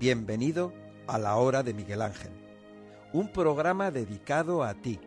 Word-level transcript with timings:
Bienvenido 0.00 0.72
a 1.08 1.18
la 1.18 1.34
hora 1.34 1.64
de 1.64 1.74
Miguel 1.74 2.02
Ángel, 2.02 2.30
un 3.12 3.32
programa 3.32 3.90
dedicado 3.90 4.62
a 4.62 4.74
ti, 4.74 5.00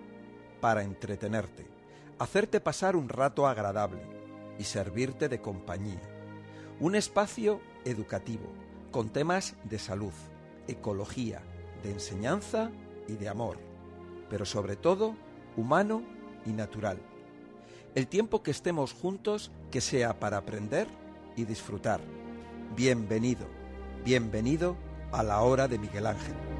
para 0.60 0.84
entretenerte, 0.84 1.66
hacerte 2.20 2.60
pasar 2.60 2.98
un 2.98 3.08
rato 3.08 3.48
agradable 3.48 4.02
y 4.60 4.66
servirte 4.66 5.30
de 5.30 5.40
compañía. 5.40 6.02
Un 6.82 6.96
espacio 6.96 7.62
educativo 7.86 8.52
con 8.92 9.08
temas 9.08 9.56
de 9.64 9.80
salud, 9.80 10.12
ecología, 10.68 11.42
de 11.84 11.92
enseñanza 11.92 12.70
y 13.08 13.14
de 13.14 13.30
amor, 13.30 13.60
pero 14.30 14.44
sobre 14.44 14.76
todo 14.76 15.16
humano 15.56 16.02
y 16.46 16.50
natural. 16.50 17.00
El 17.96 18.08
tiempo 18.10 18.44
que 18.44 18.52
estemos 18.52 18.92
juntos 18.92 19.52
que 19.72 19.80
sea 19.80 20.20
para 20.20 20.36
aprender 20.36 20.88
y 21.38 21.46
disfrutar. 21.46 22.02
Bienvenido, 22.76 23.61
bienvenido 24.04 24.76
a 25.12 25.24
la 25.24 25.42
hora 25.42 25.68
de 25.68 25.78
Miguel 25.78 26.08
Ángel. 26.08 26.51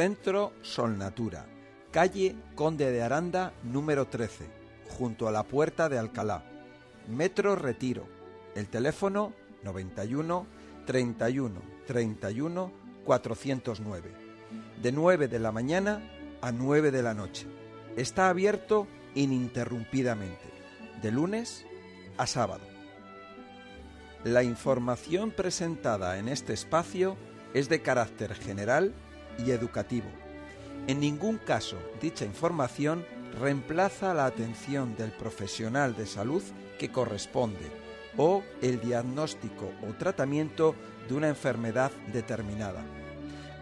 Centro 0.00 0.54
Solnatura, 0.62 1.44
calle 1.90 2.34
Conde 2.54 2.90
de 2.90 3.02
Aranda 3.02 3.52
número 3.62 4.06
13, 4.06 4.46
junto 4.88 5.28
a 5.28 5.30
la 5.30 5.42
Puerta 5.42 5.90
de 5.90 5.98
Alcalá. 5.98 6.42
Metro 7.06 7.54
Retiro. 7.54 8.08
El 8.54 8.68
teléfono 8.68 9.34
91 9.62 10.46
31 10.86 11.60
31 11.86 12.72
409. 13.04 14.10
De 14.80 14.90
9 14.90 15.28
de 15.28 15.38
la 15.38 15.52
mañana 15.52 16.00
a 16.40 16.50
9 16.50 16.92
de 16.92 17.02
la 17.02 17.12
noche. 17.12 17.46
Está 17.94 18.30
abierto 18.30 18.86
ininterrumpidamente, 19.14 20.48
de 21.02 21.12
lunes 21.12 21.66
a 22.16 22.26
sábado. 22.26 22.64
La 24.24 24.44
información 24.44 25.30
presentada 25.30 26.18
en 26.18 26.28
este 26.28 26.54
espacio 26.54 27.18
es 27.52 27.68
de 27.68 27.82
carácter 27.82 28.34
general 28.34 28.94
y 29.38 29.50
educativo. 29.50 30.08
En 30.86 31.00
ningún 31.00 31.38
caso 31.38 31.76
dicha 32.00 32.24
información 32.24 33.04
reemplaza 33.38 34.14
la 34.14 34.26
atención 34.26 34.96
del 34.96 35.12
profesional 35.12 35.96
de 35.96 36.06
salud 36.06 36.42
que 36.78 36.90
corresponde 36.90 37.70
o 38.16 38.42
el 38.60 38.80
diagnóstico 38.80 39.70
o 39.88 39.94
tratamiento 39.94 40.74
de 41.08 41.14
una 41.14 41.28
enfermedad 41.28 41.92
determinada. 42.12 42.82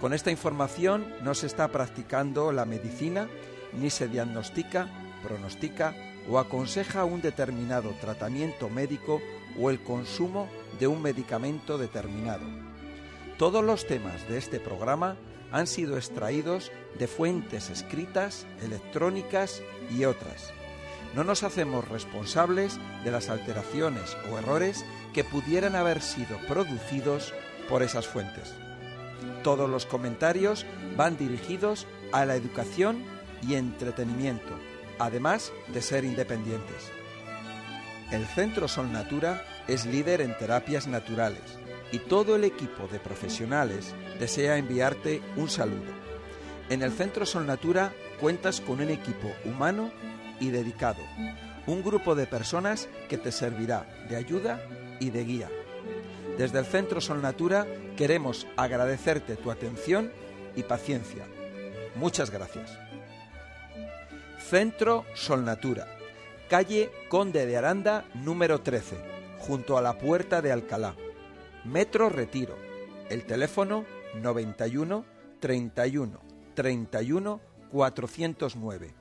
Con 0.00 0.14
esta 0.14 0.30
información 0.30 1.12
no 1.22 1.34
se 1.34 1.46
está 1.46 1.68
practicando 1.68 2.52
la 2.52 2.64
medicina 2.64 3.28
ni 3.72 3.90
se 3.90 4.08
diagnostica, 4.08 4.88
pronostica 5.22 5.94
o 6.30 6.38
aconseja 6.38 7.04
un 7.04 7.20
determinado 7.20 7.90
tratamiento 8.00 8.68
médico 8.68 9.20
o 9.60 9.70
el 9.70 9.82
consumo 9.82 10.48
de 10.78 10.86
un 10.86 11.02
medicamento 11.02 11.78
determinado. 11.78 12.44
Todos 13.38 13.64
los 13.64 13.86
temas 13.86 14.28
de 14.28 14.38
este 14.38 14.60
programa 14.60 15.16
han 15.52 15.66
sido 15.66 15.96
extraídos 15.96 16.70
de 16.98 17.06
fuentes 17.06 17.70
escritas, 17.70 18.46
electrónicas 18.62 19.62
y 19.90 20.04
otras. 20.04 20.52
No 21.14 21.24
nos 21.24 21.42
hacemos 21.42 21.88
responsables 21.88 22.78
de 23.04 23.10
las 23.10 23.30
alteraciones 23.30 24.16
o 24.30 24.38
errores 24.38 24.84
que 25.14 25.24
pudieran 25.24 25.74
haber 25.74 26.02
sido 26.02 26.38
producidos 26.46 27.32
por 27.68 27.82
esas 27.82 28.06
fuentes. 28.06 28.54
Todos 29.42 29.68
los 29.68 29.86
comentarios 29.86 30.66
van 30.96 31.16
dirigidos 31.16 31.86
a 32.12 32.24
la 32.24 32.34
educación 32.36 33.02
y 33.46 33.54
entretenimiento, 33.54 34.58
además 34.98 35.52
de 35.72 35.80
ser 35.80 36.04
independientes. 36.04 36.90
El 38.10 38.26
Centro 38.26 38.68
Sol 38.68 38.92
Natura 38.92 39.44
es 39.66 39.86
líder 39.86 40.20
en 40.20 40.36
terapias 40.36 40.86
naturales 40.86 41.57
y 41.92 41.98
todo 41.98 42.36
el 42.36 42.44
equipo 42.44 42.86
de 42.88 42.98
profesionales 42.98 43.94
desea 44.18 44.58
enviarte 44.58 45.22
un 45.36 45.48
saludo. 45.48 45.92
En 46.68 46.82
el 46.82 46.92
Centro 46.92 47.24
Sol 47.24 47.46
Natura 47.46 47.92
cuentas 48.20 48.60
con 48.60 48.80
un 48.80 48.90
equipo 48.90 49.32
humano 49.44 49.90
y 50.40 50.50
dedicado, 50.50 51.02
un 51.66 51.82
grupo 51.82 52.14
de 52.14 52.26
personas 52.26 52.88
que 53.08 53.18
te 53.18 53.32
servirá 53.32 53.86
de 54.08 54.16
ayuda 54.16 54.60
y 55.00 55.10
de 55.10 55.24
guía. 55.24 55.48
Desde 56.36 56.58
el 56.58 56.66
Centro 56.66 57.00
Sol 57.00 57.22
Natura 57.22 57.66
queremos 57.96 58.46
agradecerte 58.56 59.36
tu 59.36 59.50
atención 59.50 60.12
y 60.54 60.62
paciencia. 60.62 61.24
Muchas 61.96 62.30
gracias. 62.30 62.78
Centro 64.38 65.04
Sol 65.14 65.44
Natura, 65.44 65.86
calle 66.48 66.90
Conde 67.08 67.44
de 67.44 67.56
Aranda 67.56 68.04
número 68.14 68.60
13, 68.60 68.96
junto 69.38 69.76
a 69.76 69.82
la 69.82 69.98
Puerta 69.98 70.40
de 70.40 70.52
Alcalá. 70.52 70.94
Metro 71.68 72.08
Retiro. 72.08 72.56
El 73.10 73.26
teléfono 73.26 73.84
91 74.14 75.04
31 75.38 76.20
31 76.54 77.40
409. 77.70 78.94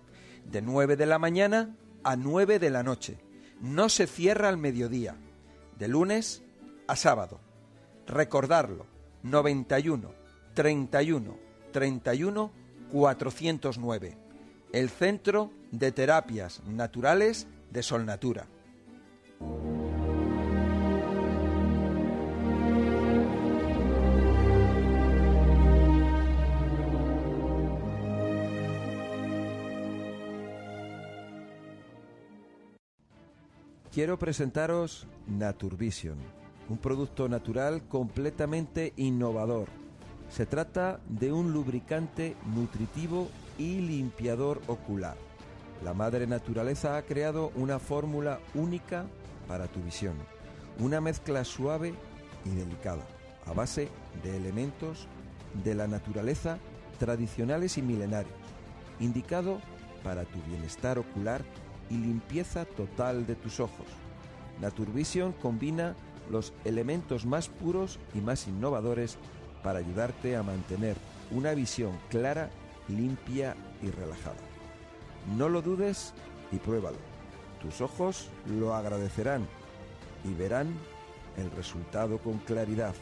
De 0.52 0.62
9 0.62 0.98
de 0.98 1.06
la 1.06 1.18
mañana 1.18 1.76
a 2.04 2.18
9 2.18 2.60
de 2.60 2.70
la 2.70 2.84
noche. 2.84 3.20
No 3.62 3.88
se 3.88 4.06
cierra 4.06 4.50
al 4.50 4.58
mediodía. 4.58 5.16
De 5.80 5.88
lunes 5.88 6.44
a 6.88 6.98
sábado. 6.98 7.40
Recordarlo. 8.06 8.86
91 9.24 10.12
31 10.54 11.38
31 11.72 12.52
409. 12.92 14.18
El 14.74 14.90
Centro 14.90 15.52
de 15.72 15.94
Terapias 15.94 16.62
Naturales 16.66 17.48
de 17.72 17.82
Solnatura. 17.82 18.48
Quiero 33.98 34.20
presentaros 34.20 35.08
Naturvision, 35.26 36.20
un 36.70 36.78
producto 36.78 37.28
natural 37.28 37.82
completamente 37.88 38.94
innovador. 38.96 39.70
Se 40.30 40.46
trata 40.46 41.00
de 41.10 41.34
un 41.34 41.52
lubricante 41.52 42.36
nutritivo 42.46 43.28
y 43.58 43.78
limpiador 43.82 44.62
ocular. 44.68 45.18
La 45.84 45.96
madre 45.96 46.28
naturaleza 46.28 46.96
ha 46.96 47.02
creado 47.08 47.52
una 47.56 47.80
fórmula 47.80 48.40
única 48.54 49.08
para 49.48 49.66
tu 49.66 49.82
visión, 49.82 50.14
una 50.78 51.02
mezcla 51.02 51.44
suave 51.44 51.96
y 52.46 52.50
delicada, 52.52 53.02
a 53.48 53.54
base 53.54 53.90
de 54.22 54.38
elementos 54.38 55.08
de 55.64 55.74
la 55.74 55.88
naturaleza 55.88 56.60
tradicionales 57.00 57.80
y 57.80 57.82
milenarios, 57.82 58.38
indicado 59.00 59.60
para 60.04 60.24
tu 60.26 60.40
bienestar 60.44 61.00
ocular 61.00 61.42
y 61.90 61.98
limpieza 61.98 62.66
total 62.66 63.26
de 63.26 63.36
tus 63.36 63.60
ojos. 63.60 63.88
Naturvision 64.62 65.34
combina 65.34 65.96
los 66.30 66.54
elementos 66.66 67.26
más 67.26 67.48
puros 67.48 68.00
y 68.14 68.20
más 68.20 68.48
innovadores 68.48 69.18
para 69.64 69.80
ayudarte 69.80 70.36
a 70.36 70.44
mantener 70.44 70.96
una 71.32 71.54
visión 71.54 71.98
clara, 72.10 72.50
limpia 72.88 73.56
y 73.82 73.90
relajada. 73.90 74.38
No 75.38 75.50
lo 75.50 75.62
dudes 75.62 76.14
y 76.52 76.58
pruébalo. 76.58 76.98
Tus 77.62 77.82
ojos 77.82 78.30
lo 78.46 78.74
agradecerán 78.76 79.46
y 80.24 80.34
verán 80.34 80.74
el 81.38 81.52
resultado 81.52 82.18
con 82.20 82.38
claridad. 82.40 82.96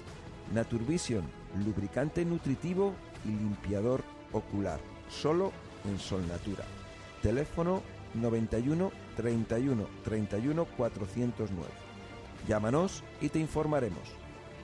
Naturvision, 0.53 1.23
lubricante 1.65 2.25
nutritivo 2.25 2.93
y 3.23 3.29
limpiador 3.29 4.03
ocular, 4.31 4.79
solo 5.09 5.51
en 5.85 5.99
Sol 5.99 6.27
Natura. 6.27 6.65
Teléfono 7.21 7.81
91 8.15 8.91
31 9.15 9.87
31 10.03 10.65
409. 10.65 11.69
Llámanos 12.47 13.03
y 13.21 13.29
te 13.29 13.39
informaremos, 13.39 14.09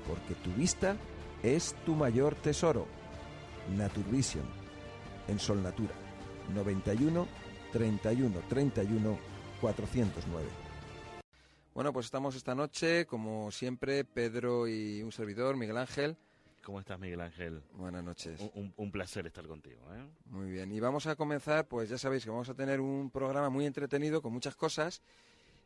porque 0.07 0.35
tu 0.35 0.51
vista 0.53 0.97
es 1.43 1.75
tu 1.85 1.95
mayor 1.95 2.35
tesoro. 2.35 2.87
Naturvision, 3.75 4.45
en 5.27 5.39
Sol 5.39 5.61
Natura, 5.61 5.93
91 6.53 7.27
31 7.71 8.39
31 8.49 9.17
409. 9.61 10.47
Bueno, 11.73 11.93
pues 11.93 12.05
estamos 12.07 12.35
esta 12.35 12.53
noche, 12.53 13.05
como 13.05 13.49
siempre, 13.51 14.03
Pedro 14.03 14.67
y 14.67 15.01
un 15.03 15.11
servidor, 15.11 15.55
Miguel 15.55 15.77
Ángel. 15.77 16.17
¿Cómo 16.63 16.79
estás, 16.79 16.99
Miguel 16.99 17.21
Ángel? 17.21 17.63
Buenas 17.73 18.03
noches. 18.03 18.39
Un, 18.53 18.91
placer 18.91 19.25
estar 19.25 19.47
contigo. 19.47 19.81
¿eh? 19.95 20.05
Muy 20.25 20.51
bien. 20.51 20.71
Y 20.71 20.79
vamos 20.79 21.07
a 21.07 21.15
comenzar, 21.15 21.67
pues 21.67 21.89
ya 21.89 21.97
sabéis 21.97 22.23
que 22.23 22.29
vamos 22.29 22.49
a 22.49 22.53
tener 22.53 22.79
un 22.79 23.09
programa 23.09 23.49
muy 23.49 23.65
entretenido 23.65 24.21
con 24.21 24.31
muchas 24.31 24.55
cosas. 24.55 25.01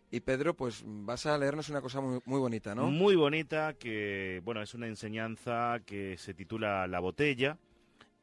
Y 0.10 0.22
Pedro, 0.22 0.56
pues 0.56 0.84
vas 0.86 1.26
a 1.26 1.38
leernos 1.38 1.68
una 1.70 1.82
cosa 1.82 2.00
muy, 2.00 2.22
muy 2.26 2.40
bonita, 2.40 2.74
¿no? 2.74 2.90
Muy 2.90 3.16
bonita, 3.16 3.74
que, 3.74 4.42
bueno, 4.46 4.62
es 4.62 4.74
una 4.74 4.88
enseñanza 4.88 5.82
que 5.86 6.18
se 6.18 6.34
titula 6.34 6.88
La 6.88 7.02
botella 7.02 7.58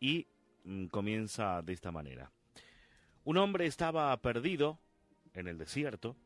y 0.01 0.27
mm, 0.65 0.87
comienza 0.87 1.61
de 1.61 1.75
esta 1.75 1.93
manera. 1.93 2.31
Un 3.25 3.37
hombre 3.37 3.67
estaba 3.67 4.17
perdido 4.23 4.79
en 5.35 5.47
el 5.47 5.59
desierto, 5.59 6.17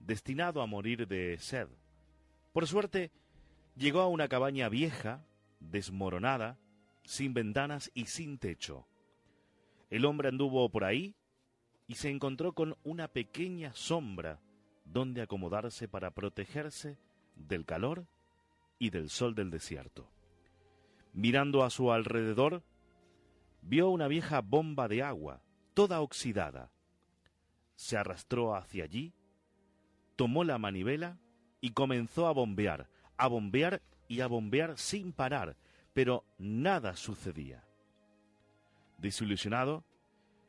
destinado 0.00 0.60
a 0.60 0.66
morir 0.66 1.08
de 1.08 1.38
sed. 1.38 1.68
Por 2.52 2.66
suerte, 2.66 3.10
llegó 3.74 4.00
a 4.00 4.08
una 4.08 4.28
cabaña 4.28 4.68
vieja, 4.68 5.24
desmoronada, 5.70 6.58
sin 7.04 7.34
ventanas 7.34 7.90
y 7.94 8.06
sin 8.06 8.38
techo. 8.38 8.86
El 9.90 10.04
hombre 10.04 10.28
anduvo 10.28 10.68
por 10.70 10.84
ahí 10.84 11.14
y 11.86 11.96
se 11.96 12.10
encontró 12.10 12.52
con 12.52 12.76
una 12.82 13.08
pequeña 13.08 13.72
sombra 13.74 14.40
donde 14.84 15.22
acomodarse 15.22 15.88
para 15.88 16.10
protegerse 16.10 16.98
del 17.36 17.64
calor 17.64 18.06
y 18.78 18.90
del 18.90 19.10
sol 19.10 19.34
del 19.34 19.50
desierto. 19.50 20.10
Mirando 21.12 21.62
a 21.62 21.70
su 21.70 21.92
alrededor, 21.92 22.62
vio 23.62 23.88
una 23.90 24.08
vieja 24.08 24.40
bomba 24.40 24.88
de 24.88 25.02
agua, 25.02 25.42
toda 25.74 26.00
oxidada. 26.00 26.70
Se 27.76 27.96
arrastró 27.96 28.54
hacia 28.54 28.84
allí, 28.84 29.12
tomó 30.16 30.44
la 30.44 30.58
manivela 30.58 31.18
y 31.60 31.70
comenzó 31.70 32.26
a 32.26 32.32
bombear, 32.32 32.88
a 33.16 33.26
bombear 33.28 33.82
y 34.08 34.20
a 34.20 34.26
bombear 34.26 34.78
sin 34.78 35.12
parar, 35.12 35.56
pero 35.92 36.24
nada 36.38 36.96
sucedía. 36.96 37.64
Desilusionado, 38.98 39.84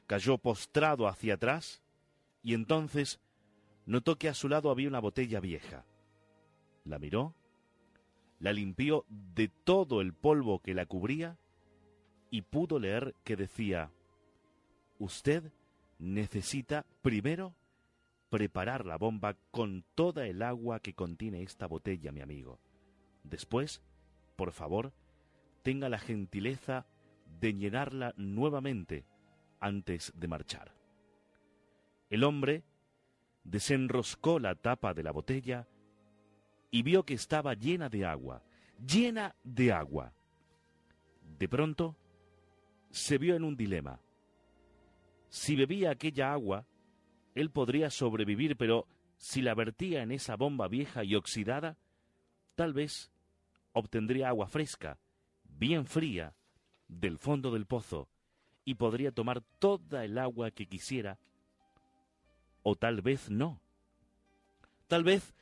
cayó 0.07 0.37
postrado 0.37 1.07
hacia 1.07 1.35
atrás 1.35 1.81
y 2.43 2.53
entonces 2.53 3.19
notó 3.85 4.17
que 4.17 4.29
a 4.29 4.33
su 4.33 4.49
lado 4.49 4.69
había 4.69 4.87
una 4.87 4.99
botella 4.99 5.39
vieja. 5.39 5.85
La 6.83 6.99
miró, 6.99 7.33
la 8.39 8.53
limpió 8.53 9.05
de 9.09 9.47
todo 9.47 10.01
el 10.01 10.13
polvo 10.13 10.59
que 10.59 10.73
la 10.73 10.85
cubría 10.85 11.37
y 12.29 12.41
pudo 12.43 12.79
leer 12.79 13.15
que 13.23 13.35
decía, 13.35 13.91
Usted 14.97 15.51
necesita 15.99 16.85
primero 17.01 17.53
preparar 18.29 18.85
la 18.85 18.97
bomba 18.97 19.35
con 19.51 19.83
toda 19.93 20.25
el 20.25 20.41
agua 20.41 20.79
que 20.79 20.93
contiene 20.93 21.43
esta 21.43 21.67
botella, 21.67 22.11
mi 22.11 22.21
amigo. 22.21 22.59
Después, 23.29 23.81
por 24.35 24.51
favor, 24.51 24.93
tenga 25.63 25.89
la 25.89 25.97
gentileza 25.97 26.85
de 27.39 27.53
llenarla 27.53 28.13
nuevamente 28.17 29.05
antes 29.59 30.13
de 30.15 30.27
marchar. 30.27 30.71
El 32.09 32.23
hombre 32.23 32.63
desenroscó 33.43 34.39
la 34.39 34.55
tapa 34.55 34.93
de 34.93 35.03
la 35.03 35.11
botella 35.11 35.67
y 36.69 36.83
vio 36.83 37.03
que 37.03 37.15
estaba 37.15 37.53
llena 37.55 37.89
de 37.89 38.05
agua, 38.05 38.43
llena 38.85 39.35
de 39.43 39.71
agua. 39.71 40.13
De 41.39 41.47
pronto, 41.47 41.95
se 42.91 43.17
vio 43.17 43.35
en 43.35 43.43
un 43.43 43.57
dilema. 43.57 43.99
Si 45.29 45.55
bebía 45.55 45.91
aquella 45.91 46.31
agua, 46.31 46.67
él 47.33 47.49
podría 47.49 47.89
sobrevivir, 47.89 48.55
pero 48.55 48.87
si 49.17 49.41
la 49.41 49.55
vertía 49.55 50.03
en 50.03 50.11
esa 50.11 50.35
bomba 50.35 50.67
vieja 50.67 51.03
y 51.03 51.15
oxidada, 51.15 51.77
tal 52.55 52.73
vez 52.73 53.11
obtendría 53.75 54.29
agua 54.29 54.47
fresca, 54.47 54.97
bien 55.43 55.85
fría, 55.85 56.33
del 56.87 57.19
fondo 57.19 57.51
del 57.51 57.67
pozo, 57.67 58.09
y 58.63 58.73
podría 58.75 59.11
tomar 59.11 59.41
toda 59.59 60.03
el 60.03 60.17
agua 60.17 60.49
que 60.49 60.65
quisiera, 60.65 61.19
o 62.63 62.75
tal 62.75 63.03
vez 63.03 63.29
no. 63.29 63.61
Tal 64.87 65.03
vez 65.03 65.35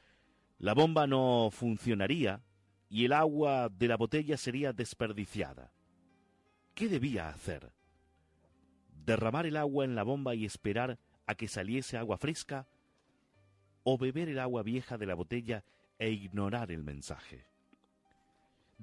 la 0.57 0.73
bomba 0.73 1.07
no 1.07 1.47
funcionaría 1.49 2.43
y 2.89 3.05
el 3.05 3.13
agua 3.13 3.69
de 3.69 3.87
la 3.87 3.95
botella 3.95 4.35
sería 4.35 4.73
desperdiciada. 4.73 5.71
¿Qué 6.73 6.89
debía 6.89 7.29
hacer? 7.29 7.71
derramar 9.05 9.45
el 9.45 9.57
agua 9.57 9.85
en 9.85 9.95
la 9.95 10.03
bomba 10.03 10.35
y 10.35 10.45
esperar 10.45 10.97
a 11.25 11.35
que 11.35 11.47
saliese 11.47 11.97
agua 11.97 12.17
fresca, 12.17 12.67
o 13.83 13.97
beber 13.97 14.29
el 14.29 14.39
agua 14.39 14.63
vieja 14.63 14.97
de 14.97 15.05
la 15.05 15.13
botella 15.13 15.63
e 15.99 16.09
ignorar 16.11 16.71
el 16.71 16.83
mensaje. 16.83 17.45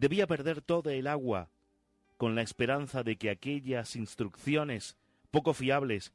Debía 0.00 0.26
perder 0.26 0.62
toda 0.62 0.94
el 0.94 1.06
agua 1.06 1.50
con 2.16 2.34
la 2.34 2.40
esperanza 2.40 3.02
de 3.02 3.16
que 3.16 3.28
aquellas 3.28 3.96
instrucciones 3.96 4.96
poco 5.30 5.52
fiables, 5.52 6.14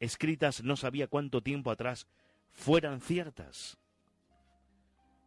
escritas 0.00 0.62
no 0.62 0.76
sabía 0.76 1.06
cuánto 1.06 1.40
tiempo 1.40 1.70
atrás, 1.70 2.06
fueran 2.50 3.00
ciertas. 3.00 3.78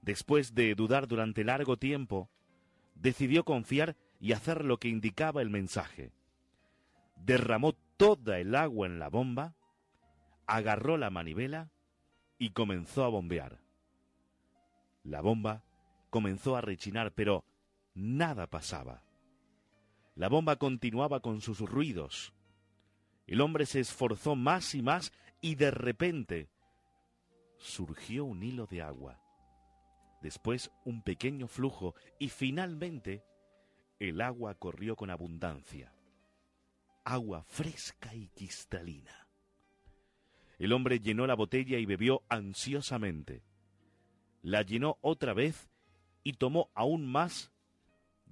Después 0.03 0.53
de 0.53 0.75
dudar 0.75 1.07
durante 1.07 1.43
largo 1.43 1.77
tiempo, 1.77 2.29
decidió 2.93 3.43
confiar 3.43 3.95
y 4.19 4.33
hacer 4.33 4.63
lo 4.63 4.77
que 4.77 4.87
indicaba 4.87 5.41
el 5.41 5.49
mensaje. 5.49 6.11
Derramó 7.15 7.73
toda 7.97 8.37
el 8.37 8.53
agua 8.53 8.85
en 8.85 8.99
la 8.99 9.09
bomba, 9.09 9.55
agarró 10.45 10.97
la 10.97 11.09
manivela 11.09 11.71
y 12.37 12.51
comenzó 12.51 13.03
a 13.03 13.07
bombear. 13.07 13.57
La 15.03 15.21
bomba 15.21 15.63
comenzó 16.11 16.55
a 16.55 16.61
rechinar, 16.61 17.11
pero 17.11 17.43
nada 17.95 18.47
pasaba. 18.47 19.03
La 20.13 20.29
bomba 20.29 20.57
continuaba 20.57 21.19
con 21.21 21.41
sus 21.41 21.59
ruidos. 21.59 22.33
El 23.25 23.41
hombre 23.41 23.65
se 23.65 23.79
esforzó 23.79 24.35
más 24.35 24.75
y 24.75 24.83
más 24.83 25.11
y 25.41 25.55
de 25.55 25.71
repente 25.71 26.49
surgió 27.57 28.25
un 28.25 28.43
hilo 28.43 28.67
de 28.67 28.83
agua, 28.83 29.19
después 30.21 30.71
un 30.83 31.01
pequeño 31.01 31.47
flujo 31.47 31.95
y 32.19 32.29
finalmente 32.29 33.25
el 33.99 34.21
agua 34.21 34.53
corrió 34.53 34.95
con 34.95 35.09
abundancia 35.09 35.95
agua 37.05 37.43
fresca 37.43 38.13
y 38.15 38.27
cristalina. 38.29 39.27
El 40.57 40.73
hombre 40.73 40.99
llenó 40.99 41.27
la 41.27 41.35
botella 41.35 41.77
y 41.77 41.85
bebió 41.85 42.23
ansiosamente. 42.29 43.43
La 44.41 44.63
llenó 44.63 44.97
otra 45.01 45.33
vez 45.33 45.69
y 46.23 46.33
tomó 46.33 46.71
aún 46.73 47.05
más 47.05 47.51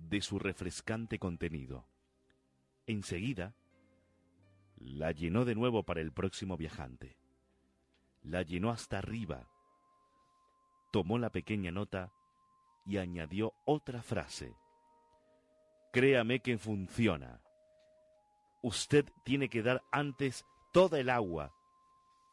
de 0.09 0.21
su 0.21 0.39
refrescante 0.39 1.19
contenido. 1.19 1.87
Enseguida, 2.87 3.55
la 4.77 5.11
llenó 5.11 5.45
de 5.45 5.55
nuevo 5.55 5.83
para 5.83 6.01
el 6.01 6.11
próximo 6.11 6.57
viajante. 6.57 7.17
La 8.21 8.41
llenó 8.41 8.69
hasta 8.69 8.99
arriba. 8.99 9.47
Tomó 10.91 11.17
la 11.17 11.29
pequeña 11.29 11.71
nota 11.71 12.11
y 12.85 12.97
añadió 12.97 13.53
otra 13.65 14.01
frase. 14.01 14.55
Créame 15.91 16.39
que 16.39 16.57
funciona 16.57 17.43
usted 18.63 19.05
tiene 19.23 19.49
que 19.49 19.61
dar 19.61 19.83
antes 19.91 20.45
toda 20.71 20.99
el 20.99 21.09
agua 21.09 21.53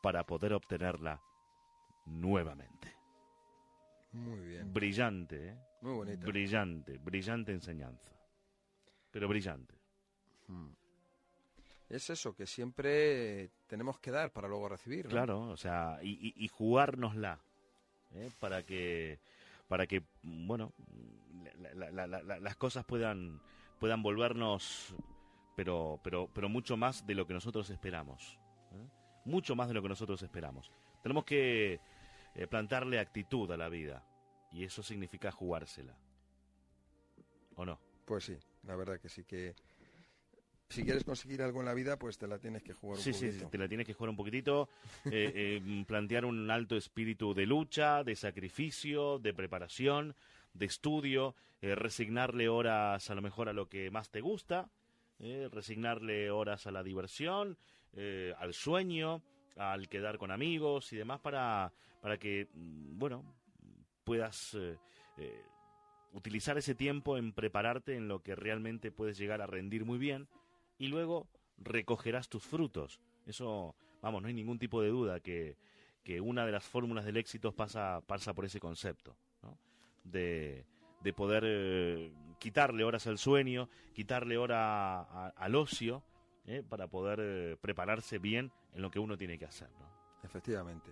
para 0.01 0.25
poder 0.25 0.55
obtenerla 0.55 1.21
nuevamente. 2.07 2.97
Muy 4.13 4.41
bien. 4.41 4.73
Brillante, 4.73 5.49
¿eh? 5.49 5.59
Muy 5.81 5.93
bonito. 5.93 6.27
Brillante, 6.27 6.99
brillante 6.99 7.53
enseñanza. 7.53 8.13
Pero 9.11 9.29
brillante. 9.29 9.75
Hmm. 10.47 10.71
Es 11.89 12.09
eso, 12.11 12.35
que 12.35 12.47
siempre 12.47 13.51
tenemos 13.67 13.99
que 13.99 14.11
dar 14.11 14.33
para 14.33 14.47
luego 14.47 14.69
recibir. 14.69 15.09
Claro, 15.09 15.41
o 15.49 15.57
sea, 15.57 15.99
y, 16.03 16.33
y, 16.37 16.49
jugárnosla. 16.49 17.41
¿eh? 18.13 18.31
Para 18.39 18.63
que, 18.63 19.19
para 19.67 19.87
que, 19.87 20.05
bueno, 20.23 20.73
las 22.41 22.57
cosas 22.57 22.85
puedan, 22.85 23.41
puedan 23.81 24.03
volvernos 24.03 24.95
pero, 25.61 26.01
pero, 26.03 26.27
pero 26.33 26.49
mucho 26.49 26.79
más 26.79 27.07
de 27.07 27.15
lo 27.15 27.27
que 27.27 27.35
nosotros 27.35 27.69
esperamos. 27.69 28.39
¿eh? 28.73 28.89
Mucho 29.27 29.55
más 29.55 29.69
de 29.69 29.75
lo 29.75 29.83
que 29.83 29.91
nosotros 29.91 30.23
esperamos. 30.23 30.71
Tenemos 31.03 31.25
que 31.25 31.81
eh, 32.35 32.47
plantarle 32.47 32.99
actitud 32.99 33.51
a 33.51 33.59
la 33.59 33.69
vida 33.69 34.03
y 34.53 34.65
eso 34.65 34.83
significa 34.83 35.31
jugársela. 35.31 35.97
¿O 37.57 37.65
no? 37.65 37.79
Pues 38.05 38.25
sí, 38.25 38.37
la 38.65 38.77
verdad 38.77 39.01
que 39.01 39.09
sí 39.09 39.25
que 39.25 39.55
si 40.69 40.85
quieres 40.85 41.03
conseguir 41.03 41.43
algo 41.43 41.61
en 41.61 41.67
la 41.67 41.75
vida, 41.75 41.99
pues 41.99 42.17
te 42.17 42.29
la 42.29 42.39
tienes 42.39 42.63
que 42.63 42.75
jugar 42.75 42.99
un 42.99 43.05
poquito. 43.05 43.19
Sí, 43.19 43.33
sí, 43.33 43.45
te 43.51 43.59
la 43.59 43.69
tienes 43.69 43.87
que 43.87 43.93
jugar 43.93 44.11
un 44.11 44.17
poquitito, 44.17 44.69
eh, 45.11 45.61
plantear 45.87 46.25
un 46.25 46.49
alto 46.51 46.77
espíritu 46.77 47.35
de 47.35 47.45
lucha, 47.45 48.05
de 48.05 48.15
sacrificio, 48.15 49.19
de 49.19 49.35
preparación, 49.35 50.15
de 50.55 50.67
estudio, 50.67 51.35
resignarle 51.61 52.49
horas 52.49 53.11
a 53.11 53.15
lo 53.15 53.21
mejor 53.21 53.49
a 53.49 53.53
lo 53.53 53.69
que 53.69 53.91
más 53.91 54.11
te 54.11 54.21
gusta, 54.21 54.71
eh, 55.23 55.51
resignarle 55.53 56.31
horas 56.31 56.67
a 56.67 56.71
la 56.71 56.83
diversión, 56.83 57.59
eh, 57.93 58.33
al 58.39 58.55
sueño, 58.55 59.23
al 59.57 59.87
quedar 59.89 60.17
con 60.17 60.31
amigos 60.31 60.95
y 60.95 60.97
demás 60.97 61.21
para, 61.21 61.75
para 62.01 62.17
que, 62.19 62.49
mm, 62.55 62.99
bueno, 62.99 63.25
puedas 64.11 64.55
eh, 64.55 64.77
eh, 65.19 65.45
utilizar 66.15 66.59
ese 66.59 66.75
tiempo 66.75 67.17
en 67.17 67.33
prepararte 67.33 67.95
en 67.95 68.09
lo 68.09 68.25
que 68.25 68.35
realmente 68.35 68.91
puedes 68.91 69.17
llegar 69.17 69.41
a 69.41 69.47
rendir 69.47 69.85
muy 69.85 69.99
bien 69.99 70.27
y 70.79 70.89
luego 70.89 71.29
recogerás 71.59 72.29
tus 72.29 72.43
frutos. 72.43 73.01
Eso, 73.25 73.77
vamos, 74.03 74.21
no 74.21 74.27
hay 74.27 74.35
ningún 74.35 74.59
tipo 74.59 74.83
de 74.83 74.89
duda 74.89 75.21
que, 75.21 75.57
que 76.03 76.21
una 76.21 76.45
de 76.45 76.51
las 76.51 76.65
fórmulas 76.65 77.05
del 77.05 77.19
éxito 77.19 77.53
pasa, 77.53 78.01
pasa 78.05 78.35
por 78.35 78.45
ese 78.45 78.59
concepto, 78.59 79.17
¿no? 79.45 79.57
de, 80.03 80.67
de, 81.05 81.13
poder 81.13 81.45
eh, 81.47 82.13
quitarle 82.41 82.83
horas 82.83 83.07
al 83.07 83.17
sueño, 83.17 83.69
quitarle 83.95 84.39
hora 84.39 85.29
al 85.29 85.55
ocio, 85.55 86.03
para 86.69 86.89
poder 86.89 87.59
prepararse 87.59 88.19
bien 88.19 88.51
en 88.73 88.83
lo 88.83 88.91
que 88.91 88.99
uno 88.99 89.17
tiene 89.17 89.39
que 89.39 89.45
hacer. 89.45 89.71
¿no? 89.79 89.87
Efectivamente. 90.25 90.91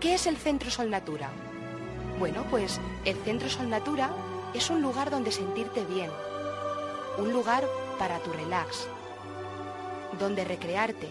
¿Qué 0.00 0.14
es 0.14 0.26
el 0.26 0.38
Centro 0.38 0.70
Sol 0.70 0.88
Natura? 0.88 1.28
Bueno, 2.18 2.46
pues 2.48 2.80
el 3.04 3.16
Centro 3.16 3.50
Sol 3.50 3.68
Natura 3.68 4.10
es 4.54 4.70
un 4.70 4.80
lugar 4.80 5.10
donde 5.10 5.30
sentirte 5.30 5.84
bien, 5.84 6.10
un 7.18 7.34
lugar 7.34 7.68
para 7.98 8.18
tu 8.20 8.32
relax, 8.32 8.88
donde 10.18 10.46
recrearte, 10.46 11.06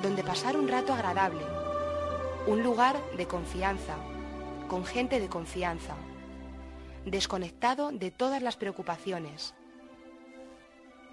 donde 0.00 0.24
pasar 0.24 0.56
un 0.56 0.68
rato 0.68 0.94
agradable, 0.94 1.44
un 2.46 2.62
lugar 2.62 2.96
de 3.18 3.26
confianza, 3.26 3.96
con 4.68 4.86
gente 4.86 5.20
de 5.20 5.28
confianza, 5.28 5.94
desconectado 7.04 7.90
de 7.92 8.10
todas 8.10 8.40
las 8.40 8.56
preocupaciones. 8.56 9.52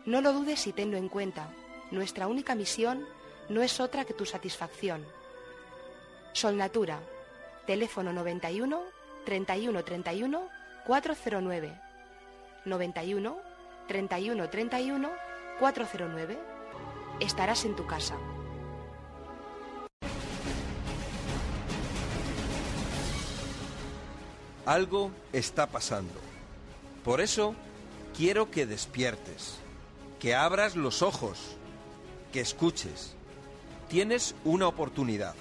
No 0.05 0.21
lo 0.21 0.31
dudes 0.31 0.65
y 0.65 0.71
tenlo 0.71 0.95
en 0.95 1.09
cuenta. 1.09 1.49
Nuestra 1.91 2.27
única 2.27 2.55
misión 2.55 3.05
no 3.49 3.63
es 3.63 3.81
otra 3.81 4.05
que 4.05 4.13
tu 4.13 4.25
satisfacción. 4.25 5.05
Sol 6.35 6.57
Natura, 6.57 6.99
teléfono 7.65 8.11
91 8.11 8.81
31 9.23 9.83
31 9.85 10.49
409. 10.85 11.81
91 12.65 13.37
31 13.87 14.49
31 14.49 15.09
409. 15.61 16.37
Estarás 17.21 17.63
en 17.63 17.77
tu 17.77 17.87
casa. 17.87 18.17
Algo 24.65 25.11
está 25.31 25.67
pasando. 25.67 26.19
Por 27.05 27.21
eso 27.21 27.55
quiero 28.13 28.51
que 28.51 28.65
despiertes, 28.65 29.55
que 30.19 30.35
abras 30.35 30.75
los 30.75 31.01
ojos, 31.01 31.55
que 32.33 32.41
escuches. 32.41 33.15
Tienes 33.87 34.35
una 34.43 34.67
oportunidad. 34.67 35.35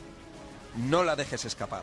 No 0.77 1.05
la 1.05 1.15
dejes 1.15 1.45
escapar. 1.45 1.83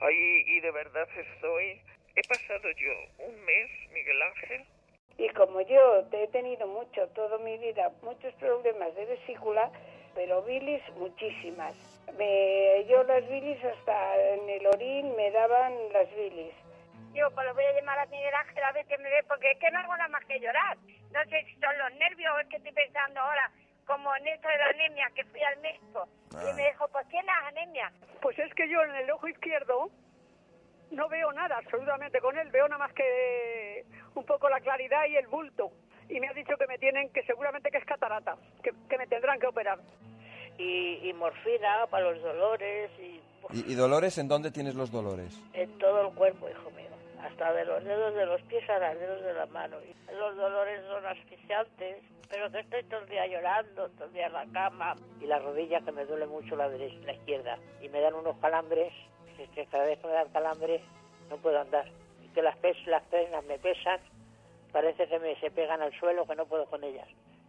Ay, 0.00 0.44
y 0.46 0.60
de 0.60 0.70
verdad 0.72 1.08
estoy... 1.16 1.80
He 2.16 2.22
pasado 2.26 2.68
yo 2.76 3.24
un 3.24 3.44
mes, 3.44 3.70
Miguel 3.92 4.20
Ángel, 4.20 4.66
y 5.20 5.28
como 5.34 5.60
yo 5.60 6.06
he 6.12 6.26
tenido 6.28 6.66
mucho, 6.66 7.06
toda 7.08 7.36
mi 7.38 7.58
vida, 7.58 7.92
muchos 8.02 8.32
problemas 8.34 8.94
de 8.94 9.04
vesícula, 9.04 9.70
pero 10.14 10.42
bilis 10.42 10.82
muchísimas. 10.96 11.74
Me, 12.16 12.86
yo 12.88 13.02
las 13.04 13.28
bilis 13.28 13.62
hasta 13.62 14.34
en 14.34 14.48
el 14.48 14.66
orín 14.66 15.14
me 15.16 15.30
daban 15.30 15.74
las 15.92 16.08
bilis. 16.16 16.54
Yo 17.14 17.30
pues 17.32 17.46
lo 17.46 17.54
voy 17.54 17.64
a 17.64 17.72
llamar 17.72 17.98
a 17.98 18.06
Miguel 18.06 18.34
Ángel 18.34 18.62
a 18.62 18.72
ver 18.72 18.86
qué 18.86 18.98
me 18.98 19.10
ve, 19.10 19.22
porque 19.26 19.50
es 19.50 19.58
que 19.58 19.70
no 19.70 19.80
hago 19.80 19.96
nada 19.96 20.08
más 20.08 20.24
que 20.26 20.38
llorar. 20.38 20.76
No 21.12 21.24
sé 21.24 21.44
si 21.44 21.54
son 21.60 21.76
los 21.78 21.92
nervios 21.94 22.32
o 22.34 22.40
es 22.40 22.48
que 22.48 22.56
estoy 22.56 22.72
pensando 22.72 23.20
ahora, 23.20 23.50
como 23.86 24.14
en 24.16 24.28
esto 24.28 24.48
de 24.48 24.58
la 24.58 24.66
anemia, 24.66 25.10
que 25.14 25.24
fui 25.24 25.42
al 25.42 25.58
médico 25.60 26.08
y 26.32 26.52
me 26.54 26.68
dijo, 26.68 26.86
pues 26.88 27.08
tienes 27.08 27.34
anemia. 27.46 27.92
Pues 28.22 28.38
es 28.38 28.54
que 28.54 28.68
yo 28.68 28.82
en 28.84 28.94
el 28.94 29.10
ojo 29.10 29.26
izquierdo 29.28 29.90
no 30.92 31.08
veo 31.08 31.32
nada 31.32 31.58
absolutamente 31.58 32.20
con 32.20 32.36
él, 32.38 32.48
veo 32.50 32.68
nada 32.68 32.78
más 32.78 32.92
que 32.92 33.84
un 34.14 34.24
poco 34.24 34.48
la 34.48 34.60
claridad 34.60 35.06
y 35.06 35.16
el 35.16 35.26
bulto. 35.26 35.72
Y 36.08 36.18
me 36.20 36.28
ha 36.28 36.32
dicho 36.32 36.56
que 36.56 36.66
me 36.66 36.78
tienen, 36.78 37.10
que 37.12 37.22
seguramente 37.24 37.70
que 37.70 37.78
es 37.78 37.84
catarata, 37.84 38.36
que, 38.62 38.72
que 38.88 38.98
me 38.98 39.06
tendrán 39.06 39.38
que 39.38 39.46
operar. 39.46 39.78
Y, 40.58 41.08
y 41.08 41.12
morfina 41.14 41.86
para 41.88 42.10
los 42.10 42.22
dolores. 42.22 42.90
Y, 42.98 43.20
¿Y, 43.52 43.72
¿Y, 43.72 43.74
dolores 43.74 44.18
en 44.18 44.28
dónde 44.28 44.50
tienes 44.50 44.74
los 44.74 44.90
dolores? 44.90 45.40
En 45.52 45.78
todo 45.78 46.08
el 46.08 46.14
cuerpo, 46.14 46.48
hijo 46.48 46.70
mío. 46.72 46.90
Hasta 47.24 47.52
de 47.52 47.64
los 47.64 47.84
dedos 47.84 48.14
de 48.14 48.26
los 48.26 48.42
pies 48.42 48.68
a 48.70 48.78
los 48.78 49.00
dedos 49.00 49.22
de 49.22 49.34
la 49.34 49.46
mano. 49.46 49.76
Los 50.18 50.36
dolores 50.36 50.80
son 50.86 51.04
asfixiantes, 51.06 52.02
pero 52.28 52.50
que 52.50 52.60
estoy 52.60 52.82
todo 52.84 53.00
el 53.00 53.08
día 53.08 53.26
llorando, 53.26 53.88
todo 53.90 54.04
el 54.06 54.12
día 54.12 54.26
en 54.26 54.32
la 54.32 54.46
cama. 54.52 54.96
Y 55.20 55.26
la 55.26 55.38
rodilla 55.38 55.80
que 55.80 55.92
me 55.92 56.04
duele 56.04 56.26
mucho 56.26 56.56
la 56.56 56.68
derecha, 56.68 56.98
la 57.04 57.12
izquierda. 57.12 57.58
Y 57.80 57.88
me 57.88 58.00
dan 58.00 58.14
unos 58.14 58.36
calambres 58.38 58.92
es 59.42 59.48
que 59.50 59.66
cada 59.66 59.84
vez 59.84 59.98
que 59.98 60.06
me 60.06 60.12
dan 60.12 60.28
calambre 60.30 60.80
no 61.28 61.36
puedo 61.38 61.60
andar. 61.60 61.86
Y 62.22 62.28
que 62.28 62.42
las, 62.42 62.56
pes 62.58 62.76
las 62.86 63.02
piernas 63.04 63.44
me 63.44 63.58
pesan, 63.58 64.00
parece 64.72 65.08
que 65.08 65.18
me 65.18 65.38
se 65.40 65.50
pegan 65.50 65.80
al 65.80 65.92
suelo, 65.98 66.26
que 66.26 66.36
no 66.36 66.46
puedo 66.46 66.66
con 66.66 66.84
ellas. 66.84 67.08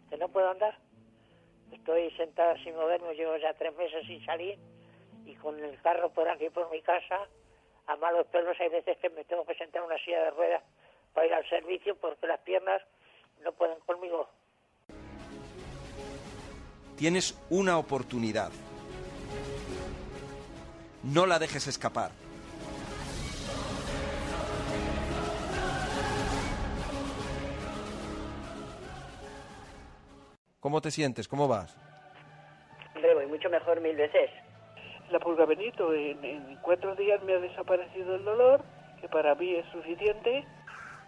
Que 0.10 0.18
no 0.18 0.30
puedo 0.30 0.50
andar. 0.50 0.78
Estoy 1.72 2.12
sentada 2.12 2.56
sin 2.64 2.76
moverme, 2.76 3.14
llevo 3.16 3.38
ya 3.38 3.54
tres 3.54 3.76
meses 3.76 4.06
sin 4.06 4.24
salir 4.26 4.58
y 5.26 5.36
con 5.36 5.58
el 5.64 5.80
carro 5.82 6.10
por 6.10 6.28
aquí, 6.28 6.50
por 6.50 6.70
mi 6.72 6.82
casa, 6.82 7.28
a 7.88 7.96
malos 7.98 8.28
perros 8.28 8.58
hay 8.60 8.70
veces 8.70 8.98
que 8.98 9.10
me 9.10 9.24
tengo 9.26 9.46
que 9.46 9.56
sentar 9.56 9.82
en 9.82 9.88
una 9.88 9.98
silla 10.00 10.24
de 10.24 10.32
ruedas 10.32 10.64
para 11.14 11.28
ir 11.28 11.34
al 11.34 11.48
servicio 11.50 11.96
porque 11.96 12.28
las 12.28 12.40
piernas 12.42 12.82
no 13.44 13.52
pueden 13.54 13.80
conmigo. 13.82 14.30
Tienes 16.98 17.36
una 17.50 17.78
oportunidad 17.78 18.52
no 21.04 21.26
la 21.26 21.40
dejes 21.40 21.68
escapar. 21.68 22.12
¿Cómo 30.60 30.80
te 30.80 30.92
sientes? 30.92 31.28
¿Cómo 31.28 31.48
vas? 31.48 31.76
Hombre, 32.96 33.16
voy 33.16 33.26
mucho 33.26 33.50
mejor 33.50 33.82
mil 33.82 33.96
veces. 33.96 34.30
La 35.12 35.20
pulga 35.20 35.46
Benito, 35.46 35.94
en, 35.94 36.24
en 36.24 36.56
cuatro 36.62 36.96
días 36.96 37.22
me 37.24 37.34
ha 37.34 37.40
desaparecido 37.40 38.16
el 38.16 38.24
dolor, 38.24 38.62
que 39.02 39.10
para 39.10 39.36
mí 39.36 39.56
es 39.56 39.66
suficiente. 39.68 40.46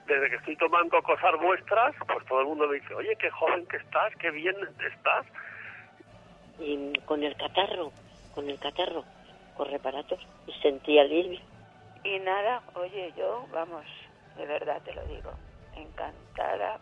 Desde 0.06 0.30
que 0.30 0.36
estoy 0.36 0.58
tomando 0.58 1.02
cosas 1.04 1.40
vuestras, 1.42 1.96
pues 2.06 2.26
todo 2.26 2.42
el 2.42 2.48
mundo 2.48 2.68
me 2.68 2.76
dice, 2.82 2.94
oye, 2.94 3.16
qué 3.16 3.30
joven 3.30 3.66
que 3.68 3.78
estás, 3.78 4.14
qué 4.20 4.32
bien 4.32 4.58
estás. 4.86 5.26
Y 6.60 6.92
con 7.06 7.24
el 7.24 7.34
catarro, 7.38 7.94
con 8.36 8.50
el 8.50 8.60
catarro, 8.60 9.06
con 9.56 9.72
reparatos 9.72 10.20
y 10.48 10.52
sentí 10.62 11.00
alivio. 11.00 11.40
Y 12.04 12.20
nada, 12.20 12.62
oye, 12.76 13.14
yo, 13.16 13.48
vamos, 13.54 13.86
de 14.36 14.46
verdad 14.46 14.82
te 14.84 14.94
lo 14.94 15.06
digo, 15.06 15.32
encantada, 15.78 16.80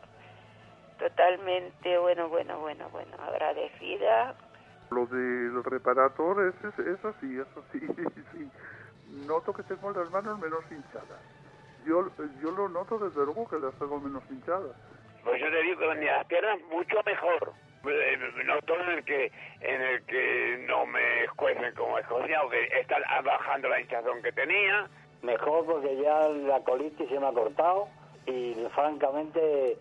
totalmente, 0.97 1.99
bueno, 1.99 2.29
bueno, 2.29 2.57
bueno, 2.59 2.89
bueno, 2.89 3.15
agradecida. 3.21 4.33
Lo 4.91 5.05
del 5.05 5.63
reparator 5.63 6.47
es, 6.47 6.65
es, 6.65 6.85
es 6.85 7.05
así, 7.05 7.39
es 7.39 7.47
así, 7.57 7.79
sí. 8.33 8.51
Noto 9.25 9.53
que 9.53 9.63
tengo 9.63 9.89
las 9.91 10.11
manos 10.11 10.37
menos 10.39 10.63
hinchadas. 10.69 11.21
Yo, 11.85 12.09
yo 12.41 12.51
lo 12.51 12.67
noto 12.67 12.99
desde 12.99 13.23
luego 13.23 13.47
que 13.47 13.57
las 13.57 13.73
tengo 13.75 13.99
menos 14.01 14.21
hinchadas. 14.29 14.75
Pues 15.23 15.39
yo 15.39 15.49
te 15.49 15.63
digo 15.63 15.79
que 15.79 16.05
las 16.05 16.25
piernas 16.25 16.59
mucho 16.69 16.97
mejor. 17.05 17.53
Noto 18.45 18.79
en 18.81 18.89
el 18.89 19.05
que 19.05 19.31
en 19.61 19.81
el 19.81 20.05
que 20.05 20.65
no 20.67 20.85
me 20.85 21.23
escuecen 21.23 21.73
como 21.73 21.97
escocía 21.97 22.43
o 22.43 22.49
que 22.49 22.63
está 22.79 22.97
bajando 23.23 23.69
la 23.69 23.79
hinchazón 23.79 24.21
que 24.21 24.33
tenía. 24.33 24.89
Mejor 25.23 25.65
porque 25.65 26.01
ya 26.01 26.27
la 26.27 26.59
colitis 26.63 27.07
se 27.07 27.19
me 27.19 27.27
ha 27.27 27.31
cortado 27.31 27.87
y 28.25 28.55
francamente 28.75 29.77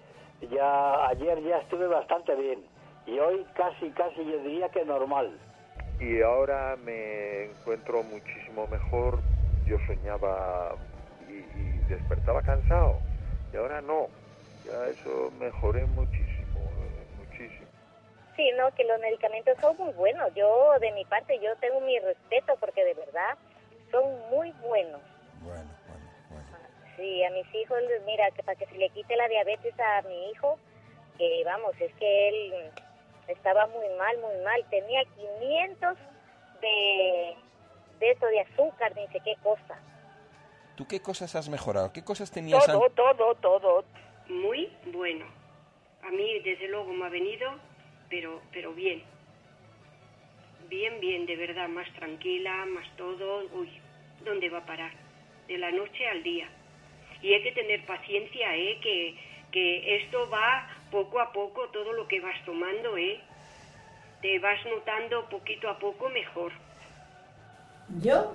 ya 0.51 1.09
ayer 1.09 1.43
ya 1.43 1.59
estuve 1.59 1.89
bastante 1.89 2.35
bien 2.37 2.63
y 3.11 3.19
hoy 3.19 3.45
casi 3.55 3.91
casi 3.91 4.25
yo 4.25 4.39
diría 4.39 4.69
que 4.69 4.85
normal. 4.85 5.31
Y 5.99 6.23
ahora 6.23 6.77
me 6.77 7.45
encuentro 7.45 8.03
muchísimo 8.03 8.67
mejor. 8.69 9.19
Yo 9.67 9.77
soñaba 9.87 10.77
y, 11.29 11.33
y 11.33 11.85
despertaba 11.89 12.41
cansado 12.43 12.97
y 13.53 13.57
ahora 13.57 13.81
no. 13.81 14.09
Ya 14.65 14.87
eso 14.89 15.31
mejoré 15.39 15.85
muchísimo, 15.87 16.61
muchísimo. 17.19 17.67
Sí, 18.37 18.51
no, 18.57 18.73
que 18.75 18.85
los 18.85 19.01
medicamentos 19.01 19.57
son 19.61 19.77
muy 19.77 19.93
buenos. 19.95 20.33
Yo, 20.35 20.79
de 20.81 20.93
mi 20.93 21.05
parte, 21.05 21.39
yo 21.41 21.55
tengo 21.57 21.81
mi 21.81 21.99
respeto 21.99 22.55
porque 22.61 22.85
de 22.85 22.95
verdad 22.95 23.37
son 23.91 24.05
muy 24.31 24.53
buenos. 24.63 25.01
Bueno, 25.43 25.71
bueno, 25.89 26.11
bueno. 26.31 26.47
Sí, 26.97 27.25
a 27.25 27.31
mis 27.31 27.55
hijos, 27.55 27.79
mira, 28.07 28.31
que 28.31 28.43
para 28.43 28.57
que 28.57 28.67
se 28.67 28.77
le 28.77 28.89
quite 28.91 29.17
la 29.17 29.29
diabetes 29.29 29.75
a 29.81 30.03
mi 30.03 30.31
hijo, 30.31 30.59
que 31.19 31.43
vamos, 31.45 31.75
es 31.81 31.93
que 31.95 32.29
él 32.29 32.71
estaba 33.31 33.67
muy 33.69 33.89
mal, 33.99 34.19
muy 34.19 34.45
mal. 34.45 34.65
Tenía 34.71 35.05
500 35.05 35.97
de, 36.61 37.37
de 38.01 38.11
eso, 38.11 38.27
de 38.27 38.41
azúcar, 38.41 38.95
ni 38.97 39.07
sé 39.09 39.21
qué 39.25 39.35
cosa. 39.43 39.79
¿Tú 40.77 40.87
qué 40.87 41.01
cosas 41.01 41.35
has 41.35 41.49
mejorado? 41.49 41.93
¿Qué 41.93 42.03
cosas 42.03 42.31
tenías 42.31 42.65
Todo, 42.67 42.89
todo, 42.91 43.35
todo. 43.35 43.85
Muy 44.29 44.71
bueno. 44.87 45.27
A 46.03 46.11
mí, 46.11 46.39
desde 46.41 46.69
luego, 46.69 46.93
me 46.93 47.05
ha 47.05 47.11
venido, 47.11 47.51
pero, 48.09 48.41
pero 48.53 48.73
bien. 48.73 49.03
Bien, 50.69 51.01
bien, 51.01 51.27
de 51.27 51.37
verdad, 51.37 51.69
más 51.69 51.93
tranquila, 51.95 52.65
más 52.67 52.89
todo. 52.97 53.45
Uy, 53.53 53.69
¿dónde 54.25 54.49
va 54.49 54.59
a 54.59 54.67
parar? 54.67 54.93
De 55.49 55.59
la 55.59 55.71
noche 55.71 56.09
al 56.09 56.23
día. 56.23 56.49
Y 57.21 57.35
hay 57.35 57.43
que 57.43 57.53
tener 57.53 57.85
paciencia, 57.85 58.57
¿eh? 58.57 58.79
Que, 58.81 59.19
que 59.53 59.97
esto 59.97 60.31
va 60.31 60.67
poco 60.91 61.21
a 61.21 61.33
poco, 61.33 61.69
todo 61.73 61.93
lo 61.93 62.07
que 62.09 62.21
vas 62.21 62.37
tomando, 62.45 62.97
¿eh? 62.97 63.21
Te 64.23 64.39
vas 64.39 64.59
notando 64.67 65.29
poquito 65.29 65.69
a 65.69 65.79
poco 65.79 66.09
mejor. 66.11 66.53
Yo, 68.03 68.35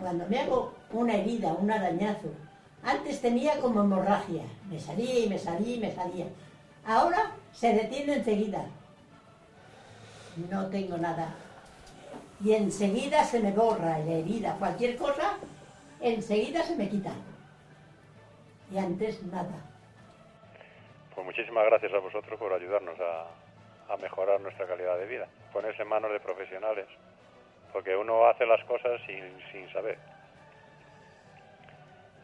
cuando 0.00 0.26
me 0.26 0.40
hago 0.40 0.74
una 0.92 1.14
herida, 1.14 1.52
un 1.52 1.70
arañazo, 1.70 2.28
antes 2.82 3.20
tenía 3.20 3.58
como 3.60 3.80
hemorragia. 3.82 4.44
Me 4.70 4.78
salía 4.78 5.24
y 5.24 5.28
me 5.28 5.38
salía 5.38 5.76
y 5.76 5.80
me 5.80 5.92
salía. 5.92 6.26
Ahora 6.86 7.32
se 7.52 7.72
detiene 7.72 8.14
enseguida. 8.14 8.66
No 10.50 10.66
tengo 10.66 10.96
nada. 10.96 11.34
Y 12.42 12.52
enseguida 12.52 13.24
se 13.24 13.40
me 13.40 13.50
borra 13.50 13.98
la 13.98 14.12
herida, 14.12 14.56
cualquier 14.58 14.96
cosa, 14.96 15.38
enseguida 16.00 16.62
se 16.62 16.76
me 16.76 16.88
quita. 16.88 17.12
Y 18.72 18.78
antes 18.78 19.22
nada. 19.24 19.67
Pues 21.18 21.26
muchísimas 21.26 21.64
gracias 21.64 21.92
a 21.92 21.98
vosotros 21.98 22.38
por 22.38 22.52
ayudarnos 22.52 22.96
a, 23.00 23.96
mejorar 23.96 24.40
nuestra 24.40 24.68
calidad 24.68 24.96
de 24.96 25.06
vida. 25.06 25.26
Ponerse 25.52 25.82
en 25.82 25.88
manos 25.88 26.12
de 26.12 26.20
profesionales. 26.20 26.86
Porque 27.72 27.96
uno 27.96 28.28
hace 28.28 28.46
las 28.46 28.64
cosas 28.66 29.00
sin, 29.04 29.36
sin 29.50 29.68
saber. 29.72 29.98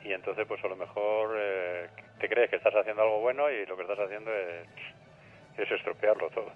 Y 0.04 0.12
entonces, 0.12 0.46
pues 0.46 0.62
a 0.62 0.68
lo 0.68 0.76
mejor 0.76 1.34
eh, 1.36 1.88
te 2.20 2.28
crees 2.28 2.50
que 2.50 2.54
estás 2.54 2.72
haciendo 2.72 3.02
algo 3.02 3.18
bueno 3.18 3.50
y 3.50 3.66
lo 3.66 3.74
que 3.76 3.82
estás 3.82 3.98
haciendo 3.98 4.32
es, 4.32 4.68
es 5.58 5.72
estropearlo 5.72 6.30
todo. 6.30 6.52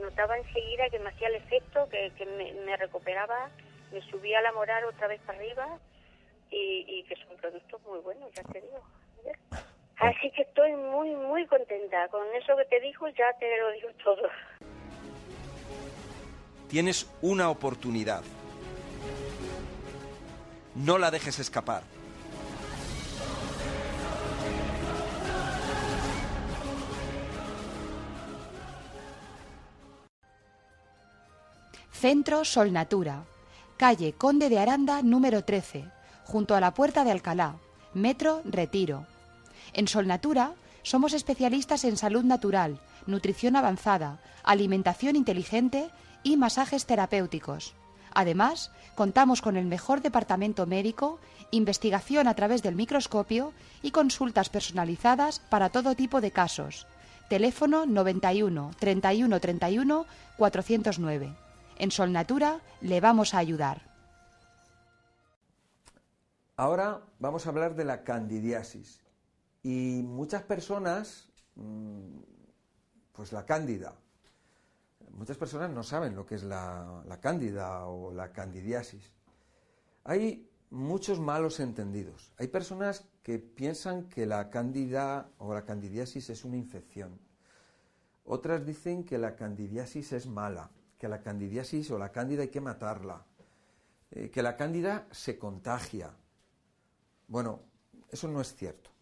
Notaba 0.00 0.36
enseguida 0.36 0.90
que 0.90 0.98
me 0.98 1.10
hacía 1.10 1.28
el 1.28 1.36
efecto, 1.36 1.88
que, 1.88 2.10
que 2.18 2.26
me, 2.26 2.52
me 2.52 2.76
recuperaba, 2.76 3.48
me 3.92 4.00
subía 4.10 4.40
la 4.40 4.50
moral 4.50 4.82
otra 4.86 5.06
vez 5.06 5.20
para 5.20 5.38
arriba 5.38 5.78
y, 6.50 6.84
y 6.88 7.04
que 7.04 7.14
son 7.14 7.36
productos 7.36 7.80
muy 7.82 8.00
buenos, 8.00 8.28
ya 8.34 8.42
te 8.42 8.60
digo. 8.60 8.82
Así 9.98 10.30
que 10.32 10.42
estoy 10.42 10.72
muy, 10.72 11.14
muy 11.14 11.46
contenta. 11.46 12.08
Con 12.08 12.22
eso 12.34 12.56
que 12.56 12.64
te 12.66 12.80
dijo 12.80 13.08
ya 13.08 13.32
te 13.38 13.46
lo 13.58 13.72
digo 13.72 13.88
todo. 14.04 14.28
Tienes 16.68 17.10
una 17.22 17.48
oportunidad. 17.48 18.22
No 20.74 20.98
la 20.98 21.10
dejes 21.10 21.38
escapar. 21.38 21.82
Centro 31.90 32.44
Sol 32.44 32.74
Natura, 32.74 33.24
calle 33.78 34.12
Conde 34.12 34.50
de 34.50 34.58
Aranda 34.58 35.00
número 35.00 35.44
13, 35.44 35.86
junto 36.24 36.54
a 36.54 36.60
la 36.60 36.74
Puerta 36.74 37.04
de 37.04 37.10
Alcalá, 37.10 37.56
Metro 37.94 38.42
Retiro. 38.44 39.06
En 39.72 39.88
Sol 39.88 40.06
Natura 40.06 40.54
somos 40.82 41.14
especialistas 41.14 41.84
en 41.84 41.96
salud 41.96 42.24
natural, 42.24 42.80
nutrición 43.06 43.56
avanzada, 43.56 44.20
alimentación 44.44 45.16
inteligente 45.16 45.90
y 46.22 46.36
masajes 46.36 46.86
terapéuticos. 46.86 47.74
Además, 48.14 48.70
contamos 48.94 49.42
con 49.42 49.56
el 49.56 49.66
mejor 49.66 50.00
departamento 50.00 50.64
médico, 50.66 51.18
investigación 51.50 52.28
a 52.28 52.34
través 52.34 52.62
del 52.62 52.74
microscopio 52.74 53.52
y 53.82 53.90
consultas 53.90 54.48
personalizadas 54.48 55.40
para 55.40 55.68
todo 55.68 55.94
tipo 55.94 56.20
de 56.20 56.30
casos. 56.30 56.86
Teléfono 57.28 57.84
91 57.84 58.70
31 58.78 59.40
31 59.40 60.06
409. 60.36 61.34
En 61.78 61.90
Sol 61.90 62.12
Natura 62.12 62.60
le 62.80 63.00
vamos 63.00 63.34
a 63.34 63.38
ayudar. 63.38 63.82
Ahora 66.56 67.02
vamos 67.18 67.46
a 67.46 67.50
hablar 67.50 67.74
de 67.74 67.84
la 67.84 68.02
candidiasis. 68.02 69.05
Y 69.66 70.04
muchas 70.04 70.44
personas, 70.44 71.28
mm, 71.56 72.20
pues 73.12 73.32
la 73.32 73.44
cándida, 73.44 73.96
muchas 75.10 75.36
personas 75.36 75.72
no 75.72 75.82
saben 75.82 76.14
lo 76.14 76.24
que 76.24 76.36
es 76.36 76.44
la, 76.44 77.02
la 77.04 77.18
cándida 77.18 77.84
o 77.86 78.12
la 78.12 78.30
candidiasis. 78.30 79.12
Hay 80.04 80.48
muchos 80.70 81.18
malos 81.18 81.58
entendidos. 81.58 82.32
Hay 82.38 82.46
personas 82.46 83.08
que 83.24 83.40
piensan 83.40 84.08
que 84.08 84.24
la 84.24 84.50
cándida 84.50 85.30
o 85.38 85.52
la 85.52 85.64
candidiasis 85.64 86.30
es 86.30 86.44
una 86.44 86.58
infección. 86.58 87.18
Otras 88.24 88.64
dicen 88.64 89.02
que 89.02 89.18
la 89.18 89.34
candidiasis 89.34 90.12
es 90.12 90.28
mala, 90.28 90.70
que 90.96 91.08
la 91.08 91.20
candidiasis 91.22 91.90
o 91.90 91.98
la 91.98 92.12
cándida 92.12 92.42
hay 92.42 92.50
que 92.50 92.60
matarla, 92.60 93.26
eh, 94.12 94.30
que 94.30 94.42
la 94.42 94.56
cándida 94.56 95.08
se 95.10 95.36
contagia. 95.36 96.14
Bueno, 97.26 97.62
eso 98.12 98.28
no 98.28 98.40
es 98.40 98.54
cierto. 98.54 98.95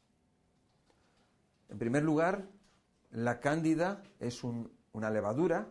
En 1.68 1.78
primer 1.78 2.02
lugar, 2.02 2.46
la 3.10 3.40
cándida 3.40 4.02
es 4.20 4.44
un- 4.44 4.70
una 4.92 5.10
levadura 5.10 5.68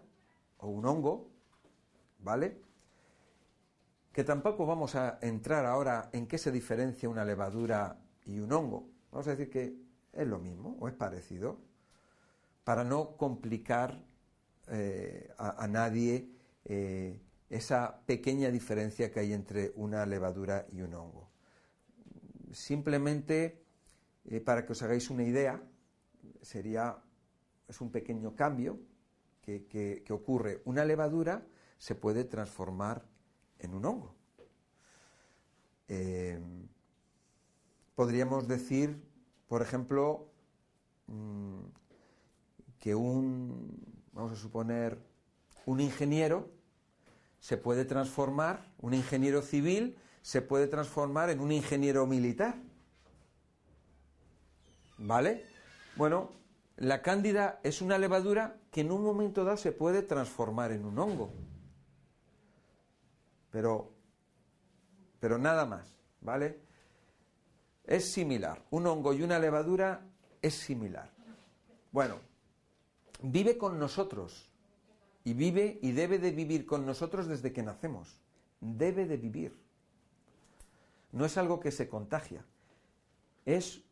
o 0.58 0.68
un 0.68 0.86
hongo, 0.86 1.30
¿vale? 2.20 2.62
Que 4.12 4.24
tampoco 4.24 4.66
vamos 4.66 4.96
a 4.96 5.18
entrar 5.22 5.66
ahora 5.66 6.10
en 6.14 6.28
qué 6.28 6.38
se 6.38 6.52
diferencia 6.52 7.10
una 7.10 7.26
levadura 7.26 7.98
y 8.26 8.40
un 8.40 8.52
hongo. 8.52 8.90
Vamos 9.12 9.28
a 9.28 9.32
decir 9.32 9.50
que 9.50 9.76
es 10.14 10.28
lo 10.28 10.40
mismo 10.40 10.78
o 10.80 10.88
es 10.88 10.94
parecido, 10.94 11.58
para 12.64 12.84
no 12.84 13.18
complicar 13.18 14.02
eh, 14.70 15.30
a, 15.38 15.68
nadie 15.68 16.30
eh, 16.64 17.20
esa 17.50 18.00
pequeña 18.06 18.50
diferencia 18.52 19.12
que 19.12 19.20
hay 19.20 19.34
entre 19.34 19.74
una 19.76 20.06
levadura 20.06 20.66
y 20.72 20.82
un 20.82 20.94
hongo. 20.94 21.30
Simplemente, 22.52 23.62
eh, 24.26 24.40
para 24.40 24.66
que 24.66 24.72
os 24.72 24.82
hagáis 24.82 25.10
una 25.10 25.24
idea, 25.24 25.62
sería, 26.44 27.02
es 27.68 27.82
un 27.82 27.92
pequeño 27.92 28.36
cambio 28.36 28.80
que, 29.42 29.66
que- 29.66 30.14
ocurre. 30.14 30.62
Una 30.66 30.86
levadura 30.86 31.46
se 31.78 31.96
puede 31.96 32.24
transformar 32.24 33.04
en 33.60 33.74
un 33.74 33.86
hongo. 33.86 34.16
Eh, 35.88 36.40
podríamos 37.96 38.48
decir, 38.48 39.02
por 39.48 39.62
ejemplo, 39.62 40.30
mm, 41.08 41.60
que 42.80 42.96
un, 42.96 43.82
vamos 44.12 44.34
a 44.34 44.36
suponer, 44.36 44.98
un 45.66 45.80
ingeniero 45.80 46.50
se 47.40 47.58
puede 47.58 47.86
transformar, 47.86 48.72
un 48.80 48.94
ingeniero 48.94 49.42
civil 49.42 49.98
se 50.22 50.42
puede 50.42 50.68
transformar 50.68 51.30
en 51.30 51.40
un 51.42 51.52
ingeniero 51.52 52.06
militar. 52.08 52.56
¿Vale? 54.98 55.53
Bueno, 55.96 56.32
la 56.78 57.02
cándida 57.02 57.60
es 57.64 57.82
una 57.82 57.98
levadura 57.98 58.58
que 58.72 58.82
en 58.82 58.92
un 58.92 59.04
momento 59.04 59.44
dado 59.44 59.58
se 59.58 59.72
puede 59.72 60.02
transformar 60.02 60.72
en 60.72 60.86
un 60.86 60.98
hongo. 60.98 61.32
Pero, 63.52 63.92
pero 65.20 65.38
nada 65.38 65.66
más, 65.66 65.96
¿vale? 66.22 66.60
Es 67.84 68.12
similar. 68.12 68.64
Un 68.72 68.88
hongo 68.88 69.14
y 69.14 69.22
una 69.22 69.38
levadura 69.38 70.02
es 70.42 70.56
similar. 70.56 71.12
Bueno, 71.92 72.20
vive 73.22 73.58
con 73.58 73.78
nosotros 73.78 74.50
y 75.24 75.34
vive 75.34 75.78
y 75.82 75.92
debe 75.92 76.18
de 76.18 76.32
vivir 76.32 76.66
con 76.66 76.86
nosotros 76.86 77.28
desde 77.28 77.54
que 77.54 77.62
nacemos. 77.62 78.20
Debe 78.60 79.06
de 79.06 79.18
vivir. 79.18 79.56
No 81.12 81.26
es 81.26 81.38
algo 81.38 81.60
que 81.60 81.72
se 81.72 81.88
contagia. 81.88 82.44
Es 83.46 83.84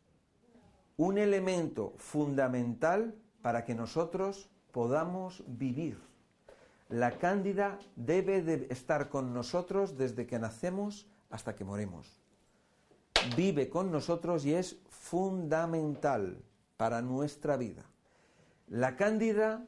un 0.96 1.18
elemento 1.18 1.94
fundamental 1.96 3.14
para 3.40 3.64
que 3.64 3.74
nosotros 3.74 4.50
podamos 4.72 5.42
vivir. 5.46 5.98
La 6.88 7.18
cándida 7.18 7.78
debe 7.96 8.42
de 8.42 8.66
estar 8.70 9.08
con 9.08 9.32
nosotros 9.32 9.96
desde 9.96 10.26
que 10.26 10.38
nacemos 10.38 11.06
hasta 11.30 11.54
que 11.54 11.64
morimos. 11.64 12.20
Vive 13.36 13.68
con 13.68 13.90
nosotros 13.90 14.44
y 14.44 14.54
es 14.54 14.76
fundamental 14.88 16.42
para 16.76 17.00
nuestra 17.00 17.56
vida. 17.56 17.84
La 18.68 18.96
cándida, 18.96 19.64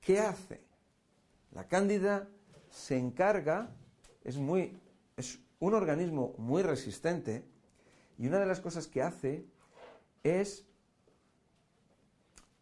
¿qué 0.00 0.20
hace? 0.20 0.62
La 1.52 1.68
cándida 1.68 2.28
se 2.70 2.96
encarga, 2.96 3.70
es, 4.22 4.36
muy, 4.36 4.80
es 5.16 5.38
un 5.60 5.74
organismo 5.74 6.34
muy 6.38 6.62
resistente 6.62 7.44
y 8.18 8.26
una 8.26 8.38
de 8.38 8.46
las 8.46 8.60
cosas 8.60 8.86
que 8.86 9.02
hace 9.02 9.44
es 10.24 10.64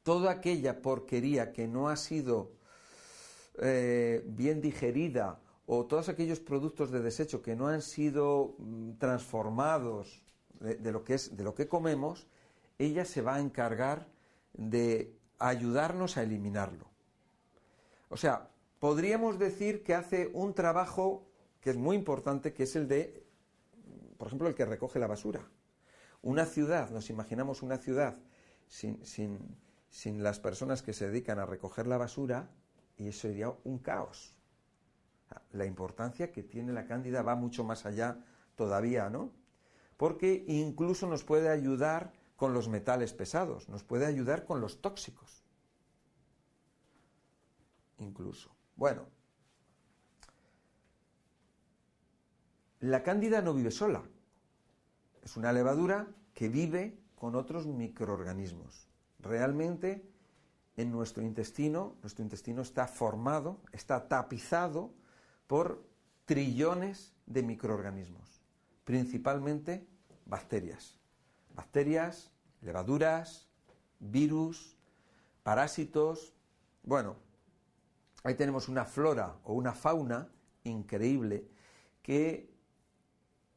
toda 0.02 0.32
aquella 0.32 0.82
porquería 0.82 1.52
que 1.52 1.66
no 1.68 1.88
ha 1.88 1.96
sido 1.96 2.52
eh, 3.58 4.22
bien 4.26 4.60
digerida 4.60 5.40
o 5.66 5.86
todos 5.86 6.08
aquellos 6.08 6.40
productos 6.40 6.90
de 6.90 7.00
desecho 7.00 7.40
que 7.40 7.54
no 7.54 7.68
han 7.68 7.82
sido 7.82 8.56
mm, 8.58 8.98
transformados 8.98 10.22
de, 10.60 10.74
de 10.74 10.92
lo 10.92 11.04
que 11.04 11.14
es 11.14 11.36
de 11.36 11.44
lo 11.44 11.54
que 11.54 11.68
comemos, 11.68 12.26
ella 12.78 13.04
se 13.04 13.22
va 13.22 13.36
a 13.36 13.40
encargar 13.40 14.08
de 14.52 15.14
ayudarnos 15.38 16.16
a 16.16 16.22
eliminarlo. 16.22 16.86
O 18.08 18.16
sea, 18.16 18.50
podríamos 18.80 19.38
decir 19.38 19.82
que 19.82 19.94
hace 19.94 20.30
un 20.34 20.54
trabajo 20.54 21.26
que 21.60 21.70
es 21.70 21.76
muy 21.76 21.96
importante, 21.96 22.52
que 22.52 22.64
es 22.64 22.76
el 22.76 22.88
de, 22.88 23.24
por 24.18 24.26
ejemplo, 24.26 24.48
el 24.48 24.54
que 24.54 24.64
recoge 24.64 24.98
la 24.98 25.06
basura. 25.06 25.48
Una 26.22 26.46
ciudad, 26.46 26.90
nos 26.90 27.10
imaginamos 27.10 27.62
una 27.62 27.78
ciudad 27.78 28.16
sin, 28.66 29.04
sin 29.04 30.22
las 30.22 30.40
personas 30.40 30.82
que 30.82 30.94
se 30.94 31.08
dedican 31.08 31.38
a 31.38 31.46
recoger 31.46 31.86
la 31.86 31.98
basura 31.98 32.48
y 32.96 33.08
eso 33.08 33.22
sería 33.28 33.52
un 33.64 33.78
caos. 33.78 34.34
La 35.50 35.66
importancia 35.66 36.32
que 36.32 36.42
tiene 36.42 36.72
la 36.72 36.86
cándida 36.86 37.22
va 37.22 37.34
mucho 37.34 37.64
más 37.64 37.84
allá 37.86 38.24
todavía, 38.54 39.10
¿no? 39.10 39.32
Porque 39.96 40.44
incluso 40.48 41.06
nos 41.06 41.24
puede 41.24 41.48
ayudar 41.48 42.12
con 42.36 42.54
los 42.54 42.68
metales 42.68 43.12
pesados, 43.12 43.68
nos 43.68 43.84
puede 43.84 44.06
ayudar 44.06 44.44
con 44.44 44.60
los 44.60 44.80
tóxicos. 44.80 45.44
Incluso. 47.98 48.50
Bueno, 48.76 49.06
la 52.80 53.02
cándida 53.02 53.42
no 53.42 53.54
vive 53.54 53.70
sola. 53.70 54.02
Es 55.22 55.36
una 55.36 55.52
levadura 55.52 56.08
que 56.34 56.48
vive 56.48 56.98
con 57.14 57.36
otros 57.36 57.66
microorganismos. 57.66 58.88
Realmente 59.20 60.04
en 60.76 60.90
nuestro 60.90 61.22
intestino, 61.22 61.96
nuestro 62.02 62.24
intestino 62.24 62.62
está 62.62 62.86
formado, 62.86 63.60
está 63.72 64.08
tapizado 64.08 64.92
por 65.46 65.86
trillones 66.24 67.14
de 67.26 67.42
microorganismos, 67.42 68.42
principalmente 68.84 69.86
bacterias. 70.26 70.98
Bacterias, 71.54 72.32
levaduras, 72.62 73.48
virus, 74.00 74.76
parásitos. 75.42 76.32
Bueno, 76.82 77.16
ahí 78.24 78.34
tenemos 78.34 78.68
una 78.68 78.84
flora 78.84 79.36
o 79.44 79.52
una 79.52 79.72
fauna 79.72 80.28
increíble 80.64 81.46
que 82.02 82.50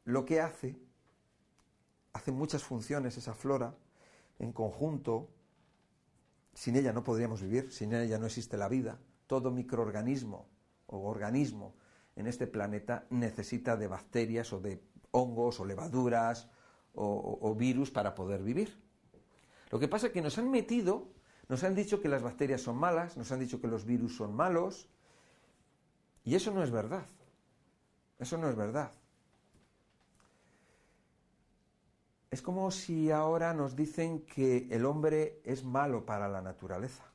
lo 0.04 0.25
que 0.25 0.41
hace, 0.41 0.75
hace 2.15 2.32
muchas 2.32 2.63
funciones 2.63 3.17
esa 3.17 3.34
flora 3.34 3.75
en 4.39 4.54
conjunto, 4.54 5.28
sin 6.54 6.78
ella 6.78 6.93
no 6.93 7.04
podríamos 7.04 7.41
vivir, 7.41 7.73
sin 7.73 7.93
ella 7.93 8.17
no 8.17 8.25
existe 8.25 8.56
la 8.56 8.69
vida. 8.69 8.97
Todo 9.28 9.51
microorganismo 9.51 10.47
o 10.88 11.10
organismo 11.10 11.75
en 12.15 12.28
este 12.28 12.47
planeta 12.47 13.06
necesita 13.10 13.75
de 13.75 13.88
bacterias 13.88 14.54
o 14.54 14.62
de 14.62 14.82
hongos 15.12 15.60
o 15.60 15.65
levaduras 15.65 16.47
o, 16.93 17.54
virus 17.56 17.91
para 17.91 18.15
poder 18.15 18.41
vivir. 18.41 18.82
Lo 19.69 19.78
que 19.78 19.89
pasa 19.89 20.08
es 20.08 20.13
que 20.13 20.21
nos 20.21 20.38
han 20.38 20.49
metido, 20.49 21.10
nos 21.49 21.65
han 21.65 21.75
dicho 21.75 21.99
que 21.99 22.08
las 22.08 22.23
bacterias 22.23 22.62
son 22.62 22.78
malas, 22.78 23.17
nos 23.17 23.30
han 23.34 23.41
dicho 23.41 23.60
que 23.60 23.67
los 23.67 23.84
virus 23.84 24.15
son 24.15 24.34
malos, 24.34 24.88
y 26.23 26.36
eso 26.36 26.51
no 26.51 26.63
es 26.63 26.71
verdad. 26.71 27.06
Eso 28.19 28.38
no 28.38 28.49
es 28.49 28.56
verdad. 28.56 28.93
Es 32.36 32.41
como 32.41 32.69
si 32.69 33.12
ahora 33.12 33.54
nos 33.54 33.78
dicen 33.78 34.26
que 34.26 34.67
el 34.69 34.86
hombre 34.86 35.39
es 35.45 35.63
malo 35.63 36.06
para 36.06 36.28
la 36.28 36.41
naturaleza. 36.41 37.06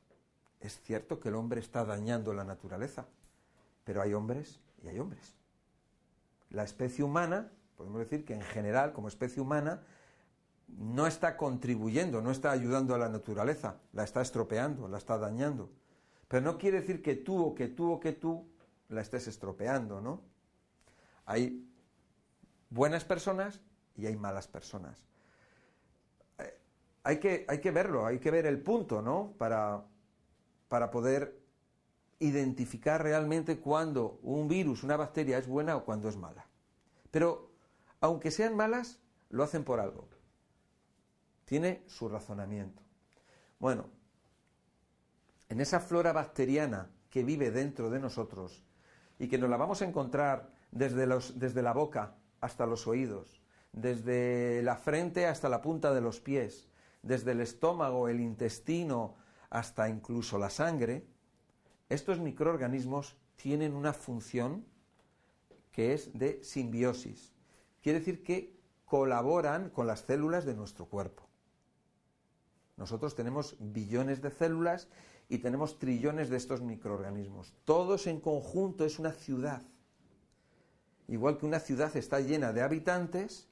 Es 0.59 0.81
cierto 0.81 1.19
que 1.19 1.29
el 1.29 1.35
hombre 1.35 1.59
está 1.59 1.85
dañando 1.85 2.33
la 2.33 2.43
naturaleza, 2.43 3.05
pero 3.83 4.01
hay 4.01 4.15
hombres 4.15 4.59
y 4.81 4.87
hay 4.87 4.97
hombres. 4.97 5.35
La 6.49 6.63
especie 6.63 7.03
humana, 7.03 7.51
podemos 7.77 7.99
decir 7.99 8.25
que 8.25 8.33
en 8.33 8.41
general, 8.41 8.93
como 8.93 9.09
especie 9.09 9.43
humana, 9.43 9.83
no 10.67 11.05
está 11.05 11.37
contribuyendo, 11.37 12.19
no 12.23 12.31
está 12.31 12.49
ayudando 12.49 12.95
a 12.95 12.97
la 12.97 13.07
naturaleza, 13.07 13.75
la 13.93 14.03
está 14.03 14.23
estropeando, 14.23 14.87
la 14.87 14.97
está 14.97 15.19
dañando. 15.19 15.69
Pero 16.29 16.41
no 16.43 16.57
quiere 16.57 16.81
decir 16.81 17.03
que 17.03 17.13
tú 17.13 17.45
o 17.45 17.53
que 17.53 17.67
tú 17.67 17.91
o 17.91 17.99
que 17.99 18.13
tú 18.13 18.47
la 18.89 19.01
estés 19.01 19.27
estropeando, 19.27 20.01
¿no? 20.01 20.23
Hay 21.27 21.71
buenas 22.71 23.05
personas 23.05 23.61
y 23.95 24.07
hay 24.07 24.15
malas 24.15 24.47
personas. 24.47 25.10
Hay 27.03 27.19
que, 27.19 27.45
hay 27.47 27.59
que 27.59 27.71
verlo, 27.71 28.05
hay 28.05 28.19
que 28.19 28.31
ver 28.31 28.45
el 28.45 28.61
punto, 28.61 29.01
¿no? 29.01 29.33
Para, 29.37 29.83
para 30.67 30.91
poder 30.91 31.41
identificar 32.19 33.01
realmente 33.01 33.59
cuando 33.59 34.19
un 34.21 34.47
virus, 34.47 34.83
una 34.83 34.95
bacteria 34.95 35.37
es 35.39 35.47
buena 35.47 35.75
o 35.75 35.83
cuando 35.83 36.07
es 36.07 36.17
mala. 36.17 36.45
Pero, 37.09 37.51
aunque 37.99 38.29
sean 38.29 38.55
malas, 38.55 38.99
lo 39.29 39.43
hacen 39.43 39.63
por 39.63 39.79
algo. 39.79 40.07
Tiene 41.45 41.83
su 41.87 42.07
razonamiento. 42.07 42.81
Bueno, 43.59 43.89
en 45.49 45.59
esa 45.59 45.79
flora 45.79 46.13
bacteriana 46.13 46.89
que 47.09 47.23
vive 47.23 47.51
dentro 47.51 47.89
de 47.89 47.99
nosotros 47.99 48.63
y 49.19 49.27
que 49.27 49.37
nos 49.37 49.49
la 49.49 49.57
vamos 49.57 49.81
a 49.81 49.85
encontrar 49.85 50.49
desde, 50.71 51.05
los, 51.05 51.37
desde 51.39 51.61
la 51.61 51.73
boca 51.73 52.15
hasta 52.39 52.65
los 52.65 52.87
oídos, 52.87 53.41
desde 53.73 54.61
la 54.63 54.77
frente 54.77 55.27
hasta 55.27 55.49
la 55.49 55.61
punta 55.61 55.93
de 55.93 56.01
los 56.01 56.19
pies, 56.19 56.70
desde 57.01 57.31
el 57.31 57.41
estómago, 57.41 58.07
el 58.07 58.19
intestino, 58.19 59.15
hasta 59.49 59.89
incluso 59.89 60.37
la 60.37 60.49
sangre, 60.49 61.05
estos 61.89 62.19
microorganismos 62.19 63.17
tienen 63.35 63.73
una 63.73 63.93
función 63.93 64.65
que 65.71 65.93
es 65.93 66.17
de 66.17 66.43
simbiosis. 66.43 67.33
Quiere 67.81 67.99
decir 67.99 68.23
que 68.23 68.55
colaboran 68.85 69.69
con 69.69 69.87
las 69.87 70.01
células 70.01 70.45
de 70.45 70.53
nuestro 70.53 70.85
cuerpo. 70.85 71.27
Nosotros 72.77 73.15
tenemos 73.15 73.55
billones 73.59 74.21
de 74.21 74.31
células 74.31 74.87
y 75.29 75.39
tenemos 75.39 75.79
trillones 75.79 76.29
de 76.29 76.37
estos 76.37 76.61
microorganismos. 76.61 77.53
Todos 77.63 78.07
en 78.07 78.19
conjunto 78.19 78.85
es 78.85 78.99
una 78.99 79.11
ciudad. 79.11 79.61
Igual 81.07 81.37
que 81.37 81.45
una 81.45 81.59
ciudad 81.59 81.95
está 81.95 82.19
llena 82.19 82.53
de 82.53 82.61
habitantes 82.61 83.47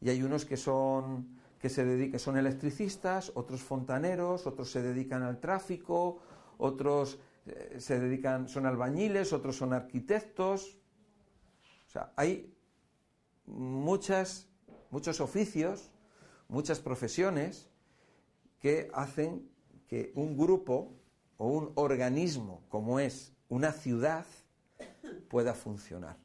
y 0.00 0.10
hay 0.10 0.22
unos 0.22 0.44
que 0.44 0.56
son 0.56 1.35
que 1.58 1.68
se 1.68 1.84
dedican 1.84 2.20
son 2.20 2.36
electricistas, 2.36 3.32
otros 3.34 3.62
fontaneros, 3.62 4.46
otros 4.46 4.70
se 4.70 4.82
dedican 4.82 5.22
al 5.22 5.40
tráfico, 5.40 6.18
otros 6.58 7.18
eh, 7.46 7.76
se 7.78 7.98
dedican, 7.98 8.48
son 8.48 8.66
albañiles, 8.66 9.32
otros 9.32 9.56
son 9.56 9.72
arquitectos. 9.72 10.76
O 11.86 11.90
sea, 11.90 12.12
hay 12.16 12.54
muchas, 13.46 14.48
muchos 14.90 15.20
oficios, 15.20 15.90
muchas 16.48 16.80
profesiones 16.80 17.70
que 18.60 18.90
hacen 18.92 19.48
que 19.86 20.12
un 20.14 20.36
grupo 20.36 20.92
o 21.36 21.48
un 21.48 21.72
organismo 21.74 22.62
como 22.68 22.98
es 22.98 23.32
una 23.48 23.72
ciudad 23.72 24.26
pueda 25.28 25.54
funcionar. 25.54 26.16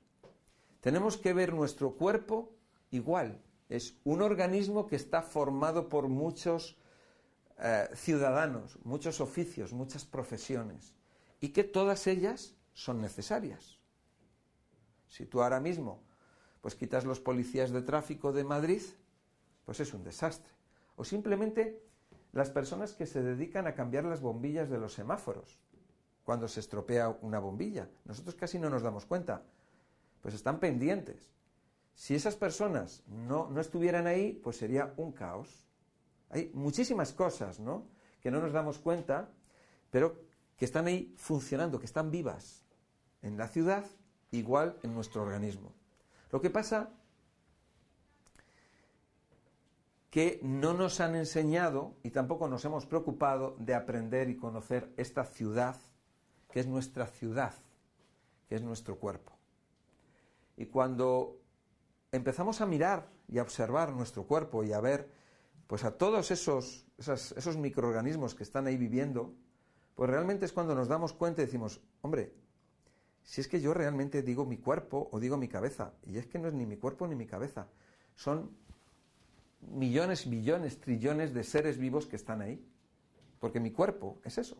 Tenemos 0.79 1.17
que 1.17 1.33
ver 1.33 1.53
nuestro 1.53 1.95
cuerpo 1.95 2.51
igual. 2.89 3.39
Es 3.71 3.95
un 4.03 4.21
organismo 4.21 4.85
que 4.85 4.97
está 4.97 5.21
formado 5.21 5.87
por 5.87 6.09
muchos 6.09 6.75
eh, 7.57 7.87
ciudadanos, 7.95 8.77
muchos 8.83 9.21
oficios, 9.21 9.71
muchas 9.71 10.03
profesiones 10.03 10.93
y 11.39 11.53
que 11.53 11.63
todas 11.63 12.05
ellas 12.05 12.53
son 12.73 12.99
necesarias. 12.99 13.79
Si 15.07 15.25
tú 15.25 15.41
ahora 15.41 15.61
mismo 15.61 16.03
pues 16.59 16.75
quitas 16.75 17.05
los 17.05 17.21
policías 17.21 17.71
de 17.71 17.81
tráfico 17.81 18.33
de 18.33 18.43
Madrid, 18.43 18.81
pues 19.63 19.79
es 19.79 19.93
un 19.93 20.03
desastre. 20.03 20.51
O 20.97 21.05
simplemente 21.05 21.81
las 22.33 22.49
personas 22.49 22.91
que 22.91 23.05
se 23.05 23.23
dedican 23.23 23.67
a 23.67 23.73
cambiar 23.73 24.03
las 24.03 24.19
bombillas 24.19 24.69
de 24.69 24.79
los 24.79 24.95
semáforos 24.95 25.59
cuando 26.25 26.49
se 26.49 26.59
estropea 26.59 27.17
una 27.21 27.39
bombilla. 27.39 27.87
Nosotros 28.03 28.35
casi 28.35 28.59
no 28.59 28.69
nos 28.69 28.83
damos 28.83 29.05
cuenta, 29.05 29.43
pues 30.21 30.33
están 30.33 30.59
pendientes. 30.59 31.31
Si 31.93 32.15
esas 32.15 32.35
personas 32.35 33.03
no, 33.07 33.49
no 33.49 33.61
estuvieran 33.61 34.07
ahí, 34.07 34.33
pues 34.33 34.57
sería 34.57 34.93
un 34.97 35.11
caos. 35.11 35.67
Hay 36.29 36.51
muchísimas 36.53 37.13
cosas, 37.13 37.59
¿no? 37.59 37.87
Que 38.21 38.31
no 38.31 38.39
nos 38.39 38.53
damos 38.53 38.79
cuenta, 38.79 39.29
pero 39.89 40.19
que 40.57 40.65
están 40.65 40.87
ahí 40.87 41.13
funcionando, 41.17 41.79
que 41.79 41.85
están 41.85 42.11
vivas 42.11 42.65
en 43.21 43.37
la 43.37 43.47
ciudad, 43.47 43.85
igual 44.31 44.77
en 44.83 44.93
nuestro 44.93 45.21
organismo. 45.21 45.73
Lo 46.31 46.41
que 46.41 46.49
pasa 46.49 46.89
que 50.11 50.39
no 50.43 50.73
nos 50.73 50.99
han 50.99 51.15
enseñado 51.15 51.95
y 52.03 52.11
tampoco 52.11 52.47
nos 52.47 52.65
hemos 52.65 52.85
preocupado 52.85 53.55
de 53.59 53.73
aprender 53.73 54.29
y 54.29 54.35
conocer 54.35 54.93
esta 54.97 55.23
ciudad, 55.23 55.77
que 56.51 56.59
es 56.59 56.67
nuestra 56.67 57.07
ciudad, 57.07 57.53
que 58.47 58.55
es 58.55 58.61
nuestro 58.61 58.97
cuerpo. 58.97 59.31
Y 60.57 60.65
cuando 60.65 61.40
empezamos 62.11 62.61
a 62.61 62.65
mirar 62.65 63.09
y 63.27 63.39
a 63.39 63.41
observar 63.41 63.93
nuestro 63.93 64.23
cuerpo 64.23 64.63
y 64.63 64.73
a 64.73 64.81
ver 64.81 65.09
pues 65.67 65.85
a 65.85 65.97
todos 65.97 66.31
esos, 66.31 66.85
esos 66.97 67.55
microorganismos 67.55 68.35
que 68.35 68.43
están 68.43 68.67
ahí 68.67 68.75
viviendo, 68.75 69.33
pues 69.95 70.09
realmente 70.09 70.45
es 70.45 70.51
cuando 70.51 70.75
nos 70.75 70.89
damos 70.89 71.13
cuenta 71.13 71.41
y 71.41 71.45
decimos, 71.45 71.79
hombre, 72.01 72.33
si 73.23 73.39
es 73.39 73.47
que 73.47 73.61
yo 73.61 73.73
realmente 73.73 74.21
digo 74.21 74.45
mi 74.45 74.57
cuerpo 74.57 75.07
o 75.13 75.19
digo 75.21 75.37
mi 75.37 75.47
cabeza, 75.47 75.93
y 76.05 76.17
es 76.17 76.27
que 76.27 76.39
no 76.39 76.49
es 76.49 76.53
ni 76.53 76.65
mi 76.65 76.75
cuerpo 76.75 77.07
ni 77.07 77.15
mi 77.15 77.25
cabeza, 77.25 77.69
son 78.15 78.51
millones, 79.61 80.29
billones, 80.29 80.79
trillones 80.81 81.33
de 81.33 81.43
seres 81.45 81.77
vivos 81.77 82.05
que 82.05 82.15
están 82.17 82.41
ahí. 82.41 82.65
porque 83.39 83.59
mi 83.59 83.71
cuerpo 83.71 84.19
es 84.23 84.37
eso. 84.37 84.55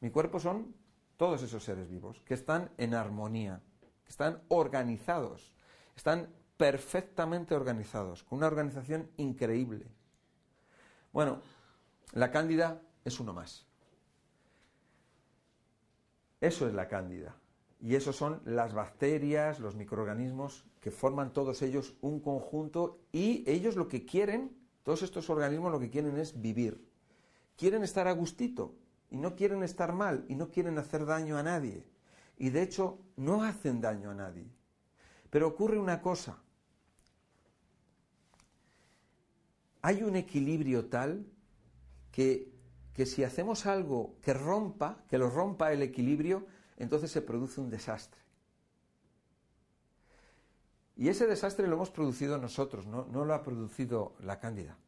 Mi 0.00 0.10
cuerpo 0.10 0.40
son 0.40 0.74
todos 1.16 1.42
esos 1.42 1.62
seres 1.62 1.88
vivos 1.88 2.20
que 2.24 2.34
están 2.34 2.70
en 2.76 2.92
armonía, 2.92 3.62
que 4.02 4.10
están 4.10 4.42
organizados, 4.48 5.52
están 5.96 6.28
perfectamente 6.56 7.54
organizados, 7.54 8.22
con 8.22 8.38
una 8.38 8.46
organización 8.46 9.10
increíble. 9.16 9.86
Bueno, 11.12 11.40
la 12.12 12.30
cándida 12.30 12.80
es 13.04 13.18
uno 13.20 13.32
más. 13.32 13.66
Eso 16.40 16.68
es 16.68 16.74
la 16.74 16.88
cándida. 16.88 17.36
Y 17.80 17.94
eso 17.94 18.12
son 18.12 18.40
las 18.44 18.74
bacterias, 18.74 19.60
los 19.60 19.76
microorganismos 19.76 20.64
que 20.80 20.90
forman 20.90 21.32
todos 21.32 21.62
ellos 21.62 21.94
un 22.00 22.20
conjunto 22.20 23.00
y 23.12 23.44
ellos 23.50 23.76
lo 23.76 23.88
que 23.88 24.06
quieren, 24.06 24.56
todos 24.82 25.02
estos 25.02 25.28
organismos 25.30 25.72
lo 25.72 25.80
que 25.80 25.90
quieren 25.90 26.16
es 26.16 26.40
vivir. 26.40 26.86
Quieren 27.56 27.82
estar 27.82 28.06
a 28.08 28.12
gustito 28.12 28.74
y 29.10 29.16
no 29.16 29.34
quieren 29.34 29.62
estar 29.62 29.92
mal 29.92 30.24
y 30.28 30.36
no 30.36 30.50
quieren 30.50 30.78
hacer 30.78 31.06
daño 31.06 31.36
a 31.36 31.42
nadie. 31.42 31.84
Y 32.38 32.50
de 32.50 32.62
hecho 32.62 32.98
no 33.16 33.42
hacen 33.42 33.80
daño 33.80 34.10
a 34.10 34.14
nadie. 34.14 34.55
Pero 35.36 35.48
ocurre 35.48 35.78
una 35.78 36.00
cosa. 36.00 36.38
Hay 39.82 40.02
un 40.02 40.16
equilibrio 40.16 40.86
tal 40.86 41.26
que, 42.10 42.50
que 42.94 43.04
si 43.04 43.22
hacemos 43.22 43.66
algo 43.66 44.16
que 44.22 44.32
rompa, 44.32 45.04
que 45.10 45.18
lo 45.18 45.28
rompa 45.28 45.74
el 45.74 45.82
equilibrio, 45.82 46.46
entonces 46.78 47.10
se 47.10 47.20
produce 47.20 47.60
un 47.60 47.68
desastre. 47.68 48.18
Y 50.96 51.10
ese 51.10 51.26
desastre 51.26 51.68
lo 51.68 51.74
hemos 51.74 51.90
producido 51.90 52.38
nosotros, 52.38 52.86
no, 52.86 53.04
lo 53.04 53.34
ha 53.34 53.42
producido 53.42 54.16
la 54.20 54.40
cándida, 54.40 54.78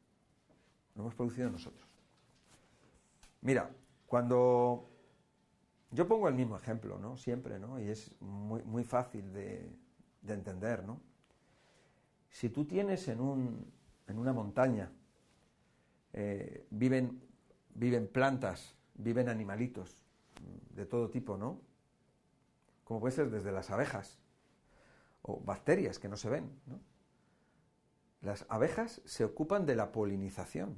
lo 0.94 1.02
hemos 1.02 1.14
producido 1.14 1.50
nosotros. 1.50 1.86
Mira, 3.42 3.70
cuando 4.06 4.88
yo 5.90 6.08
pongo 6.08 6.26
el 6.26 6.34
mismo 6.34 6.56
ejemplo, 6.56 6.98
¿no? 6.98 7.18
Siempre, 7.18 7.58
¿no? 7.58 7.78
Y 7.78 7.90
es 7.90 8.10
muy, 8.22 8.62
muy 8.62 8.84
fácil 8.84 9.30
de, 9.34 9.70
entender, 10.26 10.84
¿no? 10.84 11.00
Si 12.30 12.50
tú 12.50 12.64
tienes 12.64 13.08
en, 13.08 13.20
un, 13.20 13.72
en 14.06 14.18
una 14.18 14.32
montaña, 14.32 14.90
eh, 16.12 16.66
viven, 16.70 17.20
viven 17.74 18.06
plantas, 18.08 18.76
viven 18.94 19.28
animalitos 19.28 19.96
de 20.74 20.86
todo 20.86 21.10
tipo, 21.10 21.36
¿no? 21.36 21.60
como 22.88 23.00
puede 23.00 23.14
ser 23.14 23.28
desde 23.28 23.52
las 23.52 23.70
abejas 23.70 24.18
o 25.20 25.38
bacterias 25.40 25.98
que 25.98 26.08
no 26.08 26.16
se 26.16 26.30
ven. 26.30 26.48
Las 28.22 28.46
abejas 28.48 29.02
se 29.04 29.24
ocupan 29.24 29.66
de 29.66 29.76
la 29.76 29.92
polinización. 29.92 30.74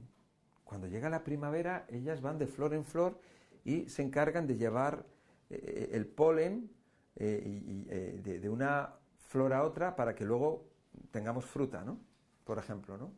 Cuando 0.65 0.89
llega 0.89 1.09
la 1.09 1.23
primavera, 1.23 1.87
ellas 1.89 2.21
van 2.21 2.37
de 2.37 2.49
flor 2.49 2.75
en 2.75 2.85
flor 2.85 3.21
y 3.65 3.89
se 3.89 4.03
encargan 4.03 4.49
de 4.49 4.57
llevar 4.57 5.07
eh, 5.51 5.91
el 5.93 6.05
polen 6.05 6.73
eh, 7.15 7.87
eh, 7.89 8.21
de, 8.25 8.41
de, 8.41 8.49
una 8.49 8.97
flor 9.31 9.53
a 9.53 9.63
otra 9.63 9.97
para 9.97 10.15
que 10.15 10.25
luego 10.25 10.69
tengamos 11.11 11.45
fruta, 11.45 11.83
¿no? 11.85 11.99
Por 12.45 12.59
ejemplo, 12.59 12.99
¿no? 12.99 13.13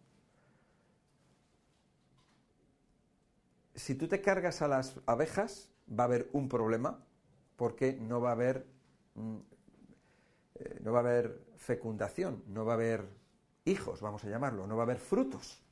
Si 3.75 3.95
tú 3.95 4.07
te 4.07 4.21
cargas 4.21 4.63
a 4.63 4.69
las 4.69 5.01
abejas, 5.07 5.71
va 5.89 6.05
a 6.05 6.07
haber 6.07 6.29
un 6.33 6.49
problema 6.49 7.03
porque 7.57 7.95
no 7.95 8.21
va 8.21 8.31
a 8.31 8.33
haber 8.33 8.67
Mm, 9.15 9.39
eh, 10.55 10.81
no 10.83 10.93
va 10.93 10.99
a 10.99 11.03
haber 11.03 11.45
fecundación, 11.57 12.43
no 12.49 12.65
va 12.65 12.73
a 12.73 12.77
haber 12.77 13.09
hijos, 13.65 14.01
vamos 14.01 14.25
a 14.25 14.29
llamarlo, 14.29 14.67
no 14.67 14.77
va 14.77 14.83
a 14.83 14.87
haber 14.87 14.99
frutos. 14.99 15.63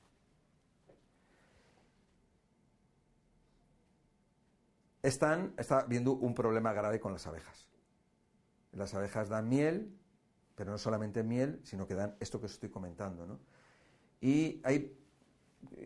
Están, 5.02 5.54
está 5.56 5.84
viendo 5.84 6.12
un 6.12 6.34
problema 6.34 6.72
grave 6.74 7.00
con 7.00 7.12
las 7.12 7.26
abejas. 7.26 7.66
Las 8.72 8.94
abejas 8.94 9.28
dan 9.30 9.48
miel, 9.48 9.98
pero 10.54 10.70
no 10.70 10.78
solamente 10.78 11.22
miel, 11.22 11.60
sino 11.64 11.86
que 11.86 11.94
dan 11.94 12.16
esto 12.20 12.40
que 12.40 12.46
os 12.46 12.52
estoy 12.52 12.68
comentando. 12.68 13.26
¿no? 13.26 13.38
Y 14.20 14.60
ahí 14.64 14.96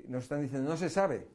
nos 0.09 0.25
están 0.25 0.43
diciendo, 0.43 0.69
no 0.69 0.77
se 0.77 0.89
sabe 0.89 1.29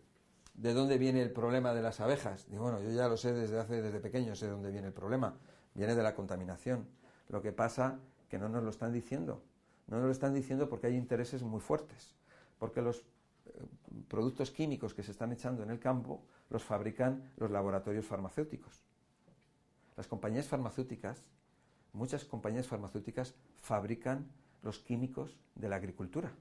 de 0.53 0.73
dónde 0.73 0.97
viene 0.97 1.21
el 1.21 1.31
problema 1.31 1.73
de 1.73 1.81
las 1.81 1.99
abejas. 1.99 2.47
Y 2.51 2.57
bueno, 2.57 2.81
yo 2.81 2.91
ya 2.91 3.07
lo 3.07 3.17
sé 3.17 3.33
desde 3.33 3.59
hace, 3.59 3.81
desde 3.81 3.99
pequeño, 3.99 4.35
sé 4.35 4.45
de 4.45 4.51
dónde 4.51 4.71
viene 4.71 4.87
el 4.87 4.93
problema 4.93 5.37
viene 5.73 5.95
de 5.95 6.03
la 6.03 6.13
contaminación. 6.13 6.87
Lo 7.29 7.41
que 7.41 7.51
pasa 7.51 7.99
que 8.27 8.37
no 8.37 8.49
nos 8.49 8.63
lo 8.63 8.69
están 8.69 8.91
diciendo. 8.93 9.41
No 9.87 9.97
nos 9.97 10.05
lo 10.05 10.11
están 10.11 10.33
diciendo 10.33 10.69
porque 10.69 10.87
hay 10.87 10.95
intereses 10.95 11.41
muy 11.41 11.61
fuertes. 11.61 12.15
Porque 12.57 12.81
los 12.81 12.99
eh, 12.99 13.03
productos 14.07 14.51
químicos 14.51 14.93
que 14.93 15.03
se 15.03 15.11
están 15.11 15.31
echando 15.31 15.63
en 15.63 15.69
el 15.69 15.79
campo 15.79 16.23
los 16.49 16.63
fabrican 16.63 17.31
los 17.37 17.49
laboratorios 17.49 18.05
farmacéuticos. 18.05 18.83
Las 19.95 20.07
compañías 20.07 20.47
farmacéuticas, 20.47 21.23
muchas 21.93 22.25
compañías 22.25 22.67
farmacéuticas 22.67 23.35
fabrican 23.55 24.31
los 24.61 24.79
químicos 24.79 25.37
de 25.55 25.69
la 25.69 25.77
agricultura, 25.77 26.31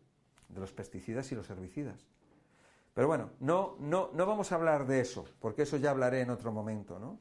de 0.49 0.61
los 0.61 0.73
pesticidas 0.73 1.31
y 1.33 1.35
los 1.35 1.51
herbicidas. 1.51 2.07
Pero 2.95 3.07
bueno, 3.07 3.31
no, 3.41 3.77
no, 3.79 4.11
no 4.13 4.27
vamos 4.27 4.51
a 4.51 4.57
hablar 4.57 4.87
de 4.87 5.01
eso, 5.01 5.25
porque 5.41 5.63
eso 5.63 5.77
ya 5.77 5.91
hablaré 5.91 6.21
en 6.21 6.31
otro 6.31 6.53
momento, 6.53 6.99
¿no? 6.99 7.19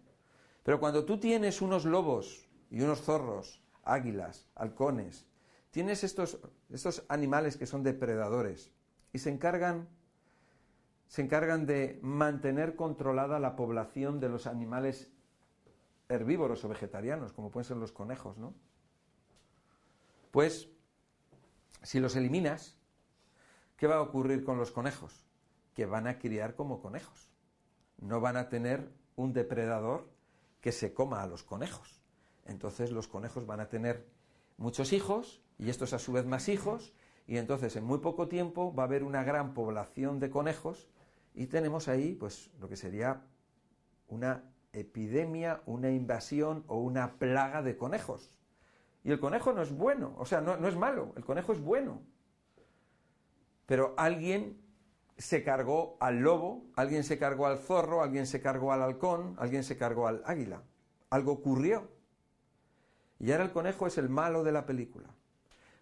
Pero 0.64 0.80
cuando 0.80 1.06
tú 1.06 1.20
tienes 1.20 1.62
unos 1.62 1.86
lobos 1.86 2.50
y 2.70 2.82
unos 2.82 3.02
zorros, 3.02 3.64
águilas, 3.84 4.50
halcones, 4.56 5.28
tienes 5.72 6.04
estos, 6.04 6.40
estos 6.70 7.06
animales 7.10 7.58
que 7.58 7.66
son 7.66 7.84
depredadores 7.84 8.72
y 9.14 9.20
se 9.20 9.30
encargan, 9.30 9.88
se 11.08 11.22
encargan 11.22 11.66
de 11.66 12.00
mantener 12.02 12.76
controlada 12.76 13.40
la 13.40 13.56
población 13.56 14.20
de 14.20 14.30
los 14.30 14.48
animales 14.48 15.12
herbívoros 16.10 16.64
o 16.64 16.70
vegetarianos, 16.70 17.34
como 17.34 17.52
pueden 17.52 17.68
ser 17.68 17.78
los 17.78 17.92
conejos, 17.92 18.38
¿no? 18.38 18.54
Pues, 20.32 20.70
si 21.84 22.00
los 22.00 22.16
eliminas, 22.16 22.78
¿qué 23.76 23.88
va 23.88 23.96
a 23.96 24.02
ocurrir 24.02 24.44
con 24.44 24.58
los 24.58 24.72
conejos? 24.72 25.26
Que 25.74 25.86
van 25.86 26.08
a 26.08 26.20
criar 26.20 26.56
como 26.56 26.82
conejos. 26.82 27.32
No 27.98 28.22
van 28.22 28.38
a 28.38 28.50
tener 28.50 28.92
un 29.16 29.34
depredador 29.34 30.10
que 30.62 30.72
se 30.72 30.94
coma 30.94 31.22
a 31.22 31.28
los 31.28 31.44
conejos. 31.44 32.02
Entonces 32.46 32.92
los 32.92 33.08
conejos 33.08 33.46
van 33.46 33.60
a 33.60 33.70
tener 33.70 34.08
muchos 34.58 34.94
hijos 34.94 35.42
y 35.58 35.70
estos 35.70 35.94
a 35.94 36.00
su 36.00 36.12
vez 36.14 36.26
más 36.26 36.50
hijos 36.50 36.94
y 37.28 37.38
entonces 37.38 37.76
en 37.76 37.84
muy 37.84 38.00
poco 38.00 38.28
tiempo 38.28 38.74
va 38.74 38.84
a 38.84 38.86
haber 38.86 39.04
una 39.04 39.24
gran 39.24 39.54
población 39.54 40.20
de 40.20 40.30
conejos 40.30 40.88
y 41.34 41.48
tenemos 41.48 41.88
ahí 41.88 42.16
pues 42.16 42.50
lo 42.60 42.70
que 42.70 42.78
sería 42.78 43.22
una 44.08 44.44
epidemia, 44.80 45.62
una 45.66 45.92
invasión 45.92 46.64
o 46.68 46.80
una 46.80 47.14
plaga 47.14 47.62
de 47.62 47.78
conejos. 47.78 48.38
Y 49.04 49.12
el 49.12 49.20
conejo 49.20 49.54
no 49.54 49.62
es 49.62 49.72
bueno, 49.72 50.14
o 50.18 50.26
sea, 50.26 50.42
no, 50.42 50.58
no 50.58 50.68
es 50.68 50.76
malo, 50.76 51.14
el 51.16 51.24
conejo 51.24 51.54
es 51.54 51.62
bueno. 51.62 52.02
Pero 53.66 53.94
alguien 53.98 54.62
se 55.18 55.44
cargó 55.44 55.98
al 56.00 56.20
lobo, 56.20 56.66
alguien 56.76 57.04
se 57.04 57.18
cargó 57.18 57.48
al 57.48 57.58
zorro, 57.58 58.02
alguien 58.02 58.28
se 58.28 58.42
cargó 58.42 58.72
al 58.72 58.82
halcón, 58.82 59.36
alguien 59.40 59.64
se 59.64 59.78
cargó 59.78 60.08
al 60.08 60.22
águila. 60.26 60.64
Algo 61.10 61.32
ocurrió. 61.32 61.90
Y 63.20 63.32
ahora 63.32 63.46
el 63.46 63.52
conejo 63.52 63.88
es 63.88 63.98
el 63.98 64.10
malo 64.10 64.44
de 64.44 64.52
la 64.52 64.66
película. 64.66 65.10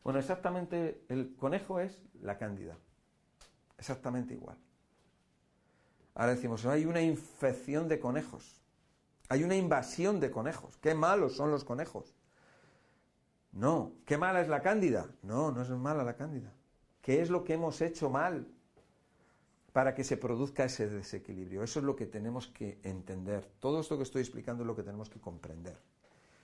Bueno, 0.04 0.20
exactamente, 0.20 1.04
el 1.10 1.36
conejo 1.36 1.80
es 1.80 2.00
la 2.22 2.38
cándida. 2.38 2.78
Exactamente 3.78 4.34
igual. 4.34 4.58
Ahora 6.14 6.36
decimos, 6.36 6.66
hay 6.66 6.86
una 6.86 7.02
infección 7.02 7.90
de 7.90 8.00
conejos. 8.00 8.65
Hay 9.30 9.44
una 9.44 9.56
invasión 9.56 10.20
de 10.20 10.32
conejos. 10.32 10.78
Qué 10.78 10.94
malos 10.94 11.36
son 11.36 11.52
los 11.52 11.64
conejos. 11.64 12.16
No, 13.52 13.94
qué 14.06 14.18
mala 14.18 14.42
es 14.42 14.48
la 14.48 14.62
cándida. 14.62 15.08
No, 15.24 15.52
no 15.52 15.62
es 15.62 15.70
mala 15.70 16.04
la 16.04 16.16
cándida. 16.16 16.54
¿Qué 17.02 17.22
es 17.22 17.30
lo 17.30 17.44
que 17.44 17.54
hemos 17.54 17.82
hecho 17.82 18.10
mal? 18.10 18.48
para 19.76 19.94
que 19.94 20.06
se 20.06 20.16
produzca 20.16 20.64
ese 20.64 20.88
desequilibrio. 20.88 21.62
Eso 21.62 21.80
es 21.80 21.86
lo 21.86 21.98
que 21.98 22.06
tenemos 22.06 22.48
que 22.48 22.80
entender. 22.84 23.46
Todo 23.60 23.82
esto 23.82 23.98
que 23.98 24.04
estoy 24.04 24.22
explicando 24.22 24.64
es 24.64 24.68
lo 24.68 24.74
que 24.74 24.84
tenemos 24.84 25.10
que 25.10 25.20
comprender. 25.20 25.78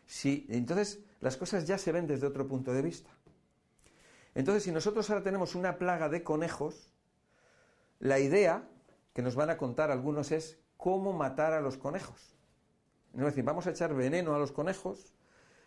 Sí, 0.06 0.46
entonces 0.50 1.00
las 1.22 1.38
cosas 1.38 1.65
ya 1.65 1.78
se 1.78 1.94
ven 1.94 2.08
desde 2.08 2.28
otro 2.28 2.46
punto 2.46 2.74
de 2.74 2.82
vista. 2.82 3.10
Entonces, 4.36 4.63
si 4.63 4.74
nosotros 4.74 5.10
ahora 5.10 5.24
tenemos 5.24 5.56
una 5.56 5.78
plaga 5.78 6.10
de 6.10 6.24
conejos, 6.24 6.91
la 8.00 8.20
idea 8.20 8.67
que 9.13 9.22
nos 9.22 9.36
van 9.36 9.50
a 9.50 9.58
contar 9.58 9.91
algunos 9.91 10.34
es 10.34 10.60
cómo 10.76 11.13
matar 11.13 11.54
a 11.54 11.62
los 11.62 11.78
conejos. 11.78 12.36
Es 13.13 13.19
decir, 13.19 13.43
vamos 13.43 13.67
a 13.67 13.71
echar 13.71 13.93
veneno 13.93 14.34
a 14.34 14.39
los 14.39 14.52
conejos, 14.52 15.13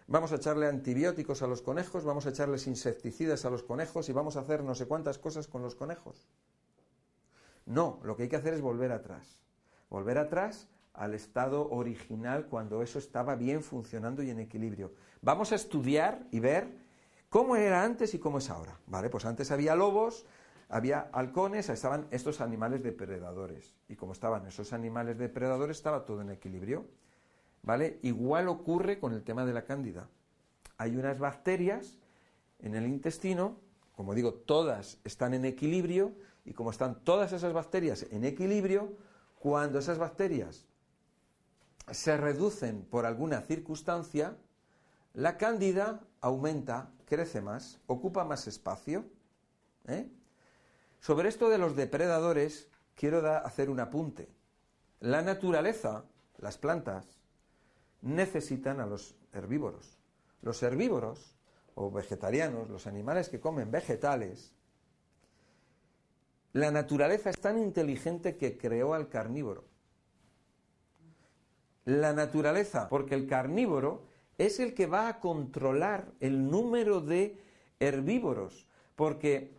vamos 0.07 0.33
a 0.33 0.37
echarle 0.37 0.67
antibióticos 0.67 1.43
a 1.43 1.47
los 1.47 1.63
conejos, 1.63 2.05
vamos 2.05 2.27
a 2.27 2.31
echarles 2.31 2.67
insecticidas 2.67 3.45
a 3.45 3.51
los 3.51 3.63
conejos 3.63 4.09
y 4.09 4.13
vamos 4.13 4.37
a 4.37 4.41
hacer 4.41 4.63
no 4.63 4.75
sé 4.75 4.87
cuántas 4.87 5.19
cosas 5.19 5.47
con 5.47 5.63
los 5.63 5.75
conejos. 5.75 6.27
No, 7.67 8.01
lo 8.03 8.17
que 8.17 8.25
hay 8.25 8.29
que 8.29 8.37
hacer 8.37 8.55
es 8.55 8.61
volver 8.61 8.93
atrás. 8.93 9.39
Volver 9.91 10.19
atrás 10.19 10.69
al 10.95 11.15
estado 11.15 11.69
original 11.71 12.47
cuando 12.47 12.83
eso 12.83 12.99
estaba 12.99 13.35
bien 13.35 13.63
funcionando 13.63 14.23
y 14.23 14.31
en 14.31 14.41
equilibrio. 14.41 14.93
Vamos 15.23 15.53
a 15.53 15.57
estudiar 15.57 16.27
y 16.31 16.41
ver 16.41 16.69
cómo 17.29 17.57
era 17.57 17.83
antes 17.83 18.15
y 18.15 18.19
cómo 18.19 18.39
es 18.39 18.49
ahora. 18.51 18.79
Vale, 18.87 19.11
pues 19.11 19.25
antes 19.25 19.51
había 19.51 19.75
lobos, 19.75 20.25
había 20.69 21.09
halcones, 21.13 21.69
estaban 21.69 22.07
estos 22.11 22.41
animales 22.41 22.83
depredadores. 22.83 23.75
Y 23.89 23.97
como 23.97 24.13
estaban 24.13 24.47
esos 24.47 24.73
animales 24.73 25.19
depredadores, 25.19 25.77
estaba 25.77 26.05
todo 26.05 26.23
en 26.23 26.31
equilibrio. 26.31 26.87
¿Vale? 27.65 27.99
Igual 28.03 28.49
ocurre 28.49 28.99
con 28.99 29.15
el 29.15 29.25
tema 29.25 29.47
de 29.47 29.55
la 29.55 29.65
cándida. 29.65 30.09
Hay 30.77 30.97
unas 30.97 31.19
bacterias 31.19 31.97
en 32.59 32.75
el 32.75 32.87
intestino, 32.87 33.59
como 33.97 34.15
digo, 34.15 34.35
todas 34.35 34.99
están 35.03 35.33
en 35.33 35.47
equilibrio, 35.47 36.13
y 36.45 36.53
como 36.53 36.71
están 36.71 37.03
todas 37.05 37.33
esas 37.33 37.55
bacterias 37.55 38.07
en 38.11 38.25
equilibrio, 38.25 38.93
cuando 39.39 39.79
esas 39.79 39.99
bacterias 39.99 40.67
se 41.91 42.17
reducen 42.19 42.83
por 42.83 43.07
alguna 43.07 43.41
circunstancia, 43.41 44.37
la 45.15 45.39
cándida 45.39 46.01
aumenta, 46.21 46.91
crece 47.07 47.41
más, 47.41 47.81
ocupa 47.87 48.25
más 48.25 48.47
espacio. 48.47 49.07
¿eh? 49.87 50.11
Sobre 51.01 51.31
esto 51.31 51.49
de 51.49 51.59
los 51.59 51.77
depredadores, 51.77 52.69
quiero 52.95 53.27
hacer 53.27 53.71
un 53.71 53.81
apunte. 53.81 54.29
La 55.01 55.23
naturaleza, 55.23 56.05
las 56.39 56.59
plantas, 56.59 57.24
necesitan 58.05 58.81
a 58.81 58.87
los 58.87 59.17
herbívoros. 59.33 59.99
Los 60.43 60.63
herbívoros 60.63 61.37
o 61.75 61.91
vegetarianos, 61.91 62.69
los 62.69 62.87
animales 62.87 63.29
que 63.29 63.41
comen 63.41 63.71
vegetales, 63.71 64.55
la 66.53 66.71
naturaleza 66.71 67.31
es 67.31 67.41
tan 67.41 67.59
inteligente 67.59 68.37
que 68.37 68.57
creó 68.57 68.95
al 68.95 69.09
carnívoro. 69.09 69.65
La 71.85 72.13
naturaleza, 72.13 72.89
porque 72.89 73.17
el 73.17 73.27
carnívoro 73.27 74.07
es 74.39 74.61
el 74.61 74.75
que 74.75 74.87
va 74.87 75.09
a 75.09 75.19
controlar 75.19 76.13
el 76.21 76.49
número 76.51 77.01
de 77.01 77.41
herbívoros, 77.81 78.69
porque 78.95 79.53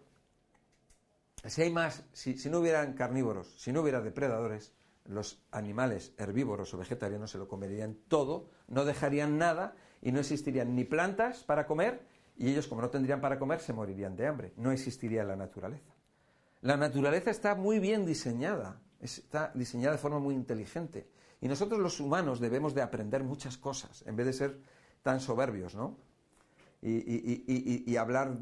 si 1.45 1.63
hay 1.63 1.71
más, 1.71 2.03
si, 2.13 2.35
no 2.49 2.59
hubieran 2.59 2.93
carnívoros, 2.93 3.53
si 3.59 3.71
no 3.71 3.81
hubiera 3.81 4.01
depredadores, 4.01 4.71
los 5.05 5.43
animales 5.51 6.13
herbívoros 6.17 6.73
o 6.73 6.77
vegetarianos 6.77 7.31
se 7.31 7.37
lo 7.37 7.47
comerían 7.47 7.95
todo, 8.07 8.49
no 8.67 8.85
dejarían 8.85 9.37
nada 9.37 9.75
y 10.01 10.11
no 10.11 10.19
existirían 10.19 10.75
ni 10.75 10.83
plantas 10.83 11.43
para 11.43 11.65
comer 11.65 12.05
y 12.37 12.49
ellos 12.49 12.67
como 12.67 12.81
no 12.81 12.89
tendrían 12.89 13.21
para 13.21 13.39
comer 13.39 13.59
se 13.59 13.73
morirían 13.73 14.15
de 14.15 14.27
hambre. 14.27 14.53
No 14.57 14.71
existiría 14.71 15.23
la 15.23 15.35
naturaleza. 15.35 15.93
La 16.61 16.77
naturaleza 16.77 17.29
está 17.29 17.55
muy 17.55 17.79
bien 17.79 18.05
diseñada, 18.05 18.81
está 18.99 19.51
diseñada 19.53 19.93
de 19.93 19.99
forma 19.99 20.19
muy 20.19 20.33
inteligente 20.35 21.07
y 21.39 21.47
nosotros 21.47 21.79
los 21.79 21.99
humanos 21.99 22.39
debemos 22.39 22.73
de 22.73 22.81
aprender 22.81 23.23
muchas 23.23 23.57
cosas 23.57 24.03
en 24.07 24.15
vez 24.15 24.25
de 24.25 24.33
ser 24.33 24.59
tan 25.03 25.19
soberbios, 25.19 25.75
¿no? 25.75 25.97
Y, 26.81 27.91
y 27.91 27.97
hablar 27.97 28.37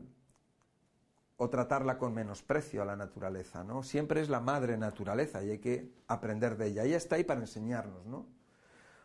o 1.44 1.50
tratarla 1.50 1.98
con 1.98 2.14
menosprecio 2.14 2.82
a 2.82 2.86
la 2.86 2.96
naturaleza, 2.96 3.66
¿no? 3.66 3.84
Siempre 3.84 4.22
es 4.22 4.30
la 4.30 4.40
madre 4.40 4.78
naturaleza 4.78 5.44
y 5.44 5.50
hay 5.50 5.60
que 5.60 5.92
aprender 6.08 6.56
de 6.56 6.68
ella. 6.68 6.84
Ella 6.86 6.96
está 6.96 7.18
ahí 7.18 7.26
para 7.26 7.42
enseñarnos, 7.42 8.06
¿no? 8.06 8.26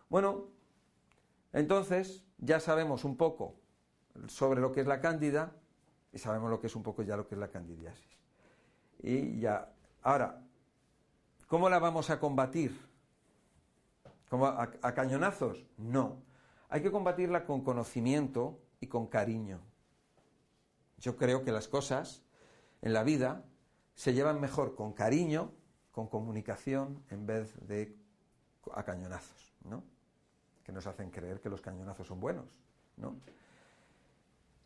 Bueno, 0.08 0.46
entonces 1.52 2.24
ya 2.38 2.60
sabemos 2.60 3.04
un 3.04 3.16
poco 3.16 3.56
sobre 4.28 4.60
lo 4.60 4.70
que 4.70 4.82
es 4.82 4.86
la 4.86 5.00
cándida 5.00 5.52
y 6.12 6.18
sabemos 6.18 6.48
lo 6.48 6.60
que 6.60 6.68
es 6.68 6.76
un 6.76 6.84
poco 6.84 7.02
ya 7.02 7.16
lo 7.16 7.26
que 7.26 7.34
es 7.34 7.40
la 7.40 7.48
candidiasis. 7.48 8.16
Y 9.00 9.40
ya, 9.40 9.72
ahora, 10.02 10.40
¿cómo 11.48 11.68
la 11.68 11.80
vamos 11.80 12.08
a 12.08 12.20
combatir? 12.20 12.80
¿Como 14.30 14.46
a, 14.46 14.70
a 14.80 14.94
cañonazos? 14.94 15.66
No. 15.76 16.22
Hay 16.68 16.82
que 16.82 16.92
combatirla 16.92 17.44
con 17.44 17.62
conocimiento 17.62 18.60
y 18.80 18.86
con 18.86 19.08
cariño. 19.08 19.58
Yo 20.98 21.16
creo 21.16 21.42
que 21.42 21.50
las 21.50 21.66
cosas 21.66 22.22
en 22.82 22.92
la 22.92 23.02
vida 23.02 23.44
se 23.94 24.14
llevan 24.14 24.40
mejor 24.40 24.74
con 24.74 24.92
cariño, 24.92 25.52
con 25.90 26.08
comunicación, 26.08 27.02
en 27.10 27.26
vez 27.26 27.54
de 27.66 27.96
a 28.72 28.84
cañonazos, 28.84 29.54
¿no? 29.64 29.82
Que 30.62 30.72
nos 30.72 30.86
hacen 30.86 31.10
creer 31.10 31.40
que 31.40 31.48
los 31.48 31.60
cañonazos 31.60 32.06
son 32.06 32.20
buenos, 32.20 32.46
¿no? 32.96 33.16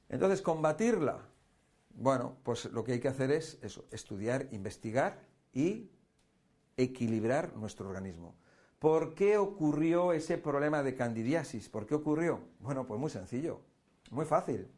Entonces, 0.09 0.42
combatirla, 0.42 1.20
bueno, 1.94 2.37
pues 2.42 2.66
lo 2.66 2.85
que 2.85 2.92
hay 2.92 3.01
que 3.01 3.09
hacer 3.09 3.31
es 3.31 3.59
eso, 3.62 3.87
estudiar, 3.90 4.48
investigar 4.51 5.20
y 5.53 5.90
equilibrar 6.77 7.57
nuestro 7.57 7.88
organismo. 7.88 8.35
¿Por 8.79 9.14
qué 9.14 9.38
ocurrió 9.38 10.12
ese 10.12 10.38
problema 10.38 10.83
de 10.83 10.96
candidiasis? 10.96 11.68
¿Por 11.68 11.87
qué 11.87 11.94
ocurrió? 11.94 12.40
Bueno, 12.59 12.87
pues 12.87 12.98
muy 12.98 13.11
sencillo, 13.11 13.61
muy 14.11 14.27
fácil. 14.27 14.68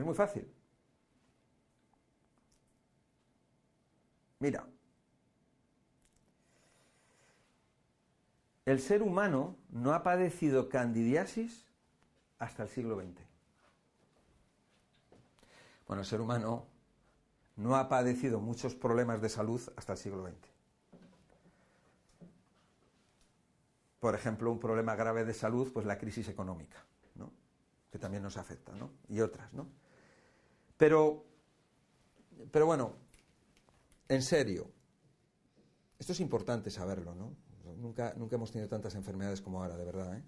Es 0.00 0.06
muy 0.06 0.14
fácil. 0.14 0.50
Mira, 4.38 4.66
el 8.64 8.80
ser 8.80 9.02
humano 9.02 9.58
no 9.68 9.92
ha 9.92 10.02
padecido 10.02 10.70
candidiasis 10.70 11.66
hasta 12.38 12.62
el 12.62 12.70
siglo 12.70 12.98
XX. 12.98 13.20
Bueno, 15.86 16.00
el 16.00 16.06
ser 16.06 16.22
humano 16.22 16.64
no 17.56 17.76
ha 17.76 17.90
padecido 17.90 18.40
muchos 18.40 18.74
problemas 18.74 19.20
de 19.20 19.28
salud 19.28 19.60
hasta 19.76 19.92
el 19.92 19.98
siglo 19.98 20.26
XX. 20.26 20.48
Por 23.98 24.14
ejemplo, 24.14 24.50
un 24.50 24.60
problema 24.60 24.96
grave 24.96 25.26
de 25.26 25.34
salud, 25.34 25.70
pues 25.74 25.84
la 25.84 25.98
crisis 25.98 26.26
económica, 26.30 26.78
¿no? 27.16 27.30
que 27.92 27.98
también 27.98 28.22
nos 28.22 28.38
afecta, 28.38 28.72
¿no? 28.72 28.92
y 29.10 29.20
otras. 29.20 29.52
¿no? 29.52 29.66
Pero, 30.80 31.26
pero 32.50 32.64
bueno, 32.64 32.94
en 34.08 34.22
serio, 34.22 34.70
esto 35.98 36.14
es 36.14 36.20
importante 36.20 36.70
saberlo, 36.70 37.14
¿no? 37.14 37.36
Nunca, 37.76 38.14
nunca 38.16 38.36
hemos 38.36 38.50
tenido 38.50 38.66
tantas 38.70 38.94
enfermedades 38.94 39.42
como 39.42 39.62
ahora, 39.62 39.76
de 39.76 39.84
verdad, 39.84 40.16
¿eh? 40.16 40.24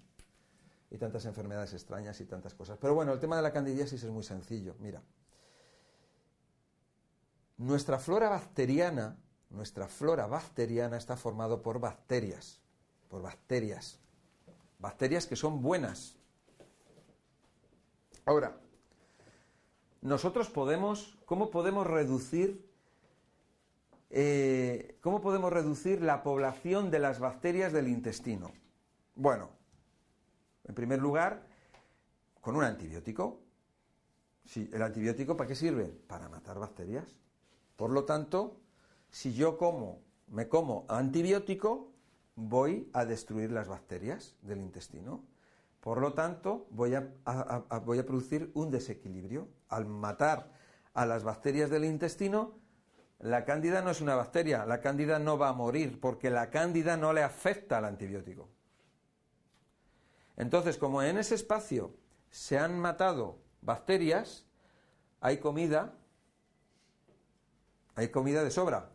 Y 0.91 0.99
tantas 0.99 1.25
enfermedades 1.25 1.73
extrañas 1.73 2.21
y 2.21 2.27
tantas 2.27 2.53
cosas. 2.53 2.77
Pero 2.79 2.95
bueno, 2.95 3.15
el 3.15 3.19
tema 3.19 3.37
de 3.37 3.41
la 3.41 3.51
candidiasis 3.51 4.03
es 4.03 4.11
muy 4.11 4.25
sencillo. 4.25 4.77
Mira, 4.79 5.03
nuestra 7.57 7.99
flora 7.99 8.29
bacteriana, 8.29 9.17
nuestra 9.49 9.89
flora 9.89 10.27
bacteriana 10.27 10.99
está 10.99 11.17
formado 11.17 11.63
por 11.63 11.81
bacterias, 11.81 12.61
por 13.09 13.23
bacterias, 13.23 14.01
bacterias 14.79 15.27
que 15.27 15.35
son 15.35 15.63
buenas. 15.63 16.19
Ahora, 18.27 18.62
nosotros 20.03 20.51
podemos, 20.51 21.17
¿cómo 21.25 21.51
podemos 21.51 21.87
reducir, 21.87 22.69
eh, 24.11 24.99
cómo 25.01 25.21
podemos 25.21 25.53
reducir 25.53 26.03
la 26.03 26.23
población 26.23 26.91
de 26.91 26.99
las 26.99 27.21
bacterias 27.21 27.73
del 27.73 27.89
intestino? 27.89 28.53
Bueno, 29.15 29.51
en 30.65 30.75
primer 30.75 31.01
lugar, 31.01 31.47
con 32.41 32.57
un 32.57 32.65
antibiótico. 32.65 33.41
Sí, 34.45 34.69
¿El 34.73 34.83
antibiótico 34.83 35.37
para 35.37 35.49
qué 35.49 35.55
sirve? 35.55 35.87
Para 35.87 36.29
matar 36.29 36.59
bacterias. 36.59 37.07
Por 37.77 37.91
lo 37.91 38.05
tanto, 38.05 38.61
si 39.09 39.33
yo 39.33 39.57
como, 39.57 40.03
me 40.27 40.49
como 40.49 40.85
antibiótico, 40.89 41.93
voy 42.35 42.91
a 42.93 43.05
destruir 43.05 43.53
las 43.53 43.69
bacterias 43.69 44.35
del 44.43 44.61
intestino. 44.61 45.23
Por 45.83 46.01
lo 46.01 46.15
tanto, 46.15 46.69
voy 46.71 46.95
a, 46.95 47.03
producir 48.07 48.53
un 48.55 48.71
desequilibrio. 48.71 49.49
Al 49.69 49.85
matar 49.85 50.53
a 50.95 51.05
las 51.05 51.25
bacterias 51.25 51.71
del 51.71 51.85
intestino, 51.85 52.55
la 53.19 53.45
cándida 53.45 53.83
no 53.83 53.91
es 53.91 54.01
una 54.01 54.15
bacteria, 54.15 54.65
la 54.65 54.81
cándida 54.81 55.19
no 55.19 55.39
va 55.39 55.49
a 55.49 55.53
morir 55.53 56.01
porque 56.01 56.31
la 56.31 56.51
cándida 56.51 56.97
no 56.97 57.13
le 57.13 57.25
afecta 57.25 57.79
al 57.79 57.87
antibiótico. 57.87 58.49
Entonces, 60.37 60.79
como 60.79 61.03
en 61.03 61.19
ese 61.19 61.35
espacio 61.35 61.97
se 62.31 62.59
han 62.59 62.79
matado 62.79 63.41
bacterias, 63.61 64.47
hay 65.21 65.39
comida 65.39 65.95
hay 67.95 68.09
comida 68.09 68.43
de 68.45 68.51
sobra. 68.51 68.91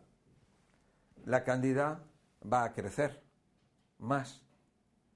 La 1.24 1.44
cándida 1.44 2.02
va 2.50 2.64
a 2.64 2.72
crecer 2.72 3.22
más. 3.98 4.42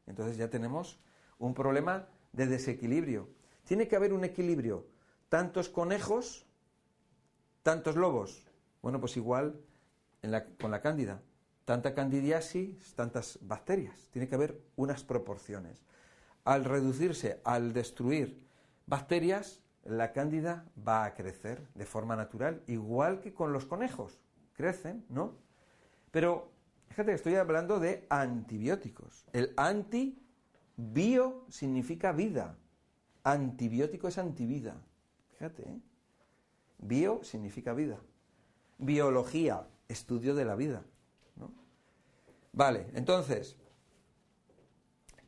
Entonces 0.07 0.37
ya 0.37 0.51
tenemos 0.51 1.01
un 1.47 1.55
problema 1.55 2.07
de 2.33 2.47
desequilibrio. 2.47 3.29
Tiene 3.65 3.89
que 3.89 3.97
haber 3.97 4.13
un 4.13 4.25
equilibrio. 4.25 4.87
Tantos 5.29 5.69
conejos, 5.69 6.47
tantos 7.63 7.97
lobos. 7.97 8.47
Bueno, 8.81 9.01
pues 9.01 9.17
igual 9.17 9.61
con 10.61 10.71
la 10.71 10.81
cándida. 10.81 11.21
Tanta 11.65 11.95
candidiasis, 11.95 12.95
tantas 12.95 13.39
bacterias. 13.43 14.09
Tiene 14.13 14.29
que 14.29 14.35
haber 14.35 14.61
unas 14.77 15.05
proporciones. 15.05 15.85
Al 16.45 16.65
reducirse, 16.65 17.41
al 17.45 17.73
destruir 17.73 18.41
bacterias, 18.87 19.61
la 19.85 20.13
cándida 20.13 20.65
va 20.87 21.05
a 21.05 21.15
crecer 21.15 21.67
de 21.75 21.87
forma 21.87 22.15
natural, 22.15 22.63
igual 22.67 23.21
que 23.21 23.35
con 23.35 23.53
los 23.53 23.67
conejos. 23.67 24.21
Crecen, 24.55 25.05
¿no? 25.09 25.35
Pero 26.13 26.53
fíjate 26.89 27.11
que 27.11 27.17
estoy 27.17 27.35
hablando 27.35 27.81
de 27.81 28.07
antibióticos. 28.11 29.25
El 29.33 29.55
anti 29.57 30.22
bio 30.91 31.45
significa 31.49 32.13
vida. 32.13 32.57
Antibiótico 33.25 34.09
es 34.09 34.19
antivida. 34.19 34.81
Fíjate, 35.33 35.63
¿eh? 35.63 35.81
Bio 36.79 37.23
significa 37.23 37.73
vida. 37.73 37.99
Biología, 38.79 39.67
estudio 39.89 40.35
de 40.35 40.45
la 40.45 40.57
vida. 40.57 40.83
Vale, 42.53 42.87
entonces, 42.95 43.57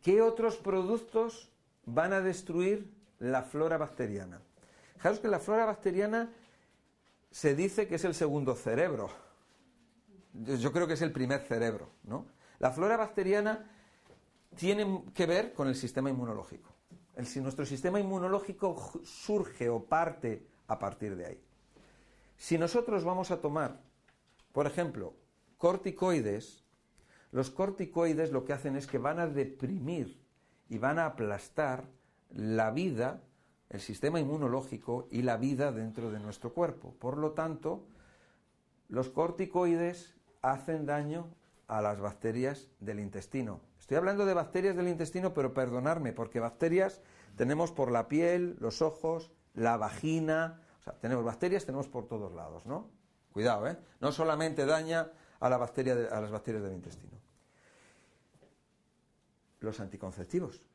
¿qué 0.02 0.20
otros 0.20 0.56
productos 0.56 1.50
van 1.86 2.12
a 2.12 2.20
destruir 2.20 2.92
la 3.18 3.42
flora 3.42 3.78
bacteriana? 3.78 4.42
Fijaros 4.96 5.20
que 5.20 5.28
la 5.28 5.38
flora 5.38 5.64
bacteriana 5.64 6.30
se 7.30 7.54
dice 7.54 7.86
que 7.86 7.94
es 7.94 8.04
el 8.04 8.14
segundo 8.14 8.54
cerebro. 8.54 9.08
Yo 10.34 10.72
creo 10.72 10.86
que 10.86 10.94
es 10.94 11.02
el 11.02 11.12
primer 11.12 11.40
cerebro, 11.42 11.88
¿no? 12.02 12.26
La 12.58 12.72
flora 12.72 12.96
bacteriana 12.96 13.70
tiene 14.56 15.04
que 15.14 15.26
ver 15.26 15.52
con 15.52 15.68
el 15.68 15.74
sistema 15.74 16.10
inmunológico. 16.10 16.70
Si 17.24 17.40
nuestro 17.40 17.64
sistema 17.64 18.00
inmunológico 18.00 19.00
surge 19.04 19.68
o 19.68 19.84
parte 19.84 20.46
a 20.66 20.78
partir 20.78 21.16
de 21.16 21.26
ahí. 21.26 21.40
Si 22.36 22.58
nosotros 22.58 23.04
vamos 23.04 23.30
a 23.30 23.40
tomar, 23.40 23.80
por 24.52 24.66
ejemplo, 24.66 25.14
corticoides, 25.58 26.64
los 27.30 27.50
corticoides 27.50 28.32
lo 28.32 28.44
que 28.44 28.52
hacen 28.52 28.76
es 28.76 28.86
que 28.86 28.98
van 28.98 29.20
a 29.20 29.26
deprimir 29.26 30.20
y 30.68 30.78
van 30.78 30.98
a 30.98 31.06
aplastar 31.06 31.84
la 32.30 32.70
vida, 32.70 33.22
el 33.70 33.80
sistema 33.80 34.20
inmunológico 34.20 35.08
y 35.10 35.22
la 35.22 35.36
vida 35.36 35.72
dentro 35.72 36.10
de 36.10 36.20
nuestro 36.20 36.52
cuerpo. 36.52 36.94
Por 36.98 37.16
lo 37.16 37.32
tanto, 37.32 37.86
los 38.88 39.08
corticoides 39.08 40.14
hacen 40.42 40.86
daño 40.86 41.28
a 41.66 41.80
las 41.80 42.00
bacterias 42.00 42.68
del 42.80 43.00
intestino. 43.00 43.60
Estoy 43.84 43.98
hablando 43.98 44.24
de 44.24 44.32
bacterias 44.32 44.76
del 44.76 44.88
intestino, 44.88 45.34
pero 45.34 45.52
perdonarme, 45.52 46.14
porque 46.14 46.40
bacterias 46.40 47.02
tenemos 47.36 47.70
por 47.70 47.90
la 47.92 48.08
piel, 48.08 48.56
los 48.58 48.80
ojos, 48.80 49.30
la 49.52 49.76
vagina, 49.76 50.62
o 50.80 50.82
sea, 50.82 50.94
tenemos 50.94 51.22
bacterias, 51.22 51.66
tenemos 51.66 51.86
por 51.88 52.08
todos 52.08 52.32
lados, 52.32 52.64
¿no? 52.64 52.88
Cuidado, 53.30 53.68
¿eh? 53.68 53.76
No 54.00 54.10
solamente 54.10 54.64
daña 54.64 55.12
a, 55.38 55.50
la 55.50 55.58
bacteria 55.58 56.08
a 56.10 56.18
las 56.22 56.30
bacterias 56.30 56.62
del 56.62 56.72
intestino. 56.72 57.12
Los 59.60 59.80
anticonceptivos. 59.80 60.66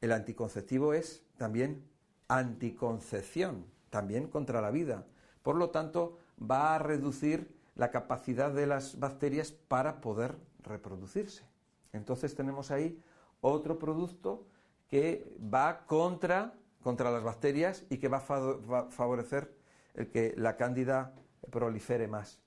El 0.00 0.12
anticonceptivo 0.12 0.94
es 0.94 1.24
también 1.38 1.90
anticoncepción, 2.28 3.66
también 3.90 4.28
contra 4.28 4.60
la 4.60 4.70
vida. 4.70 5.06
Por 5.42 5.56
lo 5.56 5.70
tanto, 5.70 6.20
va 6.40 6.76
a 6.76 6.78
reducir 6.78 7.58
la 7.74 7.90
capacidad 7.90 8.52
de 8.52 8.68
las 8.68 9.00
bacterias 9.00 9.50
para 9.50 10.00
poder 10.00 10.36
reproducirse. 10.62 11.47
Entonces 11.92 12.34
tenemos 12.34 12.70
ahí 12.70 13.02
otro 13.40 13.78
producto 13.78 14.46
que 14.88 15.36
va 15.42 15.86
contra, 15.86 16.54
contra 16.82 17.10
las 17.10 17.22
bacterias 17.22 17.84
y 17.90 17.98
que 17.98 18.08
va 18.08 18.18
a 18.18 18.90
favorecer 18.90 19.54
el 19.94 20.08
que 20.10 20.34
la 20.36 20.56
cándida 20.56 21.14
prolifere 21.50 22.08
más. 22.08 22.40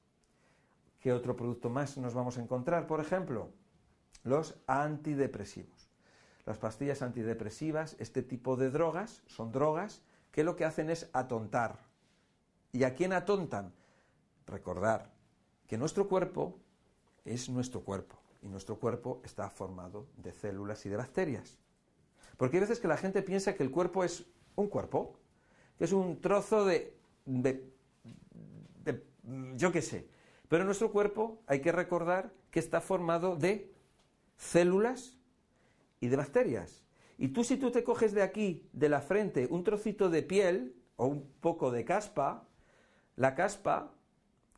¿Qué 0.99 1.13
otro 1.13 1.35
producto 1.35 1.69
más 1.69 1.97
nos 1.97 2.13
vamos 2.13 2.37
a 2.37 2.41
encontrar? 2.41 2.87
Por 2.87 2.99
ejemplo, 2.99 3.49
los 4.23 4.55
antidepresivos. 4.67 5.89
Las 6.45 6.57
pastillas 6.57 7.01
antidepresivas, 7.01 7.95
este 7.99 8.21
tipo 8.23 8.55
de 8.55 8.69
drogas, 8.69 9.23
son 9.27 9.51
drogas 9.51 10.01
que 10.31 10.43
lo 10.43 10.55
que 10.55 10.65
hacen 10.65 10.89
es 10.89 11.09
atontar. 11.13 11.79
¿Y 12.71 12.83
a 12.83 12.95
quién 12.95 13.13
atontan? 13.13 13.73
Recordar 14.47 15.11
que 15.67 15.77
nuestro 15.77 16.07
cuerpo 16.07 16.59
es 17.25 17.49
nuestro 17.49 17.81
cuerpo 17.81 18.20
y 18.41 18.47
nuestro 18.47 18.79
cuerpo 18.79 19.21
está 19.23 19.49
formado 19.49 20.07
de 20.17 20.33
células 20.33 20.85
y 20.85 20.89
de 20.89 20.97
bacterias. 20.97 21.59
Porque 22.37 22.57
hay 22.57 22.61
veces 22.61 22.79
que 22.79 22.87
la 22.87 22.97
gente 22.97 23.21
piensa 23.21 23.55
que 23.55 23.63
el 23.63 23.71
cuerpo 23.71 24.03
es 24.03 24.25
un 24.55 24.67
cuerpo, 24.67 25.19
que 25.77 25.85
es 25.85 25.91
un 25.91 26.19
trozo 26.19 26.65
de, 26.65 26.97
de, 27.25 27.71
yo 29.55 29.71
qué 29.71 29.81
sé. 29.81 30.07
Pero 30.47 30.65
nuestro 30.65 30.91
cuerpo 30.91 31.41
hay 31.47 31.61
que 31.61 31.71
recordar 31.71 32.33
que 32.49 32.59
está 32.59 32.81
formado 32.81 33.35
de 33.35 33.71
células 34.37 35.17
y 35.99 36.07
de 36.07 36.17
bacterias. 36.17 36.83
Y 37.17 37.29
tú 37.29 37.43
si 37.43 37.57
tú 37.57 37.71
te 37.71 37.83
coges 37.83 38.13
de 38.13 38.23
aquí, 38.23 38.67
de 38.73 38.89
la 38.89 39.01
frente, 39.01 39.47
un 39.49 39.63
trocito 39.63 40.09
de 40.09 40.23
piel 40.23 40.75
o 40.95 41.05
un 41.05 41.31
poco 41.39 41.71
de 41.71 41.85
caspa, 41.85 42.47
la 43.15 43.35
caspa 43.35 43.93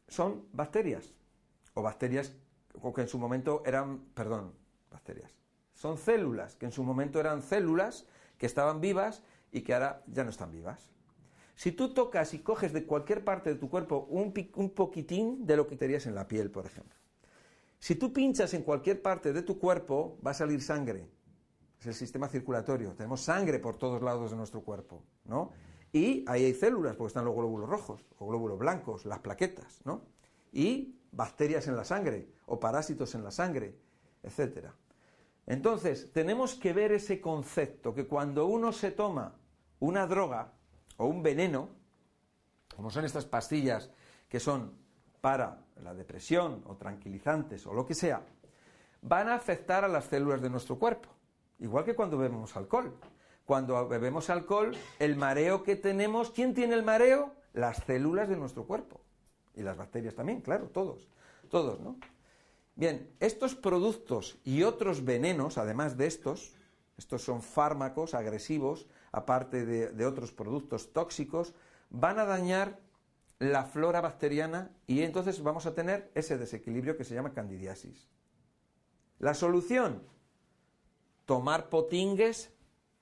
son 0.07 0.47
bacterias. 0.53 1.13
O 1.73 1.81
bacterias 1.81 2.35
que 2.95 3.01
en 3.01 3.07
su 3.07 3.19
momento 3.19 3.63
eran, 3.65 3.99
perdón, 4.13 4.53
bacterias 4.91 5.43
son 5.83 5.97
células, 5.97 6.55
que 6.55 6.65
en 6.65 6.71
su 6.71 6.83
momento 6.83 7.19
eran 7.19 7.41
células 7.41 8.05
que 8.37 8.45
estaban 8.45 8.79
vivas 8.79 9.21
y 9.51 9.61
que 9.61 9.73
ahora 9.73 10.01
ya 10.07 10.23
no 10.23 10.29
están 10.29 10.51
vivas. 10.51 10.89
Si 11.55 11.71
tú 11.71 11.93
tocas 11.93 12.33
y 12.33 12.39
coges 12.39 12.73
de 12.73 12.85
cualquier 12.85 13.23
parte 13.23 13.49
de 13.49 13.59
tu 13.59 13.69
cuerpo 13.69 14.07
un, 14.09 14.33
poquitín 14.73 15.45
de 15.45 15.57
lo 15.57 15.67
que 15.67 15.75
tenías 15.75 16.05
en 16.07 16.15
la 16.15 16.27
piel, 16.27 16.49
por 16.49 16.65
ejemplo. 16.65 16.97
Si 17.79 17.95
tú 17.95 18.13
pinchas 18.13 18.53
en 18.53 18.63
cualquier 18.63 19.01
parte 19.01 19.33
de 19.33 19.41
tu 19.41 19.59
cuerpo, 19.59 20.17
va 20.25 20.31
a 20.31 20.33
salir 20.33 20.61
sangre. 20.61 21.09
Es 21.79 21.87
el 21.87 21.93
sistema 21.93 22.29
circulatorio. 22.29 22.93
Tenemos 22.93 23.21
sangre 23.21 23.59
por 23.59 23.75
todos 23.75 24.01
lados 24.01 24.31
de 24.31 24.37
nuestro 24.37 24.61
cuerpo, 24.61 25.03
¿no? 25.25 25.51
Y 25.91 26.23
ahí 26.27 26.45
hay 26.45 26.53
células, 26.53 26.95
porque 26.95 27.09
están 27.09 27.25
los 27.25 27.35
glóbulos 27.35 27.69
rojos, 27.69 28.05
o 28.17 28.25
glóbulos 28.25 28.57
blancos, 28.57 29.05
las 29.05 29.19
plaquetas, 29.19 29.81
¿no? 29.83 30.05
Y 30.53 30.95
bacterias 31.13 31.67
en 31.67 31.75
la 31.75 31.85
sangre, 31.85 32.27
o 32.47 32.59
parásitos 32.59 33.15
en 33.15 33.23
la 33.23 33.31
sangre, 33.31 33.75
etcétera. 34.21 34.73
Entonces, 35.45 36.11
tenemos 36.11 36.55
que 36.55 36.73
ver 36.73 36.91
ese 36.91 37.21
concepto, 37.21 37.93
que 37.93 38.07
cuando 38.07 38.47
uno 38.47 38.71
se 38.71 38.91
toma 38.91 39.35
una 39.79 40.07
droga 40.07 40.53
o 40.97 41.05
un 41.05 41.21
veneno, 41.21 41.69
como 42.75 42.89
son 42.89 43.05
estas 43.05 43.25
pastillas 43.25 43.91
que 44.27 44.39
son 44.39 44.73
para 45.21 45.63
la 45.83 45.93
depresión 45.93 46.63
o 46.65 46.75
tranquilizantes 46.75 47.67
o 47.67 47.73
lo 47.73 47.85
que 47.85 47.93
sea, 47.93 48.21
van 49.01 49.29
a 49.29 49.35
afectar 49.35 49.83
a 49.83 49.87
las 49.87 50.05
células 50.05 50.41
de 50.41 50.49
nuestro 50.49 50.79
cuerpo, 50.79 51.09
igual 51.59 51.83
que 51.83 51.95
cuando 51.95 52.17
bebemos 52.17 52.55
alcohol. 52.55 52.97
Cuando 53.45 53.89
bebemos 53.89 54.29
alcohol, 54.29 54.71
el 54.99 55.17
mareo 55.17 55.63
que 55.63 55.75
tenemos, 55.75 56.31
¿quién 56.31 56.53
tiene 56.53 56.75
el 56.75 56.83
mareo? 56.83 57.35
Las 57.51 57.83
células 57.83 58.29
de 58.29 58.37
nuestro 58.37 58.65
cuerpo. 58.65 59.02
Y 59.55 59.61
las 59.61 59.77
bacterias 59.77 60.15
también, 60.15 60.41
claro, 60.41 60.69
todos. 60.69 61.07
Todos, 61.49 61.79
¿no? 61.79 61.97
Bien, 62.75 63.13
estos 63.19 63.53
productos 63.53 64.39
y 64.43 64.63
otros 64.63 65.05
venenos, 65.05 65.57
además 65.57 65.95
de 65.95 66.07
estos, 66.07 66.55
estos 66.97 67.23
son 67.23 67.41
fármacos 67.41 68.15
agresivos, 68.15 68.87
aparte 69.11 69.65
de, 69.65 70.05
otros 70.05 70.31
productos 70.31 70.91
tóxicos, 70.91 71.53
van 71.91 72.17
a 72.17 72.25
dañar 72.25 72.79
la 73.37 73.65
flora 73.65 74.01
bacteriana 74.01 74.71
y 74.87 75.01
entonces 75.01 75.43
vamos 75.43 75.65
a 75.65 75.75
tener 75.75 76.11
ese 76.15 76.37
desequilibrio 76.37 76.97
que 76.97 77.03
se 77.03 77.13
llama 77.13 77.33
candidiasis. 77.33 78.07
La 79.19 79.35
solución, 79.35 80.01
tomar 81.25 81.69
potingues 81.69 82.51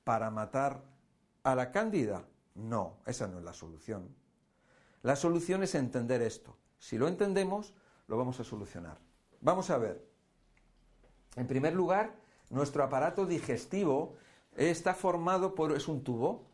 para 0.03 0.29
matar 0.29 0.83
a 1.43 1.55
la 1.55 1.71
cándida. 1.71 2.25
No, 2.55 2.97
esa 3.05 3.27
no 3.27 3.39
es 3.39 3.45
la 3.45 3.53
solución. 3.53 4.13
La 5.03 5.15
solución 5.15 5.63
es 5.63 5.75
entender 5.75 6.21
esto. 6.21 6.55
Si 6.77 6.97
lo 6.97 7.07
entendemos, 7.07 7.73
lo 8.07 8.17
vamos 8.17 8.39
a 8.39 8.43
solucionar. 8.43 8.99
Vamos 9.39 9.69
a 9.69 9.77
ver. 9.77 10.05
En 11.35 11.47
primer 11.47 11.73
lugar, 11.73 12.15
nuestro 12.49 12.83
aparato 12.83 13.25
digestivo 13.25 14.15
está 14.55 14.93
formado 14.93 15.55
por 15.55 15.71
es 15.71 15.87
un 15.87 16.03
tubo. 16.03 16.47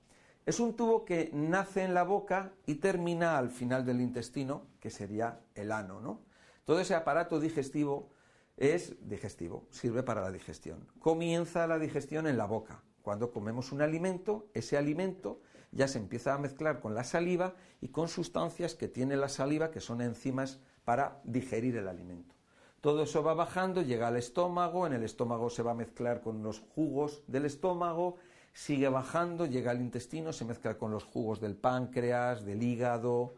Es 0.46 0.62
un 0.62 0.76
tubo 0.76 1.04
que 1.04 1.30
nace 1.34 1.84
en 1.84 1.94
la 1.94 2.04
boca 2.04 2.54
y 2.66 2.76
termina 2.76 3.38
al 3.38 3.50
final 3.50 3.86
del 3.86 4.00
intestino, 4.00 4.68
que 4.80 4.90
sería 4.90 5.42
el 5.56 5.74
ano, 5.74 6.00
¿no? 6.00 6.22
Todo 6.64 6.80
ese 6.80 6.96
aparato 6.96 7.40
digestivo 7.40 8.12
es 8.56 8.96
digestivo, 9.08 9.68
sirve 9.72 10.04
para 10.04 10.22
la 10.22 10.32
digestión. 10.32 10.88
Comienza 11.00 11.68
la 11.68 11.80
digestión 11.80 12.28
en 12.28 12.38
la 12.38 12.46
boca. 12.46 12.82
Cuando 13.02 13.32
comemos 13.32 13.72
un 13.72 13.82
alimento, 13.82 14.48
ese 14.54 14.78
alimento 14.78 15.42
ya 15.78 15.88
se 15.88 16.00
empieza 16.00 16.34
a 16.34 16.40
mezclar 16.40 16.80
con 16.80 16.96
la 16.96 17.04
saliva 17.04 17.54
y 17.82 17.90
con 17.90 18.08
sustancias 18.08 18.74
que 18.74 18.88
tiene 18.88 19.16
la 19.16 19.30
saliva, 19.30 19.70
que 19.70 19.80
son 19.80 20.02
enzimas 20.02 20.60
para 20.84 21.22
digerir 21.24 21.78
el 21.78 21.88
alimento. 21.88 22.34
Todo 22.82 23.04
eso 23.04 23.22
va 23.22 23.36
bajando, 23.36 23.84
llega 23.84 24.08
al 24.08 24.18
estómago, 24.18 24.88
en 24.88 24.94
el 24.94 25.04
estómago 25.04 25.52
se 25.52 25.62
va 25.62 25.72
a 25.72 25.76
mezclar 25.76 26.22
con 26.22 26.42
los 26.42 26.60
jugos 26.60 27.22
del 27.28 27.46
estómago, 27.46 28.18
sigue 28.54 28.90
bajando, 28.90 29.46
llega 29.46 29.70
al 29.70 29.80
intestino, 29.80 30.34
se 30.34 30.46
mezcla 30.46 30.80
con 30.80 30.90
los 30.90 31.04
jugos 31.04 31.40
del 31.40 31.56
páncreas, 31.56 32.44
del 32.44 32.64
hígado, 32.64 33.36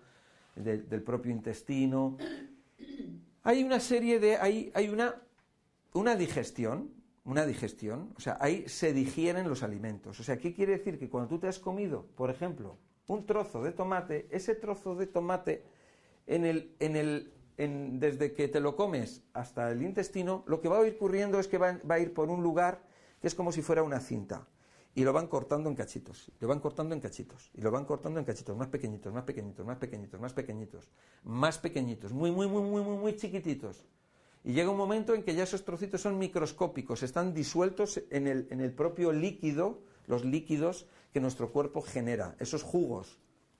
del 0.55 1.03
propio 1.03 1.33
intestino. 1.33 2.17
Hay 3.43 3.63
una 3.63 3.81
serie 3.81 4.21
de. 4.21 4.37
hay, 4.37 4.71
hay 4.73 4.87
una, 4.87 5.15
una 5.91 6.15
digestión, 6.15 6.89
una 7.29 7.45
digestión, 7.45 8.11
o 8.17 8.19
sea, 8.19 8.37
ahí 8.41 8.67
se 8.67 8.91
digieren 8.91 9.47
los 9.47 9.61
alimentos. 9.61 10.19
O 10.19 10.23
sea, 10.23 10.39
¿qué 10.39 10.51
quiere 10.51 10.79
decir? 10.79 10.97
Que 10.97 11.09
cuando 11.09 11.29
tú 11.29 11.37
te 11.37 11.47
has 11.47 11.59
comido, 11.59 12.07
por 12.15 12.31
ejemplo, 12.31 12.77
un 13.05 13.27
trozo 13.27 13.61
de 13.61 13.71
tomate, 13.71 14.27
ese 14.31 14.55
trozo 14.55 14.95
de 14.95 15.05
tomate 15.05 15.63
en 16.25 16.43
el, 16.43 16.75
en 16.79 16.95
el 16.95 17.31
desde 17.57 18.33
que 18.33 18.47
te 18.47 18.59
lo 18.59 18.75
comes 18.75 19.21
hasta 19.33 19.69
el 19.71 19.83
intestino, 19.83 20.43
lo 20.47 20.59
que 20.59 20.69
va 20.69 20.79
a 20.79 20.87
ir 20.87 20.95
ocurriendo 20.95 21.39
es 21.39 21.47
que 21.47 21.59
va, 21.59 21.79
a 21.87 21.99
ir 21.99 22.15
por 22.15 22.29
un 22.29 22.41
lugar 22.41 22.81
que 23.21 23.27
es 23.27 23.35
como 23.35 23.51
si 23.51 23.61
fuera 23.61 23.83
una 23.83 23.99
cinta. 23.99 24.47
y 24.95 25.03
lo 25.03 25.13
van 25.13 25.27
cortando 25.27 25.69
en 25.69 25.75
cachitos, 25.75 26.31
lo 26.39 26.47
van 26.47 26.59
cortando 26.59 26.95
en 26.95 26.99
cachitos, 26.99 27.51
y 27.53 27.61
lo 27.61 27.69
van 27.69 27.85
cortando 27.85 28.19
en 28.19 28.25
cachitos 28.25 28.57
más 28.57 28.69
pequeñitos, 28.69 29.13
más 29.13 29.23
pequeñitos, 29.23 29.63
más 29.63 29.77
pequeñitos, 29.77 30.19
más 30.19 30.33
pequeñitos, 30.33 30.89
más 31.23 31.59
pequeñitos, 31.59 32.11
muy, 32.11 32.31
muy, 32.31 32.47
muy, 32.47 32.63
muy, 32.63 32.81
muy, 32.81 32.97
muy 32.97 33.15
chiquititos. 33.15 33.85
Y 34.49 34.53
llega 34.53 34.71
un 34.71 34.77
momento 34.77 35.13
en 35.13 35.21
que 35.21 35.35
ya 35.35 35.43
esos 35.43 35.63
trocitos 35.63 36.01
son 36.01 36.17
microscópicos, 36.17 37.03
están 37.03 37.35
disueltos 37.35 38.01
en 38.09 38.25
el, 38.25 38.47
en 38.49 38.61
el 38.61 38.73
propio 38.73 39.11
líquido, 39.11 39.83
los 40.07 40.25
líquidos 40.25 40.87
que 41.13 41.19
nuestro 41.19 41.51
cuerpo 41.51 41.83
genera, 41.83 42.35
esos 42.39 42.63
jugos, 42.63 43.19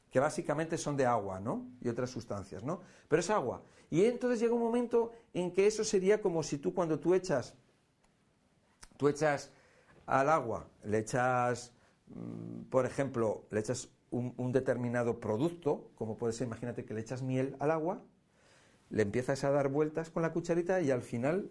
que 0.10 0.20
básicamente 0.20 0.80
son 0.80 0.98
de 0.98 1.06
agua, 1.06 1.40
¿no? 1.40 1.68
Y 1.80 1.90
otras 1.90 2.10
sustancias, 2.10 2.64
¿no? 2.64 2.82
Pero 3.08 3.20
es 3.20 3.30
agua. 3.30 3.62
Y 3.92 4.06
entonces 4.06 4.40
llega 4.40 4.56
un 4.56 4.64
momento 4.64 5.12
en 5.36 5.52
que 5.52 5.68
eso 5.68 5.84
sería 5.84 6.24
como 6.24 6.42
si 6.42 6.58
tú 6.58 6.74
cuando 6.74 7.00
tú 7.00 7.14
echas, 7.14 7.54
tú 8.98 9.10
echas 9.10 9.52
al 10.08 10.28
agua, 10.28 10.72
le 10.84 10.98
echas, 10.98 11.72
mm, 12.08 12.64
por 12.64 12.88
ejemplo, 12.88 13.46
le 13.52 13.60
echas 13.60 13.90
un, 14.10 14.34
un 14.38 14.52
determinado 14.52 15.20
producto, 15.20 15.92
como 15.94 16.18
puede 16.18 16.34
ser, 16.34 16.48
imagínate 16.48 16.84
que 16.84 16.96
le 16.96 17.02
echas 17.02 17.22
miel 17.22 17.56
al 17.60 17.70
agua, 17.70 18.02
le 18.90 19.04
empiezas 19.04 19.44
a 19.44 19.52
dar 19.52 19.70
vueltas 19.70 20.10
con 20.10 20.24
la 20.24 20.34
cucharita 20.34 20.82
y 20.82 20.92
al 20.92 21.02
final 21.02 21.50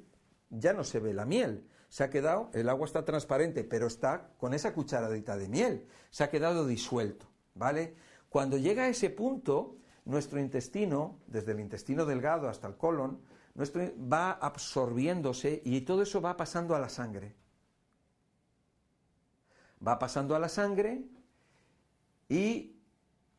ya 0.50 0.72
no 0.72 0.84
se 0.84 1.00
ve 1.00 1.14
la 1.14 1.24
miel. 1.24 1.68
Se 1.88 2.04
ha 2.04 2.10
quedado, 2.10 2.50
el 2.52 2.68
agua 2.68 2.86
está 2.86 3.04
transparente, 3.04 3.64
pero 3.64 3.86
está 3.86 4.30
con 4.38 4.52
esa 4.54 4.74
cucharadita 4.74 5.36
de 5.36 5.48
miel. 5.48 5.86
Se 6.10 6.24
ha 6.24 6.30
quedado 6.30 6.66
disuelto, 6.66 7.26
¿vale? 7.54 7.94
Cuando 8.28 8.58
llega 8.58 8.84
a 8.84 8.88
ese 8.88 9.08
punto, 9.10 9.78
nuestro 10.04 10.38
intestino, 10.40 11.20
desde 11.26 11.52
el 11.52 11.60
intestino 11.60 12.04
delgado 12.04 12.48
hasta 12.48 12.66
el 12.66 12.76
colon, 12.76 13.20
nuestro, 13.54 13.82
va 14.00 14.32
absorbiéndose 14.32 15.62
y 15.64 15.80
todo 15.82 16.02
eso 16.02 16.20
va 16.20 16.36
pasando 16.36 16.74
a 16.74 16.78
la 16.78 16.88
sangre. 16.88 17.34
Va 19.86 19.98
pasando 19.98 20.34
a 20.34 20.38
la 20.38 20.48
sangre 20.48 21.04
y 22.28 22.76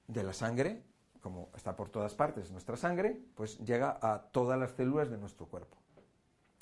de 0.07 0.23
la 0.23 0.33
sangre, 0.33 0.83
como 1.21 1.49
está 1.55 1.75
por 1.75 1.89
todas 1.89 2.15
partes 2.15 2.51
nuestra 2.51 2.77
sangre, 2.77 3.19
pues 3.35 3.57
llega 3.59 3.97
a 4.01 4.21
todas 4.31 4.59
las 4.59 4.71
células 4.71 5.09
de 5.09 5.17
nuestro 5.17 5.47
cuerpo. 5.47 5.77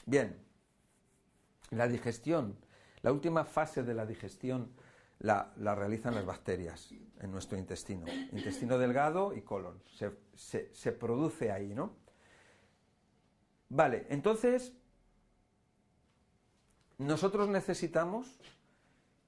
Bien, 0.05 0.37
la 1.71 1.87
digestión, 1.87 2.57
la 3.01 3.11
última 3.11 3.45
fase 3.45 3.83
de 3.83 3.93
la 3.93 4.05
digestión 4.05 4.71
la, 5.19 5.53
realizan 5.75 6.15
las 6.15 6.25
bacterias 6.25 6.91
en 7.19 7.31
nuestro 7.31 7.57
intestino, 7.57 8.05
intestino 8.31 8.77
delgado 8.77 9.35
y 9.35 9.41
colon. 9.41 9.81
Se, 9.95 10.73
se 10.73 10.91
produce 10.91 11.51
ahí, 11.51 11.73
¿no? 11.73 11.95
Vale, 13.69 14.05
entonces 14.09 14.73
nosotros 16.97 17.49
necesitamos 17.49 18.39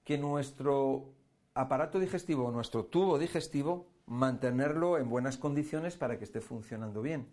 que 0.03 0.17
nuestro 0.17 1.13
aparato 1.53 1.99
digestivo, 1.99 2.51
nuestro 2.51 2.86
tubo 2.86 3.19
digestivo, 3.19 3.88
mantenerlo 4.10 4.97
en 4.97 5.07
buenas 5.07 5.38
condiciones 5.38 5.95
para 5.95 6.18
que 6.18 6.26
esté 6.26 6.41
funcionando 6.41 7.01
bien. 7.01 7.28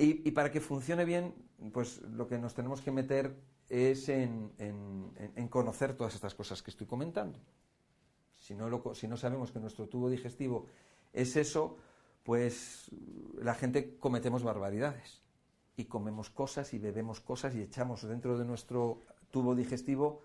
Y, 0.00 0.30
para 0.30 0.52
que 0.52 0.60
funcione 0.60 1.04
bien, 1.04 1.34
pues 1.72 2.00
lo 2.02 2.28
que 2.28 2.38
nos 2.38 2.54
tenemos 2.54 2.82
que 2.82 2.92
meter 2.92 3.34
es 3.68 4.08
en, 4.08 4.52
conocer 5.50 5.96
todas 5.96 6.14
estas 6.14 6.36
cosas 6.36 6.62
que 6.62 6.70
estoy 6.70 6.86
comentando. 6.86 7.40
Si 8.36 8.54
no, 8.54 8.94
si 8.94 9.08
no 9.08 9.16
sabemos 9.16 9.50
que 9.50 9.58
nuestro 9.58 9.88
tubo 9.88 10.08
digestivo 10.08 10.66
es 11.12 11.34
eso, 11.34 11.78
pues 12.22 12.92
la 13.42 13.54
gente 13.54 13.96
cometemos 13.98 14.44
barbaridades. 14.44 15.20
Y 15.76 15.86
comemos 15.86 16.30
cosas 16.30 16.74
y 16.74 16.78
bebemos 16.78 17.20
cosas 17.20 17.56
y 17.56 17.62
echamos 17.62 18.06
dentro 18.06 18.38
de 18.38 18.44
nuestro 18.44 19.02
tubo 19.32 19.56
digestivo 19.56 20.22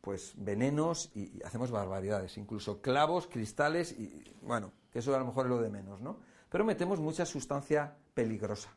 pues 0.00 0.32
venenos 0.36 1.10
y, 1.14 1.42
hacemos 1.42 1.70
barbaridades, 1.70 2.36
incluso 2.38 2.80
clavos, 2.80 3.26
cristales 3.26 3.92
y 3.92 4.24
bueno, 4.42 4.72
que 4.92 5.00
eso 5.00 5.14
a 5.14 5.18
lo 5.18 5.26
mejor 5.26 5.46
es 5.46 5.50
lo 5.50 5.60
de 5.60 5.70
menos, 5.70 6.00
¿no? 6.00 6.18
Pero 6.48 6.64
metemos 6.64 7.00
mucha 7.00 7.26
sustancia 7.26 7.96
peligrosa. 8.14 8.74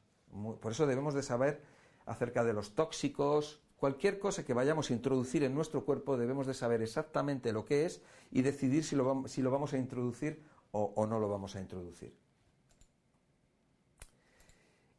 por 0.61 0.71
eso 0.71 0.85
debemos 0.85 1.13
de 1.13 1.23
saber 1.23 1.61
acerca 2.05 2.43
de 2.43 2.53
los 2.53 2.75
tóxicos, 2.75 3.61
cualquier 3.77 4.19
cosa 4.19 4.45
que 4.45 4.53
vayamos 4.53 4.89
a 4.89 4.93
introducir 4.93 5.43
en 5.43 5.55
nuestro 5.55 5.85
cuerpo 5.85 6.15
debemos 6.15 6.45
de 6.45 6.53
saber 6.53 6.83
exactamente 6.83 7.51
lo 7.51 7.65
que 7.65 7.85
es 7.85 8.01
y 8.29 8.43
decidir 8.43 8.83
si 8.83 8.95
lo, 8.95 9.05
vamos, 9.05 9.31
si 9.31 9.41
lo 9.41 9.49
vamos 9.49 9.73
a 9.73 9.77
introducir 9.77 10.43
o, 10.71 11.05
no 11.07 11.19
lo 11.19 11.27
vamos 11.27 11.55
a 11.55 11.59
introducir. 11.59 12.15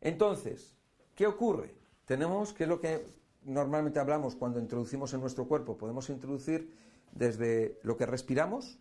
Entonces, 0.00 0.74
¿qué 1.14 1.26
ocurre? 1.26 1.74
Tenemos, 2.04 2.52
que 2.52 2.66
lo 2.66 2.80
que 2.80 3.06
normalmente 3.44 4.00
hablamos 4.00 4.36
cuando 4.36 4.60
introducimos 4.60 5.12
en 5.14 5.20
nuestro 5.20 5.46
cuerpo, 5.46 5.76
podemos 5.76 6.10
introducir 6.10 6.72
desde 7.12 7.78
lo 7.82 7.96
que 7.96 8.06
respiramos, 8.06 8.78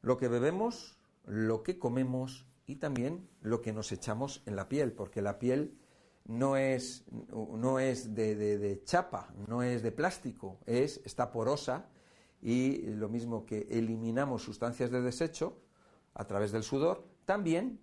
lo 0.00 0.16
que 0.16 0.28
bebemos, 0.28 0.98
lo 1.24 1.62
que 1.62 1.78
comemos 1.78 2.46
y 2.66 2.76
también 2.76 3.28
lo 3.40 3.60
que 3.60 3.72
nos 3.72 3.92
echamos 3.92 4.42
en 4.46 4.56
la 4.56 4.68
piel, 4.68 4.92
porque 4.92 5.22
la 5.22 5.38
piel 5.38 5.78
no 6.24 6.56
es, 6.56 7.04
no 7.32 7.78
es 7.78 8.14
de, 8.14 8.82
chapa, 8.84 9.32
no 9.48 9.62
es 9.62 9.82
de 9.82 9.92
plástico, 9.92 10.58
es, 10.66 11.00
está 11.04 11.32
porosa 11.32 11.88
y 12.40 12.82
lo 12.82 13.08
mismo 13.08 13.44
que 13.46 13.66
eliminamos 13.70 14.42
sustancias 14.42 14.90
de 14.90 15.00
desecho 15.00 15.58
a 16.14 16.24
través 16.26 16.52
del 16.52 16.62
sudor, 16.62 17.04
también 17.24 17.80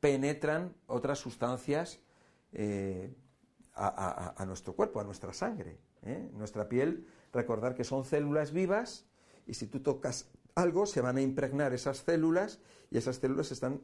penetran 0.00 0.74
otras 0.86 1.18
sustancias 1.18 2.00
eh, 2.52 3.14
a, 3.78 4.44
nuestro 4.46 4.74
cuerpo, 4.74 5.00
a 5.00 5.04
nuestra 5.04 5.32
sangre. 5.32 5.78
¿eh? 6.02 6.30
Nuestra 6.34 6.68
piel, 6.68 7.06
recordar 7.32 7.74
que 7.74 7.84
son 7.84 8.04
células 8.04 8.52
vivas 8.52 9.06
y 9.46 9.54
si 9.54 9.66
tú 9.66 9.80
tocas 9.80 10.28
algo 10.54 10.86
se 10.86 11.00
van 11.00 11.16
a 11.16 11.20
impregnar 11.20 11.72
esas 11.72 11.98
células 11.98 12.58
y 12.90 12.98
esas 12.98 13.16
células 13.16 13.52
están 13.52 13.80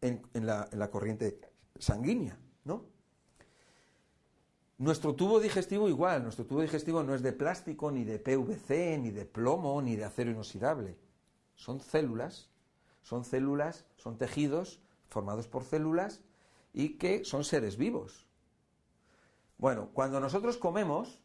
en, 0.00 0.22
la, 0.34 0.68
en 0.72 0.78
la, 0.78 0.90
corriente 0.90 1.40
sanguínea, 1.78 2.38
¿no? 2.64 2.86
Nuestro 4.78 5.14
tubo 5.14 5.40
digestivo 5.40 5.88
igual, 5.88 6.22
nuestro 6.22 6.46
tubo 6.46 6.62
digestivo 6.62 7.02
no 7.02 7.14
es 7.14 7.22
de 7.22 7.32
plástico, 7.32 7.90
ni 7.90 8.04
de 8.04 8.20
PVC, 8.20 8.98
ni 8.98 9.10
de 9.10 9.26
plomo, 9.26 9.82
ni 9.82 9.96
de 9.96 10.04
acero 10.04 10.30
inoxidable. 10.30 10.96
Son 11.56 11.80
células, 11.80 12.48
son 13.02 13.24
células, 13.24 13.86
son 13.96 14.16
tejidos 14.18 14.80
formados 15.08 15.48
por 15.48 15.64
células 15.64 16.20
y 16.72 16.90
que 16.90 17.24
son 17.24 17.42
seres 17.42 17.76
vivos. 17.76 18.27
Bueno, 19.58 19.90
cuando 19.92 20.20
nosotros 20.20 20.56
comemos, 20.56 21.20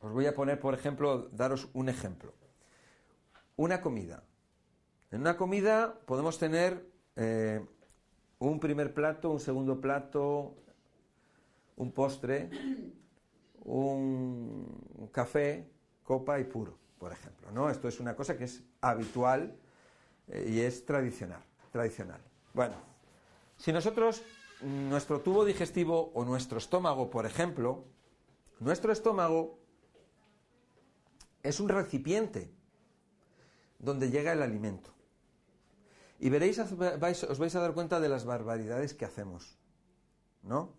os 0.00 0.12
voy 0.12 0.26
a 0.26 0.34
poner, 0.34 0.60
por 0.60 0.72
ejemplo, 0.72 1.28
daros 1.32 1.68
un 1.72 1.88
ejemplo. 1.88 2.32
Una 3.56 3.80
comida. 3.80 4.22
En 5.10 5.20
una 5.20 5.36
comida 5.36 5.98
podemos 6.06 6.38
tener 6.38 6.88
eh, 7.16 7.64
un 8.38 8.60
primer 8.60 8.94
plato, 8.94 9.30
un 9.30 9.40
segundo 9.40 9.80
plato, 9.80 10.54
un 11.76 11.90
postre, 11.90 12.50
un 13.64 15.08
café, 15.10 15.68
copa 16.04 16.38
y 16.38 16.44
puro, 16.44 16.78
por 16.98 17.12
ejemplo. 17.12 17.50
¿no? 17.50 17.68
Esto 17.68 17.88
es 17.88 17.98
una 17.98 18.14
cosa 18.14 18.36
que 18.38 18.44
es 18.44 18.62
habitual 18.80 19.56
eh, 20.28 20.50
y 20.50 20.60
es 20.60 20.84
tradicional, 20.86 21.42
tradicional. 21.72 22.20
Bueno, 22.52 22.74
si 23.56 23.72
nosotros 23.72 24.22
nuestro 24.60 25.20
tubo 25.20 25.44
digestivo 25.44 26.10
o 26.14 26.24
nuestro 26.24 26.58
estómago, 26.58 27.10
por 27.10 27.26
ejemplo, 27.26 27.84
nuestro 28.60 28.92
estómago 28.92 29.58
es 31.42 31.60
un 31.60 31.68
recipiente 31.68 32.52
donde 33.78 34.10
llega 34.10 34.32
el 34.32 34.42
alimento. 34.42 34.90
Y 36.18 36.30
veréis, 36.30 36.58
os 36.58 37.38
vais 37.38 37.54
a 37.54 37.60
dar 37.60 37.74
cuenta 37.74 38.00
de 38.00 38.08
las 38.08 38.24
barbaridades 38.24 38.94
que 38.94 39.04
hacemos. 39.04 39.58
¿No? 40.42 40.72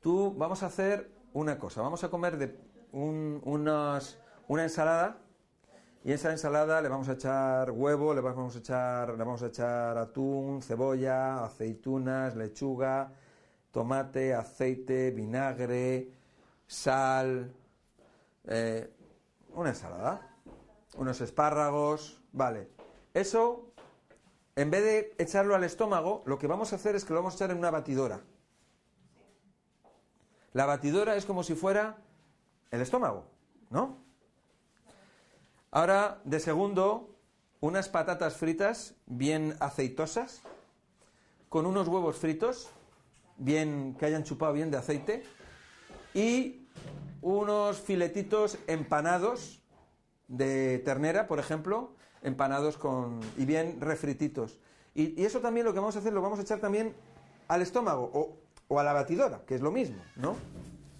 Tú, 0.00 0.34
vamos 0.36 0.62
a 0.62 0.66
hacer 0.66 1.10
una 1.32 1.58
cosa, 1.58 1.82
vamos 1.82 2.04
a 2.04 2.10
comer 2.10 2.36
de 2.38 2.58
una 2.92 4.00
ensalada 4.48 5.27
y 6.04 6.12
esa 6.12 6.30
ensalada 6.30 6.80
le 6.80 6.88
vamos 6.88 7.08
a 7.08 7.12
echar 7.12 7.70
huevo, 7.70 8.14
le 8.14 8.20
vamos 8.20 8.54
a 8.54 8.58
echar, 8.58 9.10
le 9.10 9.16
vamos 9.16 9.42
a 9.42 9.46
echar 9.46 9.98
atún, 9.98 10.62
cebolla, 10.62 11.44
aceitunas, 11.44 12.36
lechuga, 12.36 13.12
tomate, 13.70 14.34
aceite, 14.34 15.10
vinagre, 15.10 16.12
sal, 16.66 17.52
eh, 18.46 18.90
una 19.54 19.70
ensalada, 19.70 20.36
unos 20.96 21.20
espárragos, 21.20 22.22
vale. 22.32 22.68
Eso, 23.12 23.72
en 24.54 24.70
vez 24.70 24.84
de 24.84 25.14
echarlo 25.18 25.54
al 25.54 25.64
estómago, 25.64 26.22
lo 26.26 26.38
que 26.38 26.46
vamos 26.46 26.72
a 26.72 26.76
hacer 26.76 26.94
es 26.94 27.04
que 27.04 27.12
lo 27.12 27.20
vamos 27.20 27.34
a 27.34 27.36
echar 27.36 27.50
en 27.50 27.58
una 27.58 27.70
batidora. 27.70 28.20
La 30.52 30.64
batidora 30.64 31.16
es 31.16 31.26
como 31.26 31.42
si 31.42 31.54
fuera 31.54 31.98
el 32.70 32.80
estómago, 32.80 33.26
¿no? 33.70 34.07
Ahora, 35.70 36.20
de 36.24 36.40
segundo, 36.40 37.14
unas 37.60 37.88
patatas 37.88 38.36
fritas 38.36 38.94
bien 39.06 39.54
aceitosas, 39.60 40.42
con 41.48 41.66
unos 41.66 41.88
huevos 41.88 42.16
fritos, 42.16 42.70
bien 43.36 43.94
que 43.98 44.06
hayan 44.06 44.24
chupado 44.24 44.52
bien 44.52 44.70
de 44.70 44.78
aceite, 44.78 45.24
y 46.14 46.66
unos 47.20 47.80
filetitos 47.80 48.58
empanados 48.66 49.62
de 50.28 50.78
ternera, 50.84 51.26
por 51.26 51.38
ejemplo, 51.38 51.92
empanados 52.22 52.78
con 52.78 53.20
y 53.36 53.44
bien 53.44 53.80
refrititos. 53.80 54.58
Y, 54.94 55.20
y 55.20 55.26
eso 55.26 55.40
también 55.40 55.66
lo 55.66 55.72
que 55.72 55.80
vamos 55.80 55.96
a 55.96 55.98
hacer 55.98 56.12
lo 56.12 56.22
vamos 56.22 56.38
a 56.38 56.42
echar 56.42 56.60
también 56.60 56.94
al 57.46 57.62
estómago 57.62 58.10
o, 58.12 58.36
o 58.68 58.80
a 58.80 58.84
la 58.84 58.92
batidora, 58.92 59.42
que 59.46 59.54
es 59.54 59.60
lo 59.60 59.70
mismo, 59.70 60.02
¿no? 60.16 60.36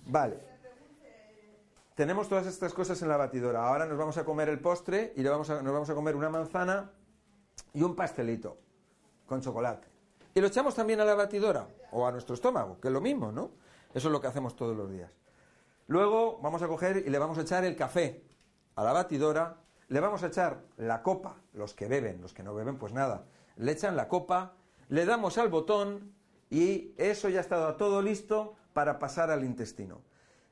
Vale. 0.06 0.38
Tenemos 1.98 2.28
todas 2.28 2.46
estas 2.46 2.72
cosas 2.72 3.02
en 3.02 3.08
la 3.08 3.16
batidora. 3.16 3.66
Ahora 3.66 3.84
nos 3.84 3.98
vamos 3.98 4.16
a 4.18 4.24
comer 4.24 4.48
el 4.48 4.60
postre 4.60 5.12
y 5.16 5.22
le 5.24 5.30
vamos 5.30 5.50
a- 5.50 5.60
nos 5.62 5.72
vamos 5.72 5.90
a 5.90 5.96
comer 5.96 6.14
una 6.14 6.30
manzana 6.30 6.92
y 7.74 7.82
un 7.82 7.96
pastelito 7.96 8.56
con 9.26 9.40
chocolate. 9.40 9.88
Y 10.32 10.40
lo 10.40 10.46
echamos 10.46 10.76
también 10.76 11.00
a 11.00 11.04
la 11.04 11.16
batidora 11.16 11.66
o 11.90 12.06
a 12.06 12.12
nuestro 12.12 12.36
estómago, 12.36 12.78
que 12.80 12.86
es 12.86 12.94
lo 12.94 13.00
mismo, 13.00 13.32
¿no? 13.32 13.50
Eso 13.92 14.06
es 14.06 14.12
lo 14.12 14.20
que 14.20 14.28
hacemos 14.28 14.54
todos 14.54 14.76
los 14.76 14.88
días. 14.88 15.10
Luego 15.88 16.38
vamos 16.40 16.62
a 16.62 16.68
coger 16.68 16.98
y 16.98 17.10
le 17.10 17.18
vamos 17.18 17.36
a 17.36 17.40
echar 17.40 17.64
el 17.64 17.74
café 17.74 18.22
a 18.76 18.84
la 18.84 18.92
batidora, 18.92 19.56
le 19.88 19.98
vamos 19.98 20.22
a 20.22 20.28
echar 20.28 20.62
la 20.76 21.02
copa, 21.02 21.38
los 21.52 21.74
que 21.74 21.88
beben, 21.88 22.20
los 22.22 22.32
que 22.32 22.44
no 22.44 22.54
beben, 22.54 22.78
pues 22.78 22.92
nada, 22.92 23.24
le 23.56 23.72
echan 23.72 23.96
la 23.96 24.06
copa, 24.06 24.52
le 24.88 25.04
damos 25.04 25.36
al 25.36 25.48
botón 25.48 26.14
y 26.48 26.94
eso 26.96 27.28
ya 27.28 27.40
está 27.40 27.76
todo 27.76 28.02
listo 28.02 28.54
para 28.72 29.00
pasar 29.00 29.32
al 29.32 29.42
intestino. 29.42 30.00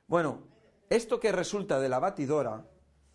Bueno, 0.09 0.56
esto 0.89 1.21
que 1.21 1.33
resulta 1.33 1.81
de 1.81 1.89
la 1.89 1.99
batidora, 1.99 2.67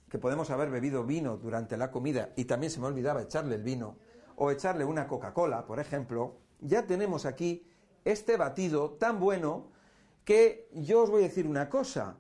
que 0.10 0.20
podemos 0.20 0.50
haber 0.50 0.70
bebido 0.70 1.06
vino 1.06 1.38
durante 1.38 1.78
la 1.78 1.92
comida 1.92 2.34
y 2.36 2.46
también 2.46 2.72
se 2.72 2.80
me 2.80 2.88
olvidaba 2.88 3.22
echarle 3.22 3.56
el 3.56 3.64
vino, 3.64 3.98
o 4.36 4.52
echarle 4.52 4.84
una 4.86 5.08
Coca-Cola, 5.08 5.66
por 5.66 5.80
ejemplo, 5.80 6.38
ya 6.60 6.86
tenemos 6.86 7.26
aquí 7.26 7.66
este 8.06 8.38
batido 8.38 8.92
tan 8.92 9.20
bueno 9.20 9.72
que 10.26 10.70
yo 10.74 11.04
os 11.04 11.10
voy 11.10 11.24
a 11.24 11.28
decir 11.28 11.48
una 11.48 11.70
cosa. 11.70 12.18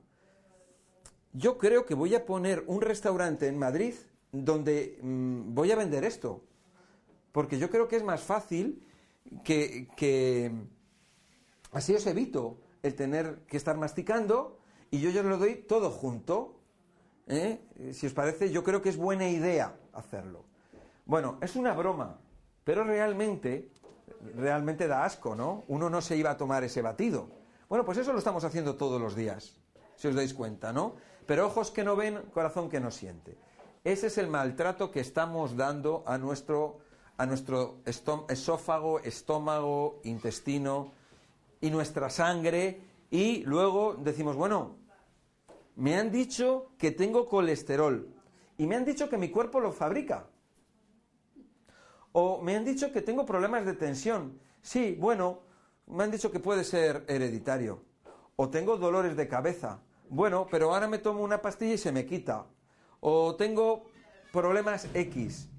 Yo 1.33 1.57
creo 1.57 1.85
que 1.85 1.95
voy 1.95 2.13
a 2.15 2.25
poner 2.25 2.63
un 2.67 2.81
restaurante 2.81 3.47
en 3.47 3.57
Madrid 3.57 3.95
donde 4.31 4.99
mm, 5.01 5.53
voy 5.53 5.71
a 5.71 5.75
vender 5.75 6.03
esto. 6.03 6.43
Porque 7.31 7.57
yo 7.57 7.69
creo 7.69 7.87
que 7.87 7.95
es 7.95 8.03
más 8.03 8.21
fácil 8.21 8.85
que, 9.43 9.87
que 9.95 10.51
así 11.71 11.95
os 11.95 12.05
evito 12.05 12.59
el 12.83 12.95
tener 12.95 13.45
que 13.47 13.57
estar 13.57 13.77
masticando 13.77 14.60
y 14.91 14.99
yo 14.99 15.09
ya 15.09 15.23
lo 15.23 15.37
doy 15.37 15.55
todo 15.55 15.89
junto. 15.89 16.59
¿eh? 17.27 17.59
Si 17.93 18.05
os 18.05 18.13
parece, 18.13 18.51
yo 18.51 18.63
creo 18.63 18.81
que 18.81 18.89
es 18.89 18.97
buena 18.97 19.27
idea 19.29 19.73
hacerlo. 19.93 20.43
Bueno, 21.05 21.37
es 21.41 21.55
una 21.55 21.73
broma, 21.73 22.19
pero 22.63 22.83
realmente, 22.83 23.71
realmente 24.35 24.87
da 24.87 25.05
asco, 25.05 25.35
¿no? 25.35 25.63
Uno 25.67 25.89
no 25.89 26.01
se 26.01 26.17
iba 26.17 26.31
a 26.31 26.37
tomar 26.37 26.63
ese 26.63 26.81
batido. 26.81 27.29
Bueno, 27.69 27.85
pues 27.85 27.97
eso 27.97 28.11
lo 28.11 28.19
estamos 28.19 28.43
haciendo 28.43 28.75
todos 28.75 29.01
los 29.01 29.15
días, 29.15 29.55
si 29.95 30.09
os 30.09 30.15
dais 30.15 30.33
cuenta, 30.33 30.73
¿no? 30.73 30.95
Pero 31.25 31.47
ojos 31.47 31.71
que 31.71 31.83
no 31.83 31.95
ven, 31.95 32.21
corazón 32.33 32.69
que 32.69 32.79
no 32.79 32.91
siente. 32.91 33.37
Ese 33.83 34.07
es 34.07 34.17
el 34.17 34.27
maltrato 34.27 34.91
que 34.91 34.99
estamos 34.99 35.55
dando 35.55 36.03
a 36.05 36.17
nuestro, 36.17 36.79
a 37.17 37.25
nuestro 37.25 37.79
esófago, 38.27 38.99
estómago, 38.99 40.01
intestino 40.03 40.91
y 41.61 41.71
nuestra 41.71 42.09
sangre. 42.09 42.81
Y 43.09 43.43
luego 43.43 43.95
decimos, 43.95 44.35
bueno, 44.35 44.80
me 45.75 45.95
han 45.95 46.11
dicho 46.11 46.71
que 46.77 46.91
tengo 46.91 47.27
colesterol 47.27 48.07
y 48.57 48.67
me 48.67 48.75
han 48.75 48.85
dicho 48.85 49.09
que 49.09 49.17
mi 49.17 49.29
cuerpo 49.29 49.59
lo 49.59 49.71
fabrica. 49.71 50.27
O 52.11 52.41
me 52.41 52.55
han 52.55 52.65
dicho 52.65 52.91
que 52.91 53.01
tengo 53.01 53.25
problemas 53.25 53.65
de 53.65 53.73
tensión. 53.73 54.39
Sí, 54.61 54.97
bueno, 54.99 55.39
me 55.87 56.03
han 56.03 56.11
dicho 56.11 56.31
que 56.31 56.39
puede 56.39 56.63
ser 56.63 57.05
hereditario. 57.07 57.81
O 58.35 58.49
tengo 58.49 58.77
dolores 58.77 59.15
de 59.15 59.27
cabeza. 59.27 59.79
Bueno, 60.09 60.47
pero 60.51 60.73
ahora 60.73 60.87
me 60.87 60.97
tomo 60.97 61.23
una 61.23 61.41
pastilla 61.41 61.73
y 61.73 61.77
se 61.77 61.91
me 61.91 62.05
quita. 62.05 62.45
O 62.99 63.35
tengo 63.35 63.85
problemas 64.31 64.87
X. 64.93 65.49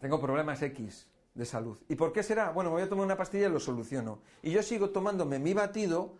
Tengo 0.00 0.20
problemas 0.20 0.62
X 0.62 1.08
de 1.34 1.44
salud. 1.44 1.78
¿Y 1.88 1.94
por 1.94 2.12
qué 2.12 2.22
será? 2.22 2.50
Bueno, 2.50 2.70
me 2.70 2.76
voy 2.76 2.82
a 2.84 2.88
tomar 2.88 3.04
una 3.04 3.16
pastilla 3.16 3.48
y 3.48 3.50
lo 3.50 3.60
soluciono. 3.60 4.20
Y 4.42 4.50
yo 4.50 4.62
sigo 4.62 4.90
tomándome 4.90 5.38
mi 5.38 5.54
batido 5.54 6.14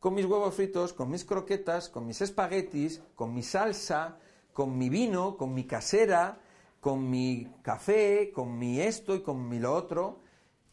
con 0.00 0.14
mis 0.14 0.26
huevos 0.26 0.54
fritos, 0.54 0.92
con 0.92 1.10
mis 1.10 1.24
croquetas, 1.24 1.88
con 1.88 2.06
mis 2.06 2.20
espaguetis, 2.20 3.02
con 3.14 3.34
mi 3.34 3.42
salsa, 3.42 4.18
con 4.52 4.76
mi 4.76 4.88
vino, 4.88 5.36
con 5.36 5.52
mi 5.54 5.64
casera, 5.64 6.40
con 6.80 7.08
mi 7.10 7.48
café, 7.62 8.30
con 8.32 8.58
mi 8.58 8.80
esto 8.80 9.14
y 9.14 9.22
con 9.22 9.48
mi 9.48 9.58
lo 9.58 9.74
otro, 9.74 10.20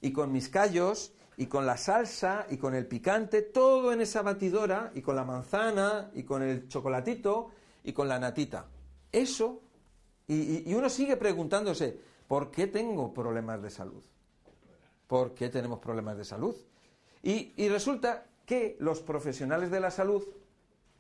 y 0.01 0.11
con 0.11 0.32
mis 0.32 0.49
callos, 0.49 1.13
y 1.38 1.47
con 1.47 1.65
la 1.65 1.78
salsa, 1.78 2.45
y 2.49 2.57
con 2.57 2.76
el 2.76 2.86
picante, 2.86 3.41
todo 3.41 3.91
en 3.91 4.01
esa 4.01 4.21
batidora, 4.21 4.91
y 4.93 5.01
con 5.01 5.15
la 5.15 5.24
manzana, 5.24 6.11
y 6.13 6.24
con 6.24 6.43
el 6.43 6.67
chocolatito, 6.67 7.49
y 7.84 7.93
con 7.93 8.07
la 8.07 8.19
natita. 8.19 8.67
Eso, 9.11 9.61
y, 10.28 10.74
uno 10.74 10.89
sigue 10.89 11.17
preguntándose, 11.17 11.99
¿por 12.28 12.51
qué 12.51 12.67
tengo 12.67 13.13
problemas 13.13 13.61
de 13.61 13.69
salud? 13.69 14.03
¿Por 15.07 15.34
qué 15.34 15.49
tenemos 15.49 15.80
problemas 15.80 16.17
de 16.17 16.26
salud? 16.26 16.55
Y 17.21 17.67
resulta 17.69 18.28
que 18.45 18.75
los 18.79 19.01
profesionales 19.01 19.71
de 19.71 19.79
la 19.79 19.91
salud, 19.91 20.23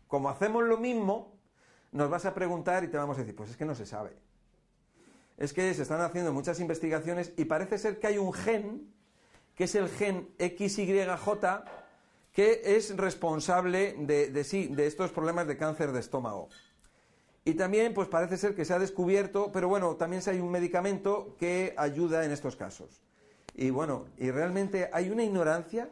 como 0.07 0.29
hacemos 0.29 0.63
lo 0.63 0.77
mismo, 0.77 1.33
nos 1.91 2.09
vas 2.09 2.25
a 2.25 2.33
preguntar 2.33 2.83
y 2.83 2.87
te 2.87 2.97
vamos 2.97 3.17
a 3.17 3.21
decir, 3.21 3.35
pues 3.35 3.49
es 3.51 3.57
que 3.57 3.65
no 3.65 3.75
se 3.75 3.85
sabe. 3.85 4.11
Es 5.37 5.53
que 5.53 5.73
se 5.73 5.81
están 5.81 6.01
haciendo 6.01 6.31
muchas 6.31 6.59
investigaciones 6.59 7.33
y 7.37 7.45
parece 7.45 7.77
ser 7.77 7.99
que 7.99 8.07
hay 8.07 8.17
un 8.17 8.33
gen, 8.33 8.93
que 9.55 9.65
es 9.65 9.75
el 9.75 9.89
gen 9.89 10.29
XYJ, 10.39 11.05
que 12.31 12.61
es 12.63 12.95
responsable 12.97 13.95
de, 13.99 14.29
de 14.29 14.43
sí, 14.43 14.67
de 14.67 14.87
estos 14.87 15.11
problemas 15.11 15.47
de 15.47 15.57
cáncer 15.57 15.91
de 15.91 15.99
estómago. 15.99 16.49
Y 17.45 17.55
también, 17.55 17.93
pues 17.93 18.07
parece 18.07 18.37
ser 18.37 18.55
que 18.55 18.63
se 18.63 18.73
ha 18.73 18.79
descubierto, 18.79 19.51
pero 19.51 19.67
bueno, 19.67 19.95
también 19.95 20.21
hay 20.27 20.39
un 20.39 20.49
medicamento 20.49 21.35
que 21.37 21.73
ayuda 21.77 22.23
en 22.23 22.31
estos 22.31 22.55
casos. 22.55 23.01
Y 23.53 23.69
bueno, 23.69 24.05
y 24.17 24.31
realmente 24.31 24.89
hay 24.93 25.09
una 25.09 25.23
ignorancia 25.23 25.89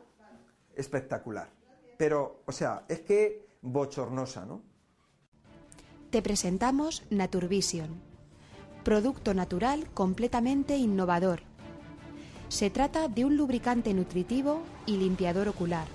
espectacular. 0.76 1.50
Pero, 1.98 2.44
o 2.46 2.52
sea, 2.52 2.86
es 2.88 3.02
que 3.02 3.48
bochornosa, 3.62 4.46
¿no? 4.46 4.62
Te 6.10 6.22
presentamos 6.22 7.04
Naturvision, 7.10 7.90
producto 8.84 9.34
natural 9.34 9.88
completamente 9.94 10.76
innovador. 10.76 11.42
Se 12.50 12.70
trata 12.70 13.08
de 13.08 13.24
un 13.24 13.38
lubricante 13.38 13.94
nutritivo 13.94 14.62
y 14.86 14.98
limpiador 14.98 15.48
ocular. 15.48 15.88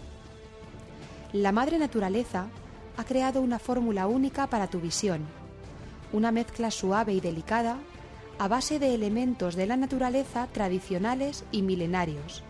La 1.33 1.53
madre 1.53 1.79
naturaleza 1.79 2.49
ha 2.97 3.05
creado 3.05 3.43
una 3.43 3.59
fórmula 3.59 4.07
única 4.07 4.47
para 4.47 4.68
tu 4.68 4.81
visión, 4.81 5.20
una 6.12 6.33
mezcla 6.33 6.70
suave 6.70 7.12
y 7.12 7.20
delicada 7.20 7.79
a 8.39 8.49
base 8.49 8.79
de 8.79 8.95
elementos 8.95 9.55
de 9.55 9.66
la 9.66 9.77
naturaleza 9.77 10.47
tradicionales 10.53 11.45
y 11.53 11.62
milenarios, 11.62 12.43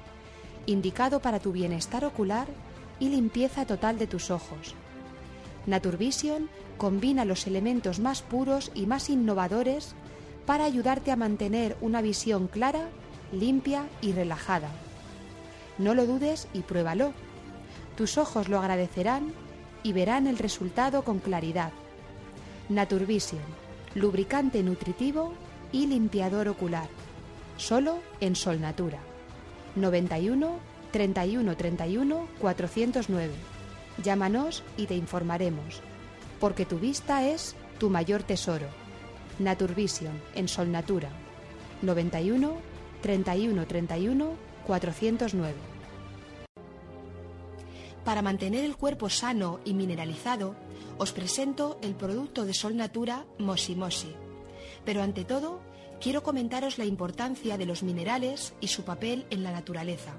indicado 0.66 1.20
para 1.20 1.40
tu 1.40 1.52
bienestar 1.52 2.04
ocular 2.04 2.46
y 3.00 3.08
limpieza 3.08 3.66
total 3.66 3.98
de 3.98 4.06
tus 4.06 4.30
ojos. 4.30 4.74
Naturvision 5.66 6.48
combina 6.76 7.24
los 7.24 7.46
elementos 7.46 7.98
más 7.98 8.22
puros 8.22 8.70
y 8.74 8.86
más 8.86 9.10
innovadores 9.10 9.94
para 10.46 10.64
ayudarte 10.64 11.10
a 11.10 11.16
mantener 11.16 11.76
una 11.80 12.02
visión 12.02 12.46
clara, 12.46 12.88
limpia 13.32 13.86
y 14.00 14.12
relajada. 14.12 14.70
No 15.78 15.94
lo 15.94 16.06
dudes 16.06 16.48
y 16.54 16.60
pruébalo. 16.60 17.12
Tus 17.96 18.18
ojos 18.18 18.48
lo 18.48 18.58
agradecerán 18.58 19.32
y 19.82 19.92
verán 19.92 20.26
el 20.26 20.38
resultado 20.38 21.02
con 21.02 21.18
claridad. 21.18 21.72
Naturvision, 22.68 23.42
lubricante 23.94 24.62
nutritivo 24.62 25.32
y 25.72 25.86
limpiador 25.86 26.48
ocular. 26.48 26.88
Solo 27.56 27.98
en 28.20 28.36
Sol 28.36 28.60
Natura. 28.60 28.98
91 29.76 30.58
31 30.90 31.56
31 31.56 32.28
409. 32.40 33.32
Llámanos 34.02 34.62
y 34.76 34.86
te 34.86 34.96
informaremos, 34.96 35.80
porque 36.40 36.64
tu 36.64 36.78
vista 36.78 37.28
es 37.28 37.54
tu 37.78 37.90
mayor 37.90 38.22
tesoro. 38.22 38.66
Naturvision 39.38 40.20
en 40.34 40.48
Sol 40.48 40.72
Natura. 40.72 41.10
91 41.82 42.56
31 43.02 43.66
31 43.66 44.32
409. 44.66 45.54
Para 48.04 48.22
mantener 48.22 48.64
el 48.64 48.76
cuerpo 48.76 49.10
sano 49.10 49.60
y 49.64 49.74
mineralizado, 49.74 50.54
os 50.96 51.12
presento 51.12 51.78
el 51.82 51.94
producto 51.94 52.46
de 52.46 52.54
Sol 52.54 52.76
Natura 52.76 53.26
Moshi 53.38 53.74
Moshi. 53.74 54.14
Pero 54.84 55.02
ante 55.02 55.24
todo, 55.24 55.60
quiero 56.00 56.22
comentaros 56.22 56.78
la 56.78 56.84
importancia 56.84 57.56
de 57.58 57.66
los 57.66 57.82
minerales 57.82 58.54
y 58.60 58.68
su 58.68 58.84
papel 58.84 59.26
en 59.30 59.42
la 59.42 59.52
naturaleza. 59.52 60.14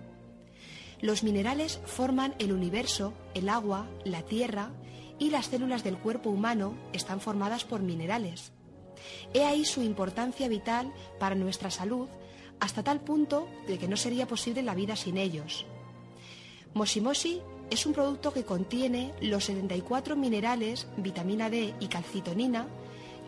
Los 1.02 1.24
minerales 1.24 1.80
forman 1.86 2.34
el 2.40 2.52
universo, 2.52 3.14
el 3.34 3.50
agua, 3.50 3.88
la 4.04 4.24
tierra 4.24 4.72
y 5.20 5.30
las 5.30 5.48
células 5.48 5.84
del 5.84 5.98
cuerpo 5.98 6.30
humano 6.30 6.76
están 6.94 7.22
formadas 7.22 7.66
por 7.66 7.82
minerales. 7.82 8.52
He 9.34 9.44
ahí 9.46 9.66
su 9.66 9.82
importancia 9.82 10.48
vital 10.48 10.92
para 11.20 11.36
nuestra 11.36 11.70
salud 11.70 12.08
hasta 12.60 12.84
tal 12.84 13.02
punto 13.02 13.48
de 13.68 13.78
que 13.78 13.88
no 13.88 13.98
sería 13.98 14.28
posible 14.28 14.64
la 14.64 14.74
vida 14.74 14.96
sin 14.96 15.18
ellos. 15.18 15.66
Moshi 16.74 17.02
Moshi 17.02 17.42
es 17.70 17.86
un 17.86 17.94
producto 17.94 18.34
que 18.34 18.44
contiene 18.44 19.14
los 19.22 19.46
74 19.46 20.16
minerales, 20.16 20.88
vitamina 20.98 21.50
D 21.50 21.76
y 21.80 21.88
calcitonina 21.88 22.68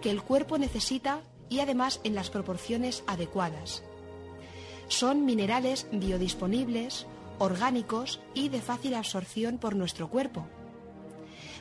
que 0.01 0.09
el 0.09 0.21
cuerpo 0.21 0.57
necesita 0.57 1.21
y 1.49 1.59
además 1.59 1.99
en 2.03 2.15
las 2.15 2.29
proporciones 2.29 3.03
adecuadas. 3.07 3.83
Son 4.87 5.25
minerales 5.25 5.87
biodisponibles, 5.91 7.05
orgánicos 7.37 8.19
y 8.33 8.49
de 8.49 8.61
fácil 8.61 8.95
absorción 8.95 9.57
por 9.57 9.75
nuestro 9.75 10.09
cuerpo. 10.09 10.45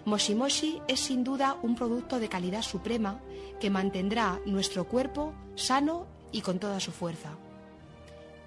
Moshimoshi 0.04 0.80
es 0.88 1.00
sin 1.00 1.24
duda 1.24 1.56
un 1.62 1.74
producto 1.74 2.18
de 2.18 2.28
calidad 2.28 2.62
suprema 2.62 3.20
que 3.60 3.70
mantendrá 3.70 4.40
nuestro 4.46 4.88
cuerpo 4.88 5.34
sano 5.54 6.06
y 6.32 6.40
con 6.40 6.58
toda 6.58 6.80
su 6.80 6.92
fuerza. 6.92 7.30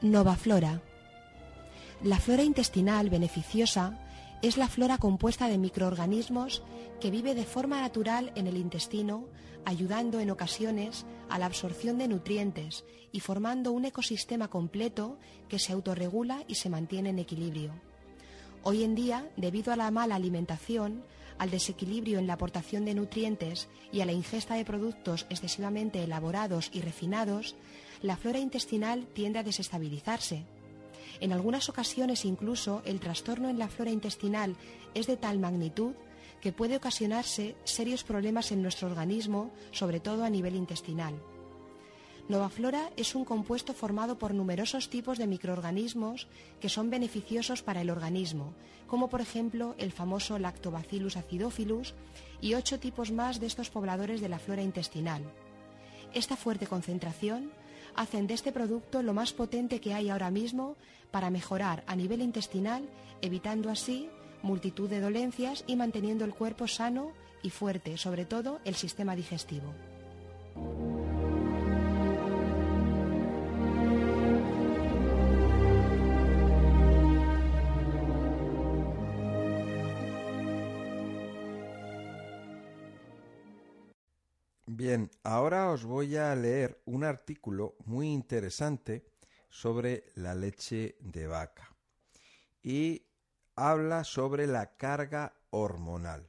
Nova 0.02 0.36
Flora. 0.36 0.82
La 2.04 2.18
flora 2.18 2.42
intestinal 2.42 3.12
beneficiosa 3.12 4.00
es 4.42 4.58
la 4.58 4.68
flora 4.68 4.98
compuesta 4.98 5.48
de 5.48 5.60
microorganismos 5.60 6.64
que 7.00 7.12
vive 7.12 7.36
de 7.36 7.46
forma 7.46 7.80
natural 7.82 8.32
en 8.36 8.48
el 8.48 8.58
intestino, 8.58 9.26
ayudando 9.66 10.20
en 10.20 10.32
ocasiones 10.32 11.06
a 11.30 11.40
la 11.40 11.46
absorción 11.46 11.98
de 11.98 12.08
nutrientes 12.08 12.84
y 13.12 13.20
formando 13.20 13.72
un 13.72 13.86
ecosistema 13.86 14.48
completo 14.48 15.18
que 15.50 15.60
se 15.60 15.74
autorregula 15.74 16.44
y 16.48 16.56
se 16.56 16.70
mantiene 16.70 17.10
en 17.10 17.20
equilibrio. 17.20 17.74
Hoy 18.64 18.84
en 18.84 18.96
día, 18.96 19.30
debido 19.38 19.74
a 19.74 19.76
la 19.76 19.90
mala 19.92 20.16
alimentación, 20.16 21.04
al 21.38 21.50
desequilibrio 21.50 22.20
en 22.20 22.28
la 22.28 22.34
aportación 22.34 22.86
de 22.86 22.94
nutrientes 22.94 23.68
y 23.92 24.02
a 24.02 24.06
la 24.06 24.12
ingesta 24.12 24.56
de 24.56 24.66
productos 24.66 25.26
excesivamente 25.30 26.04
elaborados 26.04 26.70
y 26.72 26.82
refinados, 26.82 27.56
la 28.02 28.18
flora 28.18 28.40
intestinal 28.40 29.08
tiende 29.08 29.40
a 29.40 29.44
desestabilizarse. 29.44 30.44
En 31.20 31.34
algunas 31.34 31.70
ocasiones 31.70 32.26
incluso 32.26 32.82
el 32.86 33.00
trastorno 33.00 33.50
en 33.50 33.58
la 33.58 33.68
flora 33.68 33.92
intestinal 33.92 34.56
es 34.94 35.08
de 35.08 35.18
tal 35.18 35.40
magnitud 35.40 35.94
que 36.42 36.52
puede 36.52 36.76
ocasionarse 36.76 37.56
serios 37.64 38.04
problemas 38.04 38.52
en 38.52 38.62
nuestro 38.62 38.88
organismo, 38.88 39.52
sobre 39.72 40.00
todo 40.00 40.26
a 40.26 40.30
nivel 40.30 40.56
intestinal. 40.56 41.14
Novaflora 42.28 42.92
es 42.98 43.14
un 43.16 43.26
compuesto 43.26 43.74
formado 43.74 44.18
por 44.18 44.34
numerosos 44.34 44.90
tipos 44.90 45.18
de 45.18 45.28
microorganismos 45.28 46.28
que 46.60 46.70
son 46.70 46.90
beneficiosos 46.90 47.62
para 47.62 47.82
el 47.82 47.90
organismo, 47.90 48.54
como 48.88 49.10
por 49.10 49.22
ejemplo 49.22 49.76
el 49.78 49.92
famoso 49.92 50.40
Lactobacillus 50.40 51.18
acidophilus 51.18 51.94
y 52.40 52.54
ocho 52.54 52.80
tipos 52.80 53.12
más 53.12 53.40
de 53.40 53.48
estos 53.48 53.70
pobladores 53.70 54.22
de 54.22 54.30
la 54.30 54.40
flora 54.40 54.62
intestinal. 54.62 55.24
Esta 56.14 56.38
fuerte 56.38 56.68
concentración 56.68 57.52
hacen 57.96 58.28
de 58.28 58.34
este 58.34 58.52
producto 58.52 59.02
lo 59.02 59.14
más 59.14 59.34
potente 59.34 59.82
que 59.82 59.94
hay 59.94 60.10
ahora 60.10 60.32
mismo 60.32 60.76
para 61.12 61.30
mejorar 61.30 61.84
a 61.88 61.96
nivel 61.96 62.22
intestinal, 62.22 62.88
evitando 63.22 63.70
así 63.70 64.10
multitud 64.44 64.90
de 64.90 65.00
dolencias 65.00 65.64
y 65.68 65.76
manteniendo 65.76 66.26
el 66.26 66.34
cuerpo 66.34 66.68
sano 66.68 67.12
y 67.44 67.50
fuerte, 67.50 67.98
sobre 67.98 68.26
todo 68.26 68.60
el 68.66 68.76
sistema 68.76 69.16
digestivo. 69.16 69.74
Bien, 84.84 85.12
ahora 85.24 85.70
os 85.70 85.84
voy 85.84 86.16
a 86.16 86.34
leer 86.34 86.82
un 86.86 87.04
artículo 87.04 87.76
muy 87.86 88.08
interesante 88.08 89.06
sobre 89.50 90.06
la 90.16 90.34
leche 90.34 90.96
de 91.02 91.28
vaca 91.28 91.76
y 92.64 93.04
habla 93.56 94.04
sobre 94.04 94.48
la 94.48 94.76
carga 94.78 95.34
hormonal. 95.50 96.28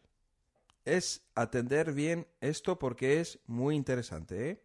Es 0.85 1.23
atender 1.35 1.93
bien 1.93 2.27
esto 2.41 2.79
porque 2.79 3.21
es 3.21 3.39
muy 3.47 3.77
interesante, 3.77 4.51
¿eh? 4.51 4.63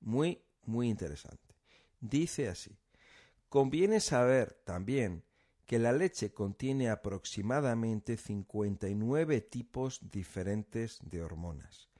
Muy, 0.00 0.42
muy 0.64 0.88
interesante. 0.88 1.54
Dice 2.00 2.48
así, 2.48 2.76
conviene 3.48 4.00
saber 4.00 4.54
también 4.64 5.24
que 5.66 5.78
la 5.78 5.92
leche 5.92 6.32
contiene 6.32 6.90
aproximadamente 6.90 8.16
59 8.16 9.40
tipos 9.40 10.00
diferentes 10.10 10.98
de 11.02 11.22
hormonas 11.22 11.92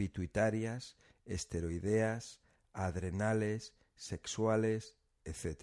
pituitarias, 0.00 0.96
esteroideas, 1.26 2.40
adrenales, 2.72 3.74
sexuales, 3.96 4.96
etc., 5.26 5.60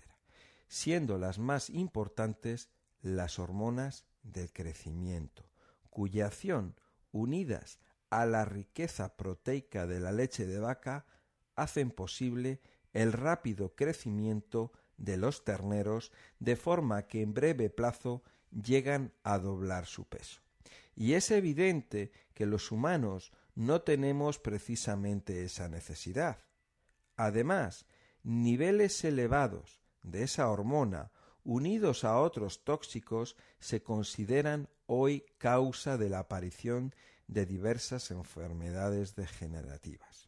siendo 0.67 1.17
las 1.17 1.39
más 1.39 1.71
importantes 1.71 2.69
las 3.01 3.39
hormonas 3.39 4.05
del 4.23 4.51
crecimiento, 4.51 5.49
cuya 5.89 6.27
acción, 6.27 6.75
unidas 7.11 7.79
a 8.09 8.25
la 8.25 8.45
riqueza 8.45 9.15
proteica 9.15 9.87
de 9.87 9.99
la 9.99 10.11
leche 10.11 10.45
de 10.45 10.59
vaca, 10.59 11.05
hacen 11.55 11.91
posible 11.91 12.61
el 12.93 13.13
rápido 13.13 13.75
crecimiento 13.75 14.71
de 14.97 15.17
los 15.17 15.43
terneros 15.43 16.11
de 16.39 16.55
forma 16.55 17.07
que 17.07 17.21
en 17.21 17.33
breve 17.33 17.69
plazo 17.69 18.23
llegan 18.51 19.13
a 19.23 19.37
doblar 19.37 19.85
su 19.85 20.05
peso. 20.05 20.41
Y 20.95 21.13
es 21.13 21.29
evidente 21.31 22.11
que 22.33 22.45
los 22.45 22.71
humanos 22.71 23.31
no 23.55 23.81
tenemos 23.81 24.39
precisamente 24.39 25.43
esa 25.43 25.69
necesidad. 25.69 26.39
Además, 27.15 27.85
niveles 28.23 29.03
elevados 29.03 29.81
de 30.01 30.23
esa 30.23 30.49
hormona 30.49 31.11
unidos 31.47 32.03
a 32.03 32.19
otros 32.19 32.63
tóxicos 32.65 33.37
se 33.59 33.81
consideran 33.81 34.67
hoy 34.85 35.23
causa 35.37 35.97
de 35.97 36.09
la 36.09 36.19
aparición 36.19 36.93
de 37.27 37.45
diversas 37.45 38.11
enfermedades 38.11 39.15
degenerativas. 39.15 40.27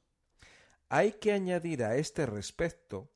Hay 0.87 1.11
que 1.13 1.33
añadir 1.33 1.83
a 1.83 1.97
este 1.97 2.25
respecto 2.25 3.09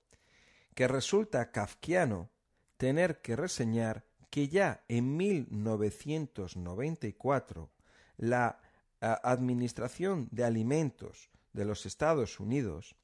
que 0.75 0.89
resulta 0.89 1.51
kafkiano 1.51 2.29
tener 2.75 3.21
que 3.21 3.37
reseñar 3.37 4.03
que 4.29 4.49
ya 4.49 4.83
en 4.89 5.15
1994 5.15 7.71
la 8.17 8.59
Administración 8.99 10.27
de 10.31 10.43
Alimentos 10.43 11.29
de 11.53 11.63
los 11.63 11.85
Estados 11.85 12.41
Unidos, 12.41 12.97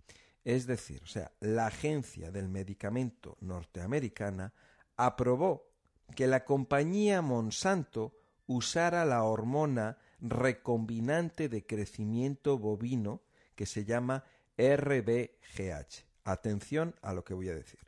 es 0.43 0.67
decir, 0.67 1.03
o 1.03 1.07
sea, 1.07 1.31
la 1.39 1.67
Agencia 1.67 2.31
del 2.31 2.49
Medicamento 2.49 3.37
norteamericana, 3.39 4.53
aprobó 4.99 5.71
que 6.13 6.27
la 6.27 6.43
compañía 6.43 7.21
Monsanto 7.21 8.13
usara 8.47 9.05
la 9.05 9.23
hormona 9.23 9.97
recombinante 10.19 11.47
de 11.47 11.65
crecimiento 11.65 12.57
bovino 12.57 13.21
que 13.55 13.65
se 13.65 13.85
llama 13.85 14.25
RBGH. 14.57 16.03
Atención 16.25 16.95
a 17.01 17.13
lo 17.13 17.23
que 17.23 17.33
voy 17.33 17.47
a 17.47 17.55
decir. 17.55 17.79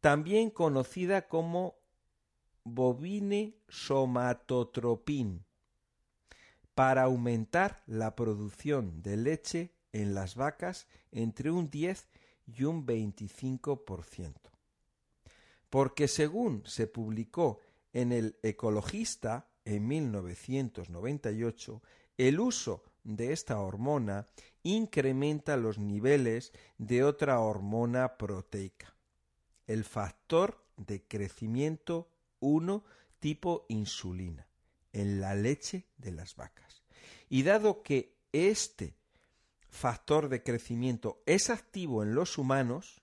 También 0.00 0.50
conocida 0.50 1.28
como 1.28 1.76
bovine 2.64 3.54
somatotropin 3.68 5.44
para 6.74 7.02
aumentar 7.02 7.84
la 7.86 8.16
producción 8.16 9.00
de 9.00 9.16
leche 9.16 9.74
en 9.92 10.14
las 10.14 10.34
vacas 10.34 10.88
entre 11.12 11.52
un 11.52 11.70
10 11.70 12.08
y 12.46 12.64
un 12.64 12.84
25%. 12.84 14.51
Porque 15.72 16.06
según 16.06 16.62
se 16.66 16.86
publicó 16.86 17.58
en 17.94 18.12
el 18.12 18.36
Ecologista 18.42 19.48
en 19.64 19.88
1998, 19.88 21.82
el 22.18 22.40
uso 22.40 22.84
de 23.04 23.32
esta 23.32 23.58
hormona 23.58 24.26
incrementa 24.62 25.56
los 25.56 25.78
niveles 25.78 26.52
de 26.76 27.04
otra 27.04 27.40
hormona 27.40 28.18
proteica, 28.18 28.94
el 29.66 29.84
factor 29.84 30.62
de 30.76 31.04
crecimiento 31.04 32.10
1 32.40 32.84
tipo 33.18 33.64
insulina 33.70 34.46
en 34.92 35.22
la 35.22 35.34
leche 35.34 35.86
de 35.96 36.12
las 36.12 36.36
vacas. 36.36 36.82
Y 37.30 37.44
dado 37.44 37.82
que 37.82 38.18
este 38.32 38.94
factor 39.70 40.28
de 40.28 40.42
crecimiento 40.42 41.22
es 41.24 41.48
activo 41.48 42.02
en 42.02 42.14
los 42.14 42.36
humanos, 42.36 43.01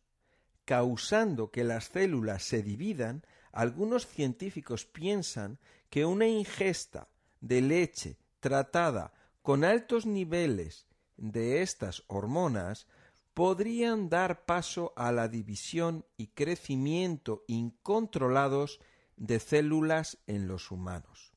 causando 0.69 1.49
que 1.49 1.63
las 1.63 1.85
células 1.85 2.43
se 2.43 2.61
dividan, 2.61 3.25
algunos 3.51 4.05
científicos 4.05 4.85
piensan 4.85 5.57
que 5.89 6.05
una 6.05 6.27
ingesta 6.27 7.07
de 7.41 7.61
leche 7.61 8.17
tratada 8.39 9.11
con 9.41 9.63
altos 9.63 10.05
niveles 10.05 10.85
de 11.17 11.63
estas 11.63 12.03
hormonas 12.05 12.85
podrían 13.33 14.09
dar 14.09 14.45
paso 14.45 14.93
a 14.95 15.11
la 15.11 15.27
división 15.27 16.05
y 16.17 16.27
crecimiento 16.27 17.45
incontrolados 17.47 18.79
de 19.17 19.39
células 19.39 20.19
en 20.27 20.47
los 20.47 20.69
humanos. 20.69 21.33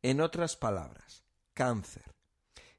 En 0.00 0.22
otras 0.22 0.56
palabras, 0.56 1.22
cáncer. 1.52 2.14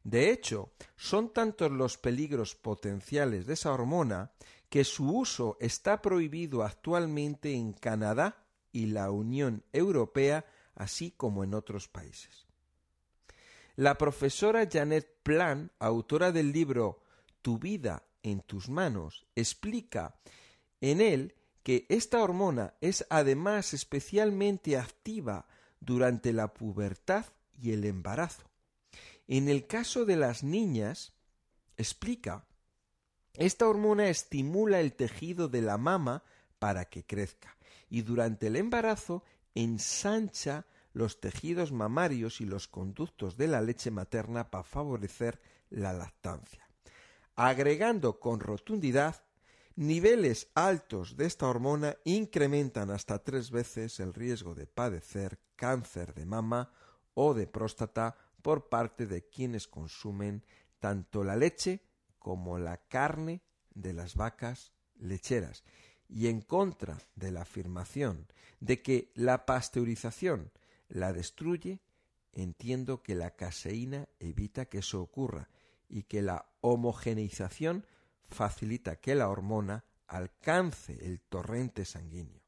De 0.03 0.31
hecho, 0.31 0.71
son 0.95 1.31
tantos 1.31 1.71
los 1.71 1.99
peligros 1.99 2.55
potenciales 2.55 3.45
de 3.45 3.53
esa 3.53 3.71
hormona 3.71 4.31
que 4.71 4.85
su 4.85 5.17
uso 5.17 5.57
está 5.59 6.01
prohibido 6.01 6.63
actualmente 6.63 7.53
en 7.53 7.73
Canadá 7.73 8.45
y 8.71 8.85
la 8.85 9.11
Unión 9.11 9.65
Europea 9.73 10.45
así 10.75 11.11
como 11.11 11.43
en 11.43 11.53
otros 11.53 11.89
países. 11.89 12.47
La 13.75 13.97
profesora 13.97 14.65
Janet 14.71 15.23
Plan, 15.23 15.71
autora 15.77 16.31
del 16.31 16.53
libro 16.53 17.03
Tu 17.41 17.59
vida 17.59 18.03
en 18.23 18.39
tus 18.39 18.69
manos, 18.69 19.27
explica 19.35 20.15
en 20.79 21.01
él 21.01 21.35
que 21.63 21.85
esta 21.89 22.23
hormona 22.23 22.73
es 22.79 23.05
además 23.09 23.73
especialmente 23.73 24.77
activa 24.77 25.47
durante 25.81 26.31
la 26.31 26.53
pubertad 26.53 27.25
y 27.61 27.73
el 27.73 27.83
embarazo. 27.83 28.49
En 29.27 29.49
el 29.49 29.67
caso 29.67 30.05
de 30.05 30.15
las 30.15 30.43
niñas, 30.43 31.11
explica, 31.75 32.45
esta 33.33 33.67
hormona 33.67 34.09
estimula 34.09 34.79
el 34.79 34.93
tejido 34.93 35.47
de 35.47 35.61
la 35.61 35.77
mama 35.77 36.23
para 36.59 36.85
que 36.85 37.05
crezca 37.05 37.57
y 37.89 38.01
durante 38.01 38.47
el 38.47 38.55
embarazo 38.55 39.23
ensancha 39.55 40.65
los 40.93 41.19
tejidos 41.19 41.71
mamarios 41.71 42.41
y 42.41 42.45
los 42.45 42.67
conductos 42.67 43.37
de 43.37 43.47
la 43.47 43.61
leche 43.61 43.91
materna 43.91 44.49
para 44.49 44.63
favorecer 44.63 45.39
la 45.69 45.93
lactancia. 45.93 46.67
Agregando 47.35 48.19
con 48.19 48.39
rotundidad, 48.39 49.23
niveles 49.75 50.49
altos 50.53 51.15
de 51.15 51.25
esta 51.25 51.47
hormona 51.47 51.95
incrementan 52.03 52.91
hasta 52.91 53.23
tres 53.23 53.51
veces 53.51 53.99
el 53.99 54.13
riesgo 54.13 54.53
de 54.53 54.67
padecer 54.67 55.39
cáncer 55.55 56.13
de 56.13 56.25
mama 56.25 56.71
o 57.13 57.33
de 57.33 57.47
próstata 57.47 58.15
por 58.41 58.69
parte 58.69 59.05
de 59.05 59.27
quienes 59.27 59.67
consumen 59.67 60.43
tanto 60.79 61.23
la 61.23 61.35
leche 61.35 61.81
como 62.21 62.59
la 62.59 62.77
carne 62.77 63.41
de 63.73 63.93
las 63.93 64.15
vacas 64.15 64.71
lecheras 64.99 65.63
y 66.07 66.27
en 66.27 66.41
contra 66.41 66.97
de 67.15 67.31
la 67.31 67.41
afirmación 67.41 68.27
de 68.59 68.81
que 68.81 69.11
la 69.15 69.45
pasteurización 69.45 70.51
la 70.87 71.13
destruye, 71.13 71.79
entiendo 72.31 73.01
que 73.01 73.15
la 73.15 73.31
caseína 73.31 74.07
evita 74.19 74.65
que 74.65 74.79
eso 74.79 75.01
ocurra 75.01 75.49
y 75.89 76.03
que 76.03 76.21
la 76.21 76.45
homogeneización 76.61 77.87
facilita 78.29 78.97
que 78.97 79.15
la 79.15 79.29
hormona 79.29 79.83
alcance 80.07 80.97
el 81.01 81.21
torrente 81.21 81.85
sanguíneo. 81.85 82.41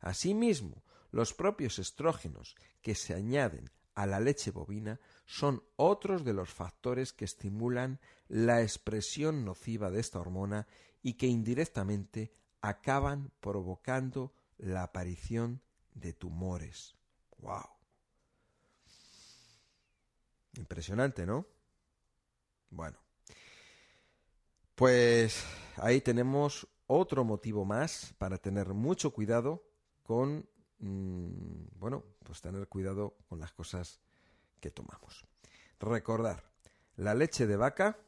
Asimismo, 0.00 0.82
los 1.12 1.34
propios 1.34 1.78
estrógenos 1.78 2.56
que 2.82 2.94
se 2.94 3.14
añaden 3.14 3.70
a 3.94 4.06
la 4.06 4.18
leche 4.18 4.50
bovina 4.50 4.98
son 5.30 5.62
otros 5.76 6.24
de 6.24 6.32
los 6.32 6.50
factores 6.52 7.12
que 7.12 7.24
estimulan 7.24 8.00
la 8.26 8.62
expresión 8.62 9.44
nociva 9.44 9.88
de 9.88 10.00
esta 10.00 10.18
hormona 10.18 10.66
y 11.04 11.12
que 11.12 11.28
indirectamente 11.28 12.32
acaban 12.60 13.30
provocando 13.38 14.32
la 14.58 14.82
aparición 14.82 15.62
de 15.94 16.14
tumores. 16.14 16.96
¡Wow! 17.38 17.62
Impresionante, 20.54 21.24
¿no? 21.24 21.46
Bueno. 22.70 22.98
Pues 24.74 25.44
ahí 25.76 26.00
tenemos 26.00 26.66
otro 26.88 27.22
motivo 27.22 27.64
más 27.64 28.16
para 28.18 28.36
tener 28.36 28.74
mucho 28.74 29.12
cuidado 29.12 29.62
con, 30.02 30.48
mm, 30.80 31.78
bueno, 31.78 32.02
pues 32.24 32.40
tener 32.40 32.66
cuidado 32.66 33.16
con 33.28 33.38
las 33.38 33.52
cosas 33.52 34.00
que 34.60 34.70
tomamos. 34.70 35.24
Recordar, 35.78 36.44
la 36.96 37.14
leche 37.14 37.46
de 37.46 37.56
vaca 37.56 37.98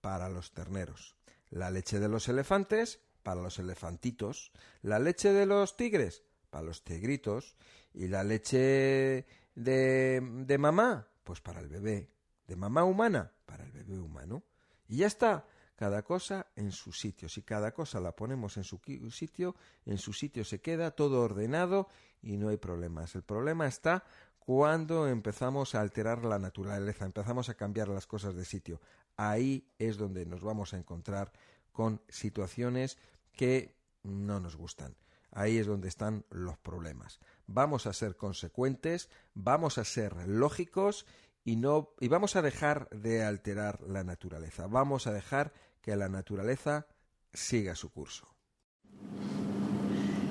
para 0.00 0.28
los 0.28 0.52
terneros, 0.52 1.16
la 1.50 1.70
leche 1.70 1.98
de 1.98 2.08
los 2.08 2.28
elefantes 2.28 3.00
para 3.22 3.40
los 3.40 3.58
elefantitos, 3.58 4.50
la 4.82 4.98
leche 4.98 5.32
de 5.32 5.46
los 5.46 5.76
tigres 5.76 6.22
para 6.50 6.64
los 6.64 6.82
tigritos 6.82 7.56
y 7.94 8.08
la 8.08 8.24
leche 8.24 9.26
de, 9.54 10.20
de 10.46 10.58
mamá, 10.58 11.08
pues 11.22 11.40
para 11.40 11.60
el 11.60 11.68
bebé, 11.68 12.10
de 12.46 12.56
mamá 12.56 12.84
humana 12.84 13.32
para 13.46 13.64
el 13.64 13.72
bebé 13.72 13.98
humano. 13.98 14.44
Y 14.88 14.98
ya 14.98 15.06
está, 15.06 15.46
cada 15.80 16.02
cosa 16.02 16.46
en 16.56 16.72
su 16.72 16.92
sitio. 16.92 17.28
Si 17.30 17.42
cada 17.42 17.72
cosa 17.72 18.00
la 18.00 18.14
ponemos 18.14 18.58
en 18.58 18.64
su 18.64 18.78
sitio, 19.10 19.56
en 19.86 19.96
su 19.96 20.12
sitio 20.12 20.44
se 20.44 20.60
queda 20.60 20.90
todo 20.90 21.22
ordenado 21.22 21.88
y 22.20 22.36
no 22.36 22.50
hay 22.50 22.58
problemas. 22.58 23.14
El 23.14 23.22
problema 23.22 23.66
está 23.66 24.04
cuando 24.50 25.06
empezamos 25.06 25.76
a 25.76 25.80
alterar 25.80 26.24
la 26.24 26.40
naturaleza, 26.40 27.04
empezamos 27.04 27.48
a 27.48 27.54
cambiar 27.54 27.86
las 27.86 28.08
cosas 28.08 28.34
de 28.34 28.44
sitio. 28.44 28.80
Ahí 29.16 29.64
es 29.78 29.96
donde 29.96 30.26
nos 30.26 30.42
vamos 30.42 30.74
a 30.74 30.76
encontrar 30.76 31.30
con 31.70 32.02
situaciones 32.08 32.98
que 33.32 33.76
no 34.02 34.40
nos 34.40 34.56
gustan. 34.56 34.96
Ahí 35.30 35.58
es 35.58 35.68
donde 35.68 35.86
están 35.86 36.24
los 36.30 36.58
problemas. 36.58 37.20
Vamos 37.46 37.86
a 37.86 37.92
ser 37.92 38.16
consecuentes, 38.16 39.08
vamos 39.34 39.78
a 39.78 39.84
ser 39.84 40.26
lógicos 40.26 41.06
y 41.44 41.54
no 41.54 41.94
y 42.00 42.08
vamos 42.08 42.34
a 42.34 42.42
dejar 42.42 42.88
de 42.90 43.22
alterar 43.22 43.80
la 43.82 44.02
naturaleza. 44.02 44.66
Vamos 44.66 45.06
a 45.06 45.12
dejar 45.12 45.52
que 45.80 45.94
la 45.94 46.08
naturaleza 46.08 46.88
siga 47.32 47.76
su 47.76 47.92
curso. 47.92 48.26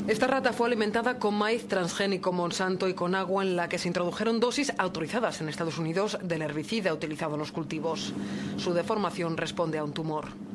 Esta 0.09 0.25
rata 0.25 0.53
fue 0.53 0.65
alimentada 0.65 1.19
con 1.19 1.35
maíz 1.35 1.67
transgénico 1.67 2.31
Monsanto 2.31 2.87
y 2.87 2.95
con 2.95 3.13
agua 3.13 3.43
en 3.43 3.55
la 3.55 3.69
que 3.69 3.77
se 3.77 3.87
introdujeron 3.87 4.39
dosis 4.39 4.73
autorizadas 4.79 5.39
en 5.39 5.49
Estados 5.49 5.77
Unidos 5.77 6.17
del 6.23 6.41
herbicida 6.41 6.91
utilizado 6.91 7.35
en 7.35 7.41
los 7.41 7.51
cultivos. 7.51 8.11
Su 8.57 8.73
deformación 8.73 9.37
responde 9.37 9.77
a 9.77 9.83
un 9.83 9.93
tumor. 9.93 10.48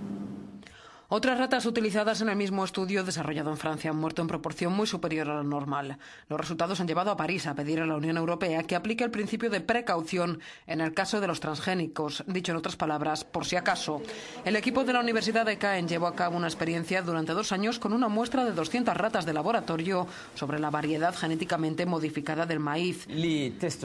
Otras 1.09 1.39
ratas 1.39 1.67
utilizadas 1.67 2.23
en 2.23 2.31
el 2.31 2.37
mismo 2.37 2.65
estudio 2.65 3.05
desarrollado 3.05 3.51
en 3.51 3.59
Francia 3.59 3.91
han 3.91 3.97
muerto 3.97 4.23
en 4.23 4.29
proporción 4.29 4.73
muy 4.73 4.87
superior 4.87 5.29
a 5.29 5.35
la 5.35 5.43
normal. 5.43 5.99
Los 6.29 6.41
resultados 6.41 6.81
han 6.81 6.89
llevado 6.89 7.11
a 7.11 7.17
París 7.17 7.47
a 7.47 7.55
pedir 7.55 7.81
a 7.81 7.87
la 7.87 7.97
Unión 7.97 8.17
Europea 8.17 8.63
que 8.63 8.75
aplique 8.75 9.05
el 9.05 9.11
principio 9.11 9.51
de 9.51 9.61
precaución 9.61 10.41
en 10.67 10.81
el 10.81 10.95
caso 10.95 11.21
de 11.21 11.27
los 11.27 11.41
transgénicos. 11.41 12.25
Dicho 12.27 12.53
en 12.53 12.59
otras 12.59 12.77
palabras, 12.77 13.23
por 13.23 13.45
si 13.45 13.57
acaso. 13.57 14.01
El 14.47 14.57
equipo 14.57 14.83
de 14.85 14.95
la 14.95 15.01
Universidad 15.01 15.45
de 15.45 15.59
Caen 15.59 15.89
llevó 15.89 16.07
a 16.07 16.15
cabo 16.15 16.39
una 16.39 16.47
experiencia 16.47 17.03
durante 17.03 17.35
dos 17.35 17.53
años 17.53 17.79
con 17.79 17.93
una 17.93 18.09
muestra 18.09 18.47
de 18.47 18.53
200 18.53 18.97
ratas 18.97 19.27
de 19.27 19.35
laboratorio 19.35 20.07
sobre 20.35 20.59
la 20.59 20.71
variedad 20.71 21.15
genéticamente 21.15 21.85
modificada 21.85 22.47
del 22.47 22.61
maíz. 22.61 23.07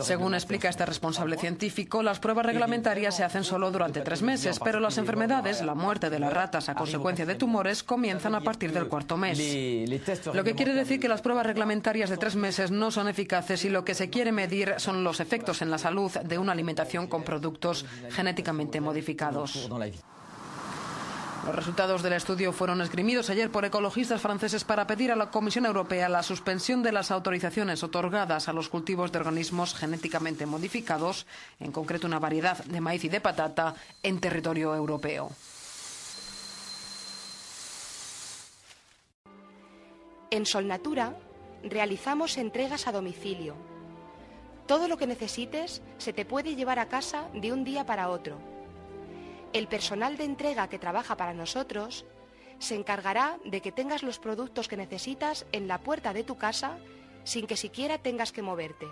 Según 0.04 0.36
explica 0.36 0.70
este 0.70 0.86
responsable 0.86 1.38
científico, 1.38 2.02
las 2.02 2.20
pruebas 2.20 2.46
reglamentarias 2.46 3.18
se 3.18 3.26
hacen 3.26 3.44
solo 3.44 3.72
durante 3.72 4.00
tres 4.02 4.22
meses, 4.22 4.58
pero 4.64 4.80
las 4.80 4.98
enfermedades, 4.98 5.62
la 5.62 5.76
muerte 5.76 6.10
de 6.10 6.20
las 6.20 6.32
ratas 6.32 6.70
a 6.70 6.76
consecuencia 6.76 7.09
de 7.18 7.36
tumores 7.36 7.84
comienzan 7.84 8.36
a 8.36 8.42
partir 8.42 8.72
del 8.72 8.88
cuarto 8.88 9.18
mes. 9.18 9.38
Lo 10.34 10.44
que 10.44 10.56
quiere 10.56 10.74
decir 10.74 11.00
que 11.00 11.10
las 11.10 11.22
pruebas 11.22 11.46
reglamentarias 11.46 12.10
de 12.10 12.18
tres 12.18 12.36
meses 12.36 12.72
no 12.72 12.92
son 12.92 13.08
eficaces 13.08 13.66
y 13.66 13.70
lo 13.70 13.84
que 13.84 13.96
se 13.96 14.10
quiere 14.10 14.32
medir 14.32 14.76
son 14.78 15.04
los 15.04 15.20
efectos 15.20 15.62
en 15.62 15.72
la 15.72 15.78
salud 15.78 16.12
de 16.12 16.38
una 16.38 16.52
alimentación 16.52 17.08
con 17.08 17.24
productos 17.24 17.86
genéticamente 18.12 18.80
modificados. 18.82 19.70
Los 21.46 21.56
resultados 21.56 22.04
del 22.04 22.14
estudio 22.14 22.52
fueron 22.52 22.82
esgrimidos 22.82 23.30
ayer 23.30 23.50
por 23.50 23.64
ecologistas 23.64 24.22
franceses 24.22 24.66
para 24.66 24.86
pedir 24.86 25.12
a 25.12 25.16
la 25.16 25.32
Comisión 25.32 25.66
Europea 25.66 26.10
la 26.10 26.22
suspensión 26.22 26.84
de 26.84 26.92
las 26.92 27.12
autorizaciones 27.12 27.82
otorgadas 27.82 28.50
a 28.50 28.54
los 28.54 28.70
cultivos 28.70 29.12
de 29.12 29.20
organismos 29.20 29.74
genéticamente 29.74 30.46
modificados, 30.46 31.26
en 31.60 31.72
concreto 31.72 32.08
una 32.08 32.20
variedad 32.20 32.64
de 32.66 32.82
maíz 32.82 33.06
y 33.06 33.10
de 33.10 33.22
patata, 33.22 33.74
en 34.04 34.20
territorio 34.20 34.76
europeo. 34.76 35.32
En 40.32 40.46
Solnatura 40.46 41.18
realizamos 41.64 42.38
entregas 42.38 42.88
a 42.88 42.92
domicilio. 42.92 43.56
Todo 44.68 44.88
lo 44.88 44.96
que 44.96 45.08
necesites 45.08 45.82
se 45.98 46.14
te 46.14 46.24
puede 46.24 46.56
llevar 46.56 46.78
a 46.78 46.88
casa 46.88 47.30
de 47.34 47.52
un 47.52 47.64
día 47.64 47.84
para 47.88 48.10
otro. 48.10 48.38
El 49.54 49.68
personal 49.68 50.18
de 50.18 50.26
entrega 50.26 50.70
que 50.70 50.78
trabaja 50.78 51.18
para 51.18 51.34
nosotros 51.34 52.06
se 52.60 52.76
encargará 52.76 53.40
de 53.44 53.60
que 53.62 53.72
tengas 53.72 54.04
los 54.04 54.20
productos 54.20 54.68
que 54.68 54.78
necesitas 54.78 55.48
en 55.52 55.68
la 55.68 55.80
puerta 55.80 56.14
de 56.14 56.24
tu 56.24 56.38
casa 56.38 56.78
sin 57.24 57.48
que 57.48 57.58
siquiera 57.58 57.98
tengas 57.98 58.32
que 58.32 58.44
moverte. 58.44 58.86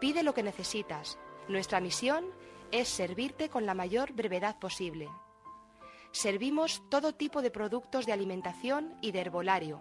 Pide 0.00 0.24
lo 0.24 0.34
que 0.34 0.42
necesitas. 0.42 1.16
Nuestra 1.46 1.78
misión 1.78 2.24
es 2.72 2.88
servirte 2.88 3.50
con 3.50 3.66
la 3.66 3.74
mayor 3.74 4.12
brevedad 4.14 4.58
posible. 4.58 5.08
Servimos 6.10 6.82
todo 6.88 7.14
tipo 7.14 7.40
de 7.40 7.52
productos 7.52 8.04
de 8.04 8.12
alimentación 8.12 8.96
y 9.00 9.12
de 9.12 9.20
herbolario 9.20 9.80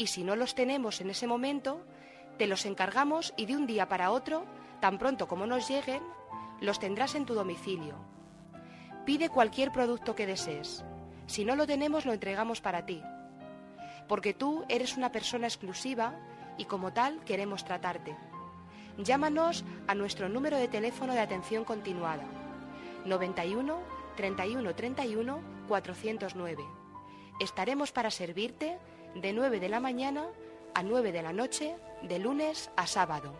y 0.00 0.06
si 0.06 0.24
no 0.24 0.34
los 0.34 0.54
tenemos 0.54 1.02
en 1.02 1.10
ese 1.10 1.26
momento, 1.26 1.84
te 2.38 2.46
los 2.46 2.64
encargamos 2.64 3.34
y 3.36 3.44
de 3.44 3.54
un 3.54 3.66
día 3.66 3.86
para 3.86 4.12
otro, 4.12 4.46
tan 4.80 4.96
pronto 4.96 5.28
como 5.28 5.46
nos 5.46 5.68
lleguen, 5.68 6.02
los 6.58 6.78
tendrás 6.80 7.14
en 7.16 7.26
tu 7.26 7.34
domicilio. 7.34 7.96
Pide 9.04 9.28
cualquier 9.28 9.72
producto 9.72 10.14
que 10.14 10.26
desees. 10.26 10.82
Si 11.26 11.44
no 11.44 11.54
lo 11.54 11.66
tenemos, 11.66 12.06
lo 12.06 12.14
entregamos 12.14 12.62
para 12.62 12.86
ti. 12.86 13.02
Porque 14.08 14.32
tú 14.32 14.64
eres 14.70 14.96
una 14.96 15.12
persona 15.12 15.46
exclusiva 15.46 16.14
y 16.56 16.64
como 16.64 16.94
tal 16.94 17.22
queremos 17.26 17.66
tratarte. 17.66 18.16
Llámanos 18.96 19.66
a 19.86 19.94
nuestro 19.94 20.30
número 20.30 20.56
de 20.56 20.68
teléfono 20.68 21.12
de 21.12 21.20
atención 21.20 21.62
continuada. 21.62 22.24
91 23.04 23.76
31 24.16 24.74
31 24.74 25.40
409. 25.68 26.64
Estaremos 27.38 27.92
para 27.92 28.10
servirte 28.10 28.78
de 29.14 29.32
9 29.32 29.60
de 29.60 29.68
la 29.68 29.80
mañana 29.80 30.26
a 30.74 30.82
9 30.82 31.12
de 31.12 31.22
la 31.22 31.32
noche, 31.32 31.74
de 32.02 32.18
lunes 32.18 32.70
a 32.76 32.86
sábado. 32.86 33.38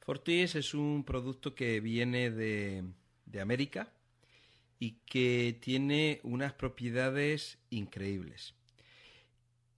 Fortis 0.00 0.54
es 0.54 0.74
un 0.74 1.04
producto 1.04 1.54
que 1.54 1.80
viene 1.80 2.30
de, 2.30 2.84
de 3.24 3.40
América 3.40 3.92
y 4.78 4.92
que 5.06 5.58
tiene 5.60 6.20
unas 6.22 6.52
propiedades 6.52 7.58
increíbles. 7.70 8.54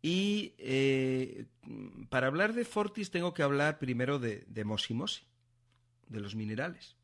Y 0.03 0.53
eh, 0.59 1.46
para 2.11 2.26
hablar 2.26 2.53
de 2.53 2.64
Fortis 2.64 3.11
tengo 3.11 3.34
que 3.34 3.42
hablar 3.42 3.78
primero 3.78 4.18
de, 4.18 4.44
de 4.49 4.64
Mosimosi, 4.64 5.22
de 6.09 6.20
los 6.20 6.34
minerales. 6.34 6.94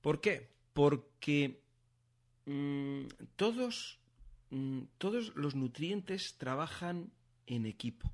¿Por 0.00 0.20
qué? 0.20 0.48
Porque 0.72 1.60
mm, 2.46 3.02
todos, 3.36 3.99
todos 4.98 5.34
los 5.36 5.54
nutrientes 5.54 6.36
trabajan 6.38 7.12
en 7.46 7.66
equipo. 7.66 8.12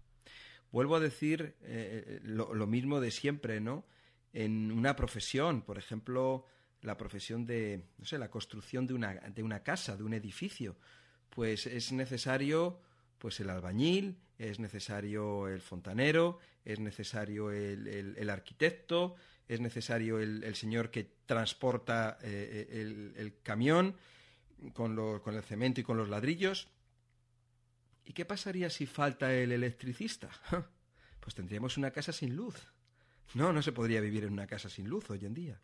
Vuelvo 0.70 0.96
a 0.96 1.00
decir 1.00 1.56
eh, 1.62 2.20
lo, 2.22 2.52
lo, 2.54 2.66
mismo 2.66 3.00
de 3.00 3.10
siempre, 3.10 3.60
¿no? 3.60 3.84
En 4.32 4.70
una 4.72 4.96
profesión, 4.96 5.62
por 5.62 5.78
ejemplo, 5.78 6.44
la 6.82 6.96
profesión 6.96 7.46
de, 7.46 7.84
no 7.98 8.04
sé, 8.04 8.18
la 8.18 8.30
construcción 8.30 8.86
de 8.86 8.94
una, 8.94 9.14
de 9.14 9.42
una 9.42 9.62
casa, 9.62 9.96
de 9.96 10.04
un 10.04 10.14
edificio, 10.14 10.76
pues 11.30 11.66
es 11.66 11.92
necesario 11.92 12.80
pues 13.18 13.40
el 13.40 13.50
albañil, 13.50 14.18
es 14.38 14.60
necesario 14.60 15.48
el 15.48 15.60
fontanero, 15.60 16.38
es 16.64 16.78
necesario 16.78 17.50
el, 17.50 18.30
arquitecto, 18.30 19.16
es 19.48 19.60
necesario 19.60 20.18
el, 20.20 20.54
señor 20.54 20.90
que 20.90 21.10
transporta 21.26 22.18
eh, 22.22 22.68
el, 23.16 23.34
camión 23.42 23.96
con, 24.72 24.96
lo, 24.96 25.22
con 25.22 25.34
el 25.34 25.42
cemento 25.42 25.80
y 25.80 25.84
con 25.84 25.96
los 25.96 26.08
ladrillos. 26.08 26.68
¿Y 28.04 28.12
qué 28.12 28.24
pasaría 28.24 28.70
si 28.70 28.86
falta 28.86 29.32
el 29.32 29.52
electricista? 29.52 30.30
Pues 31.18 31.34
tendríamos 31.34 31.76
una 31.76 31.90
casa 31.90 32.12
sin 32.12 32.36
luz. 32.36 32.54
No, 33.34 33.52
no 33.52 33.60
se 33.60 33.72
podría 33.72 34.00
vivir 34.00 34.22
en 34.22 34.32
una 34.32 34.46
casa 34.46 34.68
sin 34.68 34.86
luz 34.88 35.10
hoy 35.10 35.24
en 35.24 35.34
día. 35.34 35.60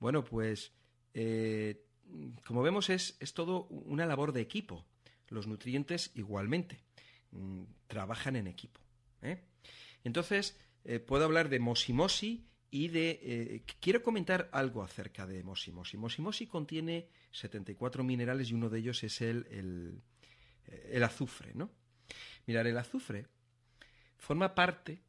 Bueno, 0.00 0.24
pues 0.24 0.72
eh, 1.14 1.86
como 2.44 2.62
vemos 2.62 2.90
es, 2.90 3.16
es 3.20 3.32
todo 3.32 3.66
una 3.66 4.06
labor 4.06 4.32
de 4.32 4.40
equipo. 4.40 4.84
Los 5.28 5.46
nutrientes 5.46 6.10
igualmente 6.14 6.82
mm, 7.30 7.62
trabajan 7.86 8.36
en 8.36 8.46
equipo. 8.46 8.80
¿eh? 9.22 9.44
Entonces, 10.04 10.56
eh, 10.84 11.00
puedo 11.00 11.24
hablar 11.24 11.48
de 11.48 11.58
mosimosi 11.58 12.46
y 12.70 12.88
de... 12.88 13.20
Eh, 13.22 13.62
quiero 13.80 14.02
comentar 14.02 14.48
algo 14.52 14.82
acerca 14.82 15.26
de 15.26 15.42
mosimosi. 15.42 15.96
Mosimosi 15.96 16.46
contiene 16.46 17.08
74 17.32 18.04
minerales 18.04 18.50
y 18.50 18.54
uno 18.54 18.68
de 18.68 18.78
ellos 18.78 19.02
es 19.04 19.20
el, 19.20 19.46
el, 19.50 20.02
el 20.90 21.02
azufre, 21.02 21.52
¿no? 21.54 21.70
Mirar, 22.46 22.66
el 22.66 22.78
azufre 22.78 23.26
forma 24.16 24.54
parte 24.54 25.02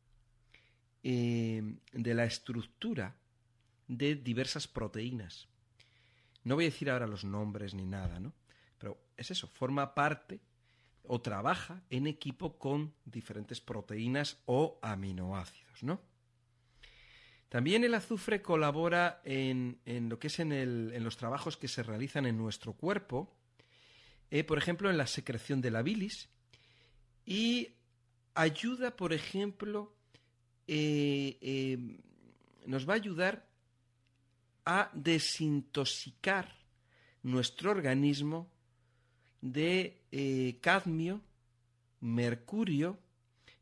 eh, 1.03 1.63
de 1.91 2.13
la 2.13 2.25
estructura 2.25 3.15
de 3.87 4.15
diversas 4.15 4.67
proteínas. 4.67 5.47
No 6.43 6.55
voy 6.55 6.65
a 6.65 6.69
decir 6.69 6.89
ahora 6.89 7.07
los 7.07 7.23
nombres 7.23 7.73
ni 7.73 7.85
nada, 7.85 8.19
¿no? 8.19 8.33
Pero 8.77 8.97
es 9.15 9.31
eso, 9.31 9.47
forma 9.47 9.93
parte 9.93 10.41
o 11.03 11.21
trabaja 11.21 11.83
en 11.89 12.07
equipo 12.07 12.57
con 12.57 12.93
diferentes 13.05 13.61
proteínas 13.61 14.41
o 14.45 14.79
aminoácidos, 14.81 15.83
¿no? 15.83 16.01
También 17.49 17.85
el 17.85 17.93
azufre 17.93 18.41
colabora 18.41 19.21
en, 19.23 19.79
lo 20.09 20.19
que 20.19 20.27
es 20.27 20.39
en, 20.39 21.03
los 21.03 21.15
trabajos 21.15 21.55
que 21.55 21.69
se 21.69 21.81
realizan 21.81 22.25
en 22.25 22.37
nuestro 22.37 22.73
cuerpo, 22.73 23.33
eh, 24.29 24.43
por 24.43 24.57
ejemplo, 24.57 24.89
en 24.89 24.97
la 24.97 25.07
secreción 25.07 25.61
de 25.61 25.71
la 25.71 25.81
bilis, 25.81 26.27
y 27.25 27.69
ayuda, 28.35 28.95
por 28.97 29.13
ejemplo, 29.13 29.95
eh, 30.67 31.37
eh, 31.41 31.99
nos 32.65 32.87
va 32.87 32.93
a 32.93 32.97
ayudar 32.97 33.47
a 34.65 34.91
desintoxicar 34.93 36.53
nuestro 37.23 37.71
organismo 37.71 38.51
de 39.39 40.59
cadmio, 40.61 41.21
mercurio 42.01 42.99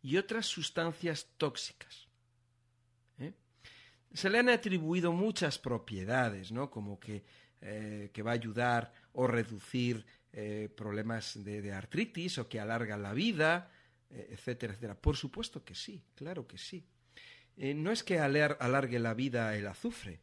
y 0.01 0.17
otras 0.17 0.47
sustancias 0.47 1.27
tóxicas. 1.38 2.05
¿Eh? 4.16 4.18
Se 4.18 4.30
le 4.30 4.39
han 4.39 4.49
atribuido 4.49 5.11
muchas 5.11 5.59
propiedades, 5.59 6.51
¿no? 6.51 6.70
como 6.70 6.99
que, 6.99 7.24
eh, 7.61 8.09
que 8.13 8.22
va 8.24 8.32
a 8.32 8.36
ayudar 8.36 8.91
o 9.13 9.28
reducir 9.28 10.05
problemas 10.76 11.41
de, 11.45 11.72
artritis 11.72 12.39
o 12.39 12.49
que 12.49 12.59
alarga 12.59 12.97
la 12.97 13.13
vida, 13.13 13.72
etcétera, 14.09 14.74
etcétera. 14.74 14.99
Por 14.99 15.16
supuesto 15.16 15.63
que 15.63 15.76
sí, 15.76 16.03
claro 16.13 16.45
que 16.45 16.57
sí. 16.57 16.86
no 17.55 17.91
es 17.91 18.03
que 18.03 18.20
alargue 18.20 18.99
la 18.99 19.13
vida 19.13 19.55
el 19.55 19.66
azufre, 19.66 20.20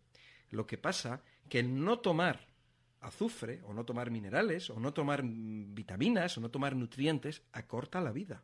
lo 0.51 0.67
que 0.67 0.77
pasa 0.77 1.23
que 1.49 1.63
no 1.63 2.01
tomar 2.01 2.47
azufre, 3.03 3.61
o 3.65 3.75
no 3.75 3.85
tomar 3.85 4.11
minerales, 4.11 4.71
o 4.71 4.79
no 4.79 4.93
tomar 4.93 5.23
vitaminas, 5.25 6.39
o 6.39 6.41
no 6.41 6.51
tomar 6.51 6.77
nutrientes, 6.77 7.43
acorta 7.53 8.01
la 8.01 8.13
vida. 8.13 8.43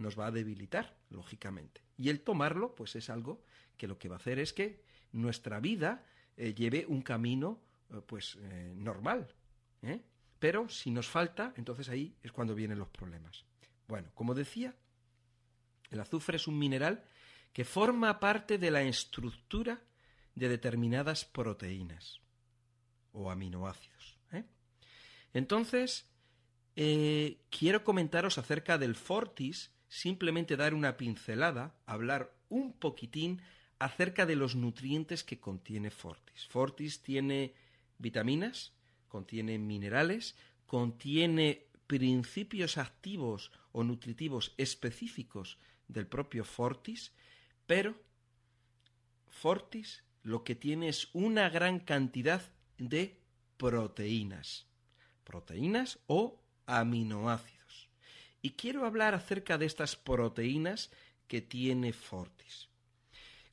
Nos 0.00 0.18
va 0.18 0.28
a 0.28 0.30
debilitar, 0.30 0.96
lógicamente. 1.10 1.82
Y 1.98 2.08
el 2.08 2.22
tomarlo, 2.22 2.74
pues 2.74 2.96
es 2.96 3.10
algo 3.10 3.44
que 3.76 3.86
lo 3.86 3.98
que 3.98 4.08
va 4.08 4.16
a 4.16 4.18
hacer 4.18 4.38
es 4.38 4.54
que 4.54 4.82
nuestra 5.12 5.60
vida 5.60 6.06
eh, 6.38 6.54
lleve 6.54 6.86
un 6.88 7.02
camino, 7.02 7.60
eh, 7.90 8.00
pues, 8.06 8.38
eh, 8.40 8.72
normal. 8.74 9.28
Pero 10.38 10.70
si 10.70 10.90
nos 10.90 11.06
falta, 11.06 11.52
entonces 11.58 11.90
ahí 11.90 12.16
es 12.22 12.32
cuando 12.32 12.54
vienen 12.54 12.78
los 12.78 12.88
problemas. 12.88 13.44
Bueno, 13.86 14.10
como 14.14 14.32
decía, 14.32 14.74
el 15.90 16.00
azufre 16.00 16.36
es 16.36 16.48
un 16.48 16.58
mineral 16.58 17.04
que 17.52 17.66
forma 17.66 18.18
parte 18.18 18.56
de 18.56 18.70
la 18.70 18.80
estructura 18.80 19.82
de 20.34 20.48
determinadas 20.48 21.26
proteínas 21.26 22.20
o 23.12 23.30
aminoácidos. 23.30 24.16
Entonces, 25.34 26.08
quiero 26.74 27.84
comentaros 27.84 28.38
acerca 28.38 28.78
del 28.78 28.94
Fortis, 28.94 29.70
simplemente 29.90 30.56
dar 30.56 30.72
una 30.72 30.96
pincelada, 30.96 31.74
hablar 31.84 32.32
un 32.48 32.72
poquitín 32.72 33.42
acerca 33.78 34.24
de 34.24 34.36
los 34.36 34.54
nutrientes 34.54 35.24
que 35.24 35.40
contiene 35.40 35.90
Fortis. 35.90 36.46
Fortis 36.46 37.02
tiene 37.02 37.54
vitaminas, 37.98 38.72
contiene 39.08 39.58
minerales, 39.58 40.36
contiene 40.66 41.66
principios 41.86 42.78
activos 42.78 43.50
o 43.72 43.82
nutritivos 43.82 44.54
específicos 44.56 45.58
del 45.88 46.06
propio 46.06 46.44
Fortis, 46.44 47.12
pero 47.66 48.00
Fortis 49.26 50.04
lo 50.22 50.44
que 50.44 50.54
tiene 50.54 50.88
es 50.88 51.08
una 51.12 51.48
gran 51.48 51.80
cantidad 51.80 52.42
de 52.78 53.18
proteínas. 53.56 54.66
Proteínas 55.24 55.98
o 56.06 56.40
aminoácidos. 56.66 57.59
Y 58.42 58.50
quiero 58.50 58.86
hablar 58.86 59.14
acerca 59.14 59.58
de 59.58 59.66
estas 59.66 59.96
proteínas 59.96 60.90
que 61.26 61.40
tiene 61.40 61.92
Fortis. 61.92 62.68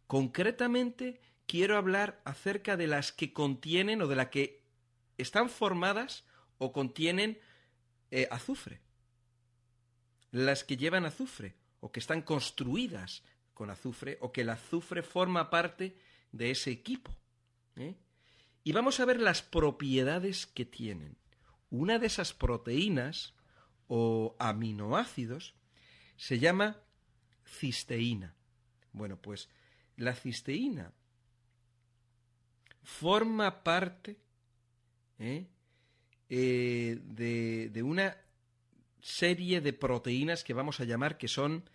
Concretamente, 0.07 1.19
quiero 1.45 1.77
hablar 1.77 2.21
acerca 2.23 2.77
de 2.77 2.87
las 2.87 3.11
que 3.11 3.33
contienen 3.33 4.01
o 4.01 4.07
de 4.07 4.15
las 4.15 4.29
que 4.29 4.61
están 5.17 5.49
formadas 5.49 6.23
o 6.57 6.71
contienen 6.71 7.39
eh, 8.11 8.27
azufre. 8.31 8.81
Las 10.31 10.63
que 10.63 10.77
llevan 10.77 11.05
azufre 11.05 11.55
o 11.79 11.91
que 11.91 11.99
están 11.99 12.21
construidas 12.21 13.23
con 13.53 13.69
azufre 13.69 14.17
o 14.21 14.31
que 14.31 14.41
el 14.41 14.49
azufre 14.49 15.01
forma 15.01 15.49
parte 15.49 15.97
de 16.31 16.51
ese 16.51 16.71
equipo. 16.71 17.15
¿eh? 17.75 17.95
Y 18.63 18.71
vamos 18.71 18.99
a 18.99 19.05
ver 19.05 19.19
las 19.19 19.41
propiedades 19.41 20.45
que 20.45 20.65
tienen. 20.65 21.17
Una 21.69 21.99
de 21.99 22.07
esas 22.07 22.33
proteínas 22.33 23.33
o 23.87 24.35
aminoácidos 24.39 25.55
se 26.15 26.39
llama 26.39 26.77
cisteína. 27.45 28.35
Bueno, 28.91 29.17
pues 29.17 29.49
la 29.95 30.13
cisteína 30.13 30.91
forma 32.83 33.63
parte 33.63 34.17
¿eh? 35.19 35.47
Eh, 36.29 36.99
de, 37.03 37.69
de, 37.71 37.83
una 37.83 38.17
serie 39.01 39.61
de 39.61 39.73
proteínas 39.73 40.43
que 40.43 40.53
vamos 40.53 40.79
a 40.79 40.83
llamar 40.83 41.17
que 41.17 41.27
son 41.27 41.69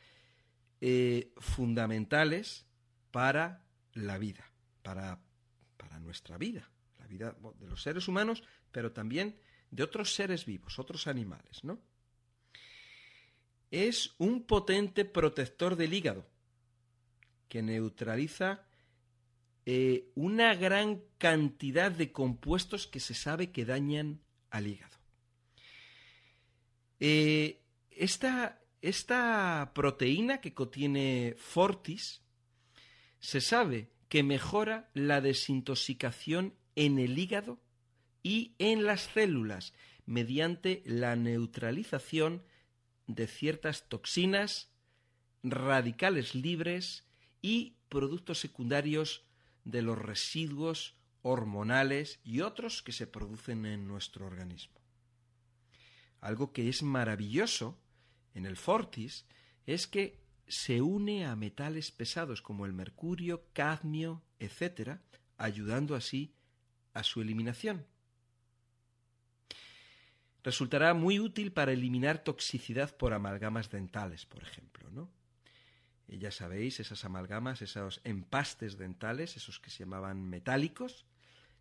eh, 0.81 1.33
fundamentales 1.39 2.67
para 3.11 3.65
la 3.95 4.19
vida, 4.19 4.51
para, 4.83 5.21
para 5.77 5.99
nuestra 6.01 6.39
vida, 6.39 6.69
la 6.99 7.07
vida 7.07 7.37
de 7.59 7.67
los 7.67 7.83
seres 7.83 8.09
humanos, 8.09 8.43
pero 8.71 8.93
también 8.93 9.39
de 9.71 9.83
otros 9.83 10.15
seres 10.15 10.45
vivos, 10.45 10.79
otros 10.79 11.07
animales, 11.07 11.63
¿no? 11.65 11.81
Es 13.73 14.15
un 14.19 14.45
potente 14.45 15.07
protector 15.07 15.77
del 15.77 15.95
hígado 15.95 16.27
que 17.49 17.63
neutraliza 17.63 18.67
eh, 19.65 20.11
una 20.15 20.55
gran 20.55 21.03
cantidad 21.17 21.91
de 21.91 22.13
compuestos 22.13 22.87
que 22.87 23.01
se 23.01 23.15
sabe 23.15 23.51
que 23.51 23.65
dañan 23.65 24.21
al 24.51 24.67
hígado. 24.67 24.97
Eh, 27.01 27.63
esta, 27.91 28.61
esta 28.83 29.73
proteína 29.75 30.43
que 30.43 30.53
contiene 30.53 31.35
Fortis 31.39 32.21
se 33.21 33.41
sabe 33.41 33.89
que 34.11 34.23
mejora 34.23 34.91
la 34.93 35.23
desintoxicación 35.23 36.55
en 36.77 36.99
el 36.99 37.19
hígado 37.19 37.59
y 38.23 38.55
en 38.59 38.85
las 38.85 39.03
células 39.15 39.73
mediante 40.05 40.83
la 40.85 41.17
neutralización 41.17 42.43
de 43.15 43.27
ciertas 43.27 43.89
toxinas, 43.89 44.71
radicales 45.43 46.35
libres 46.35 47.07
y 47.41 47.77
productos 47.89 48.39
secundarios 48.39 49.25
de 49.65 49.83
los 49.83 49.99
residuos 49.99 50.97
hormonales 51.23 52.21
y 52.25 52.41
otros 52.41 52.83
que 52.83 52.93
se 52.93 53.07
producen 53.07 53.67
en 53.67 53.87
nuestro 53.87 54.27
organismo. 54.27 54.81
Algo 56.21 56.53
que 56.53 56.69
es 56.69 56.83
maravilloso 56.83 57.81
en 58.35 58.47
el 58.47 58.57
Fortis 58.57 59.27
es 59.67 59.87
que 59.87 60.21
se 60.47 60.81
une 60.81 61.27
a 61.27 61.37
metales 61.37 61.91
pesados 61.91 62.43
como 62.43 62.67
el 62.67 62.73
mercurio, 62.73 63.47
cadmio, 63.53 64.23
etc., 64.39 65.01
ayudando 65.37 65.95
así 65.95 66.35
a 66.93 67.03
su 67.03 67.21
eliminación. 67.21 67.87
Resultará 70.45 70.93
muy 70.95 71.21
útil 71.21 71.53
para 71.53 71.73
eliminar 71.73 72.25
toxicidad 72.25 72.97
por 72.97 73.13
amalgamas 73.13 73.71
dentales, 73.71 74.27
por 74.27 74.43
ejemplo, 74.43 74.91
¿no? 74.91 75.09
Y 76.09 76.19
ya 76.19 76.31
sabéis, 76.31 76.81
esas 76.81 77.05
amalgamas, 77.05 77.63
esos 77.63 78.01
empastes 78.05 78.77
dentales, 78.77 79.37
esos 79.37 79.61
que 79.61 79.71
se 79.71 79.81
llamaban 79.81 80.29
metálicos, 80.29 81.07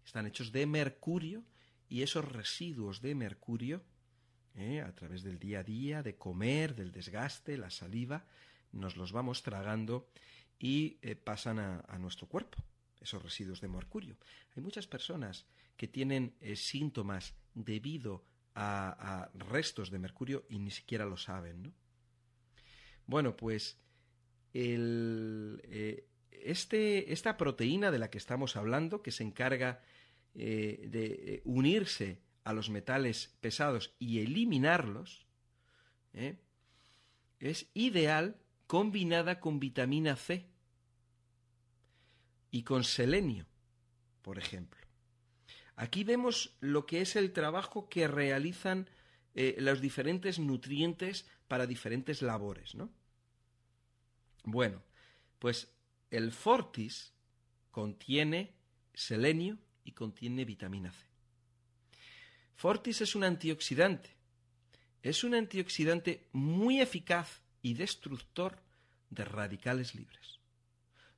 están 0.03 0.25
hechos 0.25 0.51
de 0.51 0.65
mercurio 0.65 1.43
y 1.87 2.01
esos 2.01 2.25
residuos 2.25 3.01
de 3.01 3.15
mercurio, 3.15 3.83
¿eh? 4.55 4.81
a 4.81 4.93
través 4.93 5.23
del 5.23 5.39
día 5.39 5.59
a 5.59 5.63
día, 5.63 6.03
de 6.03 6.17
comer, 6.17 6.75
del 6.75 6.91
desgaste, 6.91 7.57
la 7.57 7.69
saliva, 7.69 8.25
nos 8.71 8.97
los 8.97 9.11
vamos 9.11 9.43
tragando 9.43 10.09
y 10.59 10.97
eh, 11.01 11.15
pasan 11.15 11.59
a, 11.59 11.97
nuestro 11.99 12.27
cuerpo, 12.27 12.63
esos 12.99 13.21
residuos 13.21 13.61
de 13.61 13.67
mercurio. 13.67 14.17
Hay 14.55 14.63
muchas 14.63 14.87
personas 14.87 15.45
que 15.77 15.87
tienen 15.87 16.35
eh, 16.41 16.55
síntomas 16.55 17.35
debido 17.53 18.23
a, 18.55 19.29
restos 19.33 19.91
de 19.91 19.99
mercurio 19.99 20.45
y 20.49 20.59
ni 20.59 20.71
siquiera 20.71 21.05
lo 21.05 21.17
saben, 21.17 21.63
¿no? 21.63 21.73
Bueno, 23.07 23.35
pues 23.35 23.79
el, 24.53 25.61
este, 26.31 27.11
esta 27.11 27.37
proteína 27.37 27.91
de 27.91 27.99
la 27.99 28.09
que 28.09 28.17
estamos 28.17 28.55
hablando, 28.55 29.01
que 29.01 29.11
se 29.11 29.23
encarga 29.23 29.81
eh, 30.33 30.87
de 30.89 31.05
eh, 31.05 31.41
unirse 31.45 32.19
a 32.43 32.53
los 32.53 32.69
metales 32.69 33.35
pesados 33.41 33.93
y 33.99 34.19
eliminarlos, 34.19 35.25
¿eh? 36.13 36.37
es 37.39 37.69
ideal 37.73 38.37
combinada 38.67 39.39
con 39.39 39.59
vitamina 39.59 40.15
C 40.15 40.47
y 42.49 42.63
con 42.63 42.83
selenio, 42.83 43.45
por 44.21 44.37
ejemplo. 44.37 44.80
Aquí 45.75 46.03
vemos 46.03 46.55
lo 46.59 46.85
que 46.85 47.01
es 47.01 47.15
el 47.15 47.31
trabajo 47.33 47.89
que 47.89 48.07
realizan 48.07 48.89
los 49.33 49.81
diferentes 49.81 50.39
nutrientes 50.39 51.25
para 51.47 51.65
diferentes 51.65 52.21
labores, 52.21 52.75
¿no? 52.75 52.89
Bueno, 54.43 54.81
pues 55.39 55.71
el 56.09 56.31
Fortis 56.31 57.13
contiene 57.71 58.53
selenio 58.93 59.57
y 59.83 59.93
contiene 59.93 60.45
vitamina 60.45 60.91
C. 60.91 61.05
Fortis 62.55 63.01
es 63.01 63.15
un 63.15 63.23
antioxidante. 63.23 64.09
Es 65.01 65.23
un 65.23 65.33
antioxidante 65.33 66.27
muy 66.31 66.79
eficaz 66.79 67.41
y 67.61 67.73
destructor 67.73 68.59
de 69.09 69.25
radicales 69.25 69.95
libres. 69.95 70.39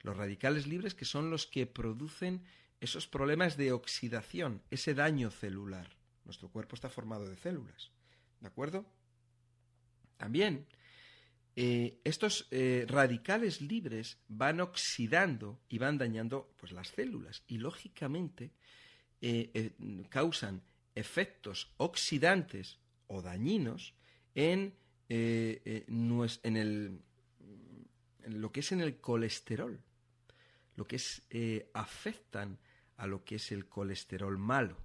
Los 0.02 0.16
radicales 0.16 0.68
libres 0.68 0.94
que 0.94 1.06
son 1.06 1.30
los 1.30 1.48
que 1.48 1.66
producen 1.66 2.46
esos 2.86 3.08
problemas 3.08 3.56
de 3.56 3.72
oxidación, 3.72 4.62
ese 4.70 4.94
daño 4.94 5.32
celular. 5.32 5.88
Nuestro 6.26 6.50
cuerpo 6.50 6.76
está 6.76 6.90
formado 6.90 7.30
de 7.30 7.38
células. 7.38 7.92
¿De 8.40 8.48
acuerdo? 8.48 8.86
También 10.18 10.68
eh, 11.56 12.00
estos 12.04 12.48
eh, 12.50 12.86
radicales 12.88 13.62
libres 13.62 14.18
van 14.28 14.60
oxidando 14.60 15.62
y 15.70 15.78
van 15.78 15.98
dañando 15.98 16.54
pues, 16.58 16.72
las 16.72 16.88
células 16.90 17.44
y 17.48 17.60
lógicamente 17.60 18.52
eh, 19.22 19.72
causan 20.10 20.62
efectos 20.96 21.74
oxidantes 21.78 22.80
o 23.08 23.22
dañinos 23.22 23.94
en, 24.36 24.76
en, 25.08 26.58
el, 26.58 27.02
lo 28.26 28.52
que 28.52 28.60
es 28.60 28.72
en 28.72 28.82
el 28.82 28.98
colesterol, 28.98 29.80
lo 30.76 30.88
que 30.88 30.98
es 30.98 31.22
afectan 31.74 32.58
a 32.98 33.08
lo 33.08 33.24
que 33.24 33.36
es 33.36 33.52
el 33.52 33.68
colesterol 33.68 34.38
malo. 34.38 34.78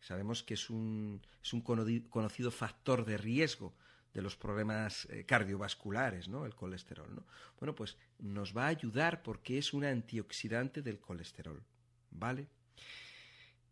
Sabemos 0.00 0.42
que 0.42 0.54
es 0.54 0.70
un, 0.70 1.20
es 1.42 1.52
un 1.52 1.60
conocido 1.60 2.50
factor 2.50 3.04
de 3.04 3.18
riesgo 3.18 3.74
de 4.14 4.22
los 4.22 4.36
problemas 4.36 5.06
eh, 5.10 5.24
cardiovasculares, 5.24 6.28
¿no? 6.28 6.44
El 6.44 6.54
colesterol, 6.54 7.14
¿no? 7.14 7.26
Bueno, 7.58 7.74
pues 7.74 7.96
nos 8.18 8.56
va 8.56 8.64
a 8.64 8.68
ayudar 8.68 9.22
porque 9.22 9.58
es 9.58 9.72
un 9.72 9.84
antioxidante 9.84 10.82
del 10.82 11.00
colesterol, 11.00 11.62
¿vale? 12.10 12.48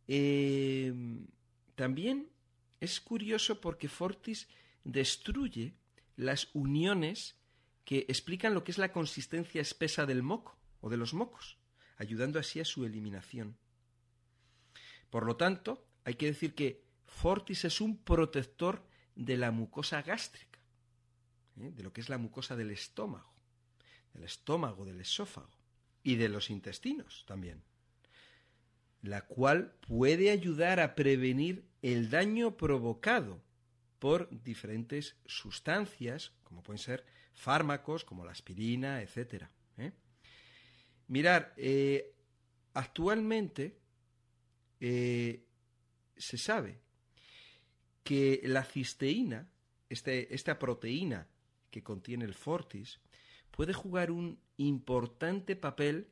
Eh, 0.08 0.92
también 1.74 2.28
es 2.80 3.00
curioso 3.00 3.60
porque 3.60 3.88
Fortis 3.88 4.48
destruye 4.84 5.74
las 6.16 6.48
uniones 6.54 7.36
que 7.84 8.06
explican 8.08 8.54
lo 8.54 8.64
que 8.64 8.72
es 8.72 8.78
la 8.78 8.92
consistencia 8.92 9.60
espesa 9.60 10.06
del 10.06 10.22
moco 10.22 10.58
o 10.80 10.88
de 10.88 10.96
los 10.96 11.12
mocos, 11.12 11.58
ayudando 12.00 12.38
así 12.38 12.60
a 12.60 12.64
su 12.64 12.86
eliminación. 12.86 13.58
Por 15.10 15.26
lo 15.26 15.36
tanto, 15.36 15.86
hay 16.04 16.14
que 16.14 16.26
decir 16.26 16.54
que 16.54 16.82
Fortis 17.04 17.66
es 17.66 17.82
un 17.82 17.98
protector 17.98 18.82
de 19.14 19.36
la 19.36 19.50
mucosa 19.50 20.00
gástrica, 20.00 20.58
¿eh? 21.60 21.70
de 21.76 21.82
lo 21.82 21.92
que 21.92 22.00
es 22.00 22.08
la 22.08 22.16
mucosa 22.16 22.56
del 22.56 22.70
estómago, 22.70 23.34
del 24.14 24.24
estómago, 24.24 24.86
del 24.86 25.00
esófago 25.00 25.50
y 26.02 26.14
de 26.16 26.30
los 26.30 26.48
intestinos 26.48 27.24
también, 27.26 27.62
la 29.02 29.26
cual 29.26 29.74
puede 29.86 30.30
ayudar 30.30 30.80
a 30.80 30.94
prevenir 30.94 31.68
el 31.82 32.08
daño 32.08 32.56
provocado 32.56 33.42
por 33.98 34.30
diferentes 34.42 35.16
sustancias, 35.26 36.32
como 36.44 36.62
pueden 36.62 36.78
ser 36.78 37.04
fármacos, 37.34 38.06
como 38.06 38.24
la 38.24 38.32
aspirina, 38.32 39.02
etc. 39.02 39.44
¿eh? 41.10 41.12
Mirar, 41.12 41.52
eh, 41.56 42.14
actualmente 42.74 43.76
se 44.80 46.38
sabe 46.38 46.80
que 48.02 48.40
la 48.44 48.64
cisteína, 48.64 49.48
este, 49.88 50.34
esta 50.34 50.58
proteína 50.58 51.26
que 51.70 51.82
contiene 51.82 52.24
el 52.24 52.34
fortis, 52.34 53.00
puede 53.50 53.72
jugar 53.72 54.10
un 54.10 54.40
importante 54.56 55.56
papel 55.56 56.08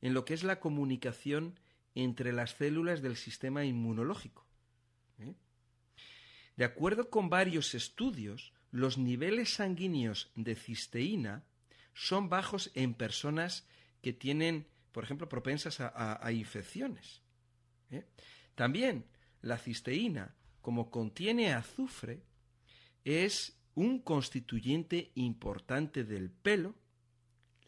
en 0.00 0.14
lo 0.14 0.24
que 0.24 0.34
es 0.34 0.42
la 0.42 0.60
comunicación 0.60 1.58
entre 1.94 2.32
las 2.32 2.52
células 2.52 3.02
del 3.02 3.16
sistema 3.16 3.64
inmunológico. 3.64 4.46
¿eh? 5.18 5.34
De 6.56 6.64
acuerdo 6.64 7.10
con 7.10 7.28
varios 7.28 7.74
estudios, 7.74 8.52
los 8.70 8.98
niveles 8.98 9.54
sanguíneos 9.54 10.30
de 10.34 10.54
cisteína 10.54 11.44
son 11.94 12.28
bajos 12.28 12.70
en 12.74 12.94
personas 12.94 13.66
que 14.02 14.12
tienen, 14.12 14.66
por 14.92 15.04
ejemplo, 15.04 15.28
propensas 15.28 15.80
a, 15.80 16.32
infecciones. 16.32 17.22
¿eh? 17.90 18.04
También 18.54 19.04
la 19.42 19.58
cisteína 19.58 20.34
como 20.68 20.90
contiene 20.90 21.54
azufre, 21.54 22.22
es 23.02 23.56
un 23.74 24.00
constituyente 24.00 25.12
importante 25.14 26.04
del 26.04 26.30
pelo, 26.30 26.74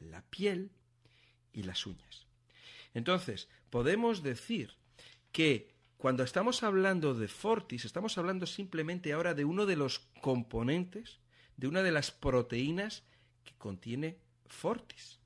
la 0.00 0.20
piel 0.20 0.70
y 1.54 1.62
las 1.62 1.86
uñas. 1.86 2.26
Entonces, 2.92 3.48
podemos 3.70 4.22
decir 4.22 4.74
que 5.32 5.72
cuando 5.96 6.24
estamos 6.24 6.62
hablando 6.62 7.14
de 7.14 7.28
Fortis, 7.28 7.86
estamos 7.86 8.18
hablando 8.18 8.44
simplemente 8.44 9.14
ahora 9.14 9.32
de 9.32 9.46
uno 9.46 9.64
de 9.64 9.76
los 9.76 10.00
componentes, 10.20 11.20
de 11.56 11.68
una 11.68 11.82
de 11.82 11.92
las 11.92 12.10
proteínas 12.10 13.04
que 13.44 13.54
contiene 13.56 14.18
Fortis. 14.46 15.19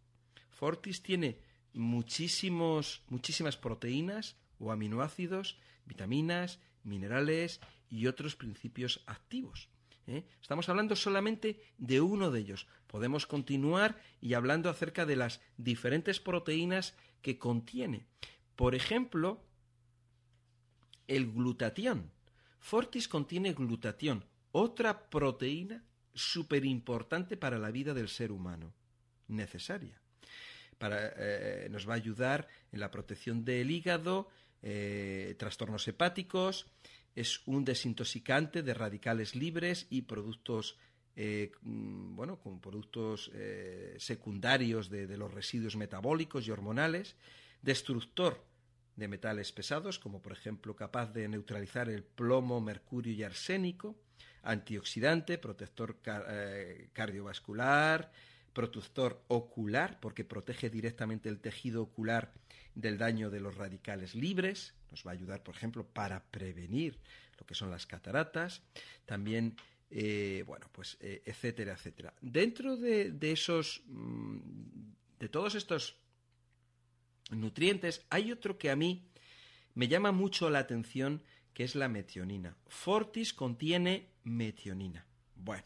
Fortis 0.55 1.03
tiene 1.03 1.39
muchísimos, 1.73 3.03
muchísimas 3.09 3.57
proteínas 3.57 4.37
o 4.59 4.71
aminoácidos, 4.71 5.59
vitaminas, 5.85 6.61
minerales 6.85 7.61
y 7.91 8.07
otros 8.07 8.37
principios 8.37 9.03
activos. 9.07 9.69
¿eh? 10.07 10.25
Estamos 10.41 10.69
hablando 10.69 10.95
solamente 10.97 11.61
de 11.79 12.01
uno 12.01 12.31
de 12.31 12.41
ellos. 12.41 12.67
Podemos 12.87 13.27
continuar 13.27 14.01
y 14.21 14.35
hablando 14.35 14.71
acerca 14.71 15.05
de 15.05 15.17
las 15.17 15.41
diferentes 15.57 16.21
proteínas 16.21 16.95
que 17.21 17.39
contiene. 17.39 18.07
Por 18.55 18.75
ejemplo, 18.75 19.45
el 21.09 21.33
glutatión. 21.33 22.13
Fortis 22.61 23.09
contiene 23.09 23.53
glutatión, 23.53 24.25
otra 24.53 25.11
proteína 25.11 25.85
súper 26.15 26.65
importante 26.65 27.37
para 27.37 27.59
la 27.59 27.71
vida 27.71 27.93
del 27.93 28.09
ser 28.09 28.31
humano, 28.31 28.73
necesaria. 29.27 30.01
Para, 30.85 31.15
eh, 31.17 31.67
nos 31.71 31.89
va 31.89 31.95
a 31.95 31.97
ayudar 31.97 32.47
en 32.71 32.79
la 32.79 32.91
protección 32.91 33.43
del 33.43 33.71
hígado, 33.71 34.29
eh, 34.61 35.35
trastornos 35.39 35.89
hepáticos, 35.89 36.67
es 37.15 37.41
un 37.47 37.65
desintoxicante 37.65 38.63
de 38.63 38.75
radicales 38.75 39.35
libres 39.35 39.87
y 39.89 40.03
productos 40.03 40.77
eh, 41.17 41.53
mm, 41.63 42.17
bueno, 42.17 42.39
con 42.39 42.61
productos 42.61 43.31
secundarios 43.97 44.91
de, 44.91 45.17
los 45.17 45.33
residuos 45.33 45.75
metabólicos 45.75 46.47
y 46.47 46.51
hormonales, 46.51 47.17
destructor 47.63 48.45
de 48.95 49.09
metales 49.09 49.53
pesados, 49.53 49.99
como 49.99 50.21
por 50.21 50.33
ejemplo 50.33 50.77
capaz 50.77 51.15
de 51.15 51.29
neutralizar 51.29 51.89
el 51.89 52.03
plomo, 52.03 52.61
mercurio 52.61 53.15
y 53.15 53.23
arsénico, 53.23 53.97
antioxidante, 54.43 55.39
protector 55.39 55.97
cardiovascular, 56.93 58.13
protector 58.55 59.23
ocular, 59.29 60.01
porque 60.01 60.25
protege 60.25 60.71
directamente 60.71 61.29
el 61.29 61.41
tejido 61.41 61.83
ocular 61.83 62.33
del 62.75 62.97
daño 62.97 63.31
de 63.31 63.41
los 63.41 63.57
radicales 63.57 64.15
libres, 64.15 64.75
nos 64.91 65.07
va 65.07 65.11
a 65.11 65.15
ayudar, 65.15 65.43
por 65.43 65.55
ejemplo, 65.55 65.87
para 65.87 66.25
prevenir 66.25 66.99
lo 67.39 67.47
que 67.47 67.55
son 67.55 67.71
las 67.71 67.87
cataratas, 67.87 68.63
también, 69.07 69.57
eh, 69.91 70.45
bueno, 70.47 70.69
pues, 70.73 70.97
eh, 71.01 71.23
etcétera, 71.27 71.75
etcétera. 71.75 72.15
Dentro 72.21 72.77
de, 72.77 73.13
esos, 73.21 73.83
mm, 73.87 74.39
de 75.19 75.29
todos 75.29 75.55
estos 75.57 75.97
nutrientes, 77.31 78.07
hay 78.11 78.33
otro 78.33 78.57
que 78.57 78.71
a 78.71 78.77
mí 78.77 79.09
me 79.75 79.89
llama 79.89 80.13
mucho 80.13 80.49
la 80.51 80.61
atención, 80.61 81.23
que 81.53 81.65
es 81.65 81.75
la 81.75 81.89
metionina. 81.89 82.57
Fortis 82.69 83.33
contiene 83.33 84.11
metionina. 84.23 85.07
Bueno, 85.35 85.65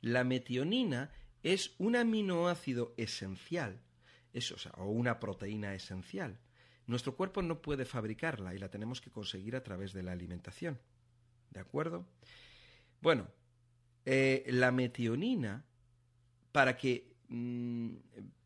la 0.00 0.24
metionina 0.24 1.10
es 1.44 1.74
un 1.78 1.94
aminoácido 1.94 2.94
esencial, 2.96 3.78
o, 4.76 4.84
una 4.86 5.20
proteína 5.20 5.74
esencial. 5.74 6.40
Nuestro 6.86 7.14
cuerpo 7.14 7.42
no 7.42 7.62
puede 7.62 7.84
fabricarla 7.84 8.54
y 8.54 8.58
la 8.58 8.70
tenemos 8.70 9.00
que 9.00 9.10
conseguir 9.10 9.54
a 9.54 9.62
través 9.62 9.92
de 9.92 10.02
la 10.02 10.12
alimentación. 10.12 10.80
¿De 11.50 11.60
acuerdo? 11.60 12.06
Bueno, 13.00 13.28
eh, 14.04 14.44
la 14.48 14.72
metionina, 14.72 15.64
para 16.50 16.76
que... 16.76 17.14
Mm, 17.28 17.94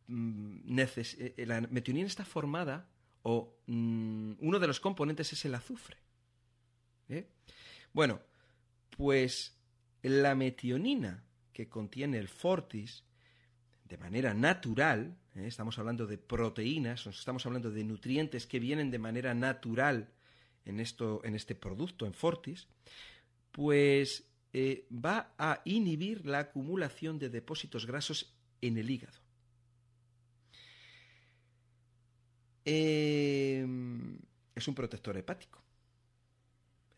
mm, 0.07 0.79
eh, 0.79 1.45
la 1.47 1.61
metionina 1.61 2.07
está 2.07 2.25
formada, 2.25 2.89
o 3.23 3.59
mm, 3.65 4.33
uno 4.39 4.59
de 4.59 4.67
los 4.67 4.79
componentes 4.79 5.31
es 5.33 5.45
el 5.45 5.55
azufre. 5.55 5.97
¿eh? 7.07 7.29
Bueno, 7.93 8.19
pues 8.89 9.57
la 10.01 10.35
metionina 10.35 11.23
que 11.59 11.67
contiene 11.67 12.17
el 12.17 12.29
fortis 12.29 13.03
de 13.83 13.97
manera 13.97 14.33
natural, 14.33 15.17
¿eh? 15.35 15.45
estamos 15.45 15.77
hablando 15.77 16.07
de 16.07 16.17
proteínas, 16.17 17.05
estamos 17.05 17.45
hablando 17.45 17.69
de 17.69 17.83
nutrientes 17.83 18.47
que 18.47 18.61
vienen 18.61 18.89
de 18.89 18.97
manera 18.97 19.33
natural 19.33 20.07
en, 20.63 20.79
esto, 20.79 21.19
en 21.25 21.35
este 21.35 21.55
producto, 21.55 22.05
en 22.05 22.13
fortis, 22.13 22.69
pues 23.51 24.23
eh, 24.53 24.87
va 24.89 25.33
a 25.37 25.61
inhibir 25.65 26.25
la 26.25 26.39
acumulación 26.39 27.19
de 27.19 27.27
depósitos 27.27 27.85
grasos 27.85 28.33
en 28.61 28.77
el 28.77 28.89
hígado. 28.89 29.19
Em, 32.63 34.17
es 34.55 34.65
un 34.65 34.75
protector 34.75 35.17
hepático. 35.17 35.61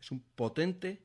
Es 0.00 0.12
un 0.12 0.20
potente 0.20 1.02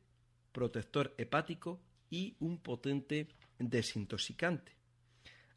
protector 0.51 1.15
hepático 1.17 1.81
y 2.09 2.35
un 2.39 2.59
potente 2.59 3.27
desintoxicante. 3.59 4.75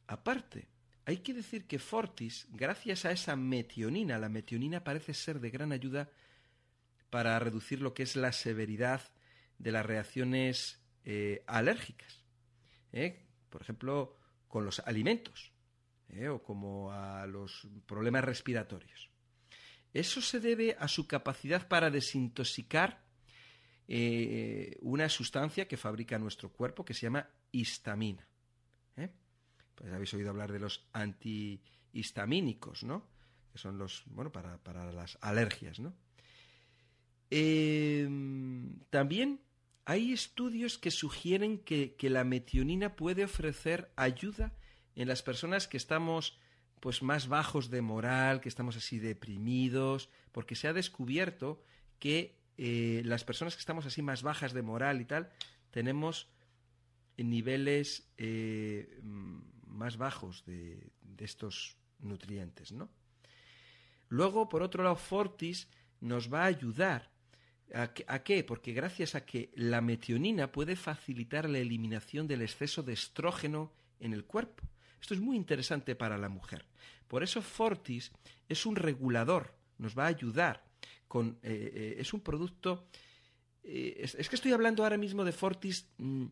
Aparte, 0.06 0.68
hay 1.05 1.18
que 1.18 1.35
decir 1.35 1.66
que 1.66 1.78
Fortis, 1.78 2.47
gracias 2.51 3.05
a 3.05 3.10
esa 3.10 3.36
metionina, 3.36 4.18
la 4.18 4.28
metionina 4.28 4.85
parece 4.85 5.14
ser 5.14 5.40
de 5.40 5.51
gran 5.51 5.72
ayuda 5.72 6.10
para 7.10 7.39
reducir 7.39 7.81
lo 7.81 7.94
que 7.94 8.05
es 8.05 8.16
la 8.16 8.32
severidad 8.32 9.02
de 9.59 9.72
las 9.72 9.85
reacciones 9.85 10.81
eh, 11.05 11.43
alérgicas. 11.47 12.24
¿eh? 12.93 13.27
Por 13.48 13.62
ejemplo, 13.62 14.16
con 14.47 14.64
los 14.64 14.81
alimentos 14.81 15.52
¿eh? 16.09 16.28
o 16.28 16.43
como 16.43 16.93
a 16.93 17.27
los 17.27 17.66
problemas 17.86 18.24
respiratorios. 18.24 19.10
Eso 19.93 20.22
se 20.22 20.39
debe 20.39 20.77
a 20.78 20.86
su 20.86 21.06
capacidad 21.06 21.66
para 21.66 21.90
desintoxicar 21.90 23.02
una 24.82 25.09
sustancia 25.09 25.66
que 25.66 25.77
fabrica 25.77 26.16
nuestro 26.16 26.52
cuerpo 26.52 26.85
que 26.85 26.94
se 26.94 27.06
llama 27.06 27.28
histamina. 27.52 28.27
¿eh? 28.97 29.10
Pues 29.74 29.93
habéis 29.93 30.12
oído 30.14 30.31
hablar 30.31 30.52
de 30.52 30.60
los 30.60 30.89
antihistamínicos, 30.93 32.85
¿no? 32.85 33.09
Que 33.52 33.59
son 33.59 33.78
los, 33.78 34.05
bueno, 34.06 34.31
para, 34.32 34.93
las 34.93 35.18
alergias, 35.20 35.81
¿no? 35.81 35.94
Em, 37.31 38.81
también 38.90 39.40
hay 39.85 40.12
estudios 40.12 40.78
que 40.78 40.90
sugieren 40.90 41.59
que, 41.59 41.94
que, 41.97 42.10
la 42.10 42.24
metionina 42.24 42.97
puede 42.97 43.24
ofrecer 43.24 43.93
ayuda 43.97 44.52
en 44.97 45.09
las 45.09 45.22
personas 45.22 45.68
que 45.68 45.77
estamos 45.77 46.39
pues 46.81 47.02
más 47.02 47.28
bajos 47.28 47.70
de 47.70 47.82
moral, 47.82 48.40
que 48.40 48.48
estamos 48.48 48.77
así 48.77 48.98
deprimidos, 48.98 50.09
porque 50.32 50.56
se 50.56 50.66
ha 50.66 50.72
descubierto 50.72 51.62
que 51.98 52.40
eh, 52.56 53.02
las 53.05 53.24
personas 53.24 53.55
que 53.55 53.60
estamos 53.60 53.86
así 53.86 54.02
más 54.02 54.22
bajas 54.22 54.52
de 54.52 54.62
moral 54.62 55.01
y 55.01 55.05
tal, 55.05 55.31
tenemos 55.70 56.28
niveles 57.16 58.10
eh, 58.16 59.00
más 59.02 59.96
bajos 59.96 60.44
de, 60.44 60.92
estos 61.18 61.76
nutrientes, 61.98 62.72
¿no? 62.72 62.88
Luego, 64.08 64.48
por 64.48 64.62
otro 64.62 64.82
lado, 64.82 64.96
Fortis 64.96 65.68
nos 66.00 66.32
va 66.32 66.44
a 66.44 66.46
ayudar. 66.46 67.10
¿A, 67.74 67.90
¿A, 68.06 68.22
qué? 68.22 68.42
Porque 68.42 68.72
gracias 68.72 69.14
a 69.14 69.26
que 69.26 69.52
la 69.54 69.82
metionina 69.82 70.50
puede 70.50 70.76
facilitar 70.76 71.48
la 71.48 71.58
eliminación 71.58 72.26
del 72.26 72.40
exceso 72.40 72.82
de 72.82 72.94
estrógeno 72.94 73.70
en 74.00 74.14
el 74.14 74.24
cuerpo. 74.24 74.66
Esto 75.00 75.14
es 75.14 75.20
muy 75.20 75.36
interesante 75.36 75.94
para 75.94 76.18
la 76.18 76.28
mujer. 76.28 76.64
Por 77.06 77.22
eso 77.22 77.42
Fortis 77.42 78.12
es 78.48 78.66
un 78.66 78.76
regulador, 78.76 79.54
nos 79.78 79.96
va 79.96 80.04
a 80.04 80.08
ayudar. 80.08 80.64
Con, 81.06 81.38
eh, 81.42 81.72
eh, 81.74 81.96
es 81.98 82.12
un 82.14 82.20
producto... 82.20 82.88
es, 83.62 84.28
que 84.28 84.36
estoy 84.36 84.52
hablando 84.52 84.82
ahora 84.82 84.96
mismo 84.96 85.24
de 85.24 85.32
Fortis 85.32 85.88
mm, 85.98 86.26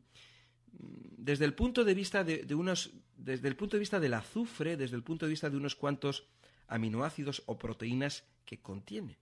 desde 0.73 1.45
el 1.45 1.55
punto 1.55 1.85
de 1.85 1.95
vista 1.95 2.25
de, 2.25 2.55
unos, 2.55 2.91
desde 3.17 3.49
el 3.49 3.57
punto 3.57 3.77
de 3.77 3.81
vista 3.81 4.01
del 4.01 4.15
azufre, 4.15 4.77
desde 4.77 4.97
el 4.97 5.03
punto 5.03 5.27
de 5.27 5.31
vista 5.31 5.51
de 5.51 5.57
unos 5.57 5.75
cuantos 5.75 6.29
aminoácidos 6.69 7.43
o 7.47 7.59
proteínas 7.59 8.25
que 8.45 8.61
contiene. 8.61 9.19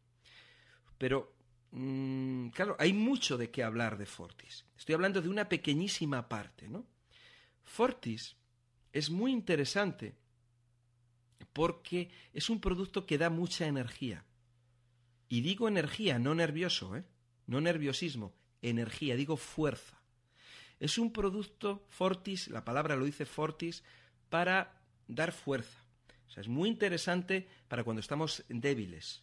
Pero, 0.98 1.35
mm, 1.73 2.48
claro, 2.48 2.77
hay 2.78 2.93
mucho 2.93 3.36
de 3.36 3.51
qué 3.51 3.62
hablar 3.62 3.98
de 3.98 4.06
Fortis. 4.06 4.64
Estoy 4.77 4.94
hablando 4.94 5.20
de 5.20 5.28
una 5.28 5.48
pequeñísima 5.48 6.28
parte, 6.28 6.68
¿no? 6.68 6.86
Fortis 7.62 8.36
es 8.93 9.10
muy 9.10 9.32
interesante 9.32 10.16
porque 11.52 12.10
es 12.32 12.51
un 12.51 12.60
producto 12.60 13.06
que 13.06 13.18
da 13.18 13.31
mucha 13.31 13.66
energía. 13.66 14.24
Y 15.28 15.40
digo 15.40 15.66
energía, 15.68 16.18
no 16.18 16.35
nervioso, 16.35 16.97
¿eh? 16.97 17.05
No 17.47 17.60
nerviosismo, 17.60 18.35
energía, 18.62 19.16
digo 19.16 19.36
fuerza. 19.36 19.95
Es 20.78 20.98
un 20.98 21.12
producto 21.12 21.86
fortis, 21.89 22.48
la 22.48 22.65
palabra 22.65 22.97
lo 22.97 23.05
dice 23.05 23.24
fortis, 23.24 23.82
para 24.28 24.78
dar 25.09 25.32
fuerza. 25.32 25.78
O 26.27 26.31
sea, 26.31 26.43
es 26.43 26.48
muy 26.48 26.69
interesante 26.69 27.48
para 27.69 27.85
cuando 27.85 28.01
estamos 28.01 28.44
débiles. 28.48 29.23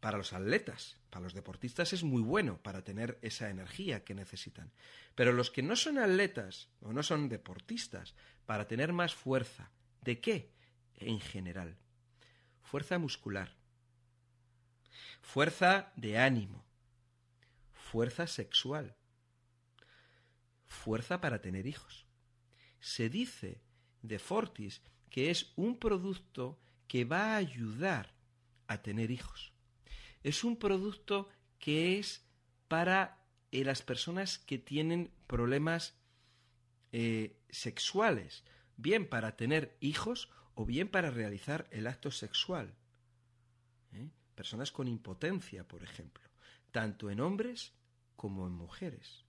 Para 0.00 0.16
los 0.16 0.32
atletas, 0.32 0.96
para 1.10 1.24
los 1.24 1.34
deportistas 1.34 1.92
es 1.92 2.04
muy 2.04 2.22
bueno 2.22 2.56
para 2.62 2.82
tener 2.82 3.18
esa 3.20 3.50
energía 3.50 4.02
que 4.02 4.14
necesitan. 4.14 4.72
Pero 5.14 5.32
los 5.32 5.50
que 5.50 5.62
no 5.62 5.76
son 5.76 5.98
atletas 5.98 6.70
o 6.80 6.94
no 6.94 7.02
son 7.02 7.28
deportistas, 7.28 8.14
para 8.46 8.66
tener 8.66 8.94
más 8.94 9.14
fuerza. 9.14 9.70
¿De 10.00 10.20
qué? 10.20 10.54
En 10.96 11.20
general. 11.20 11.76
Fuerza 12.62 12.98
muscular. 12.98 13.54
Fuerza 15.20 15.92
de 15.96 16.18
ánimo. 16.18 16.64
Fuerza 17.74 18.26
sexual 18.26 18.96
fuerza 20.70 21.20
para 21.20 21.42
tener 21.42 21.66
hijos. 21.66 22.06
Se 22.78 23.10
dice 23.10 23.60
de 24.02 24.18
Fortis 24.18 24.80
que 25.10 25.30
es 25.30 25.52
un 25.56 25.78
producto 25.78 26.58
que 26.86 27.04
va 27.04 27.34
a 27.34 27.36
ayudar 27.36 28.14
a 28.68 28.80
tener 28.80 29.10
hijos. 29.10 29.52
Es 30.22 30.44
un 30.44 30.56
producto 30.56 31.28
que 31.58 31.98
es 31.98 32.24
para 32.68 33.18
eh, 33.50 33.64
las 33.64 33.82
personas 33.82 34.38
que 34.38 34.58
tienen 34.58 35.12
problemas 35.26 35.98
eh, 36.92 37.36
sexuales, 37.50 38.44
bien 38.76 39.08
para 39.08 39.36
tener 39.36 39.76
hijos 39.80 40.30
o 40.54 40.64
bien 40.64 40.88
para 40.88 41.10
realizar 41.10 41.66
el 41.72 41.88
acto 41.88 42.10
sexual. 42.10 42.74
¿eh? 43.92 44.08
Personas 44.36 44.70
con 44.70 44.86
impotencia, 44.86 45.66
por 45.66 45.82
ejemplo, 45.82 46.28
tanto 46.70 47.10
en 47.10 47.20
hombres 47.20 47.72
como 48.14 48.46
en 48.46 48.52
mujeres. 48.52 49.24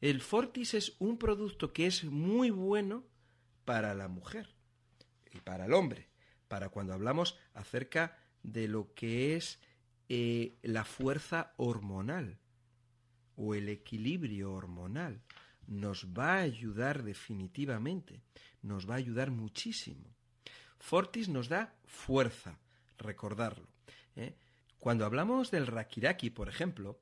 El 0.00 0.20
Fortis 0.20 0.74
es 0.74 0.96
un 0.98 1.18
producto 1.18 1.72
que 1.72 1.86
es 1.86 2.04
muy 2.04 2.50
bueno 2.50 3.04
para 3.64 3.94
la 3.94 4.08
mujer 4.08 4.48
y 5.32 5.38
para 5.40 5.66
el 5.66 5.74
hombre. 5.74 6.08
para 6.48 6.68
cuando 6.68 6.92
hablamos 6.92 7.38
acerca 7.54 8.18
de 8.42 8.68
lo 8.68 8.92
que 8.92 9.36
es 9.36 9.58
eh, 10.10 10.58
la 10.60 10.84
fuerza 10.84 11.54
hormonal 11.56 12.38
o 13.36 13.54
el 13.54 13.70
equilibrio 13.70 14.52
hormonal. 14.52 15.22
Nos 15.66 16.08
va 16.12 16.34
a 16.34 16.42
ayudar 16.42 17.04
definitivamente, 17.04 18.20
nos 18.60 18.86
va 18.86 18.94
a 18.94 18.98
ayudar 18.98 19.30
muchísimo. 19.30 20.14
Fortis 20.78 21.30
nos 21.30 21.48
da 21.48 21.74
fuerza, 21.86 22.58
recordarlo. 22.98 23.68
¿eh? 24.16 24.34
Cuando 24.78 25.06
hablamos 25.06 25.50
del 25.50 25.66
rakiraki, 25.66 26.28
por 26.28 26.48
ejemplo, 26.48 27.00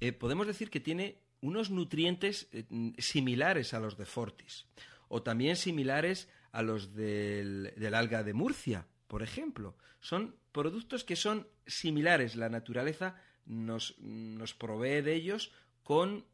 eh, 0.00 0.12
podemos 0.12 0.46
decir 0.46 0.70
que 0.70 0.78
tiene 0.78 1.23
unos 1.44 1.68
nutrientes 1.68 2.48
similares 2.96 3.74
a 3.74 3.80
los 3.80 3.98
de 3.98 4.06
Fortis, 4.06 4.64
o 5.08 5.22
también 5.22 5.56
similares 5.56 6.26
a 6.52 6.62
los 6.62 6.94
del, 6.94 7.70
alga 7.92 8.22
de 8.22 8.32
Murcia, 8.32 8.86
por 9.06 9.22
ejemplo. 9.22 9.76
Son 10.00 10.36
productos 10.52 11.04
que 11.04 11.16
son 11.16 11.46
similares. 11.66 12.34
La 12.36 12.48
naturaleza 12.48 13.20
nos, 13.44 13.98
nos 13.98 14.54
provee 14.54 15.02
de 15.02 15.14
ellos 15.14 15.52
con 15.82 16.24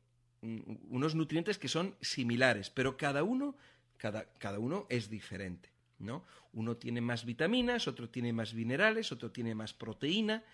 unos 0.43 1.17
nutrientes 1.17 1.59
que 1.59 1.67
son 1.69 1.97
similares, 2.01 2.71
pero 2.71 2.97
cada 2.97 3.25
uno, 3.25 3.57
cada, 3.97 4.27
cada 4.39 4.61
uno 4.61 4.87
es 4.91 5.11
diferente. 5.11 5.71
¿no? 5.99 6.25
Uno 6.53 6.77
tiene 6.77 7.01
más 7.01 7.25
vitaminas, 7.25 7.89
otro 7.89 8.09
tiene 8.09 8.33
más 8.33 8.55
minerales, 8.55 9.11
otro 9.11 9.33
tiene 9.33 9.57
más 9.57 9.75
proteína, 9.75 10.45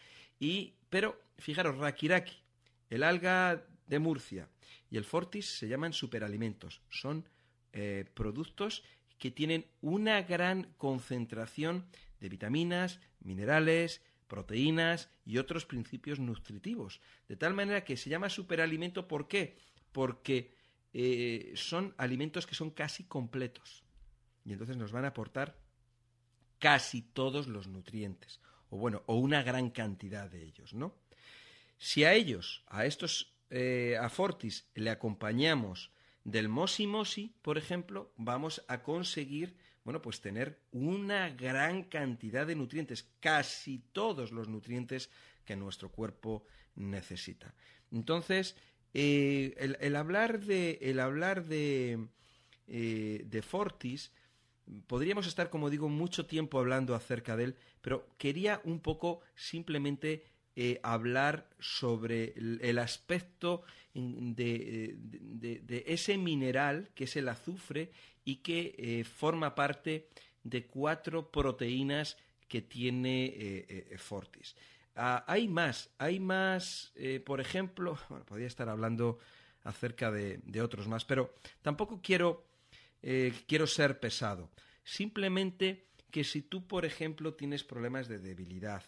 y, 0.40 0.72
pero 0.88 1.20
fijaros, 1.36 1.76
Rakiraki, 1.76 2.38
el 2.88 3.02
alga 3.02 3.62
de 3.86 3.98
Murcia 3.98 4.48
y 4.90 4.96
el 4.96 5.04
Fortis 5.04 5.58
se 5.58 5.68
llaman 5.68 5.92
superalimentos. 5.92 6.82
Son 6.90 7.28
eh, 7.72 8.04
productos 8.14 8.84
que 9.18 9.30
tienen 9.30 9.66
una 9.80 10.22
gran 10.22 10.74
concentración 10.76 11.86
de 12.20 12.28
vitaminas, 12.28 13.00
minerales, 13.20 14.02
proteínas 14.26 15.10
y 15.24 15.38
otros 15.38 15.66
principios 15.66 16.18
nutritivos. 16.18 17.00
De 17.28 17.36
tal 17.36 17.54
manera 17.54 17.84
que 17.84 17.96
se 17.96 18.10
llama 18.10 18.28
superalimento, 18.28 19.08
¿por 19.08 19.28
qué? 19.28 19.58
Porque 19.92 20.54
eh, 20.92 21.52
son 21.54 21.94
alimentos 21.96 22.46
que 22.46 22.54
son 22.54 22.70
casi 22.70 23.04
completos. 23.04 23.84
Y 24.44 24.52
entonces 24.52 24.76
nos 24.76 24.92
van 24.92 25.04
a 25.04 25.08
aportar 25.08 25.58
casi 26.58 27.02
todos 27.02 27.46
los 27.48 27.66
nutrientes. 27.66 28.40
O 28.70 28.78
bueno, 28.78 29.02
o 29.06 29.16
una 29.16 29.42
gran 29.42 29.70
cantidad 29.70 30.30
de 30.30 30.44
ellos, 30.44 30.74
¿no? 30.74 30.94
Si 31.78 32.04
a 32.04 32.14
ellos, 32.14 32.64
a 32.68 32.86
estos, 32.86 33.35
eh, 33.50 33.96
a 34.00 34.08
Fortis, 34.08 34.68
le 34.74 34.90
acompañamos 34.90 35.92
del 36.24 36.48
Mosi 36.48 36.86
Mosi, 36.86 37.34
por 37.42 37.56
ejemplo, 37.56 38.12
vamos 38.16 38.64
a 38.66 38.82
conseguir, 38.82 39.56
bueno, 39.84 40.02
pues 40.02 40.20
tener 40.20 40.60
una 40.72 41.30
gran 41.30 41.84
cantidad 41.84 42.46
de 42.46 42.56
nutrientes, 42.56 43.08
casi 43.20 43.78
todos 43.92 44.32
los 44.32 44.48
nutrientes 44.48 45.08
que 45.44 45.54
nuestro 45.54 45.92
cuerpo 45.92 46.44
necesita. 46.74 47.54
Entonces, 47.92 48.56
eh, 48.92 49.54
el, 49.80 49.94
hablar 49.94 50.40
de, 50.40 50.78
el 50.82 50.98
hablar 50.98 51.44
de, 51.44 52.08
eh, 52.66 53.22
de 53.24 53.42
Fortis, 53.42 54.10
podríamos 54.88 55.26
estar, 55.26 55.48
como 55.48 55.70
digo, 55.70 55.88
mucho 55.88 56.26
tiempo 56.26 56.58
hablando 56.58 56.94
acerca 56.94 57.36
de 57.36 57.44
él, 57.44 57.56
pero 57.82 58.08
quería 58.18 58.60
un 58.64 58.80
poco 58.80 59.20
simplemente 59.34 60.24
eh, 60.58 60.80
hablar 60.82 61.50
sobre 61.58 62.32
el, 62.34 62.78
aspecto 62.78 63.62
de, 63.92 64.96
ese 65.86 66.16
mineral 66.16 66.88
que 66.94 67.04
es 67.04 67.14
el 67.16 67.28
azufre 67.28 67.92
y 68.24 68.36
que 68.36 68.74
eh, 68.78 69.04
forma 69.04 69.54
parte 69.54 70.08
de 70.42 70.64
cuatro 70.64 71.30
proteínas 71.30 72.16
que 72.48 72.62
tiene 72.62 73.34
eh, 73.36 73.96
Fortis. 73.98 74.56
Ah, 74.94 75.26
hay 75.28 75.46
más, 75.46 75.90
hay 75.98 76.20
más, 76.20 76.94
por 77.26 77.42
ejemplo, 77.42 77.98
bueno, 78.08 78.24
podría 78.24 78.46
estar 78.46 78.70
hablando 78.70 79.18
acerca 79.64 80.10
de, 80.10 80.40
otros 80.62 80.88
más, 80.88 81.04
pero 81.04 81.34
tampoco 81.60 82.00
quiero, 82.02 82.46
quiero 83.46 83.66
ser 83.66 84.00
pesado. 84.00 84.48
Simplemente 84.82 85.88
que 86.10 86.24
si 86.24 86.40
tú, 86.40 86.66
por 86.66 86.86
ejemplo, 86.86 87.34
tienes 87.34 87.62
problemas 87.62 88.08
de 88.08 88.20
debilidad, 88.20 88.82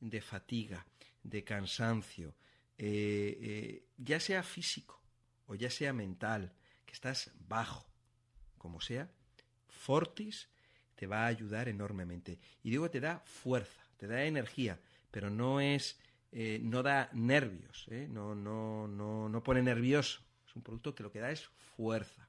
de 0.00 0.20
fatiga, 0.20 0.86
de 1.24 1.42
cansancio, 1.42 2.34
eh, 2.78 3.38
eh, 3.40 3.86
ya 3.96 4.20
sea 4.20 4.42
físico 4.42 5.02
o 5.46 5.54
ya 5.54 5.70
sea 5.70 5.92
mental, 5.92 6.52
que 6.86 6.92
estás 6.92 7.32
bajo, 7.48 7.86
como 8.56 8.80
sea, 8.80 9.10
Fortis 9.66 10.48
te 10.94 11.06
va 11.06 11.24
a 11.24 11.26
ayudar 11.26 11.68
enormemente. 11.68 12.38
Y 12.62 12.70
digo, 12.70 12.90
te 12.90 13.00
da 13.00 13.20
fuerza, 13.26 13.82
te 13.96 14.06
da 14.06 14.24
energía, 14.24 14.80
pero 15.10 15.28
no 15.28 15.60
es, 15.60 15.98
eh, 16.32 16.60
no 16.62 16.82
da 16.82 17.10
nervios, 17.12 17.86
no, 18.08 18.34
no, 18.34 18.88
no, 18.88 19.28
no 19.28 19.42
pone 19.42 19.62
nervioso. 19.62 20.22
Es 20.46 20.56
un 20.56 20.62
producto 20.62 20.94
que 20.94 21.02
lo 21.02 21.10
que 21.10 21.20
da 21.20 21.30
es 21.30 21.44
fuerza. 21.76 22.28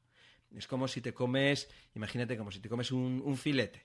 Es 0.54 0.68
como 0.68 0.88
si 0.88 1.02
te 1.02 1.14
comes, 1.14 1.70
imagínate 1.96 2.38
como 2.38 2.52
si 2.52 2.60
te 2.60 2.70
comes 2.70 2.92
un, 2.92 3.22
un 3.24 3.38
filete. 3.38 3.84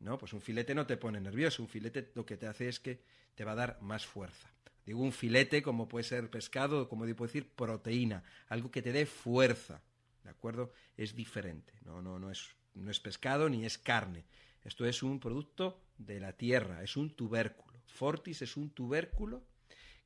No, 0.00 0.18
pues 0.18 0.32
un 0.32 0.40
filete 0.40 0.74
no 0.74 0.86
te 0.86 0.96
pone 0.96 1.20
nervioso, 1.20 1.62
un 1.62 1.68
filete 1.68 2.10
lo 2.14 2.26
que 2.26 2.36
te 2.36 2.46
hace 2.46 2.68
es 2.68 2.80
que 2.80 3.02
te 3.34 3.44
va 3.44 3.52
a 3.52 3.56
dar 3.56 3.78
más 3.80 4.06
fuerza. 4.06 4.50
Digo 4.86 5.00
un 5.00 5.12
filete 5.12 5.62
como 5.62 5.88
puede 5.88 6.04
ser 6.04 6.30
pescado, 6.30 6.88
como 6.88 7.04
puedo 7.04 7.26
decir 7.26 7.48
proteína, 7.48 8.22
algo 8.48 8.70
que 8.70 8.82
te 8.82 8.92
dé 8.92 9.06
fuerza, 9.06 9.82
¿de 10.22 10.30
acuerdo? 10.30 10.72
Es 10.96 11.14
diferente, 11.14 11.72
no, 11.84 12.02
no, 12.02 12.18
no, 12.18 12.30
es, 12.30 12.48
no 12.74 12.90
es 12.90 13.00
pescado 13.00 13.48
ni 13.48 13.64
es 13.64 13.78
carne. 13.78 14.24
Esto 14.62 14.86
es 14.86 15.02
un 15.02 15.20
producto 15.20 15.80
de 15.98 16.20
la 16.20 16.34
tierra, 16.34 16.82
es 16.82 16.96
un 16.96 17.14
tubérculo. 17.14 17.82
Fortis 17.86 18.42
es 18.42 18.56
un 18.56 18.70
tubérculo 18.70 19.46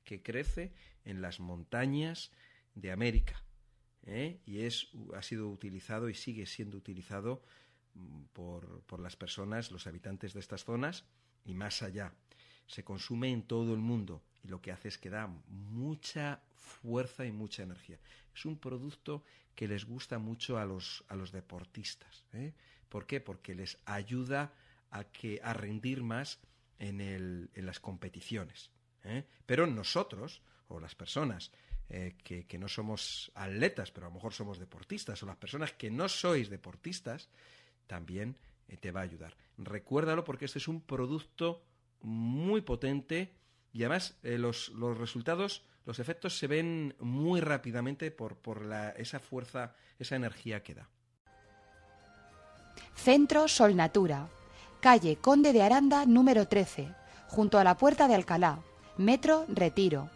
que 0.05 0.23
crece 0.23 0.73
en 1.05 1.23
las 1.23 1.41
montañas 1.41 2.31
de 2.75 2.93
América 2.93 3.43
¿eh? 4.05 4.41
y 4.47 4.61
es, 4.61 4.89
ha 5.15 5.23
sido 5.23 5.49
utilizado 5.49 6.09
y 6.09 6.15
sigue 6.15 6.47
siendo 6.47 6.77
utilizado 6.77 7.43
mm, 7.95 8.25
por, 8.33 8.83
por 8.83 9.01
las 9.01 9.17
personas, 9.17 9.71
los 9.71 9.87
habitantes 9.87 10.35
de 10.35 10.41
estas 10.41 10.65
zonas 10.65 11.05
y 11.45 11.55
más 11.55 11.83
allá 11.83 12.15
se 12.69 12.85
consume 12.85 13.33
en 13.33 13.43
todo 13.43 13.75
el 13.75 13.81
mundo 13.81 14.23
y 14.45 14.49
lo 14.49 14.61
que 14.61 14.71
hace 14.71 14.89
es 14.89 14.99
que 14.99 15.11
da 15.11 15.27
mucha 15.49 16.41
fuerza 16.55 17.25
y 17.25 17.33
mucha 17.33 17.63
energía. 17.63 17.99
Es 18.35 18.45
un 18.45 18.59
producto 18.59 19.25
que 19.55 19.67
les 19.67 19.85
gusta 19.85 20.19
mucho 20.19 20.59
a 20.59 20.65
los, 20.65 21.05
a 21.09 21.17
los 21.17 21.33
deportistas. 21.33 22.25
¿eh? 22.33 22.53
¿Por 22.89 23.07
qué? 23.07 23.21
Porque 23.21 23.55
les 23.55 23.79
ayuda 23.87 24.53
a, 24.91 25.05
que, 25.05 25.41
a 25.43 25.53
rendir 25.55 26.03
más 26.03 26.39
en, 26.79 27.01
el, 27.01 27.51
en 27.55 27.67
las 27.67 27.81
competiciones. 27.81 28.71
¿eh? 29.03 29.25
Pero 29.47 29.67
nosotros, 29.67 30.43
o 30.69 30.79
las 30.79 30.95
personas 30.95 31.51
eh, 31.89 32.17
que, 32.23 32.47
que, 32.47 32.59
no 32.59 32.69
somos 32.69 33.33
atletas, 33.35 33.91
pero 33.91 34.07
a 34.07 34.11
lo 34.11 34.15
mejor 34.15 34.35
somos 34.35 34.59
deportistas, 34.59 35.21
o 35.23 35.27
las 35.27 35.37
personas 35.37 35.73
que 35.73 35.91
no 35.91 36.09
sois 36.09 36.51
deportistas, 36.51 37.29
también 37.87 38.37
te 38.81 38.93
va 38.93 39.01
a 39.01 39.05
ayudar. 39.05 39.35
Recuérdalo 39.57 40.23
porque 40.25 40.45
este 40.45 40.59
es 40.59 40.69
un 40.69 40.83
producto 40.83 41.65
muy 42.01 42.61
potente 42.61 43.35
y 43.73 43.83
además 43.83 44.17
eh, 44.23 44.39
los, 44.39 44.73
resultados, 44.99 45.65
los 45.85 45.99
efectos 45.99 46.39
se 46.39 46.47
ven 46.47 46.95
muy 47.01 47.41
rápidamente 47.41 48.11
por, 48.11 48.37
por 48.37 48.71
esa 48.97 49.19
fuerza, 49.21 49.75
esa 49.99 50.17
energía 50.17 50.63
que 50.63 50.75
da. 50.75 50.89
Centro 52.95 53.49
Sol 53.49 53.77
Natura, 53.77 54.29
calle 54.81 55.17
Conde 55.17 55.53
de 55.53 55.63
Aranda 55.63 56.05
número 56.07 56.49
13, 56.49 56.89
junto 57.29 57.59
a 57.59 57.65
la 57.65 57.77
Puerta 57.77 58.09
de 58.09 58.15
Alcalá, 58.15 58.61
Metro 58.97 59.45
Retiro. 59.49 60.11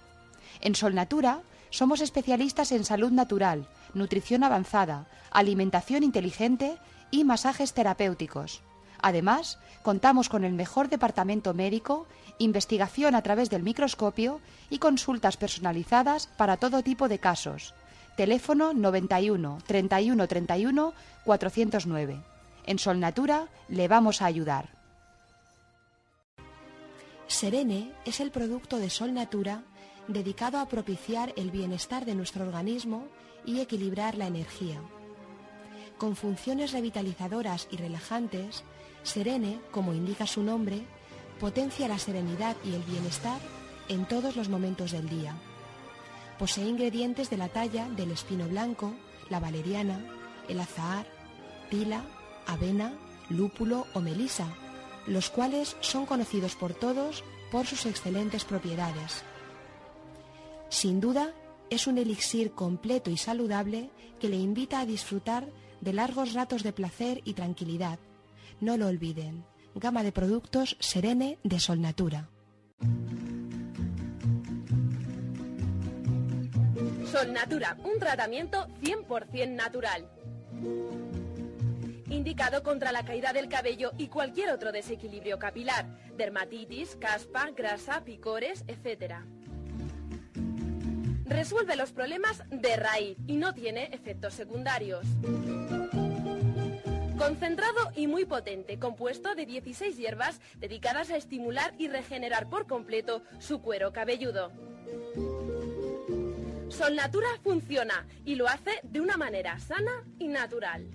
En 0.60 0.74
Sol 0.74 0.94
Natura 0.94 1.42
somos 1.70 2.00
especialistas 2.00 2.72
en 2.72 2.84
salud 2.84 3.10
natural, 3.10 3.68
nutrición 3.94 4.44
avanzada, 4.44 5.06
alimentación 5.30 6.02
inteligente 6.02 6.76
y 7.10 7.24
masajes 7.24 7.72
terapéuticos. 7.72 8.62
Además, 9.02 9.58
contamos 9.82 10.28
con 10.28 10.44
el 10.44 10.52
mejor 10.52 10.88
departamento 10.88 11.52
médico, 11.54 12.06
investigación 12.38 13.14
a 13.14 13.22
través 13.22 13.50
del 13.50 13.62
microscopio 13.62 14.40
y 14.70 14.78
consultas 14.78 15.36
personalizadas 15.36 16.28
para 16.28 16.56
todo 16.56 16.82
tipo 16.82 17.08
de 17.08 17.18
casos. 17.18 17.74
Teléfono 18.16 18.72
91 18.72 19.58
31 19.66 20.28
31 20.28 20.94
409. 21.24 22.22
En 22.66 22.78
Solnatura 22.78 23.48
le 23.68 23.88
vamos 23.88 24.22
a 24.22 24.26
ayudar. 24.26 24.68
Serene 27.26 27.92
es 28.04 28.20
el 28.20 28.30
producto 28.30 28.78
de 28.78 28.90
Sol 28.90 29.14
Natura 29.14 29.62
dedicado 30.06 30.58
a 30.58 30.68
propiciar 30.68 31.32
el 31.36 31.50
bienestar 31.50 32.04
de 32.04 32.14
nuestro 32.14 32.44
organismo 32.44 33.08
y 33.46 33.60
equilibrar 33.60 34.16
la 34.16 34.26
energía. 34.26 34.80
Con 35.98 36.14
funciones 36.14 36.72
revitalizadoras 36.72 37.68
y 37.70 37.76
relajantes, 37.76 38.64
Serene, 39.02 39.60
como 39.70 39.94
indica 39.94 40.26
su 40.26 40.42
nombre, 40.42 40.82
potencia 41.40 41.88
la 41.88 41.98
serenidad 41.98 42.56
y 42.64 42.74
el 42.74 42.82
bienestar 42.82 43.40
en 43.88 44.06
todos 44.06 44.36
los 44.36 44.48
momentos 44.48 44.92
del 44.92 45.08
día. 45.08 45.36
Posee 46.38 46.66
ingredientes 46.66 47.30
de 47.30 47.36
la 47.36 47.48
talla 47.48 47.88
del 47.90 48.10
espino 48.10 48.48
blanco, 48.48 48.94
la 49.28 49.40
valeriana, 49.40 50.04
el 50.48 50.60
azahar, 50.60 51.06
tila, 51.70 52.04
avena, 52.46 52.92
lúpulo 53.28 53.86
o 53.94 54.00
melisa, 54.00 54.46
los 55.06 55.30
cuales 55.30 55.76
son 55.80 56.06
conocidos 56.06 56.54
por 56.54 56.74
todos 56.74 57.24
por 57.50 57.66
sus 57.66 57.86
excelentes 57.86 58.44
propiedades. 58.44 59.22
Sin 60.68 61.00
duda, 61.00 61.32
es 61.70 61.86
un 61.86 61.98
elixir 61.98 62.52
completo 62.52 63.10
y 63.10 63.16
saludable 63.16 63.90
que 64.20 64.28
le 64.28 64.36
invita 64.36 64.80
a 64.80 64.86
disfrutar 64.86 65.48
de 65.80 65.92
largos 65.92 66.32
ratos 66.34 66.62
de 66.62 66.72
placer 66.72 67.20
y 67.24 67.34
tranquilidad. 67.34 67.98
No 68.62 68.76
lo 68.76 68.86
olviden. 68.86 69.44
Gama 69.74 70.04
de 70.04 70.12
productos 70.12 70.76
Serene 70.78 71.36
de 71.42 71.58
Sol 71.58 71.80
Natura. 71.80 72.28
Sol 77.10 77.32
Natura, 77.32 77.76
un 77.82 77.98
tratamiento 77.98 78.68
100% 78.80 79.50
natural. 79.50 80.08
Indicado 82.08 82.62
contra 82.62 82.92
la 82.92 83.04
caída 83.04 83.32
del 83.32 83.48
cabello 83.48 83.90
y 83.98 84.06
cualquier 84.06 84.50
otro 84.50 84.70
desequilibrio 84.70 85.40
capilar, 85.40 85.98
dermatitis, 86.16 86.94
caspa, 86.94 87.50
grasa, 87.56 88.04
picores, 88.04 88.62
etc. 88.68 89.14
Resuelve 91.24 91.74
los 91.74 91.90
problemas 91.90 92.44
de 92.48 92.76
raíz 92.76 93.18
y 93.26 93.38
no 93.38 93.54
tiene 93.54 93.86
efectos 93.92 94.34
secundarios. 94.34 95.04
Concentrado 97.22 97.92
y 97.94 98.08
muy 98.08 98.24
potente, 98.24 98.80
compuesto 98.80 99.36
de 99.36 99.46
16 99.46 99.96
hierbas 99.96 100.40
dedicadas 100.56 101.08
a 101.10 101.16
estimular 101.16 101.72
y 101.78 101.86
regenerar 101.86 102.50
por 102.50 102.66
completo 102.66 103.22
su 103.38 103.62
cuero 103.62 103.92
cabelludo. 103.92 104.50
Sol 106.68 106.96
Natura 106.96 107.28
funciona 107.44 108.08
y 108.24 108.34
lo 108.34 108.48
hace 108.48 108.72
de 108.82 109.00
una 109.00 109.16
manera 109.16 109.56
sana 109.60 110.04
y 110.18 110.26
natural. 110.26 110.88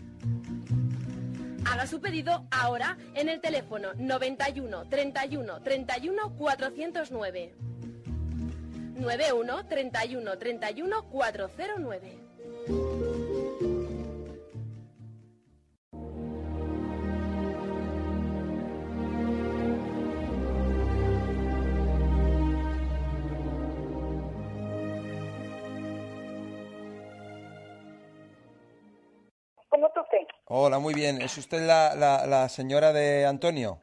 Haga 1.66 1.88
su 1.88 2.02
pedido 2.02 2.46
ahora 2.52 2.98
en 3.14 3.30
el 3.30 3.40
teléfono 3.40 3.94
91 3.96 4.90
31 4.90 5.62
31 5.62 6.36
409. 6.36 7.56
91 8.98 9.66
31 9.66 10.38
31 10.38 11.04
409. 11.04 13.27
Hola, 30.50 30.80
muy 30.80 30.94
bien. 30.94 31.22
¿Es 31.22 31.38
usted 31.38 31.60
la, 31.68 31.94
la, 31.96 32.26
la 32.26 32.48
señora 32.50 32.94
de 32.94 33.26
Antonio? 33.26 33.80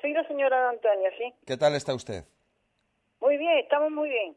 Soy 0.00 0.12
la 0.12 0.26
señora 0.28 0.60
de 0.60 0.68
Antonio, 0.76 1.10
sí. 1.16 1.32
¿Qué 1.46 1.56
tal 1.56 1.74
está 1.74 1.94
usted? 1.94 2.24
Muy 3.20 3.38
bien, 3.38 3.58
estamos 3.58 3.90
muy 3.90 4.10
bien. 4.10 4.36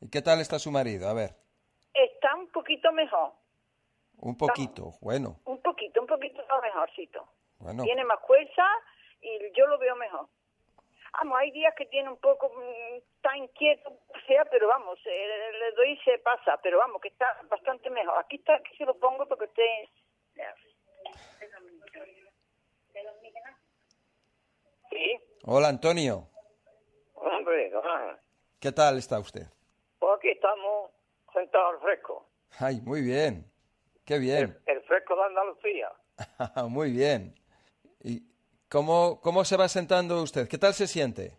¿Y 0.00 0.08
qué 0.10 0.22
tal 0.22 0.40
está 0.40 0.58
su 0.58 0.70
marido? 0.70 1.08
A 1.08 1.14
ver, 1.14 1.30
Está 1.94 2.34
un 2.36 2.46
poquito 2.52 2.92
mejor. 2.92 3.32
un 4.18 4.36
poquito. 4.36 4.92
Bueno, 5.00 5.40
Un 5.44 5.60
poquito, 5.60 6.00
un 6.00 6.06
poquito 6.06 6.40
mejorcito. 6.62 7.26
bueno. 7.58 7.82
Tiene 7.82 8.04
más 8.04 8.20
fuerza 8.24 8.64
y 9.20 9.38
yo 9.56 9.66
lo 9.66 9.78
veo 9.78 9.96
mejor. 9.96 10.28
Vamos, 11.14 11.36
hay 11.40 11.50
días 11.50 11.74
que 11.76 11.86
tiene 11.86 12.08
un 12.10 12.18
poco, 12.18 12.48
mm, 12.50 12.96
está 13.16 13.36
inquieto, 13.36 13.88
o 13.90 14.20
sea, 14.28 14.44
pero 14.44 14.68
vamos, 14.68 15.00
eh, 15.06 15.50
le 15.58 15.72
doy 15.72 15.92
y 15.92 15.98
se 16.04 16.18
pasa, 16.18 16.60
pero 16.62 16.78
vamos, 16.78 17.00
que 17.00 17.08
está 17.08 17.26
bastante 17.50 17.90
mejor. 17.90 18.16
Aquí 18.18 18.36
está, 18.36 18.54
aquí 18.54 18.76
se 18.76 18.84
lo 18.84 18.94
pongo 19.00 19.26
porque 19.26 19.46
usted... 19.46 19.64
Sí, 24.98 25.16
Hola, 25.44 25.68
Antonio. 25.68 26.26
Hombre, 27.14 27.70
¿Qué 28.58 28.72
tal 28.72 28.98
está 28.98 29.20
usted? 29.20 29.46
pues 30.00 30.12
aquí 30.18 30.30
estamos 30.30 30.90
sentados 31.32 31.74
al 31.74 31.80
fresco. 31.80 32.28
Ay, 32.58 32.80
muy 32.80 33.02
bien. 33.02 33.48
Qué 34.04 34.18
bien. 34.18 34.58
El 34.66 34.82
fresco 34.82 35.14
de 35.14 35.22
Andalucía. 35.22 35.92
muy 36.68 36.90
bien. 36.90 37.32
¿Y 38.02 38.22
cómo, 38.68 39.20
cómo 39.20 39.44
se 39.44 39.56
va 39.56 39.68
sentando 39.68 40.20
usted? 40.20 40.48
¿Qué 40.48 40.58
tal 40.58 40.74
se 40.74 40.88
siente? 40.88 41.38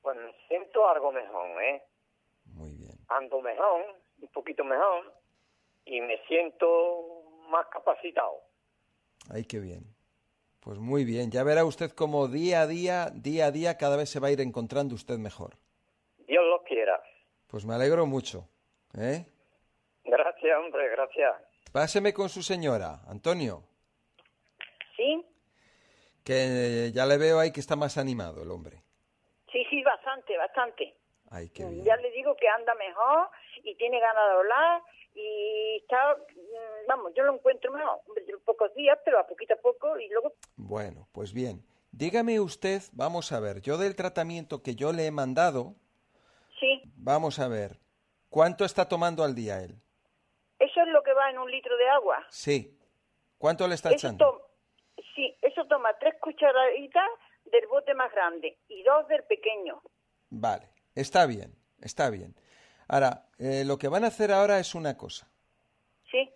Pues 0.00 0.16
me 0.16 0.32
siento 0.46 0.88
algo 0.88 1.10
mejor, 1.10 1.60
¿eh? 1.62 1.82
Muy 2.44 2.74
bien. 2.74 2.96
Ando 3.08 3.40
mejor, 3.40 3.84
un 4.20 4.28
poquito 4.28 4.62
mejor, 4.62 5.12
y 5.84 6.00
me 6.00 6.16
siento 6.28 7.24
más 7.48 7.66
capacitado. 7.72 8.40
Ay, 9.30 9.44
qué 9.44 9.58
bien. 9.58 9.82
Pues 10.68 10.80
muy 10.80 11.06
bien. 11.06 11.30
Ya 11.30 11.44
verá 11.44 11.64
usted 11.64 11.92
cómo 11.92 12.28
día 12.28 12.60
a 12.60 12.66
día, 12.66 13.08
día 13.14 13.46
a 13.46 13.50
día, 13.50 13.78
cada 13.78 13.96
vez 13.96 14.10
se 14.10 14.20
va 14.20 14.28
a 14.28 14.32
ir 14.32 14.42
encontrando 14.42 14.94
usted 14.94 15.16
mejor. 15.16 15.54
Dios 16.26 16.44
lo 16.44 16.62
quiera. 16.62 17.02
Pues 17.46 17.64
me 17.64 17.74
alegro 17.74 18.04
mucho. 18.04 18.46
¿Eh? 18.92 19.24
Gracias, 20.04 20.58
hombre, 20.58 20.90
gracias. 20.90 21.36
Páseme 21.72 22.12
con 22.12 22.28
su 22.28 22.42
señora, 22.42 23.00
Antonio, 23.08 23.62
Sí, 24.94 25.24
que 26.22 26.92
ya 26.92 27.06
le 27.06 27.16
veo 27.16 27.38
ahí 27.38 27.50
que 27.50 27.60
está 27.60 27.74
más 27.74 27.96
animado 27.96 28.42
el 28.42 28.50
hombre. 28.50 28.82
sí, 29.50 29.64
sí, 29.70 29.82
bastante, 29.82 30.36
bastante. 30.36 30.94
Ay, 31.30 31.48
qué 31.48 31.64
bien. 31.64 31.82
Ya 31.82 31.96
le 31.96 32.10
digo 32.10 32.36
que 32.36 32.46
anda 32.46 32.74
mejor 32.74 33.30
y 33.64 33.74
tiene 33.76 33.98
ganas 34.00 34.22
de 34.26 34.36
hablar 34.36 34.82
y 35.20 35.76
está, 35.82 36.14
mm, 36.14 36.86
vamos, 36.88 37.12
yo 37.16 37.24
lo 37.24 37.34
encuentro 37.34 37.72
mejor. 37.72 38.00
Pocos 38.44 38.72
días, 38.74 38.98
pero 39.04 39.18
a 39.18 39.26
poquito 39.26 39.54
a 39.54 39.58
poco 39.58 39.98
y 39.98 40.08
luego, 40.08 40.32
Bueno, 40.56 41.06
pues 41.12 41.32
bien. 41.32 41.62
Dígame 41.92 42.38
usted, 42.40 42.82
vamos 42.92 43.32
a 43.32 43.40
ver, 43.40 43.60
yo 43.60 43.76
del 43.78 43.96
tratamiento 43.96 44.62
que 44.62 44.74
yo 44.74 44.92
le 44.92 45.06
he 45.06 45.10
mandado, 45.10 45.74
sí, 46.60 46.82
vamos 46.96 47.38
a 47.38 47.48
ver, 47.48 47.78
¿cuánto 48.30 48.64
está 48.64 48.88
tomando 48.88 49.24
al 49.24 49.34
día 49.34 49.62
él? 49.62 49.74
eso 50.58 50.80
es 50.82 50.88
lo 50.88 51.02
que 51.02 51.12
va 51.14 51.30
en 51.30 51.38
un 51.38 51.50
litro 51.50 51.76
de 51.76 51.88
agua. 51.88 52.26
Sí. 52.30 52.74
¿Cuánto 53.38 53.68
le 53.68 53.74
está 53.76 53.90
Eso 53.90 53.96
echando? 54.08 54.50
sí, 55.14 55.36
eso 55.42 55.64
toma 55.66 55.90
tres 56.00 56.14
cucharaditas 56.20 57.08
del 57.44 57.66
bote 57.68 57.94
más 57.94 58.10
grande 58.12 58.58
y 58.68 58.82
dos 58.82 59.06
del 59.08 59.22
pequeño. 59.24 59.80
Vale, 60.30 60.68
está 60.94 61.26
bien, 61.26 61.54
está 61.80 62.10
bien. 62.10 62.34
Ahora, 62.88 63.24
eh, 63.38 63.64
lo 63.66 63.76
que 63.78 63.88
van 63.88 64.04
a 64.04 64.08
hacer 64.08 64.32
ahora 64.32 64.58
es 64.58 64.74
una 64.74 64.96
cosa. 64.96 65.28
Sí, 66.10 66.30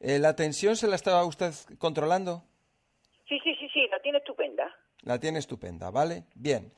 Eh, 0.00 0.18
¿La 0.18 0.34
tensión 0.34 0.74
se 0.74 0.88
la 0.88 0.96
estaba 0.96 1.24
usted 1.24 1.52
controlando? 1.78 2.42
sí, 3.28 3.38
sí, 3.44 3.54
sí, 3.54 3.68
sí, 3.72 3.86
la 3.88 4.00
tiene 4.00 4.18
estupenda. 4.18 4.74
La 5.02 5.18
tiene 5.18 5.38
estupenda, 5.38 5.90
¿vale? 5.90 6.24
Bien. 6.34 6.72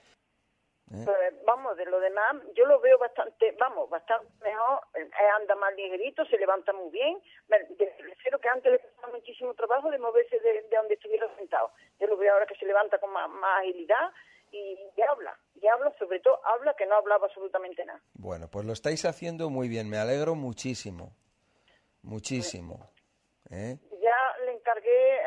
¿Eh? 0.93 1.02
Pues, 1.05 1.44
vamos, 1.47 1.77
de 1.78 1.86
lo 1.86 1.98
demás, 1.98 2.36
yo 2.55 2.66
lo 2.66 2.78
veo 2.81 2.98
bastante, 2.98 3.56
vamos, 3.59 3.89
bastante 3.89 4.28
mejor, 4.44 4.81
eh, 4.94 5.09
anda 5.40 5.55
más 5.56 5.74
ligerito, 5.74 6.27
se 6.27 6.36
levanta 6.36 6.74
muy 6.74 6.90
bien. 6.90 7.19
Me 7.48 7.59
me 7.78 7.86
refiero 8.11 8.39
que 8.39 8.48
antes 8.51 8.70
le 8.70 8.78
costaba 8.78 9.15
muchísimo 9.15 9.55
trabajo 9.55 9.90
de 9.90 9.98
moverse 9.98 10.39
de, 10.40 10.62
de 10.69 10.77
donde 10.77 10.94
estuviera 10.94 11.27
sentado. 11.36 11.73
Yo 11.98 12.06
lo 12.06 12.19
veo 12.19 12.35
ahora 12.35 12.47
que 12.47 12.55
se 12.56 12.66
levanta 12.66 12.98
con 12.98 13.11
más, 13.11 13.31
más 13.31 13.61
agilidad 13.62 14.11
y, 14.55 14.78
y 14.97 15.02
habla, 15.02 15.36
y 15.60 15.66
habla, 15.66 15.93
sobre 15.98 16.20
todo 16.20 16.39
habla 16.47 16.74
que 16.74 16.86
no 16.86 16.94
hablaba 16.94 17.26
absolutamente 17.26 17.85
nada. 17.85 18.01
Bueno, 18.14 18.48
pues 18.48 18.64
lo 18.64 18.72
estáis 18.72 19.05
haciendo 19.05 19.51
muy 19.51 19.68
bien, 19.68 19.90
me 19.90 19.98
alegro 19.98 20.36
muchísimo. 20.36 21.16
Muchísimo. 22.02 22.90
¿Eh? 23.51 23.76
Ya 24.01 24.44
le 24.44 24.52
encargué, 24.52 25.20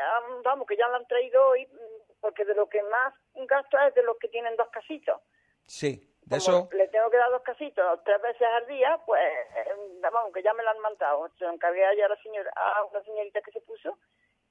vamos, 0.44 0.66
que 0.66 0.76
ya 0.76 0.88
lo 0.88 0.96
han 0.96 1.06
traído 1.06 1.46
hoy, 1.48 1.66
mm, 1.66 2.20
porque 2.20 2.44
de 2.44 2.54
lo 2.54 2.68
que 2.68 2.82
más 2.84 3.12
gasta 3.34 3.88
es 3.88 3.94
de 3.94 4.02
los 4.02 4.16
que 4.18 4.28
tienen 4.28 4.56
dos 4.56 4.68
casitos. 4.70 5.20
Sí, 5.66 6.10
de 6.22 6.38
Como 6.38 6.58
eso, 6.58 6.68
le 6.72 6.88
tengo 6.88 7.10
que 7.10 7.18
dar 7.18 7.30
dos 7.30 7.42
casitos 7.42 8.00
tres 8.04 8.22
veces 8.22 8.48
al 8.48 8.66
día, 8.66 8.98
pues, 9.04 9.22
eh, 9.22 10.00
vamos, 10.00 10.32
que 10.32 10.42
ya 10.42 10.54
me 10.54 10.62
lo 10.62 10.70
han 10.70 10.80
mandado. 10.80 11.28
Se 11.38 11.44
lo 11.44 11.52
encargué 11.52 11.84
ayer 11.84 12.04
a 12.04 12.08
la 12.08 12.22
señora, 12.22 12.50
a 12.56 12.84
una 12.84 13.02
señorita 13.02 13.42
que 13.42 13.52
se 13.52 13.60
puso 13.60 13.98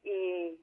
y, 0.04 0.60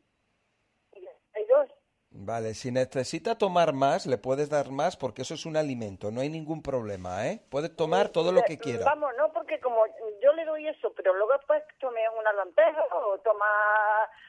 y 0.92 1.08
hay 1.34 1.46
dos. 1.46 1.68
Vale, 2.14 2.54
si 2.54 2.70
necesita 2.70 3.36
tomar 3.36 3.72
más, 3.72 4.06
le 4.06 4.16
puedes 4.16 4.48
dar 4.48 4.70
más 4.70 4.96
porque 4.96 5.22
eso 5.22 5.34
es 5.34 5.44
un 5.44 5.56
alimento, 5.56 6.10
no 6.10 6.20
hay 6.20 6.30
ningún 6.30 6.62
problema, 6.62 7.28
¿eh? 7.28 7.42
Puede 7.50 7.68
tomar 7.68 8.08
todo 8.08 8.32
lo 8.32 8.42
que 8.42 8.56
quiera. 8.56 8.84
Vamos, 8.84 9.12
no, 9.18 9.32
porque 9.32 9.60
como 9.60 9.84
yo 10.22 10.32
le 10.32 10.44
doy 10.44 10.68
eso, 10.68 10.92
pero 10.96 11.12
luego 11.14 11.32
después 11.32 11.62
tome 11.80 12.00
una 12.18 12.32
lenteja 12.32 12.82
o 12.94 13.18
toma, 13.18 13.44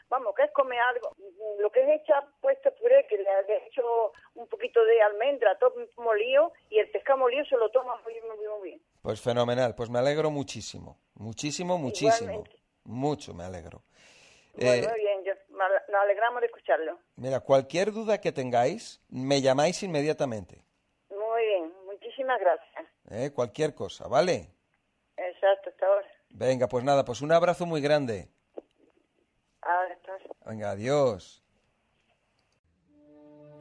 vamos, 0.10 0.34
que 0.36 0.44
es 0.44 0.52
comer 0.52 0.80
algo. 0.80 1.16
Lo 1.60 1.72
que 1.72 1.82
es 1.84 2.02
echar 2.02 2.28
puesto 2.42 2.74
puré, 2.76 3.06
que 3.08 3.18
le 3.18 3.24
he 3.24 3.68
hecho 3.68 4.12
un 4.34 4.48
poquito 4.48 4.84
de 4.84 5.02
almendra, 5.02 5.58
todo 5.60 5.74
molido, 5.98 6.52
y 6.70 6.80
el 6.80 6.90
pescado 6.90 7.20
molido 7.20 7.46
se 7.46 7.56
lo 7.56 7.70
toma 7.70 7.96
muy, 8.04 8.14
muy, 8.22 8.38
muy 8.38 8.70
bien. 8.70 8.82
Pues 9.02 9.22
fenomenal, 9.22 9.76
pues 9.76 9.90
me 9.90 10.00
alegro 10.00 10.32
muchísimo, 10.32 10.98
muchísimo, 11.14 11.78
muchísimo. 11.78 12.32
Igualmente. 12.32 12.60
Mucho 12.86 13.34
me 13.34 13.44
alegro. 13.44 13.84
Bueno, 14.54 14.88
Eh, 14.88 14.94
bien, 14.96 15.15
nos 15.96 16.04
alegramos 16.04 16.42
de 16.42 16.48
escucharlo. 16.48 17.00
mira, 17.16 17.40
cualquier 17.40 17.92
duda 17.92 18.20
que 18.20 18.32
tengáis, 18.32 19.02
me 19.10 19.42
llamáis 19.42 19.82
inmediatamente. 19.84 20.64
Muy 21.10 21.46
bien, 21.46 21.72
muchísimas 21.86 22.40
gracias. 22.40 22.86
¿eh? 23.10 23.32
Cualquier 23.34 23.74
cosa, 23.74 24.08
¿vale? 24.08 24.50
Exacto, 25.16 25.70
hasta 25.70 25.86
ahora. 25.86 26.08
Venga, 26.30 26.68
pues 26.68 26.84
nada, 26.84 27.06
pues 27.06 27.22
un 27.22 27.32
abrazo 27.32 27.66
muy 27.66 27.82
grande. 27.82 28.28
Venga, 30.46 30.72
adiós. 30.72 31.44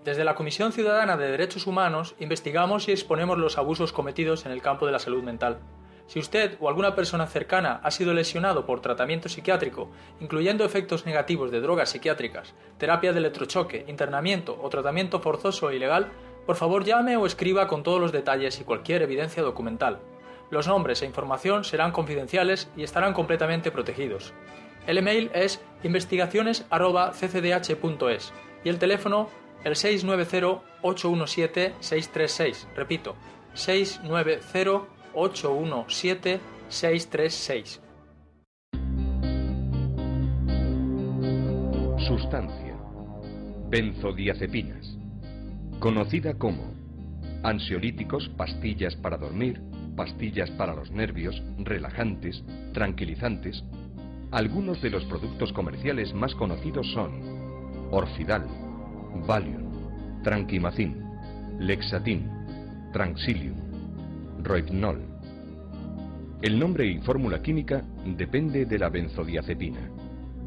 Desde 0.03 0.25
la 0.25 0.35
Comisión 0.35 0.73
Ciudadana 0.73 1.17
de 1.17 1.31
Derechos 1.31 1.67
Humanos 1.67 2.15
investigamos 2.19 2.89
y 2.89 2.93
exponemos 2.93 3.39
los 3.39 3.57
abusos 3.57 3.93
cometidos 3.93 4.45
en 4.45 4.53
el 4.53 4.61
campo 4.61 4.85
de 4.85 4.93
la 4.93 4.99
salud 4.99 5.23
mental. 5.23 5.61
Si 6.07 6.19
usted 6.19 6.57
o 6.61 6.69
alguna 6.69 6.95
persona 6.95 7.27
cercana 7.27 7.81
ha 7.83 7.91
sido 7.91 8.13
lesionado 8.13 8.67
por 8.67 8.81
tratamiento 8.81 9.29
psiquiátrico, 9.29 9.91
incluyendo 10.21 10.65
efectos 10.65 11.07
negativos 11.07 11.51
de 11.51 11.61
drogas 11.61 11.91
psiquiátricas, 11.91 12.55
terapia 12.79 13.13
de 13.13 13.21
electrochoque, 13.21 13.85
internamiento 13.89 14.59
o 14.63 14.69
tratamiento 14.69 15.21
forzoso 15.21 15.71
e 15.71 15.77
ilegal, 15.77 16.13
por 16.47 16.57
favor 16.57 16.85
llame 16.85 17.17
o 17.17 17.27
escriba 17.27 17.69
con 17.69 17.83
todos 17.83 18.01
los 18.01 18.13
detalles 18.13 18.61
y 18.61 18.65
cualquier 18.65 19.03
evidencia 19.03 19.43
documental. 19.43 20.01
Los 20.51 20.69
nombres 20.69 21.01
e 21.03 21.07
información 21.07 21.65
serán 21.65 21.93
confidenciales 21.93 22.71
y 22.77 22.83
estarán 22.83 23.15
completamente 23.15 23.71
protegidos. 23.71 24.35
El 24.87 24.99
email 24.99 25.31
es 25.35 25.63
investigaciones.ccdh.es 25.83 28.33
y 28.63 28.69
el 28.69 28.79
teléfono 28.79 29.31
el 29.65 29.75
690-817-636. 29.75 32.67
Repito, 32.77 33.17
690-817-636. 35.15 37.81
Sustancia. 42.07 42.77
Benzodiazepinas. 43.71 44.99
Conocida 45.79 46.35
como 46.35 46.75
ansiolíticos, 47.43 48.29
pastillas 48.37 48.95
para 48.97 49.17
dormir, 49.19 49.61
pastillas 49.97 50.51
para 50.53 50.75
los 50.75 50.91
nervios, 50.91 51.43
relajantes, 51.59 52.43
tranquilizantes. 52.73 53.63
Algunos 54.31 54.81
de 54.83 54.91
los 54.91 55.05
productos 55.05 55.53
comerciales 55.53 56.15
más 56.15 56.35
conocidos 56.35 56.91
son 56.93 57.13
Orfidal, 57.91 58.47
Valium, 59.27 60.23
Tranquimacin, 60.23 61.05
Lexatin, 61.61 62.31
Tranxilium, 62.93 63.64
Rohypnol. 64.45 65.01
El 66.43 66.61
nombre 66.61 66.87
y 66.87 66.99
fórmula 66.99 67.41
química 67.41 67.83
depende 68.05 68.67
de 68.67 68.79
la 68.79 68.91
benzodiazepina. 68.91 69.81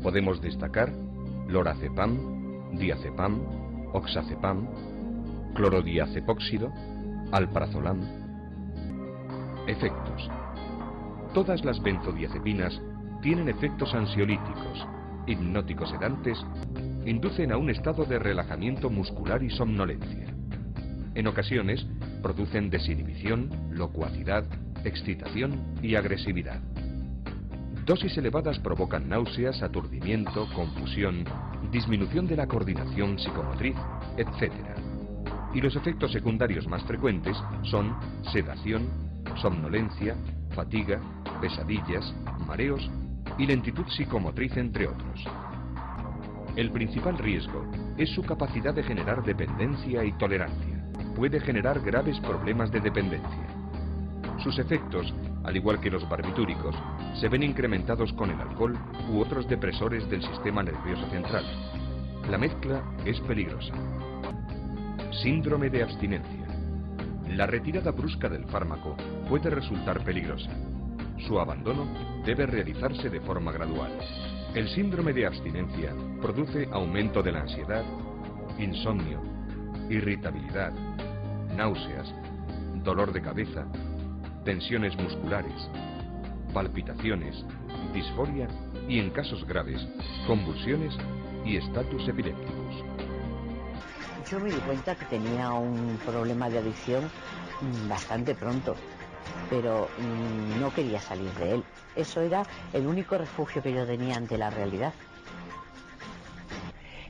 Podemos 0.03 0.39
destacar 0.39 0.91
lorazepam, 1.47 2.77
diazepam, 2.77 3.41
oxazepam, 3.93 4.67
clorodiazepóxido, 5.55 6.71
alprazolam. 7.31 7.99
Efectos. 9.65 10.29
Todas 11.33 11.65
las 11.65 11.81
benzodiazepinas 11.81 12.79
tienen 13.23 13.49
efectos 13.49 13.95
ansiolíticos, 13.95 14.87
hipnóticos 15.25 15.89
sedantes, 15.89 16.37
inducen 17.03 17.51
a 17.51 17.57
un 17.57 17.71
estado 17.71 18.05
de 18.05 18.19
relajamiento 18.19 18.91
muscular 18.91 19.41
y 19.41 19.49
somnolencia. 19.49 20.36
En 21.17 21.25
ocasiones 21.25 21.83
producen 22.21 22.69
desinhibición, 22.69 23.49
locuacidad, 23.71 24.45
excitación 24.85 25.73
y 25.81 25.95
agresividad. 25.95 26.61
Dosis 27.87 28.15
elevadas 28.19 28.59
provocan 28.59 29.09
náuseas, 29.09 29.63
aturdimiento, 29.63 30.47
confusión, 30.53 31.25
disminución 31.71 32.27
de 32.27 32.35
la 32.35 32.45
coordinación 32.45 33.17
psicomotriz, 33.17 33.75
etc. 34.15 34.53
Y 35.55 35.61
los 35.61 35.75
efectos 35.75 36.11
secundarios 36.11 36.67
más 36.67 36.83
frecuentes 36.83 37.35
son 37.63 37.97
sedación, 38.31 38.87
somnolencia, 39.41 40.15
fatiga, 40.51 41.01
pesadillas, 41.41 42.13
mareos 42.45 42.91
y 43.39 43.47
lentitud 43.47 43.87
psicomotriz, 43.87 44.55
entre 44.55 44.85
otros. 44.85 45.25
El 46.55 46.69
principal 46.69 47.17
riesgo 47.17 47.65
es 47.97 48.11
su 48.11 48.21
capacidad 48.21 48.75
de 48.75 48.83
generar 48.83 49.23
dependencia 49.23 50.03
y 50.03 50.11
tolerancia. 50.19 50.76
Puede 51.17 51.39
generar 51.39 51.79
graves 51.79 52.19
problemas 52.19 52.71
de 52.71 52.79
dependencia. 52.79 53.47
Sus 54.43 54.59
efectos, 54.59 55.11
al 55.43 55.57
igual 55.57 55.81
que 55.81 55.89
los 55.89 56.07
barbitúricos, 56.07 56.75
se 57.19 57.27
ven 57.27 57.41
incrementados 57.41 58.13
con 58.13 58.29
el 58.29 58.39
alcohol 58.39 58.77
u 59.11 59.19
otros 59.19 59.49
depresores 59.49 60.07
del 60.11 60.21
sistema 60.21 60.61
nervioso 60.61 61.09
central. 61.09 61.43
La 62.29 62.37
mezcla 62.37 62.83
es 63.03 63.19
peligrosa. 63.21 63.73
Síndrome 65.23 65.71
de 65.71 65.81
abstinencia. 65.81 66.45
La 67.29 67.47
retirada 67.47 67.89
brusca 67.89 68.29
del 68.29 68.45
fármaco 68.45 68.95
puede 69.27 69.49
resultar 69.49 70.03
peligrosa. 70.03 70.51
Su 71.27 71.39
abandono 71.39 71.87
debe 72.27 72.45
realizarse 72.45 73.09
de 73.09 73.21
forma 73.21 73.51
gradual. 73.51 73.91
El 74.53 74.69
síndrome 74.69 75.13
de 75.13 75.25
abstinencia 75.25 75.95
produce 76.21 76.69
aumento 76.71 77.23
de 77.23 77.31
la 77.31 77.41
ansiedad, 77.41 77.83
insomnio, 78.59 79.36
irritabilidad, 79.89 80.71
náuseas, 81.55 82.13
dolor 82.83 83.11
de 83.13 83.21
cabeza, 83.21 83.65
tensiones 84.43 84.95
musculares, 84.97 85.69
palpitaciones, 86.53 87.45
disforia 87.93 88.47
y, 88.87 88.99
en 88.99 89.09
casos 89.11 89.45
graves, 89.45 89.85
convulsiones 90.25 90.93
y 91.45 91.57
estatus 91.57 92.07
epilépticos. 92.07 92.83
Yo 94.29 94.39
me 94.39 94.51
di 94.51 94.59
cuenta 94.59 94.95
que 94.95 95.05
tenía 95.05 95.51
un 95.51 95.97
problema 96.05 96.49
de 96.49 96.59
adicción 96.59 97.05
mm, 97.05 97.89
bastante 97.89 98.35
pronto, 98.35 98.75
pero 99.49 99.87
mm, 99.97 100.59
no 100.59 100.73
quería 100.73 100.99
salir 100.99 101.31
de 101.35 101.55
él. 101.55 101.63
Eso 101.95 102.21
era 102.21 102.43
el 102.73 102.85
único 102.85 103.17
refugio 103.17 103.63
que 103.63 103.73
yo 103.73 103.85
tenía 103.85 104.15
ante 104.17 104.37
la 104.37 104.49
realidad. 104.49 104.93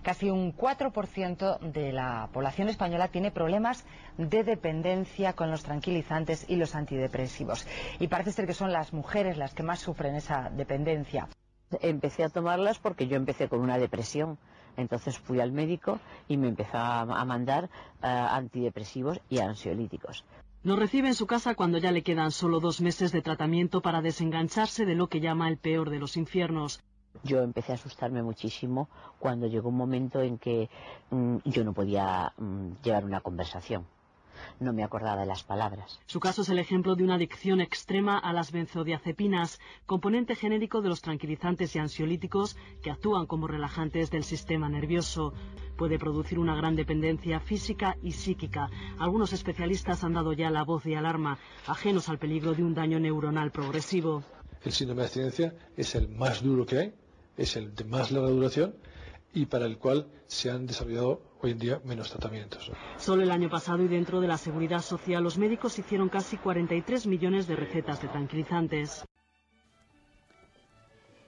Casi 0.07 0.29
un 0.29 0.55
4% 0.55 1.59
de 1.59 1.91
la 1.91 2.29
población 2.31 2.69
española 2.69 3.09
tiene 3.09 3.29
problemas 3.29 3.84
de 4.17 4.45
dependencia 4.45 5.34
con 5.34 5.51
los 5.51 5.63
tranquilizantes 5.63 6.45
y 6.47 6.55
los 6.55 6.75
antidepresivos. 6.75 7.67
Y 7.99 8.07
parece 8.07 8.31
ser 8.31 8.47
que 8.47 8.53
son 8.53 8.71
las 8.71 8.93
mujeres 8.93 9.35
las 9.35 9.53
que 9.53 9.63
más 9.63 9.81
sufren 9.81 10.15
esa 10.15 10.49
dependencia. 10.49 11.27
Empecé 11.81 12.23
a 12.23 12.29
tomarlas 12.29 12.79
porque 12.79 13.07
yo 13.07 13.17
empecé 13.17 13.49
con 13.49 13.59
una 13.59 13.77
depresión. 13.77 14.38
Entonces 14.77 15.19
fui 15.19 15.41
al 15.41 15.51
médico 15.51 15.99
y 16.29 16.38
me 16.38 16.47
empezó 16.47 16.77
a 16.77 17.25
mandar 17.25 17.65
eh, 17.65 18.07
antidepresivos 18.07 19.19
y 19.27 19.39
ansiolíticos. 19.39 20.23
Nos 20.63 20.79
recibe 20.79 21.09
en 21.09 21.15
su 21.15 21.27
casa 21.27 21.53
cuando 21.53 21.79
ya 21.79 21.91
le 21.91 22.03
quedan 22.03 22.31
solo 22.31 22.61
dos 22.61 22.79
meses 22.79 23.11
de 23.11 23.21
tratamiento 23.21 23.81
para 23.81 24.01
desengancharse 24.01 24.85
de 24.85 24.95
lo 24.95 25.07
que 25.07 25.19
llama 25.19 25.49
el 25.49 25.57
peor 25.57 25.89
de 25.89 25.99
los 25.99 26.15
infiernos. 26.15 26.81
Yo 27.23 27.41
empecé 27.41 27.72
a 27.72 27.76
asustarme 27.76 28.22
muchísimo 28.23 28.89
cuando 29.19 29.48
llegó 29.48 29.69
un 29.69 29.77
momento 29.77 30.22
en 30.22 30.38
que 30.38 30.69
mm, 31.10 31.38
yo 31.45 31.64
no 31.64 31.73
podía 31.73 32.34
mm, 32.38 32.73
llevar 32.84 33.06
una 33.06 33.22
conversación. 33.22 33.85
No 34.60 34.73
me 34.73 34.84
acordaba 34.84 35.22
de 35.22 35.26
las 35.26 35.44
palabras. 35.44 35.99
Su 36.06 36.19
caso 36.19 36.41
es 36.41 36.49
el 36.49 36.60
ejemplo 36.60 36.95
de 36.95 37.03
una 37.03 37.15
adicción 37.15 37.61
extrema 37.61 38.18
a 38.18 38.34
las 38.34 38.52
benzodiazepinas, 38.52 39.60
componente 39.85 40.35
genérico 40.35 40.81
de 40.81 40.89
los 40.89 41.02
tranquilizantes 41.02 41.76
y 41.76 41.80
ansiolíticos 41.80 42.56
que 42.81 42.91
actúan 42.91 43.26
como 43.26 43.48
relajantes 43.48 44.11
del 44.11 44.23
sistema 44.23 44.69
nervioso. 44.69 45.34
Puede 45.77 45.99
producir 45.99 46.39
una 46.39 46.56
gran 46.56 46.76
dependencia 46.76 47.39
física 47.39 47.98
y 48.02 48.11
psíquica. 48.11 48.69
Algunos 48.99 49.34
especialistas 49.34 50.03
han 50.03 50.14
dado 50.14 50.34
ya 50.34 50.49
la 50.49 50.64
voz 50.64 50.84
de 50.84 50.98
alarma, 50.98 51.38
ajenos 51.68 52.10
al 52.10 52.18
peligro 52.18 52.53
de 52.53 52.64
un 52.64 52.73
daño 52.73 52.99
neuronal 52.99 53.52
progresivo. 53.52 54.23
El 54.64 54.72
síndrome 54.72 55.02
de 55.02 55.06
abstinencia 55.06 55.56
es 55.76 55.94
el 55.95 56.10
más 56.10 56.41
duro 56.41 56.65
que 56.65 56.77
hay, 56.80 56.94
es 57.38 57.55
el 57.55 57.73
de 57.76 57.84
más 57.85 58.11
larga 58.11 58.30
duración 58.30 58.76
y 59.34 59.45
para 59.45 59.65
el 59.65 59.77
cual 59.77 60.07
se 60.26 60.49
han 60.49 60.65
desarrollado 60.65 61.22
hoy 61.41 61.51
en 61.51 61.59
día 61.59 61.81
menos 61.85 62.09
tratamientos. 62.09 62.72
Solo 62.97 63.23
el 63.23 63.31
año 63.31 63.49
pasado 63.49 63.84
y 63.84 63.88
dentro 63.88 64.19
de 64.19 64.27
la 64.27 64.38
seguridad 64.38 64.81
social 64.81 65.23
los 65.23 65.38
médicos 65.38 65.77
hicieron 65.77 66.09
casi 66.09 66.38
43 66.38 67.05
millones 67.05 67.47
de 67.47 67.55
recetas 67.55 68.01
de 68.01 68.07
tranquilizantes. 68.07 69.05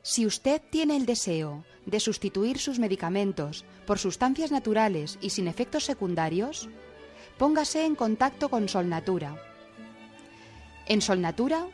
Si 0.01 0.25
usted 0.25 0.61
tiene 0.71 0.95
el 0.95 1.05
deseo 1.05 1.63
de 1.85 1.99
sustituir 1.99 2.57
sus 2.57 2.79
medicamentos 2.79 3.65
por 3.85 3.99
sustancias 3.99 4.51
naturales 4.51 5.19
y 5.21 5.29
sin 5.29 5.47
efectos 5.47 5.83
secundarios, 5.83 6.69
póngase 7.37 7.85
en 7.85 7.95
contacto 7.95 8.49
con 8.49 8.67
Solnatura. 8.69 9.35
En 10.87 11.01
Solnatura 11.01 11.67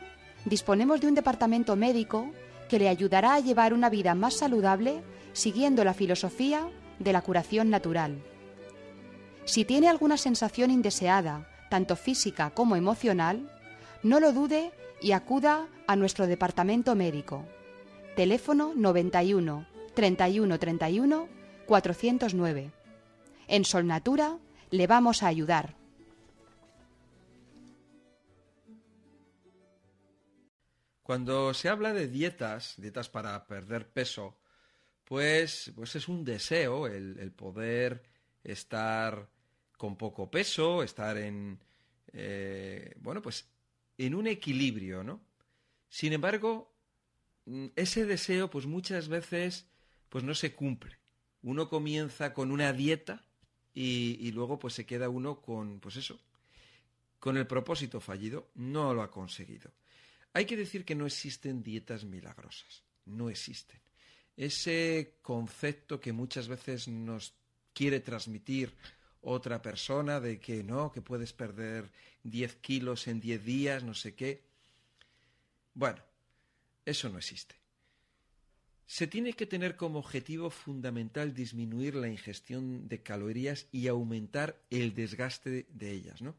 disponemos 0.44 1.00
de 1.00 1.06
un 1.06 1.14
departamento 1.14 1.76
médico 1.76 2.30
que 2.68 2.78
le 2.78 2.88
ayudará 2.88 3.34
a 3.34 3.40
llevar 3.40 3.72
una 3.72 3.90
vida 3.90 4.14
más 4.14 4.34
saludable 4.34 5.02
siguiendo 5.32 5.84
la 5.84 5.94
filosofía 5.94 6.68
de 6.98 7.12
la 7.12 7.22
curación 7.22 7.70
natural. 7.70 8.22
Si 9.44 9.64
tiene 9.64 9.88
alguna 9.88 10.16
sensación 10.16 10.70
indeseada, 10.70 11.48
tanto 11.70 11.96
física 11.96 12.50
como 12.50 12.76
emocional, 12.76 13.50
no 14.02 14.20
lo 14.20 14.32
dude 14.32 14.72
y 15.00 15.12
acuda 15.12 15.68
a 15.86 15.96
nuestro 15.96 16.26
departamento 16.26 16.94
médico. 16.94 17.44
Teléfono 18.16 18.72
91 18.74 19.66
31 19.94 20.58
31 20.58 21.28
409. 21.66 22.70
En 23.48 23.64
Solnatura 23.64 24.38
le 24.70 24.86
vamos 24.86 25.22
a 25.22 25.28
ayudar. 25.28 25.74
Cuando 31.06 31.54
se 31.54 31.68
habla 31.68 31.92
de 31.92 32.08
dietas, 32.08 32.74
dietas 32.78 33.08
para 33.08 33.46
perder 33.46 33.88
peso, 33.88 34.40
pues, 35.04 35.70
pues 35.76 35.94
es 35.94 36.08
un 36.08 36.24
deseo 36.24 36.88
el, 36.88 37.30
poder 37.30 38.02
estar 38.42 39.30
con 39.78 39.96
poco 39.96 40.28
peso, 40.28 40.82
estar 40.82 41.16
en, 41.16 41.60
eh, 42.12 42.92
bueno, 42.98 43.22
pues 43.22 43.48
en 43.96 44.16
un 44.16 44.26
equilibrio, 44.26 45.04
¿no? 45.04 45.20
Sin 45.88 46.12
embargo, 46.12 46.74
mm, 47.44 47.66
ese 47.76 48.04
deseo, 48.04 48.50
pues 48.50 48.66
muchas 48.66 49.06
veces, 49.06 49.68
pues 50.08 50.24
no 50.24 50.34
se 50.34 50.56
cumple. 50.56 50.98
Uno 51.40 51.68
comienza 51.68 52.34
con 52.34 52.50
una 52.50 52.72
dieta 52.72 53.24
y, 53.72 54.18
y 54.18 54.32
luego 54.32 54.58
pues 54.58 54.74
se 54.74 54.86
queda 54.86 55.08
uno 55.08 55.40
con, 55.40 55.78
pues 55.78 55.94
eso, 55.94 56.18
con 57.20 57.36
el 57.36 57.46
propósito 57.46 58.00
fallido, 58.00 58.50
no 58.56 58.92
lo 58.92 59.02
ha 59.02 59.10
conseguido. 59.12 59.70
Hay 60.36 60.44
que 60.44 60.58
decir 60.58 60.84
que 60.84 60.94
no 60.94 61.06
existen 61.06 61.62
dietas 61.62 62.04
milagrosas, 62.04 62.84
no 63.06 63.30
existen. 63.30 63.80
Ese 64.36 65.16
concepto 65.22 65.98
que 65.98 66.12
muchas 66.12 66.46
veces 66.46 66.88
nos 66.88 67.32
quiere 67.72 68.00
transmitir 68.00 68.74
otra 69.22 69.62
persona 69.62 70.20
de 70.20 70.38
que 70.38 70.62
no, 70.62 70.92
que 70.92 71.00
puedes 71.00 71.32
perder 71.32 71.90
10 72.24 72.56
kilos 72.56 73.08
en 73.08 73.18
10 73.18 73.44
días, 73.46 73.82
no 73.82 73.94
sé 73.94 74.14
qué. 74.14 74.44
Bueno, 75.72 76.02
eso 76.84 77.08
no 77.08 77.16
existe. 77.16 77.54
Se 78.84 79.06
tiene 79.06 79.32
que 79.32 79.46
tener 79.46 79.74
como 79.74 80.00
objetivo 80.00 80.50
fundamental 80.50 81.32
disminuir 81.32 81.94
la 81.94 82.08
ingestión 82.08 82.88
de 82.88 83.02
calorías 83.02 83.68
y 83.72 83.88
aumentar 83.88 84.60
el 84.68 84.92
desgaste 84.92 85.66
de 85.70 85.90
ellas, 85.92 86.20
¿no? 86.20 86.36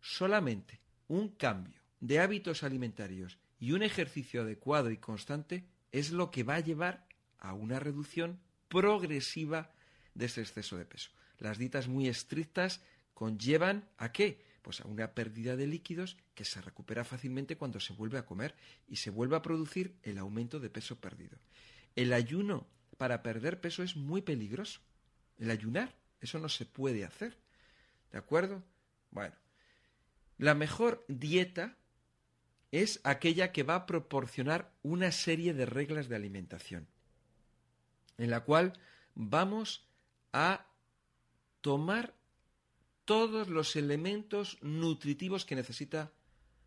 Solamente 0.00 0.78
un 1.08 1.30
cambio 1.30 1.83
de 2.04 2.20
hábitos 2.20 2.62
alimentarios 2.62 3.38
y 3.58 3.72
un 3.72 3.82
ejercicio 3.82 4.42
adecuado 4.42 4.90
y 4.90 4.98
constante 4.98 5.64
es 5.90 6.10
lo 6.10 6.30
que 6.30 6.42
va 6.42 6.56
a 6.56 6.60
llevar 6.60 7.06
a 7.38 7.54
una 7.54 7.80
reducción 7.80 8.40
progresiva 8.68 9.72
de 10.12 10.26
ese 10.26 10.42
exceso 10.42 10.76
de 10.76 10.84
peso. 10.84 11.12
Las 11.38 11.56
dietas 11.56 11.88
muy 11.88 12.06
estrictas 12.06 12.82
conllevan 13.14 13.88
a 13.96 14.12
qué? 14.12 14.44
Pues 14.60 14.82
a 14.82 14.86
una 14.86 15.14
pérdida 15.14 15.56
de 15.56 15.66
líquidos 15.66 16.18
que 16.34 16.44
se 16.44 16.60
recupera 16.60 17.04
fácilmente 17.04 17.56
cuando 17.56 17.80
se 17.80 17.94
vuelve 17.94 18.18
a 18.18 18.26
comer 18.26 18.54
y 18.86 18.96
se 18.96 19.08
vuelve 19.08 19.36
a 19.36 19.42
producir 19.42 19.96
el 20.02 20.18
aumento 20.18 20.60
de 20.60 20.68
peso 20.68 21.00
perdido. 21.00 21.38
El 21.96 22.12
ayuno 22.12 22.66
para 22.98 23.22
perder 23.22 23.62
peso 23.62 23.82
es 23.82 23.96
muy 23.96 24.20
peligroso. 24.20 24.82
El 25.38 25.50
ayunar, 25.50 25.96
eso 26.20 26.38
no 26.38 26.50
se 26.50 26.66
puede 26.66 27.06
hacer. 27.06 27.38
¿De 28.12 28.18
acuerdo? 28.18 28.62
Bueno, 29.10 29.34
la 30.36 30.54
mejor 30.54 31.02
dieta 31.08 31.78
es 32.82 33.00
aquella 33.04 33.52
que 33.52 33.62
va 33.62 33.76
a 33.76 33.86
proporcionar 33.86 34.72
una 34.82 35.12
serie 35.12 35.54
de 35.54 35.64
reglas 35.64 36.08
de 36.08 36.16
alimentación, 36.16 36.88
en 38.18 38.30
la 38.30 38.40
cual 38.40 38.72
vamos 39.14 39.86
a 40.32 40.66
tomar 41.60 42.14
todos 43.04 43.48
los 43.48 43.76
elementos 43.76 44.58
nutritivos 44.60 45.44
que 45.44 45.54
necesita 45.54 46.12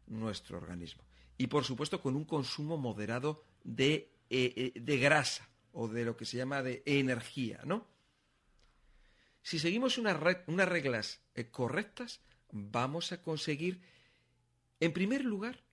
nuestro 0.05 0.57
organismo. 0.57 1.03
Y 1.37 1.47
por 1.47 1.65
supuesto 1.65 2.01
con 2.01 2.15
un 2.15 2.23
consumo 2.23 2.77
moderado 2.77 3.43
de, 3.65 4.13
eh, 4.29 4.53
eh, 4.55 4.79
de 4.79 4.97
grasa 4.99 5.49
o 5.73 5.89
de 5.89 6.05
lo 6.05 6.15
que 6.15 6.25
se 6.25 6.37
llama 6.37 6.63
de 6.63 6.83
energía, 6.85 7.59
¿no? 7.65 7.85
Si 9.41 9.59
seguimos 9.59 9.97
unas 9.97 10.17
reglas 10.17 11.21
eh, 11.35 11.49
correctas, 11.49 12.21
vamos 12.51 13.11
a 13.11 13.21
conseguir, 13.21 13.81
en 14.79 14.93
primer 14.93 15.25
lugar, 15.25 15.66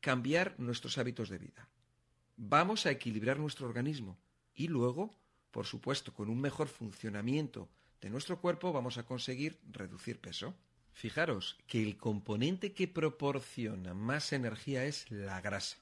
cambiar 0.00 0.54
nuestros 0.58 0.98
hábitos 0.98 1.28
de 1.28 1.38
vida. 1.38 1.68
Vamos 2.36 2.86
a 2.86 2.90
equilibrar 2.90 3.38
nuestro 3.38 3.66
organismo 3.66 4.18
y 4.54 4.68
luego, 4.68 5.10
por 5.50 5.66
supuesto, 5.66 6.12
con 6.12 6.30
un 6.30 6.40
mejor 6.40 6.68
funcionamiento 6.68 7.68
de 8.00 8.10
nuestro 8.10 8.40
cuerpo 8.40 8.72
vamos 8.72 8.98
a 8.98 9.04
conseguir 9.04 9.58
reducir 9.70 10.20
peso. 10.20 10.54
Fijaros 10.92 11.56
que 11.66 11.82
el 11.82 11.96
componente 11.96 12.72
que 12.72 12.88
proporciona 12.88 13.94
más 13.94 14.32
energía 14.32 14.84
es 14.84 15.10
la 15.10 15.40
grasa. 15.40 15.78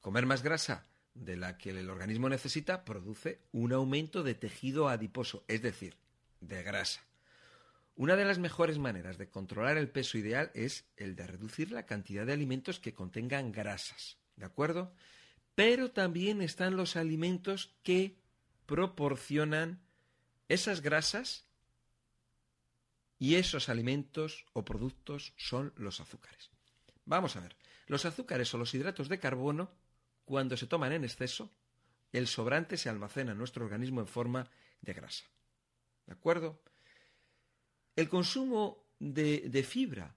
Comer 0.00 0.26
más 0.26 0.42
grasa 0.42 0.86
de 1.14 1.36
la 1.36 1.58
que 1.58 1.70
el 1.70 1.90
organismo 1.90 2.28
necesita 2.28 2.84
produce 2.84 3.42
un 3.52 3.72
aumento 3.72 4.22
de 4.22 4.34
tejido 4.34 4.88
adiposo, 4.88 5.44
es 5.48 5.60
decir, 5.60 5.96
de 6.40 6.62
grasa. 6.62 7.02
Una 7.94 8.16
de 8.16 8.24
las 8.24 8.38
mejores 8.38 8.78
maneras 8.78 9.18
de 9.18 9.28
controlar 9.28 9.76
el 9.76 9.90
peso 9.90 10.16
ideal 10.16 10.50
es 10.54 10.86
el 10.96 11.16
de 11.16 11.26
reducir 11.26 11.70
la 11.70 11.86
cantidad 11.86 12.24
de 12.24 12.32
alimentos 12.32 12.80
que 12.80 12.94
contengan 12.94 13.52
grasas, 13.52 14.18
¿de 14.36 14.46
acuerdo? 14.46 14.94
Pero 15.54 15.90
también 15.90 16.40
están 16.40 16.76
los 16.76 16.96
alimentos 16.96 17.76
que 17.82 18.16
proporcionan 18.66 19.82
esas 20.48 20.80
grasas 20.80 21.46
y 23.18 23.34
esos 23.34 23.68
alimentos 23.68 24.46
o 24.54 24.64
productos 24.64 25.34
son 25.36 25.72
los 25.76 26.00
azúcares. 26.00 26.50
Vamos 27.04 27.36
a 27.36 27.40
ver, 27.40 27.56
los 27.86 28.06
azúcares 28.06 28.52
o 28.54 28.58
los 28.58 28.74
hidratos 28.74 29.08
de 29.08 29.18
carbono, 29.18 29.70
cuando 30.24 30.56
se 30.56 30.66
toman 30.66 30.92
en 30.92 31.04
exceso, 31.04 31.52
el 32.12 32.26
sobrante 32.26 32.76
se 32.76 32.88
almacena 32.88 33.32
en 33.32 33.38
nuestro 33.38 33.64
organismo 33.64 34.00
en 34.00 34.06
forma 34.06 34.48
de 34.80 34.94
grasa. 34.94 35.24
¿De 36.06 36.12
acuerdo? 36.12 36.62
El 38.00 38.08
consumo 38.08 38.82
de, 38.98 39.64
fibra 39.68 40.14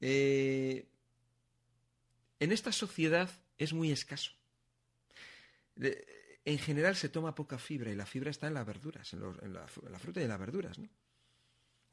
eh, 0.00 0.86
en 2.40 2.52
esta 2.52 2.72
sociedad 2.72 3.28
es 3.58 3.72
muy 3.72 3.90
escaso 3.90 4.32
en 6.44 6.58
general 6.58 6.96
se 6.96 7.10
toma 7.10 7.34
poca 7.34 7.58
fibra 7.58 7.90
y 7.90 7.94
la 7.94 8.06
fibra 8.06 8.30
está 8.30 8.46
en 8.46 8.54
las 8.54 8.66
verduras, 8.66 9.12
en, 9.12 9.52
la, 9.52 9.68
fruta 9.98 10.20
y 10.20 10.22
en 10.22 10.30
las 10.30 10.38
verduras. 10.38 10.78
¿no? 10.78 10.88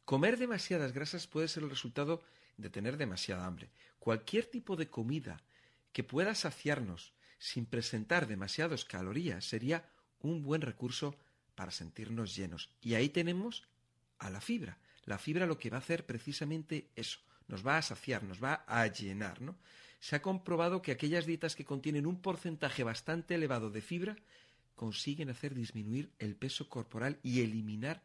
Comer 0.05 0.37
demasiadas 0.37 0.93
grasas 0.93 1.27
puede 1.27 1.49
ser 1.49 1.63
el 1.63 1.69
resultado 1.69 2.23
de 2.55 2.69
tener 2.69 2.95
demasiada 2.95 3.45
hambre. 3.45 3.69
Cualquier 3.99 4.45
tipo 4.45 4.77
de 4.77 4.89
comida 4.89 5.41
que 5.91 6.05
pueda 6.05 6.35
saciarnos 6.35 7.13
sin 7.37 7.65
presentar 7.65 8.27
demasiadas 8.27 8.85
calorías 8.85 9.43
sería 9.43 9.89
un 10.19 10.41
buen 10.41 10.61
recurso 10.61 11.17
para 11.53 11.71
sentirnos 11.71 12.33
llenos. 12.33 12.69
Y 12.81 12.93
ahí 12.93 13.09
tenemos 13.09 13.63
a 14.19 14.29
la 14.29 14.39
fibra. 14.39 14.77
La 15.05 15.17
fibra 15.17 15.45
lo 15.45 15.57
que 15.57 15.69
va 15.69 15.77
a 15.77 15.79
hacer 15.79 16.05
precisamente 16.05 16.89
eso, 16.95 17.19
nos 17.47 17.65
va 17.65 17.77
a 17.77 17.81
saciar, 17.81 18.23
nos 18.23 18.43
va 18.43 18.63
a 18.67 18.87
llenar, 18.87 19.41
¿no? 19.41 19.55
Se 19.99 20.15
ha 20.15 20.21
comprobado 20.21 20.81
que 20.81 20.91
aquellas 20.91 21.25
dietas 21.25 21.55
que 21.55 21.65
contienen 21.65 22.05
un 22.05 22.21
porcentaje 22.21 22.83
bastante 22.83 23.35
elevado 23.35 23.69
de 23.69 23.81
fibra 23.81 24.15
consiguen 24.75 25.29
hacer 25.29 25.55
disminuir 25.55 26.11
el 26.19 26.35
peso 26.35 26.69
corporal 26.69 27.17
y 27.23 27.41
eliminar 27.41 28.03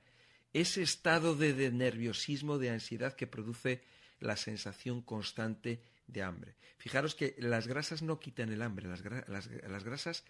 ese 0.53 0.83
estado 0.83 1.35
de, 1.37 1.71
nerviosismo, 1.71 2.59
de 2.59 2.71
ansiedad 2.71 3.15
que 3.15 3.27
produce 3.27 3.83
la 4.21 4.37
sensación 4.37 5.03
constante 5.03 5.83
de 6.07 6.23
hambre. 6.23 6.57
Fijaros 6.79 7.15
que 7.15 7.37
las 7.39 7.67
grasas 7.67 8.03
no 8.03 8.19
quitan 8.19 8.51
el 8.51 8.63
hambre, 8.63 8.89
las, 8.89 9.85
grasas 9.85 10.25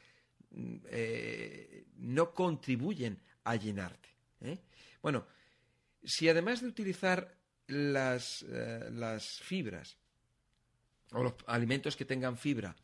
mm, 0.51 0.76
eh, 0.86 1.84
no 1.97 2.34
contribuyen 2.34 3.20
a 3.44 3.56
llenarte. 3.56 4.09
¿eh? 4.40 4.59
Bueno, 5.02 5.26
si 6.02 6.28
además 6.28 6.60
de 6.60 6.68
utilizar 6.68 7.36
las, 7.66 8.44
eh, 8.48 8.89
las 8.93 9.40
fibras 9.40 9.97
o 11.12 11.22
los 11.22 11.35
alimentos 11.47 11.97
que 11.97 12.05
tengan 12.05 12.36
fibra 12.36 12.77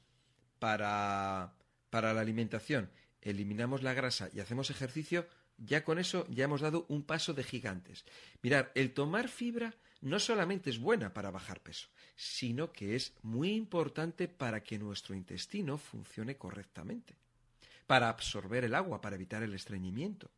para, 0.58 1.54
para 1.90 2.12
la 2.12 2.20
alimentación 2.20 2.90
eliminamos 3.30 3.82
la 3.82 3.94
grasa 3.94 4.30
y 4.32 4.40
hacemos 4.40 4.70
ejercicio, 4.70 5.26
ya 5.58 5.84
con 5.84 5.98
eso 5.98 6.26
ya 6.28 6.44
hemos 6.44 6.60
dado 6.60 6.86
un 6.88 7.02
paso 7.02 7.34
de 7.34 7.42
gigantes. 7.42 8.04
Mirar, 8.42 8.70
el 8.74 8.92
tomar 8.92 9.28
fibra 9.28 9.74
no 10.00 10.20
solamente 10.20 10.70
es 10.70 10.78
buena 10.78 11.12
para 11.12 11.30
bajar 11.30 11.60
peso, 11.60 11.88
sino 12.14 12.72
que 12.72 12.94
es 12.94 13.14
muy 13.22 13.54
importante 13.54 14.28
para 14.28 14.62
que 14.62 14.78
nuestro 14.78 15.14
intestino 15.14 15.78
funcione 15.78 16.36
correctamente, 16.36 17.16
para 17.86 18.08
absorber 18.08 18.64
el 18.64 18.74
agua, 18.74 19.00
para 19.00 19.16
evitar 19.16 19.42
el 19.42 19.54
estreñimiento. 19.54 20.30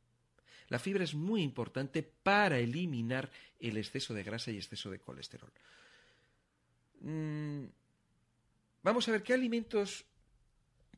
La 0.69 0.79
fibra 0.79 1.05
es 1.05 1.15
muy 1.15 1.43
importante 1.43 2.03
para 2.03 2.59
eliminar 2.59 3.31
el 3.59 3.77
exceso 3.77 4.15
de 4.15 4.23
grasa 4.23 4.51
y 4.51 4.57
exceso 4.57 4.91
de 4.91 5.01
colesterol. 5.01 5.53
Mm, 7.01 7.65
vamos 8.83 9.09
a 9.09 9.13
ver 9.13 9.23
qué 9.23 9.35
alimentos 9.35 10.05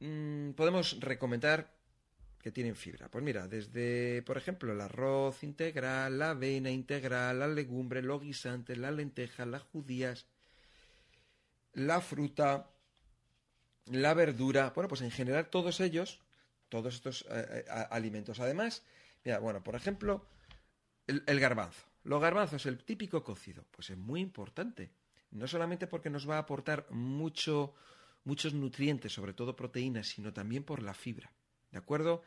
mm, 0.00 0.50
podemos 0.50 0.98
recomendar 1.00 1.80
que 2.42 2.50
tienen 2.50 2.74
fibra? 2.74 3.08
Pues 3.10 3.22
mira, 3.22 3.46
desde, 3.46 4.22
por 4.22 4.36
ejemplo, 4.36 4.72
el 4.72 4.80
arroz 4.80 5.42
integral, 5.42 6.18
la 6.18 6.30
avena 6.30 6.70
integral, 6.70 7.38
la 7.38 7.48
legumbre, 7.48 8.02
los 8.02 8.22
guisantes, 8.22 8.78
las 8.78 8.94
lentejas, 8.94 9.46
las 9.46 9.62
judías, 9.62 10.26
la 11.74 12.00
fruta, 12.00 12.70
la 13.86 14.14
verdura, 14.14 14.72
bueno, 14.74 14.88
pues 14.88 15.02
en 15.02 15.10
general 15.10 15.50
todos 15.50 15.80
ellos, 15.80 16.20
todos 16.68 16.94
estos 16.94 17.26
eh, 17.30 17.64
eh, 17.66 17.86
alimentos. 17.90 18.40
Además, 18.40 18.82
mira, 19.24 19.38
bueno, 19.38 19.62
por 19.62 19.74
ejemplo, 19.74 20.26
el, 21.06 21.40
garbanzo. 21.40 21.84
Los 22.04 22.20
garbanzos, 22.20 22.66
el 22.66 22.84
típico 22.84 23.22
cocido, 23.22 23.64
pues 23.70 23.90
es 23.90 23.98
muy 23.98 24.20
importante. 24.20 24.92
No 25.30 25.46
solamente 25.46 25.86
porque 25.86 26.10
nos 26.10 26.28
va 26.28 26.36
a 26.36 26.40
aportar 26.40 26.86
mucho, 26.90 27.74
muchos 28.24 28.54
nutrientes, 28.54 29.12
sobre 29.12 29.32
todo 29.32 29.56
proteínas, 29.56 30.08
sino 30.08 30.32
también 30.32 30.64
por 30.64 30.82
la 30.82 30.94
fibra. 30.94 31.32
¿De 31.70 31.78
acuerdo? 31.78 32.22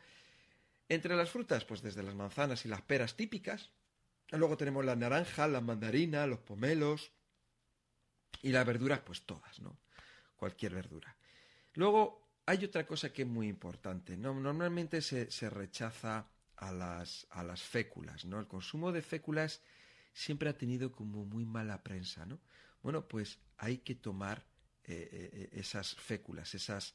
Entre 0.88 1.16
las 1.16 1.30
frutas, 1.30 1.64
pues 1.64 1.82
desde 1.82 2.02
las 2.02 2.14
manzanas 2.14 2.64
y 2.64 2.68
las 2.68 2.82
peras 2.82 3.16
típicas, 3.16 3.70
Luego 4.30 4.56
tenemos 4.56 4.84
la 4.84 4.96
naranja, 4.96 5.46
la 5.46 5.60
mandarina, 5.60 6.26
los 6.26 6.40
pomelos 6.40 7.12
y 8.42 8.50
las 8.50 8.66
verduras, 8.66 9.00
pues 9.00 9.22
todas, 9.22 9.60
¿no? 9.60 9.78
Cualquier 10.36 10.74
verdura. 10.74 11.16
Luego 11.74 12.40
hay 12.46 12.64
otra 12.64 12.86
cosa 12.86 13.12
que 13.12 13.22
es 13.22 13.28
muy 13.28 13.48
importante. 13.48 14.16
¿no? 14.16 14.34
Normalmente 14.34 15.00
se, 15.00 15.50
rechaza 15.50 16.26
a 16.56 16.72
las, 16.72 17.26
a 17.30 17.42
las 17.42 17.62
féculas, 17.62 18.24
¿no? 18.24 18.38
El 18.40 18.46
consumo 18.46 18.92
de 18.92 19.02
féculas 19.02 19.62
siempre 20.12 20.48
ha 20.48 20.56
tenido 20.56 20.92
como 20.92 21.24
muy 21.24 21.44
mala 21.44 21.82
prensa, 21.82 22.24
¿no? 22.24 22.40
Bueno, 22.82 23.06
pues 23.08 23.38
hay 23.58 23.78
que 23.78 23.94
tomar 23.94 24.44
eh, 24.84 25.30
eh, 25.32 25.48
esas 25.52 25.94
féculas, 25.94 26.54
esas, 26.54 26.94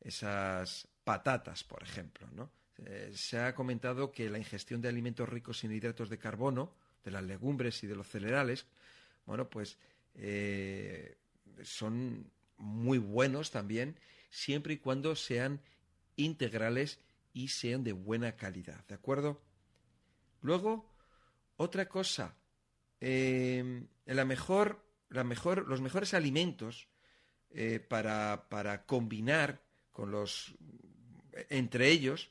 esas 0.00 0.88
patatas, 1.04 1.62
por 1.64 1.82
ejemplo, 1.82 2.26
¿no? 2.32 2.50
Eh, 2.78 3.12
se 3.14 3.38
ha 3.38 3.54
comentado 3.54 4.10
que 4.10 4.28
la 4.28 4.38
ingestión 4.38 4.80
de 4.80 4.88
alimentos 4.88 5.28
ricos 5.28 5.62
en 5.64 5.72
hidratos 5.72 6.10
de 6.10 6.18
carbono, 6.18 6.74
de 7.04 7.10
las 7.10 7.22
legumbres 7.22 7.82
y 7.84 7.86
de 7.86 7.94
los 7.94 8.08
cereales, 8.08 8.66
bueno, 9.24 9.48
pues 9.48 9.78
son 11.62 12.30
muy 12.56 12.96
buenos 12.96 13.50
también, 13.50 13.98
siempre 14.30 14.74
y 14.74 14.78
cuando 14.78 15.14
sean 15.14 15.60
integrales 16.16 17.00
y 17.36 17.48
sean 17.48 17.84
de 17.84 17.92
buena 17.92 18.34
calidad, 18.34 18.82
¿de 18.86 18.94
acuerdo? 18.94 19.42
Luego, 20.40 20.90
otra 21.58 21.86
cosa, 21.86 22.34
la 22.98 24.24
mejor, 24.24 24.82
la 25.10 25.22
mejor, 25.22 25.68
los 25.68 25.82
mejores 25.82 26.14
alimentos 26.14 26.88
eh, 27.50 27.78
para, 27.78 28.48
para, 28.48 28.86
combinar 28.86 29.62
con 29.92 30.10
los 30.10 30.54
entre 31.50 31.90
ellos 31.90 32.30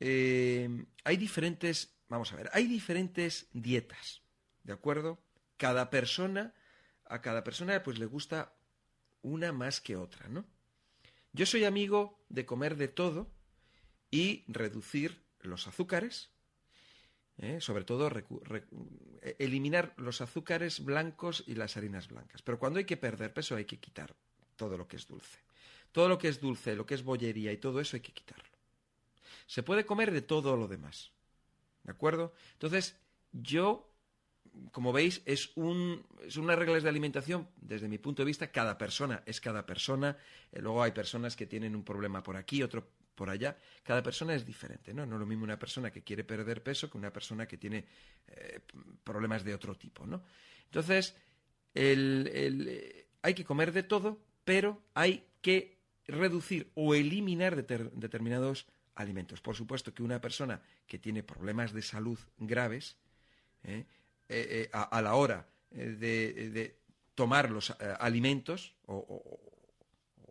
eh, 0.00 0.68
hay 1.04 1.16
diferentes 1.16 1.94
vamos 2.08 2.32
a 2.32 2.36
ver 2.36 2.50
hay 2.52 2.66
diferentes 2.66 3.48
dietas 3.52 4.22
de 4.64 4.72
acuerdo 4.72 5.22
cada 5.56 5.88
persona 5.90 6.52
a 7.04 7.20
cada 7.20 7.44
persona 7.44 7.82
pues 7.84 7.98
le 8.00 8.06
gusta 8.06 8.52
una 9.22 9.52
más 9.52 9.80
que 9.80 9.96
otra 9.96 10.28
no 10.28 10.44
yo 11.32 11.46
soy 11.46 11.64
amigo 11.64 12.18
de 12.28 12.46
comer 12.46 12.76
de 12.76 12.88
todo 12.88 13.30
y 14.10 14.44
reducir 14.48 15.22
los 15.40 15.66
azúcares 15.66 16.30
¿eh? 17.40 17.60
sobre 17.60 17.84
todo 17.84 18.10
eliminar 19.38 19.94
los 19.96 20.20
azúcares 20.20 20.84
blancos 20.84 21.44
y 21.46 21.54
las 21.54 21.76
harinas 21.76 22.08
blancas. 22.08 22.42
Pero 22.42 22.58
cuando 22.58 22.78
hay 22.78 22.84
que 22.84 22.96
perder 22.96 23.32
peso 23.32 23.56
hay 23.56 23.64
que 23.64 23.78
quitar 23.78 24.14
todo 24.56 24.76
lo 24.76 24.86
que 24.86 24.96
es 24.96 25.06
dulce. 25.06 25.38
Todo 25.92 26.08
lo 26.08 26.18
que 26.18 26.28
es 26.28 26.40
dulce, 26.40 26.76
lo 26.76 26.86
que 26.86 26.94
es 26.94 27.02
bollería 27.02 27.52
y 27.52 27.56
todo 27.56 27.80
eso 27.80 27.96
hay 27.96 28.02
que 28.02 28.12
quitarlo. 28.12 28.44
Se 29.46 29.62
puede 29.62 29.84
comer 29.84 30.12
de 30.12 30.22
todo 30.22 30.56
lo 30.56 30.68
demás. 30.68 31.10
¿De 31.82 31.90
acuerdo? 31.90 32.32
Entonces, 32.52 32.96
yo, 33.32 33.89
como 34.72 34.92
veis, 34.92 35.22
es, 35.26 35.52
un, 35.56 36.04
es 36.22 36.36
unas 36.36 36.58
reglas 36.58 36.82
de 36.82 36.88
alimentación, 36.88 37.48
desde 37.60 37.88
mi 37.88 37.98
punto 37.98 38.22
de 38.22 38.26
vista, 38.26 38.50
cada 38.50 38.76
persona 38.78 39.22
es 39.26 39.40
cada 39.40 39.66
persona. 39.66 40.16
Eh, 40.52 40.60
luego 40.60 40.82
hay 40.82 40.92
personas 40.92 41.36
que 41.36 41.46
tienen 41.46 41.74
un 41.74 41.84
problema 41.84 42.22
por 42.22 42.36
aquí, 42.36 42.62
otro 42.62 42.88
por 43.14 43.28
allá, 43.28 43.58
cada 43.82 44.02
persona 44.02 44.34
es 44.34 44.46
diferente, 44.46 44.94
¿no? 44.94 45.04
No 45.04 45.16
es 45.16 45.20
lo 45.20 45.26
mismo 45.26 45.44
una 45.44 45.58
persona 45.58 45.90
que 45.90 46.02
quiere 46.02 46.24
perder 46.24 46.62
peso 46.62 46.88
que 46.88 46.96
una 46.96 47.12
persona 47.12 47.46
que 47.46 47.58
tiene 47.58 47.84
eh, 48.28 48.60
problemas 49.04 49.44
de 49.44 49.54
otro 49.54 49.74
tipo, 49.74 50.06
¿no? 50.06 50.22
Entonces, 50.64 51.14
eh, 51.74 53.06
hay 53.20 53.34
que 53.34 53.44
comer 53.44 53.72
de 53.72 53.82
todo, 53.82 54.22
pero 54.42 54.82
hay 54.94 55.26
que 55.42 55.76
reducir 56.06 56.70
o 56.74 56.94
eliminar 56.94 57.56
determinados 57.56 58.66
alimentos. 58.94 59.40
Por 59.40 59.54
supuesto 59.54 59.92
que 59.92 60.02
una 60.02 60.20
persona 60.20 60.62
que 60.86 60.98
tiene 60.98 61.22
problemas 61.22 61.72
de 61.72 61.82
salud 61.82 62.18
graves. 62.38 62.96
A, 64.72 65.02
la 65.02 65.14
hora 65.14 65.48
de, 65.70 66.78
tomar 67.14 67.50
los 67.50 67.70
alimentos 67.98 68.74
o, 68.86 69.40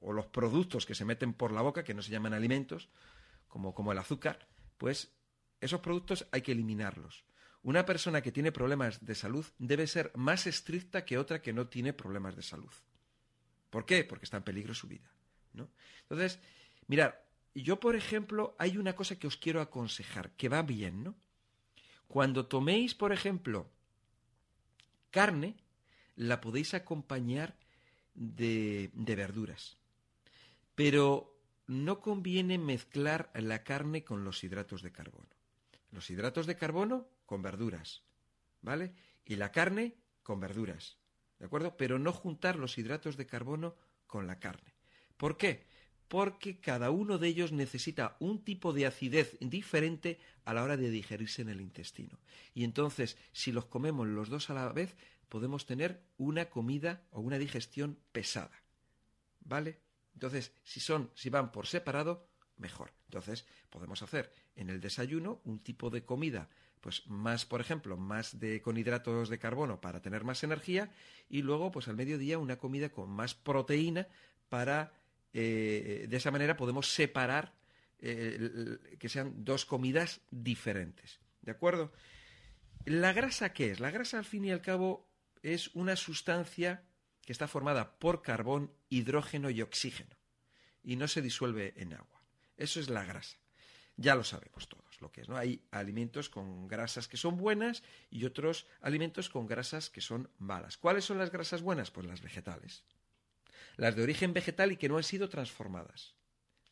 o 0.02 0.14
los 0.14 0.28
productos 0.28 0.86
que 0.86 0.96
se 0.96 1.06
meten 1.06 1.34
por 1.34 1.52
la 1.52 1.62
boca, 1.62 1.84
que 1.84 1.94
no 1.94 2.02
se 2.02 2.12
llaman 2.12 2.34
alimentos, 2.34 2.90
como, 3.48 3.74
como 3.74 3.92
el 3.92 3.98
azúcar, 3.98 4.48
pues 4.78 5.12
esos 5.62 5.82
productos 5.82 6.28
hay 6.32 6.42
que 6.42 6.54
eliminarlos. 6.54 7.26
Una 7.62 7.86
persona 7.86 8.22
que 8.22 8.32
tiene 8.32 8.52
problemas 8.52 9.06
de 9.06 9.16
salud 9.16 9.46
debe 9.58 9.88
ser 9.88 10.12
más 10.16 10.48
estricta 10.48 11.04
que 11.04 11.18
otra 11.18 11.42
que 11.42 11.52
no 11.52 11.68
tiene 11.68 11.92
problemas 11.92 12.36
de 12.36 12.44
salud. 12.44 12.72
¿Por 13.70 13.86
qué? 13.86 14.04
Porque 14.06 14.26
está 14.26 14.38
en 14.38 14.44
peligro 14.44 14.74
su 14.74 14.88
vida. 14.88 15.12
¿no? 15.54 15.70
Entonces, 16.04 16.40
mirad, 16.88 17.14
yo, 17.54 17.80
por 17.80 17.96
ejemplo, 17.96 18.56
hay 18.58 18.78
una 18.78 18.96
cosa 18.96 19.20
que 19.20 19.28
os 19.28 19.36
quiero 19.36 19.60
aconsejar, 19.60 20.32
que 20.32 20.48
va 20.48 20.62
bien, 20.62 21.04
¿no? 21.04 21.16
Cuando 22.08 22.48
toméis, 22.48 22.96
por 22.96 23.12
ejemplo, 23.12 23.70
carne, 25.10 25.56
la 26.16 26.42
podéis 26.42 26.74
acompañar 26.74 27.56
de, 28.14 28.92
verduras. 28.94 29.78
Pero 30.76 31.38
no 31.68 32.02
conviene 32.02 32.58
mezclar 32.58 33.32
la 33.34 33.64
carne 33.64 34.04
con 34.04 34.24
los 34.24 34.44
hidratos 34.44 34.82
de 34.82 34.92
carbono. 34.92 35.30
Los 35.92 36.10
hidratos 36.10 36.46
de 36.46 36.56
carbono 36.56 37.08
con 37.26 37.42
verduras, 37.42 38.04
¿vale? 38.62 38.94
Y 39.26 39.36
la 39.36 39.52
carne 39.52 39.96
con 40.24 40.40
verduras, 40.40 40.98
¿de 41.40 41.46
acuerdo? 41.46 41.78
Pero 41.78 42.00
no 42.00 42.12
juntar 42.12 42.58
los 42.58 42.78
hidratos 42.78 43.18
de 43.18 43.26
carbono 43.26 43.76
con 44.08 44.28
la 44.28 44.40
carne. 44.40 44.74
¿Por 45.18 45.38
qué? 45.38 45.66
Porque 46.10 46.60
cada 46.60 46.90
uno 46.90 47.20
de 47.20 47.28
ellos 47.28 47.52
necesita 47.52 48.18
un 48.20 48.44
tipo 48.44 48.74
de 48.74 48.88
acidez 48.88 49.38
diferente 49.40 50.20
a 50.44 50.54
la 50.54 50.64
hora 50.64 50.76
de 50.76 50.90
digerirse 50.90 51.44
en 51.44 51.50
el 51.50 51.62
intestino. 51.62 52.20
Y 52.54 52.64
entonces, 52.64 53.18
si 53.32 53.52
los 53.52 53.66
comemos 53.66 54.08
los 54.08 54.28
dos 54.28 54.50
a 54.50 54.56
la 54.56 54.74
vez, 54.74 54.96
podemos 55.30 55.66
tener 55.66 56.02
una 56.18 56.50
comida 56.50 57.04
o 57.12 57.22
una 57.22 57.38
digestión 57.38 58.00
pesada. 58.12 58.64
¿Vale? 59.42 59.80
Entonces, 60.16 60.52
si 60.64 60.80
son, 60.80 61.12
si 61.14 61.30
van 61.30 61.52
por 61.52 61.68
separado, 61.68 62.28
mejor. 62.58 62.92
Entonces, 63.06 63.46
podemos 63.70 64.02
hacer 64.02 64.34
en 64.56 64.70
el 64.70 64.82
desayuno 64.82 65.42
un 65.46 65.60
tipo 65.60 65.90
de 65.90 66.04
comida, 66.04 66.50
pues 66.82 67.08
más, 67.08 67.46
por 67.46 67.62
ejemplo, 67.62 67.98
más 67.98 68.40
de 68.40 68.62
con 68.62 68.78
hidratos 68.78 69.30
de 69.30 69.40
carbono 69.40 69.80
para 69.80 70.02
tener 70.02 70.24
más 70.24 70.44
energía, 70.44 70.92
y 71.30 71.44
luego, 71.44 71.72
pues 71.72 71.88
al 71.88 71.96
mediodía, 71.96 72.40
una 72.40 72.58
comida 72.58 72.90
con 72.90 73.10
más 73.10 73.36
proteína 73.36 74.08
para 74.50 74.99
eh, 75.34 76.06
de 76.10 76.18
esa 76.18 76.32
manera 76.32 76.58
podemos 76.58 76.90
separar 76.94 77.54
eh, 78.00 78.78
que 78.98 79.10
sean 79.10 79.44
dos 79.44 79.66
comidas 79.66 80.22
diferentes. 80.32 81.20
¿De 81.42 81.52
acuerdo? 81.52 81.92
¿La 82.86 83.14
grasa 83.14 83.54
qué 83.54 83.72
es? 83.72 83.80
La 83.80 83.92
grasa, 83.92 84.18
al 84.18 84.26
fin 84.26 84.46
y 84.46 84.52
al 84.52 84.62
cabo, 84.62 85.10
es 85.42 85.74
una 85.76 85.96
sustancia 85.96 86.84
que 87.22 87.32
está 87.32 87.48
formada 87.48 88.00
por 88.00 88.22
carbón, 88.22 88.74
hidrógeno 88.90 89.50
y 89.50 89.62
oxígeno, 89.62 90.16
y 90.84 90.96
no 90.96 91.08
se 91.08 91.22
disuelve 91.22 91.74
en 91.78 91.94
agua. 91.94 92.24
Eso 92.58 92.80
es 92.80 92.90
la 92.90 93.06
grasa. 93.06 93.38
Ya 93.96 94.16
lo 94.16 94.24
sabemos 94.24 94.68
todos 94.68 94.90
lo 95.02 95.12
que 95.12 95.22
es, 95.22 95.30
¿no? 95.30 95.38
Hay 95.38 95.62
alimentos 95.72 96.30
con 96.30 96.68
grasas 96.68 97.08
que 97.08 97.18
son 97.18 97.38
buenas 97.38 97.84
y 98.10 98.26
otros 98.26 98.68
alimentos 98.82 99.30
con 99.30 99.48
grasas 99.48 99.90
que 99.90 100.02
son 100.02 100.30
malas. 100.38 100.78
¿Cuáles 100.78 101.06
son 101.06 101.18
las 101.18 101.32
grasas 101.32 101.62
buenas? 101.62 101.92
Pues 101.92 102.08
las 102.08 102.22
vegetales. 102.22 102.84
Las 103.80 103.96
de 103.96 104.04
origen 104.04 104.34
vegetal 104.34 104.74
y 104.74 104.78
que 104.78 104.90
no 104.90 104.98
han 104.98 105.04
sido 105.04 105.30
transformadas. 105.30 106.14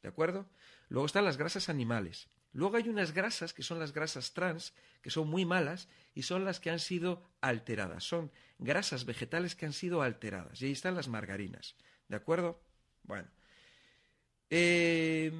¿De 0.03 0.09
acuerdo? 0.09 0.45
Luego 0.89 1.05
están 1.05 1.23
las 1.23 1.37
grasas 1.37 1.69
animales. 1.69 2.27
Luego 2.51 2.75
hay 2.75 2.89
unas 2.89 3.13
grasas 3.13 3.53
que 3.53 3.63
son 3.63 3.79
las 3.79 3.93
grasas 3.93 4.33
trans, 4.33 4.73
que 5.01 5.09
son 5.09 5.29
muy 5.29 5.45
malas 5.45 5.87
y 6.13 6.23
son 6.23 6.43
las 6.43 6.59
que 6.59 6.69
han 6.69 6.79
sido 6.79 7.23
alteradas. 7.39 8.03
Son 8.03 8.29
grasas 8.59 9.05
vegetales 9.05 9.55
que 9.55 9.65
han 9.65 9.71
sido 9.71 10.01
alteradas. 10.01 10.61
Y 10.61 10.65
ahí 10.65 10.73
están 10.73 10.95
las 10.95 11.07
margarinas. 11.07 11.77
¿De 12.09 12.17
acuerdo? 12.17 12.61
Bueno. 13.03 13.29
Eh, 14.49 15.31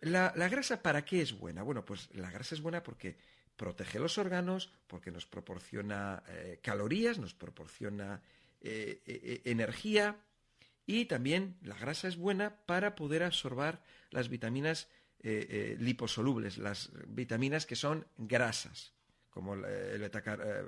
la, 0.00 0.30
grasa 0.48 0.80
para 0.80 1.04
qué 1.04 1.20
es 1.20 1.38
buena? 1.38 1.62
Bueno, 1.62 1.84
pues 1.84 2.08
la 2.14 2.30
grasa 2.30 2.54
es 2.54 2.62
buena 2.62 2.82
porque 2.82 3.18
protege 3.56 3.98
los 3.98 4.16
órganos, 4.16 4.72
porque 4.86 5.10
nos 5.10 5.26
proporciona 5.26 6.22
eh, 6.26 6.58
calorías, 6.62 7.18
nos 7.18 7.34
proporciona 7.34 8.22
eh, 8.62 9.42
energía 9.44 10.16
y 10.86 11.04
también 11.06 11.56
la 11.62 11.76
grasa 11.76 12.08
es 12.08 12.16
buena 12.16 12.56
para 12.66 12.94
poder 12.94 13.22
absorber 13.22 13.80
las 14.10 14.28
vitaminas 14.28 14.88
liposolubles, 15.22 16.58
las 16.58 16.90
vitaminas 17.06 17.64
que 17.64 17.76
son 17.76 18.06
grasas 18.18 18.92
como 19.32 19.54
el 19.54 19.64
eh, 19.64 20.10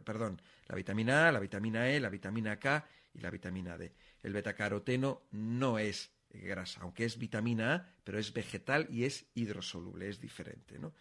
perdón, 0.04 0.40
la 0.66 0.74
vitamina 0.74 1.28
A, 1.28 1.32
la 1.32 1.38
vitamina 1.38 1.90
E, 1.90 2.00
la 2.00 2.08
vitamina 2.08 2.58
K 2.58 2.86
y 3.12 3.20
la 3.20 3.30
vitamina 3.30 3.76
D. 3.76 3.92
El 4.22 4.32
betacaroteno 4.32 5.22
no 5.32 5.78
es 5.78 6.10
grasa, 6.30 6.80
aunque 6.80 7.04
es 7.04 7.18
vitamina 7.18 7.74
A, 7.74 7.88
pero 8.02 8.18
es 8.18 8.32
vegetal 8.32 8.88
y 8.90 9.04
es 9.04 9.26
hidrosoluble, 9.34 10.08
es 10.08 10.18
diferente, 10.18 10.78
¿no? 10.78 10.94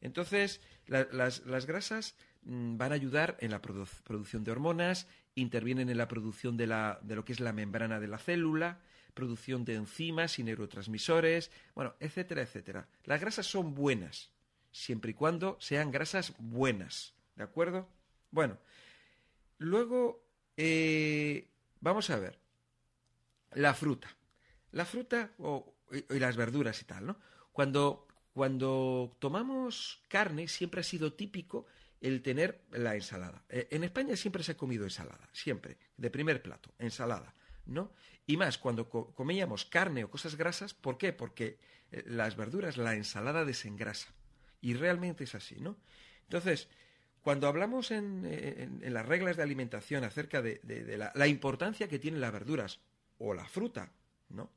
Entonces, 0.00 0.62
las, 0.86 1.66
grasas 1.66 2.14
mm, 2.14 2.29
van 2.42 2.92
a 2.92 2.94
ayudar 2.94 3.36
en 3.40 3.50
la 3.50 3.60
producción 3.60 4.44
de 4.44 4.50
hormonas, 4.50 5.06
intervienen 5.34 5.88
en 5.88 5.98
la 5.98 6.08
producción 6.08 6.56
de, 6.56 6.66
la, 6.66 6.98
de 7.02 7.16
lo 7.16 7.24
que 7.24 7.32
es 7.32 7.40
la 7.40 7.52
membrana 7.52 8.00
de 8.00 8.08
la 8.08 8.18
célula, 8.18 8.80
producción 9.14 9.64
de 9.64 9.74
enzimas 9.74 10.38
y 10.38 10.44
neurotransmisores, 10.44 11.50
bueno, 11.74 11.94
etcétera, 12.00 12.42
etcétera. 12.42 12.88
Las 13.04 13.20
grasas 13.20 13.46
son 13.46 13.74
buenas, 13.74 14.30
siempre 14.72 15.12
y 15.12 15.14
cuando 15.14 15.56
sean 15.60 15.90
grasas 15.90 16.34
buenas, 16.38 17.14
¿de 17.34 17.40
¿De 17.40 17.44
acuerdo? 17.44 17.88
Bueno, 18.30 18.58
luego 19.58 20.24
eh, 20.56 21.48
vamos 21.80 22.10
a 22.10 22.18
ver 22.18 22.38
la 23.52 23.74
fruta. 23.74 24.08
La 24.72 24.84
fruta 24.84 25.32
o, 25.38 25.74
y, 25.90 26.18
las 26.18 26.36
verduras 26.36 26.80
y 26.82 26.84
tal, 26.84 27.06
¿no? 27.06 27.16
Cuando, 27.52 28.06
cuando 28.32 29.16
tomamos 29.18 30.02
carne 30.08 30.48
siempre 30.48 30.80
ha 30.80 30.84
sido 30.84 31.14
típico 31.14 31.66
el 32.00 32.22
tener 32.22 32.62
la 32.72 32.94
ensalada. 32.94 33.44
Eh, 33.48 33.68
en 33.70 33.84
España 33.84 34.16
siempre 34.16 34.42
se 34.42 34.52
ha 34.52 34.56
comido 34.56 34.84
ensalada, 34.84 35.28
siempre, 35.32 35.76
de 35.96 36.10
primer 36.10 36.42
plato, 36.42 36.72
ensalada, 36.78 37.34
¿no? 37.66 37.92
Y 38.26 38.36
más, 38.36 38.58
cuando 38.58 38.88
comíamos 38.88 39.64
carne 39.64 40.04
o 40.04 40.10
cosas 40.10 40.36
grasas, 40.36 40.72
¿por 40.72 40.96
qué? 40.96 41.12
Porque 41.12 41.58
eh, 41.90 42.02
las 42.06 42.36
verduras, 42.36 42.76
la 42.76 42.94
ensalada 42.94 43.44
desengrasa. 43.44 44.14
Y 44.60 44.74
realmente 44.74 45.24
es 45.24 45.34
así, 45.34 45.60
¿no? 45.60 45.76
Entonces, 46.22 46.68
cuando 47.22 47.48
hablamos 47.48 47.90
en, 47.90 48.80
las 48.82 49.06
reglas 49.06 49.36
de 49.36 49.42
alimentación 49.42 50.04
acerca 50.04 50.40
de, 50.40 50.60
la, 50.96 51.12
la, 51.14 51.26
importancia 51.26 51.88
que 51.88 51.98
tienen 51.98 52.20
las 52.20 52.32
verduras 52.32 52.80
o 53.18 53.34
la 53.34 53.46
fruta, 53.46 53.92
¿no? 54.28 54.50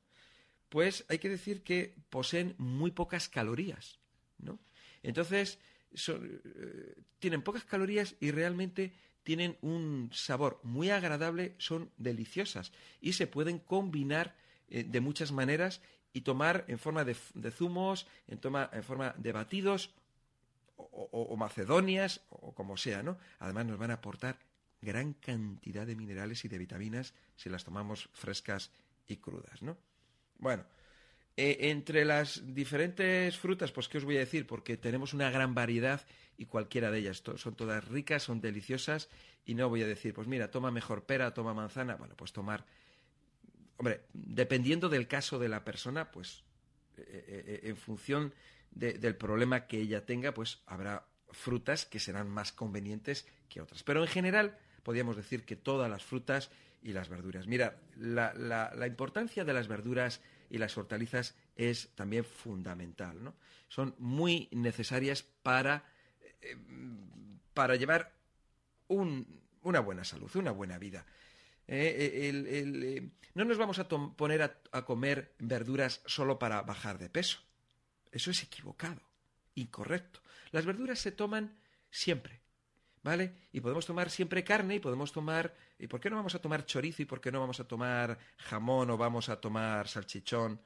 Pues 0.69 1.05
hay 1.09 1.19
que 1.19 1.29
decir 1.29 1.63
que 1.63 1.95
poseen 2.09 2.55
muy 2.57 2.91
pocas 2.91 3.27
calorías, 3.27 3.99
¿no? 4.37 4.59
Entonces, 5.01 5.59
eh, 5.93 6.95
tienen 7.19 7.41
pocas 7.41 7.63
calorías 7.63 8.15
y 8.19 8.31
realmente 8.31 8.93
tienen 9.23 9.57
un 9.61 10.09
sabor 10.13 10.59
muy 10.63 10.89
agradable, 10.89 11.55
son 11.57 11.91
deliciosas 11.97 12.71
y 12.99 13.13
se 13.13 13.27
pueden 13.27 13.59
combinar 13.59 14.35
eh, 14.69 14.83
de 14.83 15.01
muchas 15.01 15.31
maneras 15.31 15.81
y 16.11 16.21
tomar 16.21 16.65
en 16.67 16.77
forma 16.77 17.03
de, 17.03 17.15
zumos, 17.51 18.07
en, 18.27 18.39
en 18.43 18.83
forma 18.83 19.15
de 19.17 19.31
batidos 19.31 19.93
o, 20.75 21.35
macedonias 21.37 22.21
o 22.29 22.53
como 22.53 22.77
sea, 22.77 23.03
¿no? 23.03 23.17
Además 23.39 23.65
nos 23.65 23.77
van 23.77 23.91
a 23.91 23.95
aportar 23.95 24.37
gran 24.81 25.13
cantidad 25.13 25.87
de 25.87 25.95
minerales 25.95 26.43
y 26.45 26.47
de 26.47 26.57
vitaminas 26.57 27.13
si 27.35 27.49
las 27.49 27.63
tomamos 27.63 28.09
frescas 28.13 28.71
y 29.07 29.17
crudas, 29.17 29.61
¿no? 29.61 29.77
Bueno, 30.37 30.65
eh, 31.35 31.71
entre 31.71 32.05
las 32.05 32.53
diferentes 32.53 33.37
frutas, 33.37 33.71
pues 33.71 33.89
qué 33.89 33.97
os 33.97 34.05
voy 34.05 34.17
a 34.17 34.19
decir, 34.19 34.45
porque 34.45 34.77
tenemos 34.77 35.15
una 35.15 35.31
gran 35.31 35.55
variedad 35.55 36.05
y 36.37 36.45
cualquiera 36.45 36.91
de 36.91 36.99
ellas 36.99 37.23
son 37.37 37.55
todas 37.55 37.87
ricas, 37.87 38.21
son 38.21 38.39
deliciosas 38.39 39.09
y 39.43 39.55
no 39.55 39.67
voy 39.67 39.81
a 39.81 39.87
decir, 39.87 40.13
pues 40.13 40.27
mira, 40.27 40.51
toma 40.51 40.69
mejor 40.69 41.05
pera, 41.05 41.33
toma 41.33 41.55
manzana, 41.55 41.95
bueno, 41.95 42.13
pues 42.15 42.33
tomar, 42.33 42.65
hombre, 43.77 44.01
dependiendo 44.13 44.89
del 44.89 45.07
caso 45.07 45.39
de 45.39 45.49
la 45.49 45.63
persona, 45.63 46.11
pues 46.11 46.43
eh, 46.97 47.25
eh, 47.27 47.59
en 47.63 47.77
función 47.77 48.33
del 48.69 49.15
problema 49.15 49.65
que 49.65 49.79
ella 49.79 50.05
tenga, 50.05 50.35
pues 50.35 50.61
habrá 50.67 51.07
frutas 51.31 51.87
que 51.87 51.99
serán 51.99 52.29
más 52.29 52.51
convenientes 52.51 53.27
que 53.49 53.59
otras. 53.59 53.81
Pero 53.81 54.01
en 54.01 54.07
general, 54.07 54.57
podríamos 54.83 55.15
decir 55.15 55.45
que 55.45 55.55
todas 55.55 55.89
las 55.89 56.03
frutas 56.03 56.51
y 56.81 56.93
las 56.93 57.09
verduras. 57.09 57.47
Mira, 57.47 57.79
la 57.95 58.87
importancia 58.87 59.45
de 59.45 59.53
las 59.53 59.67
verduras 59.67 60.21
y 60.53 60.59
las 60.59 60.77
hortalizas 60.77 61.33
es 61.55 61.89
también 61.95 62.23
fundamental. 62.23 63.23
¿no? 63.23 63.33
Son 63.69 63.95
muy 63.97 64.49
necesarias 64.51 65.23
para, 65.23 65.83
eh, 66.41 66.55
para 67.55 67.75
llevar 67.75 68.13
una 68.87 69.79
buena 69.79 70.03
salud, 70.03 70.29
una 70.35 70.51
buena 70.51 70.77
vida. 70.77 71.07
Eh, 71.67 72.31
eh, 72.31 73.09
no 73.33 73.45
nos 73.45 73.57
vamos 73.57 73.79
a 73.79 73.87
poner 73.87 74.43
a, 74.43 74.85
comer 74.85 75.33
verduras 75.39 76.03
solo 76.05 76.37
para 76.37 76.61
bajar 76.61 76.99
de 76.99 77.09
peso. 77.09 77.39
Eso 78.11 78.29
es 78.29 78.43
equivocado, 78.43 79.01
incorrecto. 79.55 80.21
Las 80.51 80.67
verduras 80.67 80.99
se 80.99 81.11
toman 81.11 81.57
siempre, 81.89 82.41
¿vale? 83.03 83.33
Y 83.51 83.59
podemos 83.61 83.85
tomar 83.85 84.09
siempre 84.09 84.43
carne 84.43 84.75
y 84.75 84.79
podemos 84.79 85.11
tomar... 85.11 85.53
¿Y 85.77 85.87
por 85.87 85.99
qué 85.99 86.09
no 86.09 86.15
vamos 86.15 86.33
a 86.35 86.39
tomar 86.39 86.65
chorizo 86.65 87.01
y 87.01 87.05
por 87.05 87.19
qué 87.21 87.31
no 87.31 87.39
vamos 87.39 87.59
a 87.59 87.67
tomar 87.67 88.17
jamón 88.37 88.89
o 88.89 88.97
vamos 88.97 89.29
a 89.29 89.39
tomar 89.39 89.87
salchichón 89.87 90.59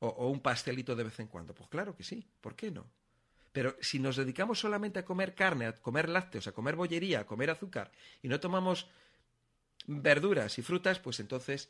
o, 0.00 0.28
un 0.28 0.40
pastelito 0.40 0.96
de 0.96 1.04
vez 1.04 1.20
en 1.20 1.28
cuando? 1.28 1.54
Pues 1.54 1.68
claro 1.68 1.96
que 1.96 2.02
sí, 2.02 2.26
¿por 2.40 2.56
qué 2.56 2.70
no? 2.70 2.86
Pero 3.52 3.76
si 3.80 4.00
nos 4.00 4.16
dedicamos 4.16 4.58
solamente 4.58 4.98
a 4.98 5.04
comer 5.04 5.34
carne, 5.34 5.66
a 5.66 5.72
comer 5.74 6.08
lácteos, 6.08 6.48
a 6.48 6.52
comer 6.52 6.74
bollería, 6.74 7.20
a 7.20 7.26
comer 7.26 7.50
azúcar 7.50 7.92
y 8.20 8.28
no 8.28 8.40
tomamos 8.40 8.88
verduras 9.86 10.58
y 10.58 10.62
frutas, 10.62 10.98
pues 10.98 11.20
entonces 11.20 11.68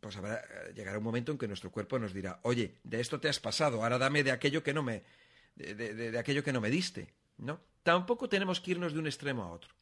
pues 0.00 0.16
habrá, 0.16 0.42
llegará 0.74 0.98
un 0.98 1.04
momento 1.04 1.30
en 1.30 1.38
que 1.38 1.46
nuestro 1.46 1.70
cuerpo 1.70 2.00
nos 2.00 2.12
dirá, 2.12 2.40
oye, 2.42 2.74
de 2.82 3.00
esto 3.00 3.20
te 3.20 3.28
has 3.28 3.38
pasado, 3.38 3.84
ahora 3.84 3.96
dame 3.96 4.24
de 4.24 4.32
aquello 4.32 4.64
que 4.64 4.74
no 4.74 4.82
me, 4.82 5.04
de 5.54 6.18
aquello 6.18 6.42
que 6.42 6.52
no 6.52 6.60
me 6.60 6.68
diste. 6.68 7.14
¿No? 7.38 7.60
Tampoco 7.82 8.28
tenemos 8.28 8.60
que 8.60 8.72
irnos 8.72 8.92
de 8.92 8.98
un 8.98 9.06
extremo 9.06 9.42
a 9.42 9.50
otro. 9.50 9.72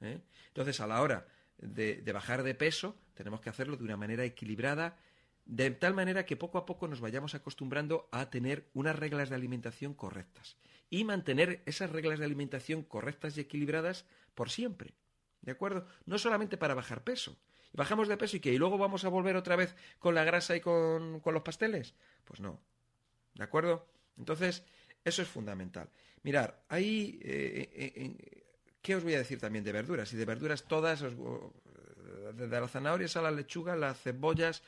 ¿eh? 0.00 0.20
Entonces, 0.48 0.80
a 0.80 0.86
la 0.86 1.02
hora 1.02 1.26
de, 1.58 2.00
bajar 2.12 2.42
de 2.42 2.54
peso, 2.54 2.96
tenemos 3.14 3.40
que 3.40 3.50
hacerlo 3.50 3.76
de 3.76 3.84
una 3.84 3.96
manera 3.96 4.24
equilibrada, 4.24 4.96
de 5.44 5.70
tal 5.70 5.94
manera 5.94 6.26
que 6.26 6.36
poco 6.36 6.58
a 6.58 6.66
poco 6.66 6.88
nos 6.88 7.00
vayamos 7.00 7.34
acostumbrando 7.34 8.08
a 8.12 8.30
tener 8.30 8.68
unas 8.74 8.96
reglas 8.96 9.30
de 9.30 9.36
alimentación 9.36 9.94
correctas 9.94 10.56
y 10.90 11.04
mantener 11.04 11.62
esas 11.66 11.90
reglas 11.90 12.18
de 12.18 12.24
alimentación 12.24 12.82
correctas 12.82 13.36
y 13.36 13.40
equilibradas 13.40 14.06
por 14.34 14.50
siempre. 14.50 14.94
¿De 15.40 15.52
acuerdo? 15.52 15.86
No 16.04 16.18
solamente 16.18 16.56
para 16.56 16.74
bajar 16.74 17.04
peso. 17.04 17.36
¿Bajamos 17.72 18.08
de 18.08 18.16
peso 18.16 18.36
y 18.36 18.40
qué? 18.40 18.52
¿Y 18.52 18.58
luego 18.58 18.78
vamos 18.78 19.04
a 19.04 19.08
volver 19.08 19.36
otra 19.36 19.54
vez 19.54 19.76
con 19.98 20.14
la 20.14 20.24
grasa 20.24 20.56
y 20.56 20.60
con, 20.60 21.20
con 21.20 21.34
los 21.34 21.42
pasteles? 21.42 21.94
Pues 22.24 22.40
no. 22.40 22.60
¿De 23.34 23.44
acuerdo? 23.44 23.86
Entonces, 24.16 24.64
eso 25.06 25.22
es 25.22 25.28
fundamental. 25.28 25.88
Mirar, 26.24 26.64
ahí, 26.68 27.20
eh, 27.22 27.70
eh, 27.72 27.92
eh, 27.94 28.44
¿qué 28.82 28.96
os 28.96 29.04
voy 29.04 29.14
a 29.14 29.18
decir 29.18 29.38
también 29.38 29.64
de 29.64 29.70
verduras? 29.70 30.12
Y 30.12 30.16
de 30.16 30.24
verduras 30.24 30.64
todas, 30.64 31.04
desde 32.34 32.60
las 32.60 32.72
zanahorias 32.72 33.16
a 33.16 33.22
la 33.22 33.30
lechuga, 33.30 33.76
las 33.76 34.00
cebollas, 34.00 34.64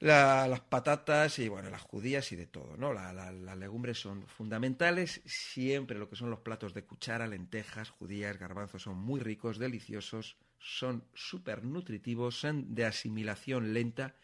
las 0.00 0.60
patatas 0.60 1.38
y 1.38 1.48
bueno, 1.48 1.70
las 1.70 1.80
judías 1.80 2.30
y 2.32 2.36
de 2.36 2.46
todo, 2.46 2.76
¿no? 2.76 2.92
las 2.92 3.56
legumbres 3.56 3.98
son 3.98 4.26
fundamentales, 4.26 5.22
siempre 5.24 5.98
lo 5.98 6.10
que 6.10 6.16
son 6.16 6.28
los 6.28 6.40
platos 6.40 6.74
de 6.74 6.84
cuchara, 6.84 7.26
lentejas, 7.26 7.88
judías, 7.88 8.38
garbanzos 8.38 8.82
son 8.82 8.98
muy 8.98 9.20
ricos, 9.20 9.58
deliciosos, 9.58 10.36
son 10.58 11.04
súper 11.14 11.64
nutritivos, 11.64 12.38
son 12.38 12.74
de 12.74 12.84
asimilación 12.84 13.72
lenta 13.72 14.14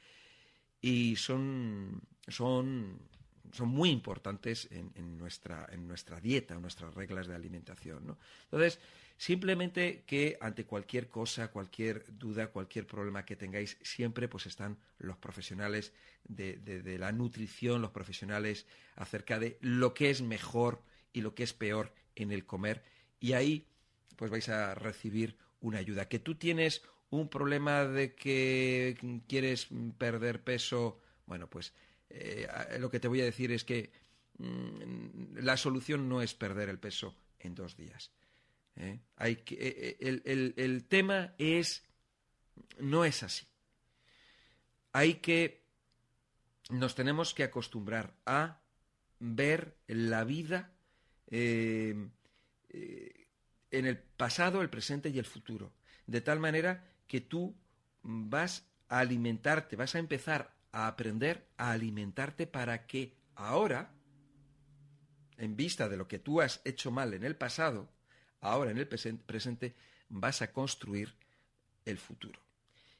y 0.82 1.16
son, 1.16 2.02
son 2.26 3.08
son 3.52 3.68
muy 3.68 3.90
importantes 3.90 4.68
en, 4.70 5.18
nuestra, 5.18 5.66
en 5.70 5.86
nuestra 5.86 6.20
dieta, 6.20 6.54
en 6.54 6.62
nuestras 6.62 6.94
reglas 6.94 7.26
de 7.26 7.34
alimentación. 7.34 8.06
¿no? 8.06 8.18
Entonces, 8.44 8.78
simplemente 9.16 10.04
que 10.06 10.36
ante 10.40 10.64
cualquier 10.64 11.08
cosa, 11.08 11.48
cualquier 11.48 12.04
duda, 12.18 12.48
cualquier 12.48 12.86
problema 12.86 13.24
que 13.24 13.36
tengáis, 13.36 13.78
siempre 13.82 14.28
pues 14.28 14.46
están 14.46 14.78
los 14.98 15.16
profesionales 15.16 15.92
de, 16.24 16.56
de, 16.56 16.98
la 16.98 17.12
nutrición, 17.12 17.82
los 17.82 17.90
profesionales 17.90 18.66
acerca 18.96 19.38
de 19.38 19.58
lo 19.60 19.94
que 19.94 20.10
es 20.10 20.22
mejor 20.22 20.82
y 21.12 21.20
lo 21.20 21.34
que 21.34 21.42
es 21.42 21.52
peor 21.52 21.92
en 22.14 22.32
el 22.32 22.46
comer. 22.46 22.82
Y 23.20 23.32
ahí 23.32 23.66
pues 24.16 24.30
vais 24.30 24.48
a 24.48 24.74
recibir 24.74 25.36
una 25.60 25.78
ayuda. 25.78 26.08
Que 26.08 26.18
tú 26.18 26.34
tienes 26.34 26.82
un 27.10 27.28
problema 27.28 27.84
de 27.84 28.14
que 28.14 28.96
quieres 29.26 29.68
perder 29.96 30.42
peso, 30.42 31.00
bueno, 31.26 31.48
pues 31.48 31.72
eh, 32.10 32.76
lo 32.78 32.90
que 32.90 33.00
te 33.00 33.08
voy 33.08 33.20
a 33.20 33.24
decir 33.24 33.52
es 33.52 33.64
que 33.64 33.90
mm, 34.38 35.38
la 35.40 35.56
solución 35.56 36.08
no 36.08 36.22
es 36.22 36.34
perder 36.34 36.68
el 36.68 36.78
peso 36.78 37.14
en 37.38 37.54
dos 37.54 37.76
días. 37.76 38.10
¿eh? 38.76 39.00
Hay 39.16 39.36
que, 39.36 39.54
eh, 39.60 39.96
el, 40.00 40.54
el, 40.56 40.84
tema 40.84 41.34
es, 41.38 41.84
no 42.78 43.04
es 43.04 43.22
así. 43.22 43.46
Hay 44.92 45.14
que, 45.14 45.62
nos 46.70 46.94
tenemos 46.94 47.34
que 47.34 47.44
acostumbrar 47.44 48.14
a 48.24 48.60
ver 49.20 49.76
la 49.86 50.24
vida 50.24 50.72
en 51.30 52.10
el 53.70 53.98
pasado, 53.98 54.62
el 54.62 54.70
presente 54.70 55.10
y 55.10 55.18
el 55.18 55.24
futuro. 55.26 55.72
De 56.06 56.22
tal 56.22 56.40
manera 56.40 56.86
que 57.06 57.20
tú 57.20 57.54
vas 58.02 58.66
a 58.88 59.00
alimentarte, 59.00 59.76
vas 59.76 59.94
a 59.94 59.98
empezar 59.98 60.57
a 60.78 60.86
aprender 60.86 61.48
a 61.56 61.72
alimentarte 61.72 62.46
para 62.46 62.86
que 62.86 63.16
ahora, 63.34 63.90
en 65.36 65.56
vista 65.56 65.88
de 65.88 65.96
lo 65.96 66.06
que 66.06 66.20
tú 66.20 66.40
has 66.40 66.60
hecho 66.64 66.92
mal 66.92 67.14
en 67.14 67.24
el 67.24 67.34
pasado, 67.34 67.88
ahora 68.40 68.70
en 68.70 68.78
el 68.78 68.86
presente 68.86 69.74
vas 70.08 70.40
a 70.40 70.52
construir 70.52 71.16
el 71.84 71.98
futuro. 71.98 72.38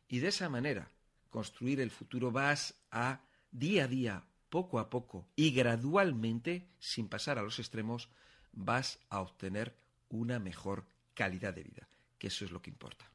Y 0.08 0.18
de 0.18 0.28
esa 0.28 0.48
manera, 0.48 0.90
construir 1.30 1.80
el 1.80 1.92
futuro 1.92 2.32
vas 2.32 2.74
a 2.90 3.20
día 3.52 3.84
a 3.84 3.86
día, 3.86 4.24
poco 4.50 4.80
a 4.80 4.90
poco 4.90 5.28
y 5.36 5.52
gradualmente, 5.52 6.66
sin 6.80 7.08
pasar 7.08 7.38
a 7.38 7.42
los 7.42 7.60
extremos, 7.60 8.08
vas 8.50 8.98
a 9.08 9.20
obtener 9.20 9.72
una 10.08 10.40
mejor 10.40 10.84
calidad 11.14 11.54
de 11.54 11.62
vida, 11.62 11.88
que 12.18 12.26
eso 12.26 12.44
es 12.44 12.50
lo 12.50 12.60
que 12.60 12.70
importa. 12.70 13.08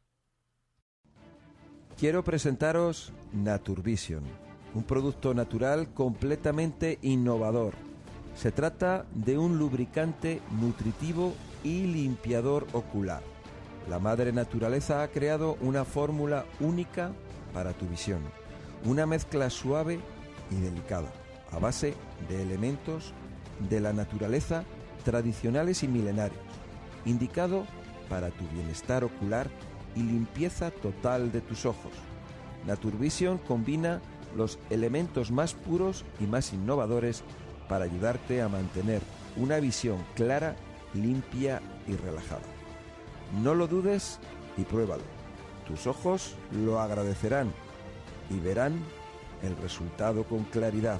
Quiero 1.97 2.23
presentaros 2.23 3.13
Naturvision, 3.33 4.23
un 4.75 4.83
producto 4.83 5.33
natural 5.33 5.93
completamente 5.93 6.99
innovador. 7.01 7.73
Se 8.35 8.51
trata 8.51 9.05
de 9.13 9.37
un 9.37 9.57
lubricante 9.59 10.41
nutritivo 10.59 11.33
y 11.63 11.83
limpiador 11.83 12.65
ocular. 12.73 13.21
La 13.89 13.99
madre 13.99 14.31
naturaleza 14.31 15.03
ha 15.03 15.07
creado 15.09 15.57
una 15.61 15.85
fórmula 15.85 16.45
única 16.59 17.11
para 17.53 17.73
tu 17.73 17.87
visión, 17.87 18.21
una 18.85 19.05
mezcla 19.05 19.49
suave 19.49 19.99
y 20.49 20.55
delicada, 20.55 21.11
a 21.51 21.59
base 21.59 21.93
de 22.29 22.41
elementos 22.41 23.13
de 23.69 23.79
la 23.79 23.93
naturaleza 23.93 24.63
tradicionales 25.03 25.83
y 25.83 25.87
milenarios, 25.87 26.41
indicado 27.05 27.65
para 28.09 28.29
tu 28.31 28.47
bienestar 28.47 29.03
ocular 29.03 29.49
y 29.95 30.01
limpieza 30.01 30.71
total 30.71 31.31
de 31.31 31.41
tus 31.41 31.65
ojos. 31.65 31.91
Naturvision 32.65 33.37
combina 33.37 34.01
los 34.35 34.59
elementos 34.69 35.31
más 35.31 35.53
puros 35.53 36.05
y 36.19 36.25
más 36.25 36.53
innovadores 36.53 37.23
para 37.67 37.85
ayudarte 37.85 38.41
a 38.41 38.49
mantener 38.49 39.01
una 39.35 39.59
visión 39.59 40.03
clara, 40.15 40.55
limpia 40.93 41.61
y 41.87 41.95
relajada. 41.95 42.41
No 43.41 43.55
lo 43.55 43.67
dudes 43.67 44.19
y 44.57 44.63
pruébalo. 44.63 45.03
Tus 45.67 45.87
ojos 45.87 46.35
lo 46.51 46.79
agradecerán 46.79 47.51
y 48.29 48.39
verán 48.39 48.79
el 49.41 49.55
resultado 49.57 50.23
con 50.23 50.43
claridad. 50.45 50.99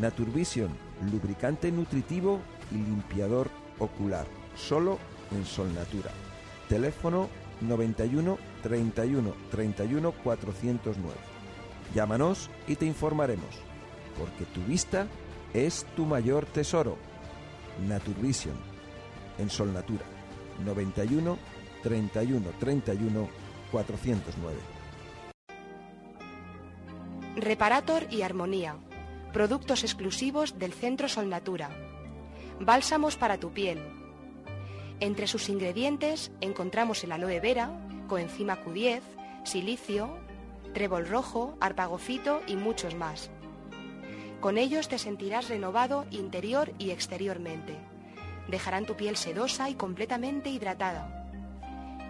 Naturvision, 0.00 0.70
lubricante 1.10 1.70
nutritivo 1.70 2.40
y 2.70 2.76
limpiador 2.76 3.50
ocular, 3.78 4.26
solo 4.56 4.98
en 5.30 5.44
Sol 5.44 5.72
Natura. 5.74 6.10
Teléfono 6.68 7.28
91 7.60 8.38
31 8.62 9.34
31 9.50 10.12
409. 10.12 11.31
Llámanos 11.94 12.50
y 12.66 12.76
te 12.76 12.86
informaremos, 12.86 13.60
porque 14.18 14.44
tu 14.46 14.62
vista 14.64 15.06
es 15.52 15.86
tu 15.94 16.06
mayor 16.06 16.46
tesoro. 16.46 16.96
Naturvision, 17.86 18.56
en 19.38 19.50
Sol 19.50 19.72
Natura, 19.72 20.04
91 20.64 21.38
31 21.82 22.50
31 22.58 23.28
409. 23.70 24.58
Reparator 27.36 28.06
y 28.10 28.22
Armonía, 28.22 28.76
productos 29.32 29.84
exclusivos 29.84 30.58
del 30.58 30.72
Centro 30.72 31.08
Sol 31.08 31.28
Natura. 31.28 31.70
Bálsamos 32.60 33.16
para 33.16 33.38
tu 33.38 33.52
piel. 33.52 33.80
Entre 35.00 35.26
sus 35.26 35.48
ingredientes 35.48 36.30
encontramos 36.40 37.02
el 37.04 37.12
aloe 37.12 37.40
vera, 37.40 37.70
coenzima 38.06 38.62
Q10, 38.62 39.00
silicio, 39.44 40.16
trébol 40.72 41.06
rojo, 41.06 41.56
arpagofito 41.60 42.42
y 42.46 42.56
muchos 42.56 42.94
más. 42.94 43.30
Con 44.40 44.58
ellos 44.58 44.88
te 44.88 44.98
sentirás 44.98 45.48
renovado 45.48 46.06
interior 46.10 46.72
y 46.78 46.90
exteriormente. 46.90 47.76
Dejarán 48.48 48.86
tu 48.86 48.96
piel 48.96 49.16
sedosa 49.16 49.70
y 49.70 49.74
completamente 49.74 50.50
hidratada. 50.50 51.28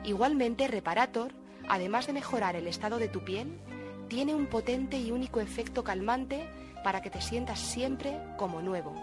Igualmente, 0.04 0.66
Reparator, 0.66 1.32
además 1.68 2.06
de 2.06 2.14
mejorar 2.14 2.56
el 2.56 2.66
estado 2.66 2.98
de 2.98 3.08
tu 3.08 3.24
piel, 3.24 3.60
tiene 4.08 4.34
un 4.34 4.46
potente 4.46 4.98
y 4.98 5.10
único 5.10 5.40
efecto 5.40 5.84
calmante 5.84 6.48
para 6.82 7.02
que 7.02 7.10
te 7.10 7.20
sientas 7.20 7.60
siempre 7.60 8.18
como 8.36 8.60
nuevo. 8.60 8.94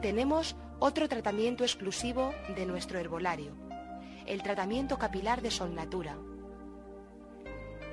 Tenemos 0.00 0.56
otro 0.78 1.08
tratamiento 1.08 1.64
exclusivo 1.64 2.32
de 2.54 2.66
nuestro 2.66 2.98
herbolario, 2.98 3.52
el 4.26 4.42
tratamiento 4.42 4.98
capilar 4.98 5.42
de 5.42 5.50
Sol 5.50 5.74
Natura. 5.74 6.16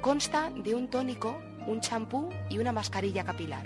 Consta 0.04 0.50
de 0.50 0.76
un 0.76 0.90
tónico, 0.90 1.40
un 1.66 1.80
champú 1.80 2.28
y 2.50 2.58
una 2.58 2.74
mascarilla 2.74 3.24
capilar. 3.24 3.66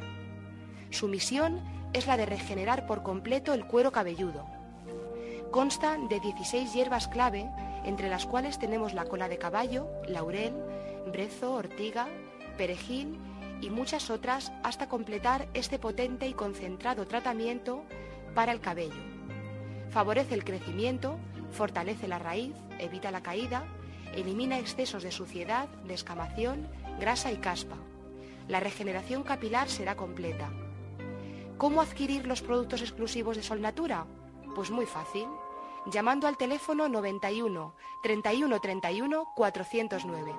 Su 0.91 1.07
misión 1.07 1.59
es 1.93 2.05
la 2.05 2.15
de 2.15 2.27
regenerar 2.27 2.85
por 2.85 3.01
completo 3.01 3.55
el 3.55 3.65
cuero 3.65 3.91
cabelludo. 3.91 4.45
Consta 5.49 5.97
de 5.97 6.19
16 6.19 6.72
hierbas 6.76 7.07
clave, 7.07 7.49
entre 7.85 8.07
las 8.07 8.27
cuales 8.27 8.59
tenemos 8.59 8.93
la 8.93 9.05
cola 9.05 9.30
de 9.30 9.39
caballo, 9.39 9.88
laurel, 10.07 10.53
brezo, 11.11 11.55
ortiga, 11.55 12.07
perejil 12.55 13.18
y 13.59 13.72
muchas 13.72 14.11
otras 14.11 14.51
hasta 14.61 14.88
completar 14.88 15.47
este 15.55 15.80
potente 15.80 16.27
y 16.27 16.34
concentrado 16.34 17.07
tratamiento 17.07 17.81
para 18.35 18.51
el 18.51 18.61
cabello. 18.61 19.01
Favorece 19.89 20.35
el 20.35 20.43
crecimiento, 20.43 21.18
fortalece 21.51 22.07
la 22.07 22.19
raíz, 22.19 22.53
evita 22.77 23.09
la 23.09 23.23
caída, 23.23 23.65
elimina 24.18 24.57
excesos 24.57 25.03
de 25.03 25.11
suciedad, 25.11 25.69
descamación, 25.85 26.68
grasa 26.99 27.31
y 27.31 27.38
caspa. 27.38 27.77
La 28.48 28.60
regeneración 28.60 29.23
capilar 29.23 29.69
será 29.69 29.95
completa. 29.95 30.49
¿Cómo 31.57 31.81
adquirir 31.81 32.26
los 32.26 32.41
productos 32.41 32.81
exclusivos 32.81 33.38
de 33.38 33.44
Sol 33.44 33.61
Natura? 33.61 34.06
Pues 34.56 34.72
muy 34.72 34.85
fácil, 34.85 35.27
llamando 35.85 36.27
al 36.27 36.38
teléfono 36.38 36.89
91 36.89 37.76
31 38.03 38.60
31 38.60 39.26
409. 39.35 40.35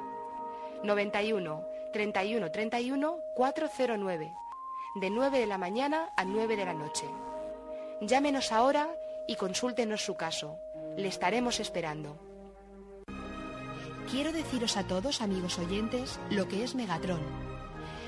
91 0.82 1.64
31 1.92 2.50
31 2.50 3.18
409, 3.34 4.32
de 4.96 5.10
9 5.10 5.38
de 5.38 5.46
la 5.46 5.58
mañana 5.58 6.10
a 6.16 6.24
9 6.24 6.56
de 6.56 6.64
la 6.64 6.74
noche. 6.74 7.06
Llámenos 8.00 8.52
ahora 8.52 8.88
y 9.26 9.36
consúltenos 9.36 10.04
su 10.04 10.14
caso. 10.14 10.58
Le 10.96 11.08
estaremos 11.08 11.60
esperando. 11.60 12.27
Quiero 14.10 14.32
deciros 14.32 14.78
a 14.78 14.86
todos, 14.86 15.20
amigos 15.20 15.58
oyentes, 15.58 16.18
lo 16.30 16.48
que 16.48 16.64
es 16.64 16.74
Megatron. 16.74 17.20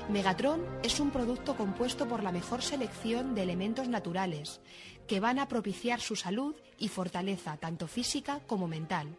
Megatron 0.09 0.65
es 0.81 0.99
un 0.99 1.11
producto 1.11 1.55
compuesto 1.55 2.07
por 2.07 2.23
la 2.23 2.31
mejor 2.31 2.63
selección 2.63 3.35
de 3.35 3.43
elementos 3.43 3.87
naturales, 3.87 4.61
que 5.07 5.19
van 5.19 5.37
a 5.37 5.47
propiciar 5.47 6.01
su 6.01 6.15
salud 6.15 6.55
y 6.79 6.87
fortaleza, 6.87 7.57
tanto 7.57 7.87
física 7.87 8.41
como 8.47 8.67
mental. 8.67 9.15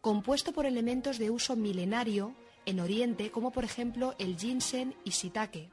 Compuesto 0.00 0.52
por 0.52 0.66
elementos 0.66 1.18
de 1.18 1.30
uso 1.30 1.54
milenario 1.54 2.34
en 2.66 2.80
Oriente, 2.80 3.30
como 3.30 3.52
por 3.52 3.62
ejemplo 3.62 4.16
el 4.18 4.36
ginseng 4.36 4.96
y 5.04 5.10
shiitake, 5.10 5.70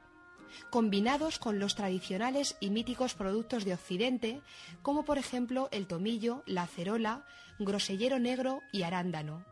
combinados 0.70 1.40
con 1.40 1.58
los 1.58 1.74
tradicionales 1.74 2.56
y 2.60 2.70
míticos 2.70 3.14
productos 3.14 3.64
de 3.64 3.74
Occidente, 3.74 4.40
como 4.82 5.04
por 5.04 5.18
ejemplo 5.18 5.68
el 5.72 5.88
tomillo, 5.88 6.44
la 6.46 6.62
acerola, 6.62 7.26
grosellero 7.58 8.20
negro 8.20 8.60
y 8.70 8.84
arándano 8.84 9.51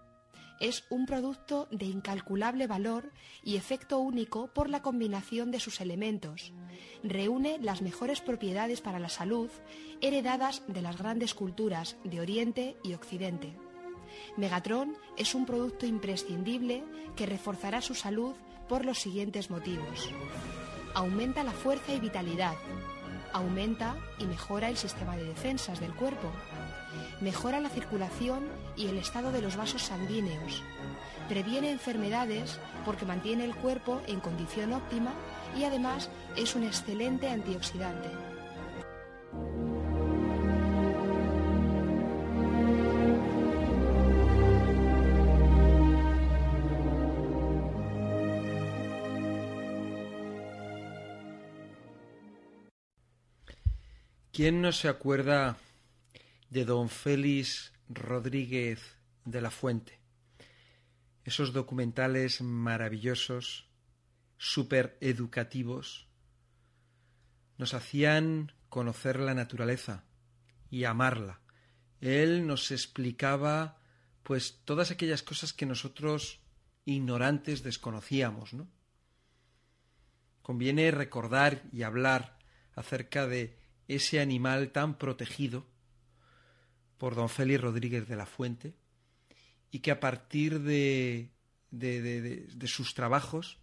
es 0.60 0.84
un 0.90 1.06
producto 1.06 1.66
de 1.70 1.86
incalculable 1.86 2.66
valor 2.66 3.12
y 3.42 3.56
efecto 3.56 3.98
único 3.98 4.48
por 4.48 4.68
la 4.68 4.82
combinación 4.82 5.50
de 5.50 5.58
sus 5.58 5.80
elementos. 5.80 6.52
Reúne 7.02 7.58
las 7.58 7.80
mejores 7.82 8.20
propiedades 8.20 8.82
para 8.82 8.98
la 8.98 9.08
salud 9.08 9.50
heredadas 10.02 10.62
de 10.68 10.82
las 10.82 10.98
grandes 10.98 11.34
culturas 11.34 11.96
de 12.04 12.20
Oriente 12.20 12.76
y 12.84 12.92
Occidente. 12.92 13.56
Megatron 14.36 14.96
es 15.16 15.34
un 15.34 15.46
producto 15.46 15.86
imprescindible 15.86 16.84
que 17.16 17.26
reforzará 17.26 17.80
su 17.80 17.94
salud 17.94 18.34
por 18.68 18.84
los 18.84 18.98
siguientes 18.98 19.50
motivos. 19.50 20.10
Aumenta 20.94 21.42
la 21.42 21.52
fuerza 21.52 21.94
y 21.94 22.00
vitalidad. 22.00 22.54
Aumenta 23.32 23.96
y 24.18 24.24
mejora 24.24 24.68
el 24.68 24.76
sistema 24.76 25.16
de 25.16 25.24
defensas 25.24 25.80
del 25.80 25.94
cuerpo 25.94 26.30
mejora 27.20 27.60
la 27.60 27.68
circulación 27.68 28.48
y 28.80 28.88
el 28.88 28.96
estado 28.96 29.30
de 29.30 29.42
los 29.42 29.56
vasos 29.56 29.82
sanguíneos, 29.82 30.62
previene 31.28 31.70
enfermedades 31.70 32.58
porque 32.84 33.04
mantiene 33.04 33.44
el 33.44 33.54
cuerpo 33.54 34.00
en 34.06 34.20
condición 34.20 34.72
óptima 34.72 35.12
y 35.58 35.64
además 35.64 36.08
es 36.36 36.54
un 36.54 36.64
excelente 36.64 37.28
antioxidante. 37.28 38.08
¿Quién 54.32 54.62
no 54.62 54.72
se 54.72 54.88
acuerda 54.88 55.58
de 56.48 56.64
don 56.64 56.88
Félix 56.88 57.69
Rodríguez 57.92 58.96
de 59.24 59.40
la 59.40 59.50
Fuente. 59.50 59.98
Esos 61.24 61.52
documentales 61.52 62.40
maravillosos, 62.40 63.68
súper 64.38 64.96
educativos, 65.00 66.08
nos 67.58 67.74
hacían 67.74 68.52
conocer 68.68 69.18
la 69.18 69.34
naturaleza 69.34 70.04
y 70.70 70.84
amarla. 70.84 71.40
Él 72.00 72.46
nos 72.46 72.70
explicaba 72.70 73.82
pues 74.22 74.60
todas 74.64 74.92
aquellas 74.92 75.24
cosas 75.24 75.52
que 75.52 75.66
nosotros 75.66 76.40
ignorantes 76.84 77.64
desconocíamos, 77.64 78.54
¿no? 78.54 78.70
Conviene 80.42 80.92
recordar 80.92 81.64
y 81.72 81.82
hablar 81.82 82.38
acerca 82.74 83.26
de 83.26 83.58
ese 83.88 84.20
animal 84.20 84.70
tan 84.70 84.96
protegido 84.96 85.66
por 87.00 87.14
don 87.14 87.30
Félix 87.30 87.62
Rodríguez 87.62 88.06
de 88.06 88.14
la 88.14 88.26
Fuente 88.26 88.74
y 89.70 89.78
que 89.78 89.90
a 89.90 90.00
partir 90.00 90.60
de, 90.60 91.30
de, 91.70 92.66
sus 92.66 92.92
trabajos 92.92 93.58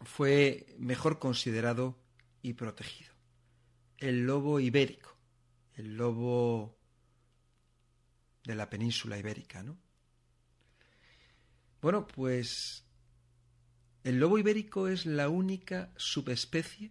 fue 0.00 0.74
mejor 0.80 1.20
considerado 1.20 1.96
y 2.42 2.54
protegido. 2.54 3.14
El 3.98 4.26
lobo 4.26 4.58
ibérico, 4.58 5.16
el 5.74 5.96
lobo 5.96 6.76
de 8.42 8.56
la 8.56 8.68
península 8.68 9.16
ibérica, 9.16 9.62
¿no? 9.62 9.78
Bueno, 11.80 12.08
pues 12.08 12.84
el 14.02 14.18
lobo 14.18 14.38
ibérico 14.38 14.88
es 14.88 15.06
la 15.06 15.28
única 15.28 15.92
subespecie 15.96 16.90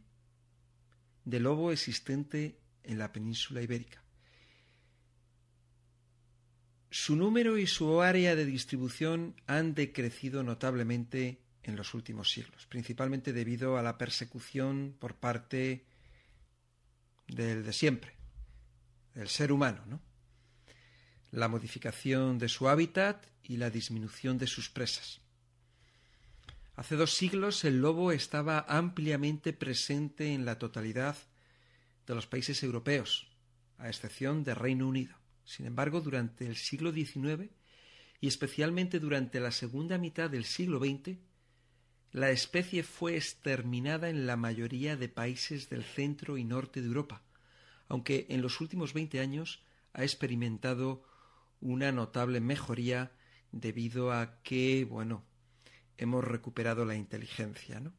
de 1.25 1.39
lobo 1.41 1.73
existente 1.73 2.61
en 2.83 2.97
la 2.97 3.11
península 3.11 3.61
ibérica. 3.61 4.06
Su 6.89 7.15
número 7.15 7.57
y 7.57 7.67
su 7.67 8.01
área 8.01 8.35
de 8.35 8.45
distribución 8.45 9.35
han 9.45 9.73
decrecido 9.73 10.43
notablemente 10.43 11.39
en 11.63 11.75
los 11.75 11.93
últimos 11.93 12.31
siglos, 12.31 12.65
principalmente 12.65 13.33
debido 13.33 13.77
a 13.77 13.83
la 13.83 13.97
persecución 13.97 14.95
por 14.97 15.15
parte 15.15 15.85
del 17.27 17.65
de 17.65 17.73
siempre, 17.73 18.13
del 19.13 19.27
ser 19.27 19.51
humano, 19.51 19.83
¿no? 19.85 20.01
la 21.31 21.49
modificación 21.49 22.37
de 22.39 22.47
su 22.47 22.69
hábitat 22.69 23.25
y 23.43 23.57
la 23.57 23.69
disminución 23.69 24.37
de 24.37 24.47
sus 24.47 24.69
presas. 24.69 25.19
Hace 26.75 26.95
dos 26.95 27.13
siglos 27.13 27.65
el 27.65 27.81
lobo 27.81 28.11
estaba 28.11 28.65
ampliamente 28.67 29.51
presente 29.51 30.33
en 30.33 30.45
la 30.45 30.57
totalidad 30.57 31.17
de 32.05 32.15
los 32.15 32.27
países 32.27 32.63
europeos, 32.63 33.27
a 33.77 33.89
excepción 33.89 34.43
del 34.43 34.55
Reino 34.55 34.87
Unido. 34.87 35.15
Sin 35.47 35.65
embargo, 35.65 36.01
durante 36.01 36.45
el 36.45 36.57
siglo 36.57 36.91
XIX 36.91 37.49
y 38.19 38.27
especialmente 38.27 38.99
durante 38.99 39.39
la 39.39 39.51
segunda 39.51 39.97
mitad 39.97 40.29
del 40.29 40.43
siglo 40.43 40.77
XX, 40.77 41.17
la 42.11 42.31
especie 42.31 42.83
fue 42.83 43.15
exterminada 43.15 44.09
en 44.09 44.27
la 44.27 44.35
mayoría 44.35 44.97
de 44.97 45.07
países 45.07 45.69
del 45.69 45.85
centro 45.85 46.37
y 46.37 46.43
norte 46.43 46.81
de 46.81 46.87
Europa, 46.87 47.23
aunque 47.87 48.25
en 48.29 48.41
los 48.41 48.59
últimos 48.59 48.93
veinte 48.93 49.21
años 49.21 49.63
ha 49.93 50.03
experimentado 50.03 51.05
una 51.61 51.93
notable 51.93 52.41
mejoría 52.41 53.13
debido 53.53 54.11
a 54.11 54.41
que, 54.43 54.83
bueno, 54.83 55.23
hemos 55.97 56.25
recuperado 56.25 56.83
la 56.83 56.95
inteligencia, 56.95 57.79
¿no? 57.79 57.93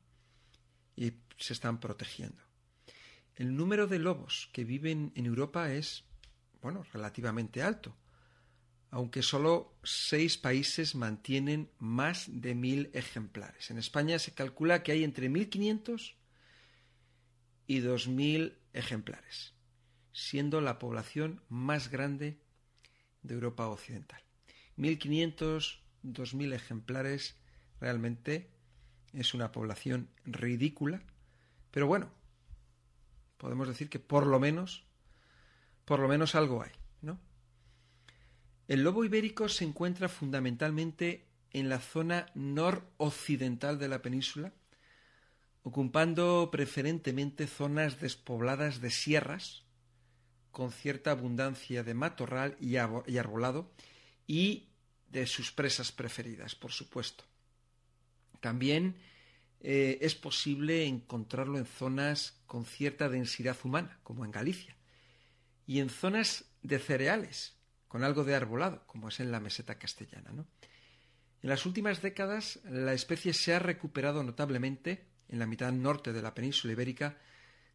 Y 0.97 1.15
se 1.39 1.55
están 1.55 1.81
protegiendo. 1.81 2.43
El 3.37 3.57
número 3.57 3.87
de 3.87 4.01
lobos 4.01 4.51
que 4.53 4.65
viven 4.65 5.13
en 5.15 5.25
Europa 5.25 5.73
es, 5.73 6.05
bueno, 6.63 6.85
relativamente 6.93 7.63
alto, 7.63 7.97
aunque 8.91 9.23
solo 9.23 9.75
seis 9.83 10.39
países 10.39 10.95
mantienen 10.95 11.71
más 11.79 12.27
de 12.29 12.55
mil 12.55 12.91
ejemplares. 12.95 13.71
En 13.71 13.79
España 13.79 14.19
se 14.19 14.33
calcula 14.33 14.83
que 14.83 14.93
hay 14.93 15.05
entre 15.05 15.31
1.500 15.31 16.15
y 17.67 17.81
2.000 17.83 18.57
ejemplares, 18.73 19.53
siendo 20.13 20.61
la 20.61 20.79
población 20.79 21.43
más 21.49 21.91
grande 21.91 22.41
de 23.23 23.35
Europa 23.35 23.69
Occidental. 23.69 24.23
1.500, 24.79 25.81
2.000 26.03 26.55
ejemplares 26.55 27.37
realmente 27.79 28.51
es 29.13 29.35
una 29.35 29.53
población 29.53 30.09
ridícula, 30.25 31.03
pero 31.71 31.87
bueno, 31.87 32.11
podemos 33.37 33.69
decir 33.69 33.91
que 33.91 33.99
por 33.99 34.27
lo 34.27 34.41
menos, 34.41 34.87
por 35.89 36.01
lo 36.01 36.07
menos 36.07 36.35
algo 36.35 36.63
hay, 36.63 36.71
¿no? 37.01 37.19
El 38.67 38.83
lobo 38.83 39.07
ibérico 39.07 39.49
se 39.49 39.65
encuentra 39.65 40.11
fundamentalmente 40.11 41.25
en 41.51 41.71
la 41.71 41.79
zona 41.79 42.27
noroccidental 42.35 43.79
de 43.79 43.89
la 43.89 44.03
península, 44.03 44.53
ocupando 45.63 46.51
preferentemente 46.53 47.47
zonas 47.47 48.01
despobladas 48.01 48.83
de 48.83 48.91
sierras, 48.91 49.63
con 50.51 50.73
cierta 50.73 51.11
abundancia 51.11 51.83
de 51.83 51.95
matorral 51.95 52.59
y 52.61 52.77
arbolado, 52.77 53.73
y 54.27 54.69
de 55.09 55.27
sus 55.27 55.53
presas 55.53 55.91
preferidas, 55.91 56.55
por 56.55 56.71
supuesto. 56.71 57.25
También 58.41 58.97
eh, 59.61 59.97
es 60.03 60.15
posible 60.15 60.85
encontrarlo 60.85 61.57
en 61.57 61.65
zonas 61.65 62.43
con 62.45 62.67
cierta 62.67 63.09
densidad 63.09 63.57
humana, 63.65 63.99
como 64.03 64.27
en 64.27 64.33
Galicia, 64.33 64.77
y 65.69 65.81
en 65.81 65.91
zonas 65.91 66.47
de 66.63 66.79
cereales, 66.79 67.55
con 67.89 68.03
algo 68.03 68.25
de 68.25 68.35
arbolado, 68.35 68.87
como 68.87 69.11
es 69.11 69.21
en 69.21 69.31
la 69.31 69.39
meseta 69.39 69.79
castellana. 69.79 70.31
En 70.33 71.51
las 71.51 71.67
últimas 71.67 72.01
décadas, 72.01 72.59
la 72.65 72.95
especie 72.95 73.35
se 73.35 73.55
ha 73.55 73.59
recuperado 73.59 74.23
notablemente 74.23 75.05
en 75.29 75.39
la 75.39 75.47
mitad 75.47 75.71
norte 75.71 76.15
de 76.15 76.23
la 76.23 76.35
península 76.35 76.73
ibérica, 76.73 77.19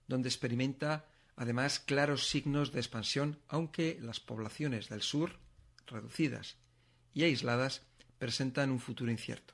donde 0.07 0.28
experimenta 0.28 1.06
además 1.36 1.80
claros 1.80 2.28
signos 2.28 2.72
de 2.72 2.80
expansión, 2.80 3.40
aunque 3.48 3.99
las 4.02 4.20
poblaciones 4.20 4.90
del 4.90 5.03
sur, 5.03 5.38
reducidas 5.86 6.57
y 7.14 7.24
aisladas, 7.26 7.84
presentan 8.18 8.72
un 8.72 8.80
futuro 8.80 9.11
incierto. 9.11 9.53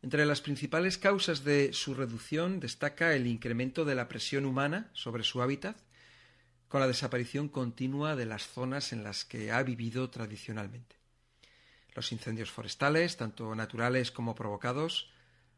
Entre 0.00 0.24
las 0.24 0.40
principales 0.40 0.96
causas 0.96 1.44
de 1.44 1.74
su 1.74 1.92
reducción 1.92 2.58
destaca 2.58 3.14
el 3.14 3.26
incremento 3.26 3.84
de 3.84 3.94
la 3.94 4.08
presión 4.08 4.46
humana 4.46 4.90
sobre 4.94 5.24
su 5.24 5.42
hábitat, 5.42 5.76
con 6.68 6.80
la 6.80 6.86
desaparición 6.86 7.48
continua 7.48 8.16
de 8.16 8.26
las 8.26 8.46
zonas 8.46 8.92
en 8.92 9.04
las 9.04 9.24
que 9.24 9.52
ha 9.52 9.62
vivido 9.62 10.10
tradicionalmente. 10.10 10.96
Los 11.94 12.12
incendios 12.12 12.50
forestales, 12.50 13.16
tanto 13.16 13.54
naturales 13.54 14.10
como 14.10 14.34
provocados, 14.34 15.10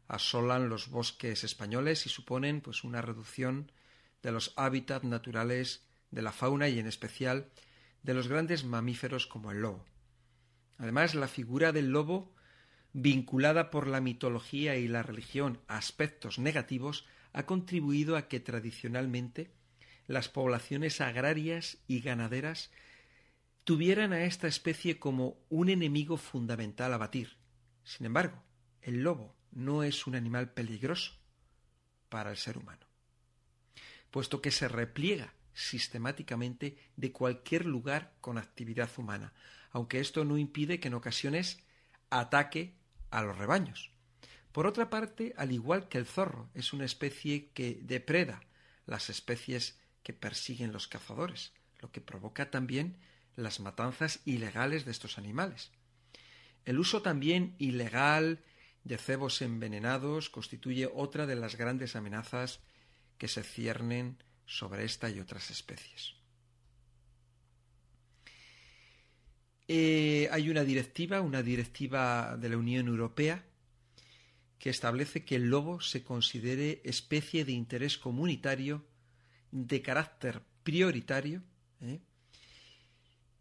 asolan 0.07 0.69
los 0.69 0.89
bosques 0.89 1.43
españoles 1.43 2.05
y 2.05 2.09
suponen 2.09 2.61
pues 2.61 2.83
una 2.83 3.01
reducción 3.01 3.71
de 4.23 4.31
los 4.31 4.53
hábitats 4.55 5.05
naturales 5.05 5.83
de 6.11 6.21
la 6.21 6.31
fauna 6.31 6.69
y 6.69 6.79
en 6.79 6.87
especial 6.87 7.49
de 8.03 8.13
los 8.13 8.27
grandes 8.27 8.63
mamíferos 8.63 9.27
como 9.27 9.51
el 9.51 9.61
lobo. 9.61 9.85
Además, 10.77 11.13
la 11.13 11.27
figura 11.27 11.71
del 11.71 11.91
lobo 11.91 12.33
vinculada 12.93 13.69
por 13.69 13.87
la 13.87 14.01
mitología 14.01 14.75
y 14.77 14.87
la 14.87 15.03
religión 15.03 15.59
a 15.67 15.77
aspectos 15.77 16.39
negativos, 16.39 17.05
ha 17.33 17.45
contribuido 17.45 18.17
a 18.17 18.27
que 18.27 18.39
tradicionalmente 18.39 19.51
las 20.09 20.27
poblaciones 20.27 21.01
agrarias 21.01 21.77
y 21.87 22.01
ganaderas 22.01 22.71
tuvieran 23.63 24.11
a 24.11 24.23
esta 24.23 24.47
especie 24.47 24.97
como 24.97 25.37
un 25.49 25.69
enemigo 25.69 26.17
fundamental 26.17 26.91
a 26.93 26.97
batir. 26.97 27.37
Sin 27.83 28.07
embargo, 28.07 28.43
el 28.81 29.03
lobo 29.03 29.35
no 29.51 29.83
es 29.83 30.07
un 30.07 30.15
animal 30.15 30.51
peligroso 30.51 31.13
para 32.09 32.31
el 32.31 32.37
ser 32.37 32.57
humano, 32.57 32.87
puesto 34.09 34.41
que 34.41 34.49
se 34.49 34.67
repliega 34.67 35.35
sistemáticamente 35.53 36.79
de 36.95 37.11
cualquier 37.11 37.67
lugar 37.67 38.15
con 38.19 38.39
actividad 38.39 38.89
humana, 38.97 39.31
aunque 39.69 39.99
esto 39.99 40.25
no 40.25 40.39
impide 40.39 40.79
que 40.79 40.87
en 40.87 40.95
ocasiones 40.95 41.59
ataque 42.09 42.73
a 43.11 43.21
los 43.21 43.37
rebaños. 43.37 43.91
Por 44.53 44.65
otra 44.65 44.89
parte, 44.89 45.35
al 45.37 45.51
igual 45.51 45.87
que 45.87 45.99
el 45.99 46.07
zorro, 46.07 46.49
es 46.55 46.73
una 46.73 46.85
especie 46.85 47.51
que 47.51 47.77
depreda 47.83 48.41
las 48.87 49.11
especies 49.11 49.77
que 50.09 50.13
persiguen 50.15 50.73
los 50.73 50.87
cazadores, 50.87 51.53
lo 51.81 51.91
que 51.91 52.01
provoca 52.01 52.49
también 52.49 52.97
las 53.35 53.59
matanzas 53.59 54.21
ilegales 54.25 54.83
de 54.83 54.89
estos 54.89 55.19
animales. 55.19 55.69
El 56.65 56.79
uso 56.79 57.03
también 57.03 57.53
ilegal 57.59 58.43
de 58.83 58.97
cebos 58.97 59.43
envenenados 59.43 60.31
constituye 60.31 60.89
otra 60.91 61.27
de 61.27 61.35
las 61.35 61.57
grandes 61.57 61.95
amenazas 61.95 62.59
que 63.19 63.27
se 63.27 63.43
ciernen 63.43 64.17
sobre 64.47 64.83
esta 64.83 65.11
y 65.11 65.19
otras 65.19 65.51
especies. 65.51 66.15
Eh, 69.67 70.27
hay 70.31 70.49
una 70.49 70.63
directiva, 70.63 71.21
una 71.21 71.43
directiva 71.43 72.35
de 72.35 72.49
la 72.49 72.57
Unión 72.57 72.87
Europea, 72.87 73.45
que 74.57 74.71
establece 74.71 75.23
que 75.23 75.35
el 75.35 75.51
lobo 75.51 75.81
se 75.81 76.03
considere 76.03 76.81
especie 76.83 77.45
de 77.45 77.51
interés 77.51 77.99
comunitario 77.99 78.88
de 79.51 79.81
carácter 79.81 80.41
prioritario. 80.63 81.41
¿eh? 81.81 81.99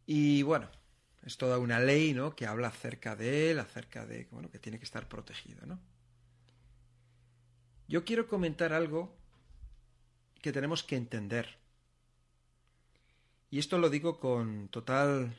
Y 0.06 0.42
bueno, 0.42 0.68
es 1.24 1.36
toda 1.36 1.58
una 1.58 1.80
ley 1.80 2.14
¿no? 2.14 2.34
que 2.34 2.46
habla 2.46 2.68
acerca 2.68 3.16
de 3.16 3.50
él, 3.50 3.58
acerca 3.58 4.06
de 4.06 4.28
bueno, 4.30 4.50
que 4.50 4.58
tiene 4.58 4.78
que 4.78 4.84
estar 4.84 5.08
protegido. 5.08 5.66
¿no? 5.66 5.78
Yo 7.88 8.04
quiero 8.04 8.28
comentar 8.28 8.72
algo 8.72 9.14
que 10.40 10.52
tenemos 10.52 10.82
que 10.82 10.96
entender. 10.96 11.58
Y 13.50 13.58
esto 13.58 13.78
lo 13.78 13.88
digo 13.90 14.20
con 14.20 14.68
total 14.68 15.34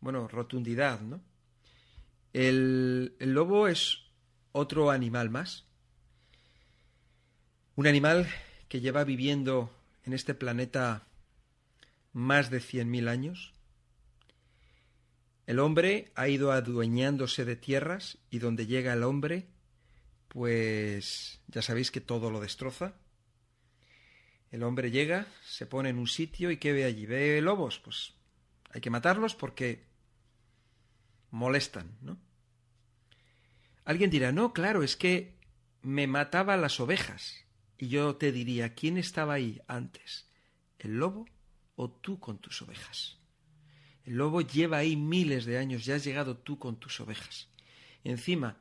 bueno, 0.00 0.28
rotundidad, 0.28 1.00
¿no? 1.00 1.20
El, 2.32 3.16
el 3.18 3.32
lobo 3.32 3.66
es 3.66 4.04
otro 4.52 4.90
animal 4.90 5.30
más. 5.30 5.64
Un 7.74 7.86
animal 7.86 8.28
que 8.70 8.80
lleva 8.80 9.02
viviendo 9.02 9.68
en 10.04 10.12
este 10.12 10.32
planeta 10.32 11.08
más 12.12 12.50
de 12.50 12.60
cien 12.60 12.88
mil 12.88 13.08
años. 13.08 13.52
El 15.46 15.58
hombre 15.58 16.12
ha 16.14 16.28
ido 16.28 16.52
adueñándose 16.52 17.44
de 17.44 17.56
tierras 17.56 18.18
y 18.30 18.38
donde 18.38 18.66
llega 18.66 18.92
el 18.92 19.02
hombre, 19.02 19.48
pues 20.28 21.40
ya 21.48 21.62
sabéis 21.62 21.90
que 21.90 22.00
todo 22.00 22.30
lo 22.30 22.40
destroza. 22.40 22.94
El 24.52 24.62
hombre 24.62 24.92
llega, 24.92 25.26
se 25.44 25.66
pone 25.66 25.88
en 25.88 25.98
un 25.98 26.06
sitio 26.06 26.52
y 26.52 26.56
¿qué 26.56 26.72
ve 26.72 26.84
allí? 26.84 27.06
¿Ve 27.06 27.42
lobos? 27.42 27.80
Pues 27.80 28.14
Hay 28.70 28.80
que 28.80 28.90
matarlos 28.90 29.34
porque 29.34 29.82
molestan, 31.32 31.98
¿no? 32.02 32.18
Alguien 33.84 34.10
dirá, 34.10 34.30
no, 34.30 34.52
claro, 34.52 34.84
es 34.84 34.96
que 34.96 35.34
me 35.82 36.06
mataba 36.06 36.56
las 36.56 36.78
ovejas. 36.78 37.49
Y 37.80 37.88
yo 37.88 38.14
te 38.16 38.30
diría, 38.30 38.74
¿quién 38.74 38.98
estaba 38.98 39.32
ahí 39.32 39.58
antes? 39.66 40.28
¿El 40.78 40.98
lobo 40.98 41.24
o 41.76 41.90
tú 41.90 42.20
con 42.20 42.36
tus 42.38 42.60
ovejas? 42.60 43.16
El 44.04 44.16
lobo 44.16 44.42
lleva 44.42 44.76
ahí 44.76 44.96
miles 44.96 45.46
de 45.46 45.56
años, 45.56 45.86
ya 45.86 45.94
has 45.94 46.04
llegado 46.04 46.36
tú 46.36 46.58
con 46.58 46.78
tus 46.78 47.00
ovejas. 47.00 47.48
Encima, 48.04 48.60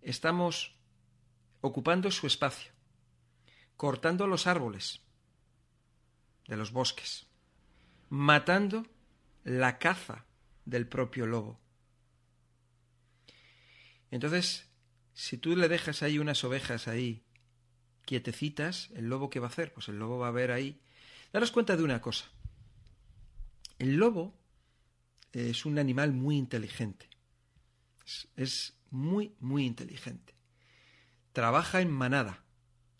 estamos 0.00 0.76
ocupando 1.60 2.08
su 2.12 2.28
espacio, 2.28 2.70
cortando 3.76 4.28
los 4.28 4.46
árboles 4.46 5.00
de 6.46 6.56
los 6.56 6.70
bosques, 6.70 7.26
matando 8.10 8.86
la 9.42 9.80
caza 9.80 10.24
del 10.64 10.86
propio 10.86 11.26
lobo. 11.26 11.58
Entonces, 14.12 14.70
si 15.14 15.36
tú 15.36 15.56
le 15.56 15.66
dejas 15.66 16.04
ahí 16.04 16.20
unas 16.20 16.44
ovejas 16.44 16.86
ahí 16.86 17.25
quietecitas, 18.06 18.88
¿el 18.94 19.10
lobo 19.10 19.28
qué 19.28 19.40
va 19.40 19.48
a 19.48 19.50
hacer? 19.50 19.74
Pues 19.74 19.88
el 19.88 19.98
lobo 19.98 20.18
va 20.18 20.28
a 20.28 20.30
ver 20.32 20.52
ahí. 20.52 20.80
Daros 21.32 21.50
cuenta 21.50 21.76
de 21.76 21.82
una 21.82 22.00
cosa. 22.00 22.24
El 23.78 23.96
lobo 23.96 24.34
es 25.32 25.66
un 25.66 25.78
animal 25.78 26.12
muy 26.12 26.38
inteligente. 26.38 27.10
Es, 28.36 28.78
muy, 28.90 29.34
muy 29.40 29.66
inteligente. 29.66 30.34
Trabaja 31.32 31.82
en 31.82 31.90
manada. 31.90 32.44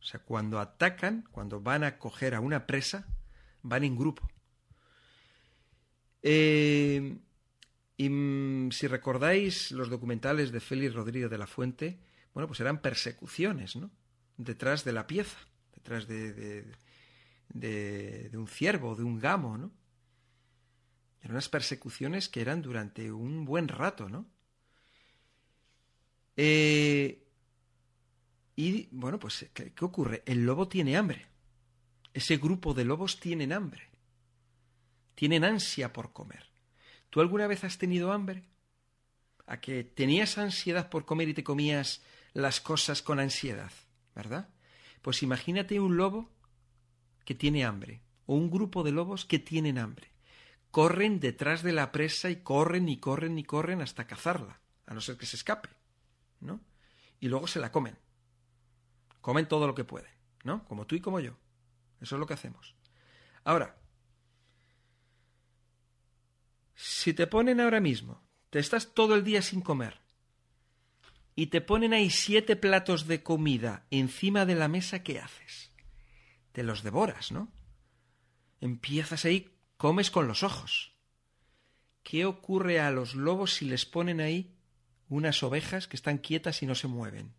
O 0.00 0.02
sea, 0.02 0.20
cuando 0.20 0.58
atacan, 0.58 1.26
cuando 1.30 1.60
van 1.60 1.84
a 1.84 1.98
coger 1.98 2.34
a 2.34 2.40
una 2.40 2.66
presa, 2.66 3.06
van 3.62 3.84
en 3.84 3.96
grupo. 3.96 4.28
Eh, 6.22 7.16
y 7.96 8.08
mm, 8.08 8.72
si 8.72 8.88
recordáis 8.88 9.70
los 9.70 9.88
documentales 9.88 10.52
de 10.52 10.60
Félix 10.60 10.94
Rodríguez 10.94 11.30
de 11.30 11.38
la 11.38 11.46
Fuente, 11.46 12.00
bueno, 12.34 12.48
pues 12.48 12.60
eran 12.60 12.82
persecuciones, 12.82 13.76
¿no? 13.76 13.90
Detrás 14.36 14.84
de 14.84 14.92
la 14.92 15.06
pieza, 15.06 15.36
detrás 15.74 16.06
de, 16.06 16.64
un 18.34 18.48
ciervo, 18.48 18.94
de 18.94 19.04
un 19.04 19.18
gamo, 19.18 19.56
¿no? 19.56 19.72
Eran 21.20 21.32
unas 21.32 21.48
persecuciones 21.48 22.28
que 22.28 22.40
eran 22.40 22.62
durante 22.62 23.10
un 23.10 23.44
buen 23.44 23.68
rato, 23.68 24.08
¿no? 24.08 24.26
Eh, 26.36 27.26
y 28.54 28.88
bueno, 28.90 29.18
pues, 29.18 29.48
¿qué, 29.52 29.72
¿qué 29.72 29.84
ocurre? 29.84 30.22
El 30.26 30.44
lobo 30.44 30.68
tiene 30.68 30.96
hambre. 30.96 31.26
Ese 32.12 32.36
grupo 32.36 32.74
de 32.74 32.84
lobos 32.84 33.20
tienen 33.20 33.52
hambre. 33.52 33.90
Tienen 35.14 35.44
ansia 35.44 35.92
por 35.92 36.12
comer. 36.12 36.46
¿Tú 37.10 37.20
alguna 37.20 37.46
vez 37.46 37.64
has 37.64 37.78
tenido 37.78 38.12
hambre? 38.12 38.44
¿A 39.46 39.60
que 39.60 39.84
tenías 39.84 40.38
ansiedad 40.38 40.90
por 40.90 41.04
comer 41.04 41.28
y 41.28 41.34
te 41.34 41.44
comías 41.44 42.02
las 42.34 42.60
cosas 42.60 43.02
con 43.02 43.20
ansiedad? 43.20 43.70
¿Verdad? 44.16 44.48
Pues 45.02 45.22
imagínate 45.22 45.78
un 45.78 45.98
lobo 45.98 46.30
que 47.26 47.34
tiene 47.34 47.64
hambre, 47.64 48.00
o 48.24 48.34
un 48.34 48.50
grupo 48.50 48.82
de 48.82 48.90
lobos 48.90 49.26
que 49.26 49.38
tienen 49.38 49.78
hambre. 49.78 50.10
Corren 50.70 51.20
detrás 51.20 51.62
de 51.62 51.72
la 51.72 51.92
presa 51.92 52.30
y 52.30 52.36
corren 52.36 52.88
y 52.88 52.96
corren 52.96 53.38
y 53.38 53.44
corren 53.44 53.82
hasta 53.82 54.06
cazarla, 54.06 54.60
a 54.86 54.94
no 54.94 55.00
ser 55.00 55.16
que 55.16 55.26
se 55.26 55.36
escape, 55.36 55.68
¿no? 56.40 56.60
Y 57.20 57.28
luego 57.28 57.46
se 57.46 57.60
la 57.60 57.70
comen. 57.70 57.96
Comen 59.20 59.46
todo 59.46 59.66
lo 59.66 59.74
que 59.74 59.84
pueden, 59.84 60.10
¿no? 60.44 60.64
Como 60.64 60.86
tú 60.86 60.94
y 60.94 61.00
como 61.00 61.20
yo. 61.20 61.36
Eso 62.00 62.16
es 62.16 62.20
lo 62.20 62.26
que 62.26 62.34
hacemos. 62.34 62.74
Ahora, 63.44 63.76
si 66.74 67.12
te 67.12 67.26
ponen 67.26 67.60
ahora 67.60 67.80
mismo, 67.80 68.22
te 68.50 68.60
estás 68.60 68.94
todo 68.94 69.14
el 69.14 69.24
día 69.24 69.42
sin 69.42 69.60
comer, 69.60 70.00
y 71.36 71.48
te 71.48 71.60
ponen 71.60 71.92
ahí 71.92 72.08
siete 72.08 72.56
platos 72.56 73.06
de 73.06 73.22
comida 73.22 73.86
encima 73.90 74.46
de 74.46 74.54
la 74.54 74.68
mesa, 74.68 75.02
¿qué 75.02 75.20
haces? 75.20 75.70
Te 76.52 76.62
los 76.62 76.82
devoras, 76.82 77.30
¿no? 77.30 77.52
Empiezas 78.62 79.26
ahí, 79.26 79.54
comes 79.76 80.10
con 80.10 80.26
los 80.26 80.42
ojos. 80.42 80.96
¿Qué 82.02 82.24
ocurre 82.24 82.80
a 82.80 82.90
los 82.90 83.14
lobos 83.14 83.52
si 83.54 83.66
les 83.66 83.84
ponen 83.84 84.20
ahí 84.20 84.56
unas 85.10 85.42
ovejas 85.42 85.86
que 85.86 85.96
están 85.96 86.16
quietas 86.18 86.62
y 86.62 86.66
no 86.66 86.74
se 86.74 86.88
mueven? 86.88 87.34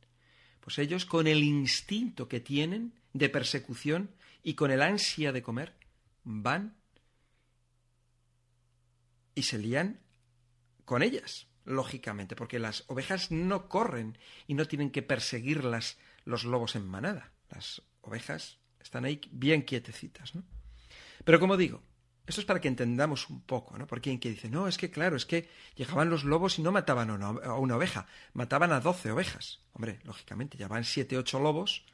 Pues 0.60 0.78
ellos, 0.78 1.06
con 1.06 1.26
el 1.26 1.44
instinto 1.44 2.28
que 2.28 2.40
tienen 2.40 2.94
de 3.14 3.30
persecución 3.30 4.12
y 4.44 4.54
con 4.54 4.70
el 4.70 4.84
ansia 4.84 5.32
de 5.32 5.42
comer, 5.42 5.74
van 6.24 6.78
y 9.34 9.44
se 9.44 9.58
lían 9.58 10.02
con 10.86 11.02
ellas, 11.02 11.48
lógicamente, 11.68 12.36
porque 12.36 12.60
las 12.60 12.86
ovejas 12.88 13.30
no 13.30 13.68
corren 13.68 14.18
y 14.48 14.54
no 14.54 14.66
tienen 14.66 14.90
que 14.90 15.04
perseguirlas 15.04 15.98
los 16.24 16.46
lobos 16.46 16.76
en 16.76 16.88
manada. 16.88 17.32
Las 17.50 17.82
ovejas 18.02 18.58
están 18.80 19.06
ahí 19.06 19.22
bien 19.32 19.64
quietecitas, 19.64 20.34
¿no? 20.34 20.44
Pero 21.26 21.40
como 21.40 21.58
digo, 21.58 21.84
esto 22.26 22.42
es 22.42 22.48
para 22.48 22.62
que 22.62 22.70
entendamos 22.70 23.30
un 23.30 23.42
poco, 23.42 23.78
¿no? 23.78 23.86
Porque 23.86 24.10
hay 24.10 24.20
quien 24.20 24.34
dice, 24.34 24.50
no, 24.50 24.68
es 24.68 24.78
que 24.78 24.90
claro, 24.90 25.18
es 25.18 25.26
que 25.26 25.50
llegaban 25.76 26.10
los 26.10 26.24
lobos 26.24 26.58
y 26.58 26.62
no 26.62 26.72
mataban 26.72 27.10
a 27.10 27.54
una, 27.56 27.76
oveja, 27.76 28.08
mataban 28.34 28.72
a 28.72 28.80
doce 28.80 29.12
ovejas. 29.12 29.60
Hombre, 29.74 30.00
lógicamente, 30.04 30.58
ya 30.58 30.70
van 30.70 30.86
siete, 30.86 31.18
ocho 31.18 31.40
lobos 31.40 31.86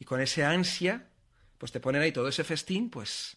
y 0.00 0.04
con 0.04 0.20
ese 0.20 0.44
ansia, 0.44 1.08
pues 1.58 1.70
te 1.70 1.80
ponen 1.80 2.02
ahí 2.02 2.12
todo 2.12 2.28
ese 2.28 2.42
festín, 2.42 2.90
pues, 2.90 3.36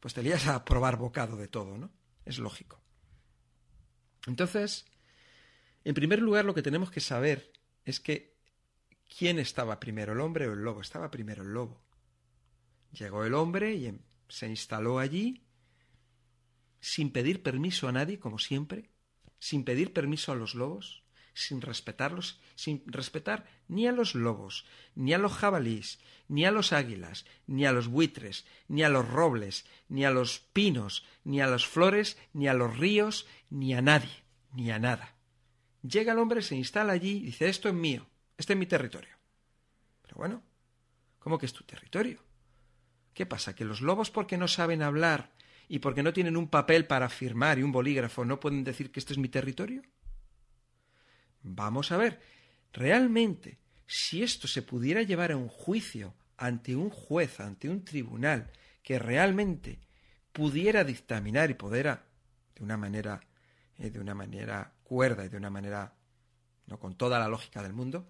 pues 0.00 0.14
te 0.14 0.22
lías 0.22 0.46
a 0.46 0.64
probar 0.64 0.96
bocado 0.96 1.36
de 1.36 1.48
todo, 1.48 1.76
¿no? 1.76 1.90
Es 2.24 2.38
lógico. 2.38 2.80
Entonces, 4.26 4.86
en 5.84 5.94
primer 5.94 6.20
lugar, 6.20 6.44
lo 6.44 6.54
que 6.54 6.62
tenemos 6.62 6.90
que 6.90 7.00
saber 7.00 7.52
es 7.84 8.00
que 8.00 8.36
¿quién 9.16 9.38
estaba 9.38 9.80
primero, 9.80 10.12
el 10.12 10.20
hombre 10.20 10.48
o 10.48 10.52
el 10.52 10.60
lobo? 10.60 10.80
Estaba 10.80 11.10
primero 11.10 11.42
el 11.42 11.52
lobo. 11.52 11.82
Llegó 12.92 13.24
el 13.24 13.34
hombre 13.34 13.74
y 13.74 13.92
se 14.28 14.48
instaló 14.48 14.98
allí 14.98 15.44
sin 16.80 17.12
pedir 17.12 17.42
permiso 17.42 17.88
a 17.88 17.92
nadie, 17.92 18.18
como 18.18 18.38
siempre, 18.38 18.90
sin 19.38 19.64
pedir 19.64 19.92
permiso 19.92 20.32
a 20.32 20.34
los 20.34 20.54
lobos, 20.54 21.04
sin 21.34 21.60
respetarlos, 21.60 22.40
sin 22.54 22.82
respetar 22.86 23.46
ni 23.68 23.86
a 23.86 23.92
los 23.92 24.14
lobos, 24.14 24.66
ni 24.94 25.14
a 25.14 25.18
los 25.18 25.32
jabalíes, 25.32 26.00
ni 26.28 26.44
a 26.44 26.50
los 26.50 26.72
águilas, 26.72 27.24
ni 27.46 27.64
a 27.66 27.72
los 27.72 27.88
buitres, 27.88 28.44
ni 28.68 28.82
a 28.82 28.88
los 28.88 29.08
robles, 29.08 29.64
ni 29.88 30.04
a 30.04 30.10
los 30.10 30.40
pinos, 30.52 31.04
ni 31.24 31.40
a 31.40 31.46
las 31.46 31.66
flores, 31.66 32.18
ni 32.32 32.48
a 32.48 32.54
los 32.54 32.76
ríos, 32.76 33.26
ni 33.48 33.74
a 33.74 33.80
nadie, 33.80 34.24
ni 34.52 34.70
a 34.70 34.78
nada. 34.78 35.14
Llega 35.82 36.12
el 36.12 36.18
hombre, 36.18 36.42
se 36.42 36.54
instala 36.54 36.92
allí 36.92 37.18
y 37.18 37.26
dice, 37.26 37.48
esto 37.48 37.68
es 37.68 37.74
mío, 37.74 38.06
este 38.36 38.52
es 38.52 38.58
mi 38.58 38.66
territorio. 38.66 39.16
Pero 40.02 40.16
bueno, 40.16 40.42
¿cómo 41.18 41.38
que 41.38 41.46
es 41.46 41.52
tu 41.52 41.64
territorio? 41.64 42.20
¿Qué 43.14 43.26
pasa? 43.26 43.54
¿Que 43.54 43.64
los 43.64 43.80
lobos 43.80 44.10
porque 44.10 44.38
no 44.38 44.48
saben 44.48 44.82
hablar 44.82 45.32
y 45.68 45.80
porque 45.80 46.02
no 46.02 46.12
tienen 46.12 46.36
un 46.36 46.48
papel 46.48 46.86
para 46.86 47.08
firmar 47.08 47.58
y 47.58 47.62
un 47.62 47.72
bolígrafo 47.72 48.24
no 48.24 48.40
pueden 48.40 48.64
decir 48.64 48.90
que 48.90 49.00
este 49.00 49.12
es 49.12 49.18
mi 49.18 49.28
territorio? 49.28 49.82
Vamos 51.42 51.90
a 51.90 51.96
ver, 51.96 52.20
realmente, 52.72 53.58
si 53.86 54.22
esto 54.22 54.46
se 54.46 54.62
pudiera 54.62 55.02
llevar 55.02 55.32
a 55.32 55.36
un 55.36 55.48
juicio 55.48 56.14
ante 56.36 56.76
un 56.76 56.90
juez, 56.90 57.40
ante 57.40 57.68
un 57.68 57.84
tribunal, 57.84 58.50
que 58.82 58.98
realmente 58.98 59.80
pudiera 60.32 60.84
dictaminar 60.84 61.50
y 61.50 61.54
pudiera, 61.54 62.04
de 62.54 62.64
una 62.64 62.76
manera, 62.76 63.20
eh, 63.78 63.90
de 63.90 64.00
una 64.00 64.14
manera 64.14 64.71
cuerda 64.92 65.24
y 65.24 65.30
de 65.30 65.38
una 65.38 65.48
manera, 65.48 65.94
no 66.66 66.78
con 66.78 66.98
toda 66.98 67.18
la 67.18 67.26
lógica 67.26 67.62
del 67.62 67.72
mundo, 67.72 68.06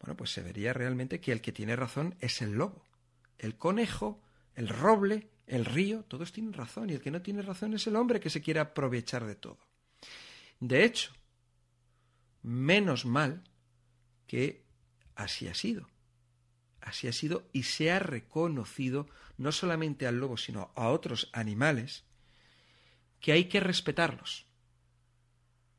bueno, 0.00 0.16
pues 0.16 0.30
se 0.30 0.40
vería 0.40 0.72
realmente 0.72 1.20
que 1.20 1.30
el 1.30 1.42
que 1.42 1.52
tiene 1.52 1.76
razón 1.76 2.16
es 2.20 2.40
el 2.40 2.52
lobo. 2.52 2.86
El 3.36 3.58
conejo, 3.58 4.22
el 4.54 4.70
roble, 4.70 5.28
el 5.46 5.66
río, 5.66 6.04
todos 6.04 6.32
tienen 6.32 6.54
razón, 6.54 6.88
y 6.88 6.94
el 6.94 7.02
que 7.02 7.10
no 7.10 7.20
tiene 7.20 7.42
razón 7.42 7.74
es 7.74 7.86
el 7.86 7.96
hombre 7.96 8.18
que 8.18 8.30
se 8.30 8.40
quiere 8.40 8.60
aprovechar 8.60 9.26
de 9.26 9.34
todo. 9.34 9.58
De 10.58 10.84
hecho, 10.84 11.12
menos 12.40 13.04
mal 13.04 13.44
que 14.26 14.64
así 15.16 15.48
ha 15.48 15.54
sido. 15.54 15.86
Así 16.80 17.08
ha 17.08 17.12
sido 17.12 17.46
y 17.52 17.64
se 17.64 17.92
ha 17.92 17.98
reconocido 17.98 19.06
no 19.36 19.52
solamente 19.52 20.06
al 20.06 20.18
lobo, 20.18 20.38
sino 20.38 20.72
a 20.76 20.88
otros 20.88 21.28
animales, 21.34 22.04
que 23.20 23.32
hay 23.32 23.50
que 23.50 23.60
respetarlos. 23.60 24.45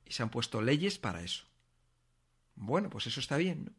Y 0.07 0.13
se 0.13 0.23
han 0.23 0.29
puesto 0.29 0.61
leyes 0.61 0.97
para 0.97 1.21
eso. 1.21 1.45
Bueno, 2.55 2.89
pues 2.89 3.07
eso 3.07 3.19
está 3.19 3.37
bien, 3.37 3.65
¿no? 3.65 3.71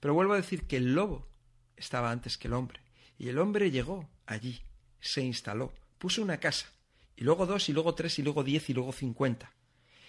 Pero 0.00 0.14
vuelvo 0.14 0.32
a 0.32 0.36
decir 0.36 0.66
que 0.66 0.76
el 0.76 0.94
lobo 0.94 1.28
estaba 1.76 2.10
antes 2.10 2.38
que 2.38 2.48
el 2.48 2.54
hombre. 2.54 2.80
Y 3.18 3.28
el 3.28 3.38
hombre 3.38 3.70
llegó 3.70 4.08
allí, 4.26 4.62
se 5.00 5.22
instaló, 5.22 5.74
puso 5.98 6.22
una 6.22 6.38
casa, 6.38 6.68
y 7.16 7.24
luego 7.24 7.46
dos, 7.46 7.68
y 7.68 7.72
luego 7.72 7.94
tres, 7.94 8.18
y 8.18 8.22
luego 8.22 8.44
diez, 8.44 8.68
y 8.68 8.74
luego 8.74 8.92
cincuenta. 8.92 9.52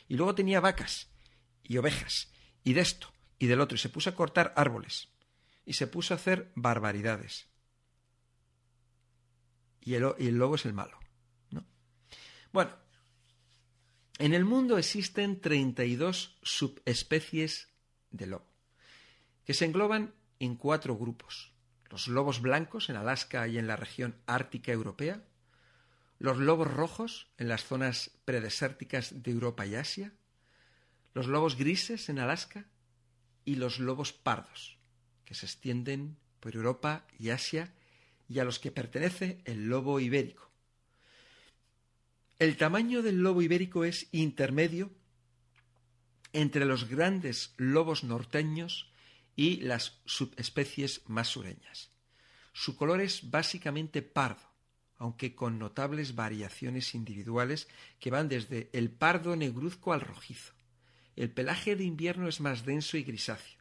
Y 0.08 0.16
luego 0.16 0.36
tenía 0.36 0.60
vacas, 0.60 1.08
y 1.64 1.78
ovejas, 1.78 2.32
y 2.64 2.74
de 2.74 2.82
esto, 2.82 3.12
y 3.40 3.48
del 3.48 3.62
otro, 3.62 3.76
y 3.76 3.80
se 3.80 3.90
puso 3.90 4.10
a 4.10 4.16
cortar 4.16 4.54
árboles, 4.56 5.10
y 5.66 5.74
se 5.74 5.88
puso 5.88 6.14
a 6.14 6.18
hacer 6.18 6.52
barbaridades. 6.56 7.48
Y 9.82 9.96
el, 9.96 10.06
y 10.18 10.28
el 10.28 10.38
lobo 10.38 10.56
es 10.56 10.66
el 10.66 10.74
malo. 10.74 11.00
¿no? 11.50 11.66
Bueno, 12.52 12.72
En 14.20 14.34
el 14.34 14.46
mundo 14.46 14.80
existen 14.80 15.40
32 15.40 16.40
subespecies 16.42 17.70
de 18.10 18.26
lobo, 18.26 18.52
que 19.46 19.54
se 19.54 19.66
engloban 19.66 20.16
en 20.40 20.56
cuatro 20.56 20.98
grupos. 20.98 21.54
Los 21.90 22.08
lobos 22.08 22.42
blancos 22.42 22.90
en 22.90 22.96
Alaska 22.96 23.48
y 23.48 23.60
en 23.60 23.68
la 23.68 23.76
región 23.76 24.16
ártica 24.26 24.72
europea, 24.72 25.24
los 26.18 26.38
lobos 26.38 26.74
rojos 26.74 27.32
en 27.38 27.48
las 27.48 27.64
zonas 27.64 28.12
predesérticas 28.26 29.22
de 29.22 29.32
Europa 29.32 29.68
y 29.68 29.76
Asia, 29.76 30.14
los 31.14 31.28
lobos 31.28 31.56
grises 31.56 32.10
en 32.10 32.18
Alaska 32.18 32.66
y 33.46 33.56
los 33.56 33.78
lobos 33.80 34.14
pardos, 34.14 34.80
que 35.26 35.36
se 35.36 35.46
extienden 35.46 36.18
por 36.40 36.56
Europa 36.56 37.06
y 37.20 37.30
Asia 37.30 37.72
y 38.28 38.40
a 38.40 38.46
los 38.46 38.58
que 38.58 38.72
pertenece 38.72 39.42
el 39.46 39.68
lobo 39.68 40.00
ibérico. 40.00 40.52
El 42.40 42.56
tamaño 42.56 43.02
del 43.02 43.24
lobo 43.24 43.42
ibérico 43.42 43.84
es 43.84 44.10
intermedio 44.12 44.92
entre 46.34 46.66
los 46.66 46.88
grandes 46.88 47.56
lobos 47.58 48.04
norteños 48.04 48.92
y 49.36 49.58
las 49.62 50.02
subespecies 50.06 51.02
más 51.08 51.30
sureñas. 51.30 51.90
Su 52.54 52.76
color 52.76 53.02
es 53.02 53.32
básicamente 53.32 54.04
pardo, 54.04 54.52
aunque 54.98 55.34
con 55.34 55.58
notables 55.58 56.14
variaciones 56.14 56.94
individuales 56.94 57.68
que 58.00 58.12
van 58.12 58.30
desde 58.30 58.70
el 58.72 58.92
pardo 58.92 59.36
negruzco 59.36 59.92
al 59.92 60.02
rojizo. 60.02 60.54
El 61.16 61.32
pelaje 61.32 61.76
de 61.76 61.86
invierno 61.86 62.28
es 62.28 62.40
más 62.40 62.66
denso 62.66 62.98
y 62.98 63.04
grisáceo, 63.04 63.58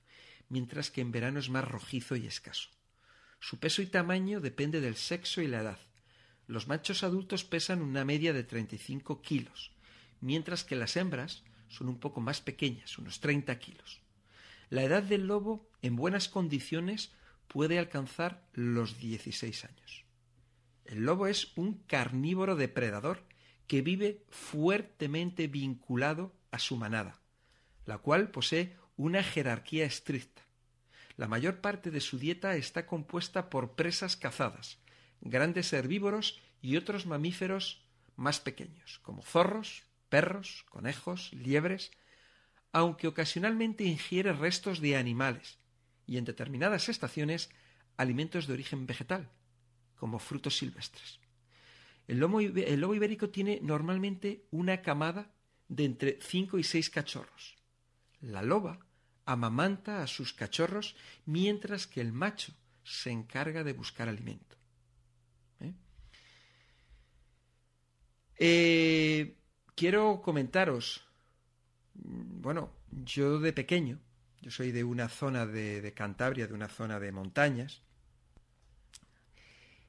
mientras 0.51 0.90
que 0.90 1.01
en 1.01 1.12
verano 1.12 1.39
es 1.39 1.48
más 1.48 1.66
rojizo 1.66 2.15
y 2.15 2.27
escaso. 2.27 2.69
Su 3.40 3.59
peso 3.59 3.81
y 3.81 3.86
tamaño 3.86 4.40
depende 4.40 4.82
del 4.82 4.97
sexo 4.97 5.40
y 5.40 5.47
la 5.47 5.61
edad. 5.61 5.78
Los 6.47 6.68
machos 6.68 7.02
adultos 7.02 7.44
pesan 7.44 7.82
una 7.82 8.05
media 8.05 8.32
de 8.32 8.44
35 8.44 9.20
kilos, 9.20 9.73
mientras 10.20 10.64
que 10.64 10.77
las 10.77 10.97
hembras 10.97 11.43
son 11.68 11.89
un 11.89 11.98
poco 11.98 12.20
más 12.20 12.40
pequeñas, 12.40 12.98
unos 12.98 13.20
30 13.20 13.59
kilos. 13.59 14.01
La 14.70 14.82
edad 14.82 15.02
del 15.02 15.27
lobo, 15.27 15.68
en 15.82 15.97
buenas 15.97 16.28
condiciones, 16.28 17.12
puede 17.48 17.78
alcanzar 17.78 18.44
los 18.52 18.98
16 18.98 19.64
años. 19.64 20.05
El 20.85 21.05
lobo 21.05 21.27
es 21.27 21.52
un 21.56 21.74
carnívoro 21.86 22.55
depredador 22.55 23.24
que 23.66 23.82
vive 23.82 24.23
fuertemente 24.31 25.48
vinculado 25.48 26.32
a 26.52 26.59
su 26.59 26.77
manada, 26.77 27.20
la 27.85 27.98
cual 27.98 28.31
posee 28.31 28.77
una 28.97 29.23
jerarquía 29.23 29.85
estricta. 29.85 30.43
La 31.16 31.28
mayor 31.28 31.60
parte 31.60 31.90
de 31.90 32.01
su 32.01 32.18
dieta 32.18 32.56
está 32.56 32.86
compuesta 32.86 33.51
por 33.51 33.73
presas 33.73 34.16
cazadas, 34.16 34.78
grandes 35.31 35.73
herbívoros 35.73 36.40
y 36.62 36.77
otros 36.77 37.07
mamíferos 37.07 37.85
más 38.16 38.40
pequeños, 38.40 38.98
como 39.01 39.23
zorros, 39.23 39.85
perros, 40.09 40.65
conejos, 40.70 41.32
liebres, 41.32 41.90
aunque 42.73 43.09
ocasionalmente 43.09 43.85
ingiere 43.85 44.32
restos 44.32 44.81
de 44.81 44.97
animales 44.97 45.59
y 46.07 46.19
en 46.19 46.24
determinadas 46.24 46.89
estaciones 46.89 47.51
alimentos 47.97 48.47
de 48.47 48.53
origen 48.55 48.86
vegetal, 48.86 49.31
como 49.97 50.19
frutos 50.19 50.57
silvestres. 50.57 51.20
El 52.07 52.19
lobo, 52.19 52.40
ibérico 52.40 53.31
tiene 53.31 53.59
normalmente 53.62 54.47
una 54.51 54.82
camada 54.82 55.31
de 55.69 55.85
entre 55.85 56.19
cinco 56.20 56.59
y 56.59 56.62
seis 56.62 56.89
cachorros. 56.90 57.57
La 58.20 58.43
loba 58.43 58.78
amamanta 59.24 60.03
a 60.03 60.07
sus 60.07 60.32
cachorros 60.32 60.94
mientras 61.24 61.86
que 61.86 62.01
el 62.01 62.12
macho 62.12 62.53
se 62.85 63.11
encarga 63.11 63.65
de 63.65 63.73
buscar 63.73 64.09
alimento. 64.09 64.55
Eh, 68.38 69.38
quiero 69.74 70.20
comentaros, 70.20 71.06
mm, 71.94 72.42
bueno, 72.42 72.72
yo 72.90 73.40
de 73.40 73.52
pequeño, 73.52 73.98
yo 74.42 74.50
soy 74.50 74.72
de 74.72 74.84
una 74.84 75.08
zona 75.08 75.46
de, 75.46 75.92
Cantabria, 75.94 76.46
de 76.46 76.54
una 76.54 76.68
zona 76.68 77.00
de 77.00 77.12
montañas, 77.12 77.82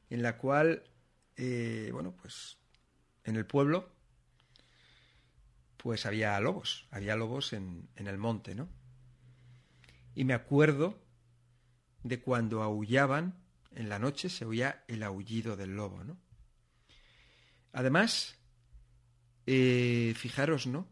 en 0.09 0.21
la 0.21 0.37
cual, 0.37 0.83
eh, 1.35 1.89
bueno, 1.91 2.15
pues 2.15 2.57
en 3.25 3.35
el 3.35 3.45
pueblo, 3.45 3.91
pues 5.75 6.05
había 6.05 6.39
lobos, 6.39 6.87
había 6.91 7.15
lobos 7.15 7.53
en, 7.53 7.89
en 7.95 8.07
el 8.07 8.17
monte, 8.17 8.55
¿no? 8.55 8.69
Y 10.15 10.23
me 10.23 10.33
acuerdo 10.33 10.97
de 12.03 12.21
cuando 12.21 12.63
aullaban 12.63 13.35
en 13.75 13.89
la 13.89 13.99
noche, 13.99 14.29
se 14.29 14.45
oía 14.45 14.83
el 14.87 15.03
aullido 15.03 15.55
del 15.55 15.75
lobo, 15.75 16.03
¿no? 16.03 16.17
Además, 17.73 18.36
eh, 19.47 20.13
fijaros, 20.15 20.67
¿no? 20.67 20.87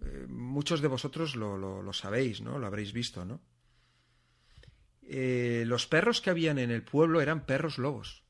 Eh, 0.00 0.26
muchos 0.28 0.80
de 0.80 0.88
vosotros 0.88 1.36
lo, 1.36 1.58
lo, 1.58 1.92
sabéis, 1.92 2.40
¿no? 2.40 2.58
Lo 2.58 2.66
habréis 2.66 2.92
visto, 2.92 3.24
¿no? 3.24 3.40
Eh, 5.02 5.64
los 5.66 5.86
perros 5.86 6.20
que 6.20 6.30
habían 6.30 6.58
en 6.58 6.70
el 6.70 6.82
pueblo 6.82 7.20
eran 7.20 7.44
perros 7.44 7.76
lobos. 7.76 8.22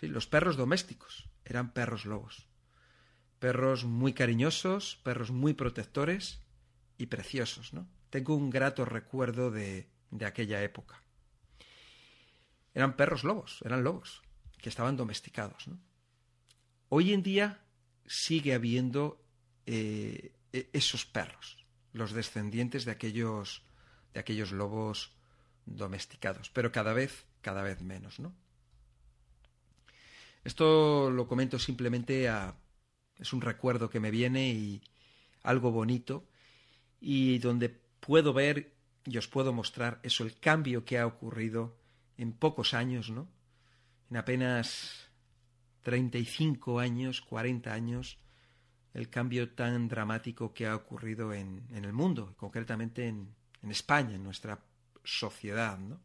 ¿sí? 0.00 0.06
Los 0.06 0.26
perros 0.26 0.56
domésticos 0.56 1.28
eran 1.44 1.72
perros 1.72 2.06
lobos. 2.06 2.48
Perros 3.40 3.84
muy 3.84 4.14
cariñosos, 4.14 5.00
perros 5.02 5.32
muy 5.32 5.52
protectores 5.52 6.40
y 6.96 7.06
preciosos, 7.06 7.74
¿no? 7.74 7.88
Tengo 8.08 8.36
un 8.36 8.48
grato 8.48 8.84
recuerdo 8.84 9.50
de, 9.50 9.90
de 10.12 10.26
aquella 10.26 10.62
época. 10.62 11.02
Eran 12.72 12.96
perros 12.96 13.24
lobos, 13.24 13.60
eran 13.64 13.82
lobos, 13.82 14.22
que 14.58 14.68
estaban 14.68 14.96
domesticados. 14.96 15.66
¿no? 15.68 15.78
Hoy 16.88 17.12
en 17.12 17.22
día 17.22 17.63
sigue 18.06 18.54
habiendo 18.54 19.20
eh, 19.66 20.32
e, 20.52 20.68
esos 20.72 21.04
perros, 21.04 21.64
los 21.92 22.12
descendientes 22.12 22.84
de 22.84 22.92
aquellos, 22.92 23.62
de 24.12 24.20
aquellos 24.20 24.52
lobos 24.52 25.12
domesticados, 25.66 26.50
pero 26.50 26.72
cada 26.72 26.92
vez, 26.92 27.26
cada 27.40 27.62
vez 27.62 27.80
menos, 27.80 28.20
¿no? 28.20 28.34
Esto 30.44 31.10
lo 31.10 31.26
comento 31.26 31.58
simplemente 31.58 32.28
a, 32.28 32.54
es 33.18 33.32
un 33.32 33.40
recuerdo 33.40 33.88
que 33.88 34.00
me 34.00 34.10
viene 34.10 34.50
y 34.50 34.82
algo 35.42 35.70
bonito 35.70 36.28
y 37.00 37.38
donde 37.38 37.70
puedo 37.70 38.34
ver 38.34 38.74
y 39.06 39.16
os 39.16 39.28
puedo 39.28 39.52
mostrar 39.52 40.00
eso, 40.02 40.24
el 40.24 40.38
cambio 40.38 40.84
que 40.84 40.98
ha 40.98 41.06
ocurrido 41.06 41.76
en 42.16 42.32
pocos 42.32 42.74
años, 42.74 43.10
¿no? 43.10 43.28
En 44.10 44.16
apenas 44.16 45.03
35 45.84 46.80
años, 46.80 47.20
40 47.20 47.72
años, 47.72 48.18
el 48.92 49.08
cambio 49.08 49.54
tan 49.54 49.86
dramático 49.86 50.52
que 50.52 50.66
ha 50.66 50.74
ocurrido 50.74 51.32
en, 51.32 51.68
en 51.70 51.84
el 51.84 51.92
mundo, 51.92 52.34
concretamente 52.36 53.06
en, 53.06 53.32
en 53.62 53.70
España, 53.70 54.16
en 54.16 54.24
nuestra 54.24 54.60
sociedad, 55.04 55.78
¿no? 55.78 56.00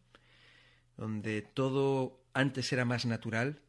donde 0.97 1.41
todo 1.41 2.21
antes 2.33 2.71
era 2.73 2.83
más 2.83 3.05
natural 3.05 3.61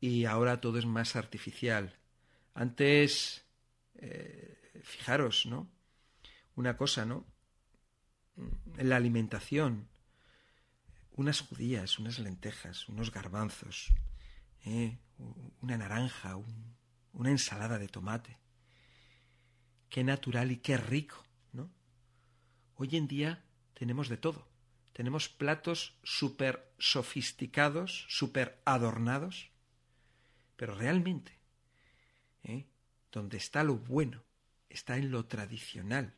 y 0.00 0.24
ahora 0.24 0.60
todo 0.60 0.78
es 0.78 0.86
más 0.86 1.16
artificial. 1.16 1.98
Antes, 2.54 3.44
eh, 3.96 4.80
fijaros, 4.82 5.44
¿no? 5.46 5.68
Una 6.54 6.78
cosa, 6.78 7.04
¿no? 7.04 7.26
La 8.76 8.96
alimentación, 8.96 9.88
unas 11.12 11.40
judías, 11.40 11.98
unas 11.98 12.18
lentejas, 12.18 12.88
unos 12.88 13.10
garbanzos, 13.10 13.92
¿eh? 14.66 14.98
una 15.62 15.78
naranja, 15.78 16.36
una 17.12 17.30
ensalada 17.30 17.78
de 17.78 17.88
tomate. 17.88 18.36
Qué 19.88 20.04
natural 20.04 20.50
y 20.50 20.58
qué 20.58 20.76
rico, 20.76 21.24
¿no? 21.52 21.70
Hoy 22.74 22.96
en 22.96 23.06
día 23.06 23.44
tenemos 23.74 24.08
de 24.08 24.16
todo. 24.16 24.46
Tenemos 24.92 25.28
platos 25.28 25.96
súper 26.02 26.72
sofisticados, 26.78 28.06
súper 28.08 28.60
adornados, 28.64 29.50
pero 30.56 30.74
realmente, 30.74 31.38
¿eh? 32.42 32.66
donde 33.12 33.36
está 33.36 33.62
lo 33.62 33.76
bueno, 33.76 34.24
está 34.68 34.96
en 34.96 35.10
lo 35.10 35.26
tradicional, 35.26 36.14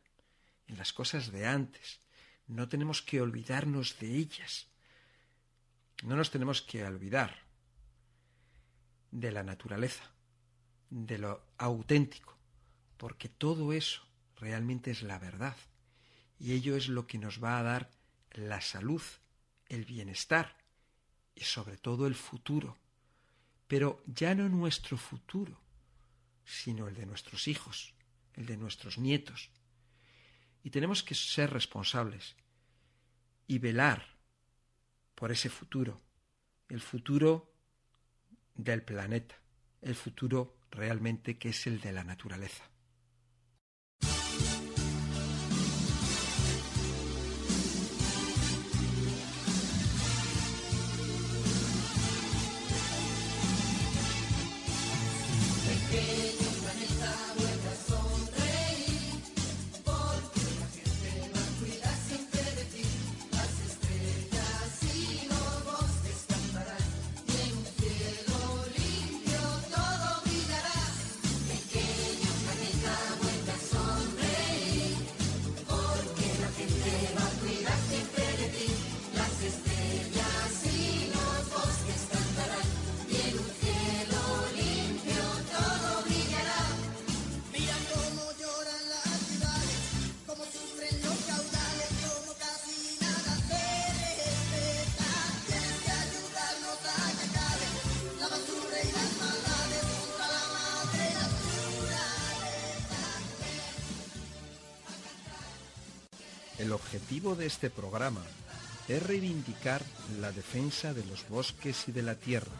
en 0.67 0.77
las 0.77 0.91
cosas 0.93 1.31
de 1.31 1.45
antes. 1.45 1.99
No 2.47 2.67
tenemos 2.67 3.01
que 3.01 3.21
olvidarnos 3.21 3.99
de 3.99 4.15
ellas. 4.15 4.67
No 6.03 6.15
nos 6.15 6.31
tenemos 6.31 6.61
que 6.61 6.83
olvidar 6.83 7.48
de 9.11 9.31
la 9.31 9.43
naturaleza, 9.43 10.03
de 10.89 11.17
lo 11.17 11.43
auténtico, 11.57 12.37
porque 12.97 13.29
todo 13.29 13.73
eso 13.73 14.01
realmente 14.35 14.91
es 14.91 15.03
la 15.03 15.19
verdad 15.19 15.55
y 16.39 16.53
ello 16.53 16.75
es 16.75 16.87
lo 16.87 17.05
que 17.05 17.17
nos 17.17 17.43
va 17.43 17.59
a 17.59 17.63
dar 17.63 17.91
la 18.31 18.61
salud, 18.61 19.01
el 19.67 19.85
bienestar 19.85 20.55
y 21.35 21.41
sobre 21.41 21.77
todo 21.77 22.07
el 22.07 22.15
futuro. 22.15 22.77
Pero 23.67 24.01
ya 24.05 24.33
no 24.33 24.49
nuestro 24.49 24.97
futuro, 24.97 25.59
sino 26.45 26.87
el 26.87 26.95
de 26.95 27.05
nuestros 27.05 27.47
hijos, 27.47 27.93
el 28.33 28.45
de 28.45 28.57
nuestros 28.57 28.97
nietos. 28.97 29.51
Y 30.63 30.71
tenemos 30.71 31.03
que 31.03 31.15
ser 31.15 31.51
responsables 31.51 32.35
y 33.47 33.59
velar 33.59 34.17
por 35.15 35.31
ese 35.31 35.49
futuro, 35.49 36.01
el 36.69 36.81
futuro 36.81 37.48
del 38.59 38.83
planeta, 38.83 39.35
el 39.81 39.95
futuro 39.95 40.57
realmente 40.69 41.37
que 41.37 41.49
es 41.49 41.65
el 41.65 41.79
de 41.79 41.93
la 41.93 42.03
naturaleza. 42.03 42.69
Objetivo 106.89 107.35
de 107.35 107.45
este 107.45 107.69
programa 107.69 108.23
es 108.87 109.03
reivindicar 109.03 109.83
la 110.19 110.31
defensa 110.31 110.91
de 110.91 111.05
los 111.05 111.29
bosques 111.29 111.87
y 111.87 111.91
de 111.91 112.01
la 112.01 112.15
tierra. 112.15 112.57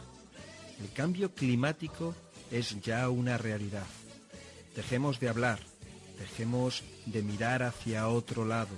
El 0.80 0.92
cambio 0.92 1.34
climático 1.34 2.14
es 2.52 2.80
ya 2.80 3.08
una 3.08 3.38
realidad. 3.38 3.86
Dejemos 4.76 5.18
de 5.18 5.30
hablar, 5.30 5.58
dejemos 6.16 6.84
de 7.06 7.22
mirar 7.22 7.64
hacia 7.64 8.06
otro 8.06 8.44
lado. 8.44 8.76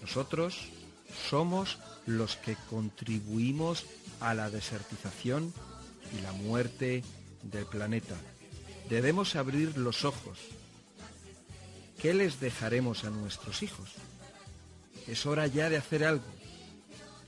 Nosotros 0.00 0.68
somos 1.28 1.80
los 2.06 2.36
que 2.36 2.56
contribuimos 2.70 3.84
a 4.20 4.32
la 4.32 4.48
desertización 4.48 5.52
y 6.16 6.22
la 6.22 6.30
muerte 6.30 7.02
del 7.42 7.66
planeta. 7.66 8.14
Debemos 8.88 9.34
abrir 9.34 9.76
los 9.76 10.04
ojos, 10.04 10.38
¿Qué 12.04 12.12
les 12.12 12.38
dejaremos 12.38 13.04
a 13.04 13.08
nuestros 13.08 13.62
hijos? 13.62 13.88
Es 15.06 15.24
hora 15.24 15.46
ya 15.46 15.70
de 15.70 15.78
hacer 15.78 16.04
algo. 16.04 16.26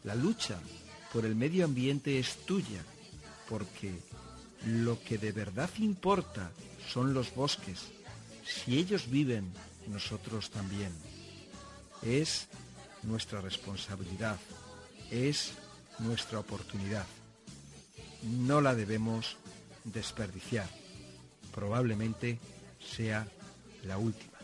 La 0.05 0.15
lucha 0.15 0.59
por 1.15 1.25
el 1.25 1.35
medio 1.35 1.65
ambiente 1.65 2.19
es 2.19 2.45
tuya, 2.45 2.85
porque 3.49 3.95
lo 4.67 5.03
que 5.03 5.17
de 5.17 5.33
verdad 5.33 5.71
importa 5.79 6.51
son 6.93 7.15
los 7.15 7.35
bosques. 7.35 7.87
Si 8.45 8.77
ellos 8.77 9.09
viven, 9.09 9.51
nosotros 9.87 10.51
también. 10.51 10.93
Es 12.03 12.47
nuestra 13.03 13.41
responsabilidad, 13.41 14.37
es 15.11 15.53
nuestra 16.01 16.39
oportunidad. 16.39 17.07
No 18.25 18.61
la 18.61 18.75
debemos 18.75 19.39
desperdiciar. 19.85 20.69
Probablemente 21.55 22.39
sea 22.95 23.27
la 23.83 23.97
última. 23.97 24.36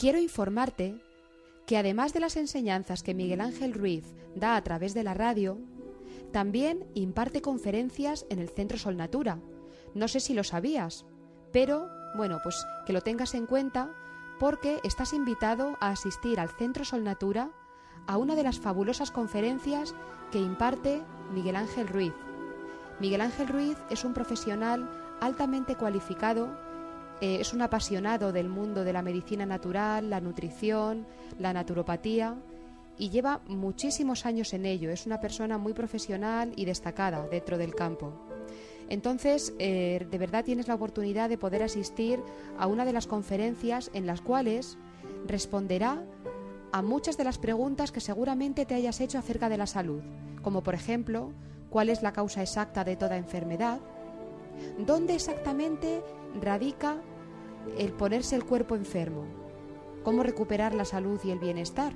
Quiero 0.00 0.18
informarte 0.18 0.98
que 1.66 1.76
además 1.76 2.14
de 2.14 2.20
las 2.20 2.36
enseñanzas 2.36 3.02
que 3.02 3.12
Miguel 3.12 3.42
Ángel 3.42 3.74
Ruiz 3.74 4.14
da 4.34 4.56
a 4.56 4.64
través 4.64 4.94
de 4.94 5.04
la 5.04 5.12
radio, 5.12 5.58
también 6.32 6.86
imparte 6.94 7.42
conferencias 7.42 8.24
en 8.30 8.38
el 8.38 8.48
Centro 8.48 8.78
Sol 8.78 8.96
Natura. 8.96 9.40
No 9.94 10.08
sé 10.08 10.20
si 10.20 10.32
lo 10.32 10.42
sabías, 10.42 11.04
pero 11.52 11.90
bueno, 12.16 12.38
pues 12.42 12.56
que 12.86 12.94
lo 12.94 13.02
tengas 13.02 13.34
en 13.34 13.44
cuenta 13.44 13.92
porque 14.38 14.80
estás 14.84 15.12
invitado 15.12 15.76
a 15.82 15.90
asistir 15.90 16.40
al 16.40 16.48
Centro 16.48 16.86
Sol 16.86 17.04
Natura 17.04 17.50
a 18.06 18.16
una 18.16 18.36
de 18.36 18.44
las 18.44 18.58
fabulosas 18.58 19.10
conferencias 19.10 19.94
que 20.32 20.38
imparte 20.38 21.02
Miguel 21.34 21.56
Ángel 21.56 21.88
Ruiz. 21.88 22.14
Miguel 23.00 23.20
Ángel 23.20 23.48
Ruiz 23.48 23.76
es 23.90 24.02
un 24.06 24.14
profesional 24.14 24.88
altamente 25.20 25.74
cualificado 25.76 26.69
eh, 27.20 27.38
es 27.40 27.52
un 27.52 27.62
apasionado 27.62 28.32
del 28.32 28.48
mundo 28.48 28.84
de 28.84 28.92
la 28.92 29.02
medicina 29.02 29.44
natural, 29.46 30.08
la 30.08 30.20
nutrición, 30.20 31.06
la 31.38 31.52
naturopatía 31.52 32.36
y 32.98 33.10
lleva 33.10 33.40
muchísimos 33.46 34.26
años 34.26 34.52
en 34.52 34.66
ello. 34.66 34.90
Es 34.90 35.06
una 35.06 35.20
persona 35.20 35.58
muy 35.58 35.72
profesional 35.72 36.52
y 36.56 36.64
destacada 36.64 37.26
dentro 37.28 37.58
del 37.58 37.74
campo. 37.74 38.12
Entonces, 38.88 39.54
eh, 39.58 40.06
de 40.10 40.18
verdad 40.18 40.44
tienes 40.44 40.66
la 40.66 40.74
oportunidad 40.74 41.28
de 41.28 41.38
poder 41.38 41.62
asistir 41.62 42.20
a 42.58 42.66
una 42.66 42.84
de 42.84 42.92
las 42.92 43.06
conferencias 43.06 43.90
en 43.94 44.06
las 44.06 44.20
cuales 44.20 44.76
responderá 45.26 46.02
a 46.72 46.82
muchas 46.82 47.16
de 47.16 47.24
las 47.24 47.38
preguntas 47.38 47.92
que 47.92 48.00
seguramente 48.00 48.66
te 48.66 48.74
hayas 48.74 49.00
hecho 49.00 49.18
acerca 49.18 49.48
de 49.48 49.58
la 49.58 49.66
salud, 49.66 50.02
como 50.42 50.62
por 50.62 50.74
ejemplo, 50.74 51.32
¿cuál 51.68 51.88
es 51.88 52.02
la 52.02 52.12
causa 52.12 52.42
exacta 52.42 52.84
de 52.84 52.96
toda 52.96 53.16
enfermedad? 53.16 53.80
¿Dónde 54.78 55.14
exactamente 55.14 56.02
radica 56.40 57.00
el 57.78 57.92
ponerse 57.92 58.36
el 58.36 58.44
cuerpo 58.44 58.74
enfermo? 58.74 59.24
¿Cómo 60.02 60.22
recuperar 60.22 60.74
la 60.74 60.84
salud 60.84 61.20
y 61.24 61.30
el 61.30 61.38
bienestar? 61.38 61.92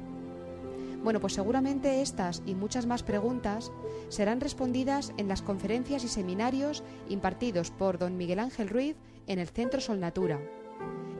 Bueno, 1.02 1.20
pues 1.20 1.34
seguramente 1.34 2.00
estas 2.00 2.42
y 2.46 2.54
muchas 2.54 2.86
más 2.86 3.02
preguntas 3.02 3.70
serán 4.08 4.40
respondidas 4.40 5.12
en 5.18 5.28
las 5.28 5.42
conferencias 5.42 6.02
y 6.02 6.08
seminarios 6.08 6.82
impartidos 7.08 7.70
por 7.70 7.98
don 7.98 8.16
Miguel 8.16 8.38
Ángel 8.38 8.70
Ruiz 8.70 8.96
en 9.26 9.38
el 9.38 9.48
Centro 9.48 9.80
Sol 9.80 10.00
Natura. 10.00 10.40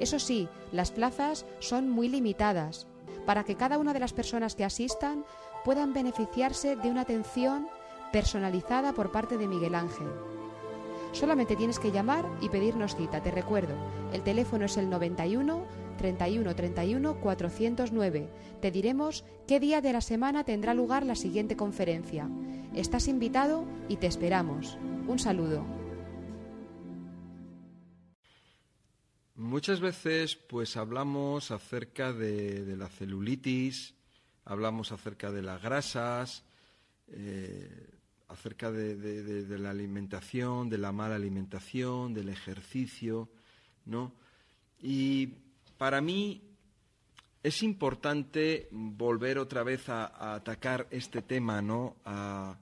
Eso 0.01 0.19
sí, 0.19 0.49
las 0.73 0.91
plazas 0.91 1.45
son 1.59 1.91
muy 1.91 2.09
limitadas 2.09 2.87
para 3.27 3.45
que 3.45 3.57
cada 3.57 3.79
una 3.79 3.93
de 3.93 4.01
las 4.01 4.13
personas 4.13 4.55
que 4.55 4.65
asistan 4.65 5.25
puedan 5.65 5.93
beneficiarse 5.93 6.77
de 6.77 6.91
una 6.91 7.03
atención 7.03 7.69
personalizada 8.13 8.93
por 8.93 9.13
parte 9.13 9.39
de 9.39 9.49
Miguel 9.49 9.75
Ángel. 9.75 10.09
Solamente 11.15 11.55
tienes 11.55 11.79
que 11.79 11.93
llamar 11.93 12.29
y 12.41 12.49
pedirnos 12.49 12.97
cita, 12.97 13.23
te 13.23 13.31
recuerdo. 13.31 13.75
El 14.13 14.25
teléfono 14.25 14.65
es 14.65 14.77
el 14.77 14.91
91 14.91 15.65
31 15.97 16.57
31 16.57 17.21
409. 17.21 18.29
Te 18.61 18.71
diremos 18.73 19.25
qué 19.47 19.61
día 19.61 19.81
de 19.81 19.93
la 19.93 20.01
semana 20.01 20.43
tendrá 20.43 20.75
lugar 20.75 21.07
la 21.07 21.15
siguiente 21.15 21.57
conferencia. 21.57 22.29
Estás 22.75 23.07
invitado 23.07 23.65
y 23.89 23.97
te 23.97 24.09
esperamos. 24.09 24.77
Un 25.07 25.21
saludo. 25.21 25.65
Muchas 29.37 29.79
veces 29.79 30.35
pues 30.35 30.77
hablamos 30.77 31.53
acerca 31.53 32.13
de, 32.13 32.75
la 32.77 32.89
celulitis, 32.89 33.95
hablamos 34.45 34.91
acerca 34.91 35.31
de 35.31 35.43
las 35.43 35.63
grasas, 35.63 36.43
eh, 37.07 37.94
acerca 38.29 38.73
de, 38.73 39.59
la 39.59 39.71
alimentación, 39.71 40.69
de 40.69 40.79
la 40.79 40.93
mala 40.93 41.17
alimentación, 41.17 42.15
del 42.15 42.29
ejercicio, 42.29 43.29
¿no? 43.85 44.13
Y 44.81 45.29
para 45.79 46.01
mí 46.01 46.43
es 47.43 47.63
importante 47.63 48.69
volver 48.71 49.39
otra 49.39 49.63
vez 49.63 49.89
a, 49.89 50.35
atacar 50.35 50.89
este 50.91 51.23
tema, 51.23 51.61
¿no? 51.61 51.97
A, 52.05 52.59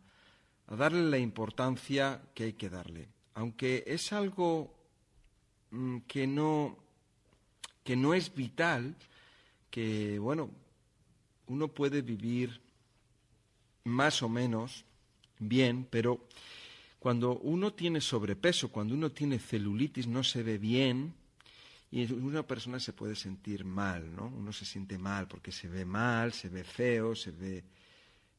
darle 0.69 1.03
la 1.11 1.19
importancia 1.19 2.23
que 2.35 2.45
hay 2.45 2.53
que 2.55 2.71
darle. 2.71 3.09
Aunque 3.35 3.85
es 3.87 4.13
algo 4.13 4.75
mm, 5.71 5.99
que 6.09 6.27
no, 6.27 6.79
que 7.85 7.95
no 7.97 8.15
es 8.15 8.35
vital, 8.35 8.97
que, 9.71 10.19
bueno, 10.19 10.51
uno 11.47 11.69
puede 11.69 12.03
vivir 12.03 12.61
más 13.85 14.23
o 14.23 14.29
menos 14.29 14.85
bien, 15.49 15.87
pero 15.91 16.27
cuando 16.99 17.39
uno 17.39 17.73
tiene 17.73 18.01
sobrepeso, 18.01 18.71
cuando 18.71 18.95
uno 18.95 19.11
tiene 19.11 19.39
celulitis, 19.39 20.07
no 20.07 20.23
se 20.23 20.43
ve 20.43 20.59
bien 20.59 21.15
y 21.91 22.11
una 22.13 22.47
persona 22.47 22.81
se 22.81 22.93
puede 22.93 23.15
sentir 23.15 23.65
mal, 23.65 24.15
¿no? 24.15 24.27
Uno 24.29 24.53
se 24.53 24.65
siente 24.65 24.97
mal 24.97 25.29
porque 25.29 25.53
se 25.53 25.69
ve 25.69 25.85
mal, 25.85 26.33
se 26.33 26.49
ve 26.49 26.65
feo, 26.65 27.15
se 27.15 27.33
ve, 27.33 27.65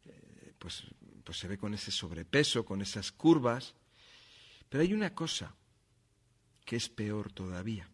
eh, 0.06 0.54
pues, 0.58 0.84
pues 1.24 1.38
se 1.38 1.48
ve 1.48 1.58
con 1.58 1.74
ese 1.74 1.92
sobrepeso, 1.92 2.66
con 2.66 2.82
esas 2.82 3.12
curvas. 3.12 3.76
Pero 4.70 4.82
hay 4.82 4.94
una 4.94 5.14
cosa 5.14 5.54
que 6.66 6.78
es 6.78 6.90
peor 6.90 7.32
todavía. 7.32 7.88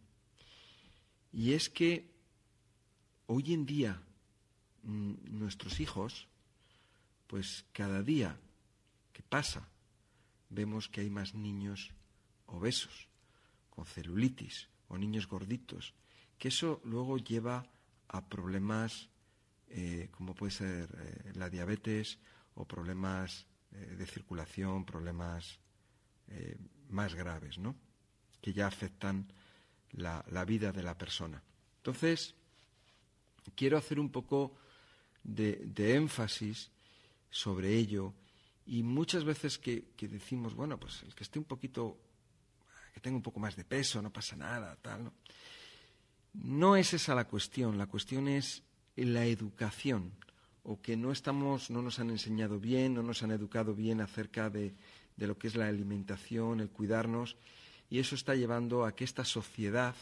Y 1.34 1.54
es 1.54 1.70
que 1.70 2.10
hoy 3.26 3.54
en 3.54 3.66
día 3.66 4.02
mm, 4.84 5.14
nuestros 5.32 5.80
hijos, 5.80 6.28
pues 7.28 7.66
cada 7.74 8.02
día 8.02 8.40
pasa, 9.30 9.70
vemos 10.50 10.90
que 10.90 11.02
hay 11.02 11.10
más 11.10 11.34
niños 11.34 11.94
obesos, 12.48 13.08
con 13.70 13.86
celulitis, 13.86 14.70
o 14.88 14.98
niños 14.98 15.28
gorditos, 15.28 15.94
que 16.38 16.48
eso 16.50 16.82
luego 16.84 17.18
lleva 17.18 17.66
a 18.08 18.26
problemas 18.26 19.10
eh, 19.70 20.10
como 20.12 20.34
puede 20.34 20.52
ser 20.52 20.90
eh, 20.98 21.32
la 21.36 21.50
diabetes 21.50 22.18
o 22.56 22.66
problemas 22.66 23.46
eh, 23.72 23.96
de 23.98 24.06
circulación, 24.06 24.86
problemas 24.86 25.60
más 26.90 27.16
graves, 27.16 27.58
¿no? 27.58 27.76
que 28.40 28.54
ya 28.54 28.68
afectan 28.68 29.26
la, 29.94 30.46
vida 30.46 30.72
de 30.72 30.84
la 30.84 30.96
persona. 30.96 31.42
Entonces, 31.78 32.36
quiero 33.56 33.80
hacer 33.80 34.00
un 34.00 34.12
poco 34.12 34.56
de, 35.24 35.96
énfasis 35.96 36.70
sobre 37.32 37.74
ello 37.74 38.14
y 38.70 38.84
muchas 38.84 39.24
veces 39.24 39.58
que, 39.58 39.84
decimos, 40.00 40.54
bueno, 40.54 40.80
pues 40.80 41.02
el 41.02 41.16
que 41.16 41.24
esté 41.24 41.40
un 41.40 41.46
poquito, 41.46 41.98
que 42.94 43.00
tenga 43.00 43.18
un 43.18 43.24
poco 43.24 43.40
más 43.40 43.56
de 43.56 43.66
peso, 43.66 44.00
no 44.00 44.14
pasa 44.14 44.36
nada, 44.36 44.78
tal, 44.80 45.06
¿no? 45.06 45.14
No 46.34 46.76
es 46.76 46.94
esa 46.94 47.16
la 47.16 47.26
cuestión, 47.26 47.80
la 47.80 47.88
cuestión 47.88 48.28
es 48.28 48.62
la 48.96 49.26
educación, 49.26 50.14
o 50.62 50.80
que 50.80 50.96
no 50.96 51.12
estamos, 51.12 51.72
no 51.72 51.82
nos 51.82 51.98
han 51.98 52.12
enseñado 52.12 52.60
bien, 52.60 52.94
no 52.94 53.02
nos 53.02 53.24
han 53.24 53.32
educado 53.32 53.74
bien 53.74 54.02
acerca 54.02 54.52
de, 54.52 54.76
de 55.18 55.26
lo 55.26 55.36
que 55.36 55.48
es 55.48 55.56
la 55.56 55.68
alimentación, 55.68 56.60
el 56.60 56.70
cuidarnos, 56.70 57.38
y 57.90 57.98
eso 57.98 58.14
está 58.14 58.36
llevando 58.36 58.86
a 58.86 58.96
que 58.96 59.04
esta 59.04 59.26
sociedad 59.26 59.96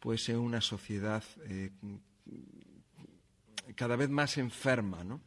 pues 0.00 0.24
sea 0.24 0.40
una 0.40 0.60
sociedad 0.60 1.22
eh, 1.44 1.70
cada 3.76 3.94
vez 3.94 4.10
más 4.10 4.36
enferma, 4.36 5.04
¿no? 5.04 5.20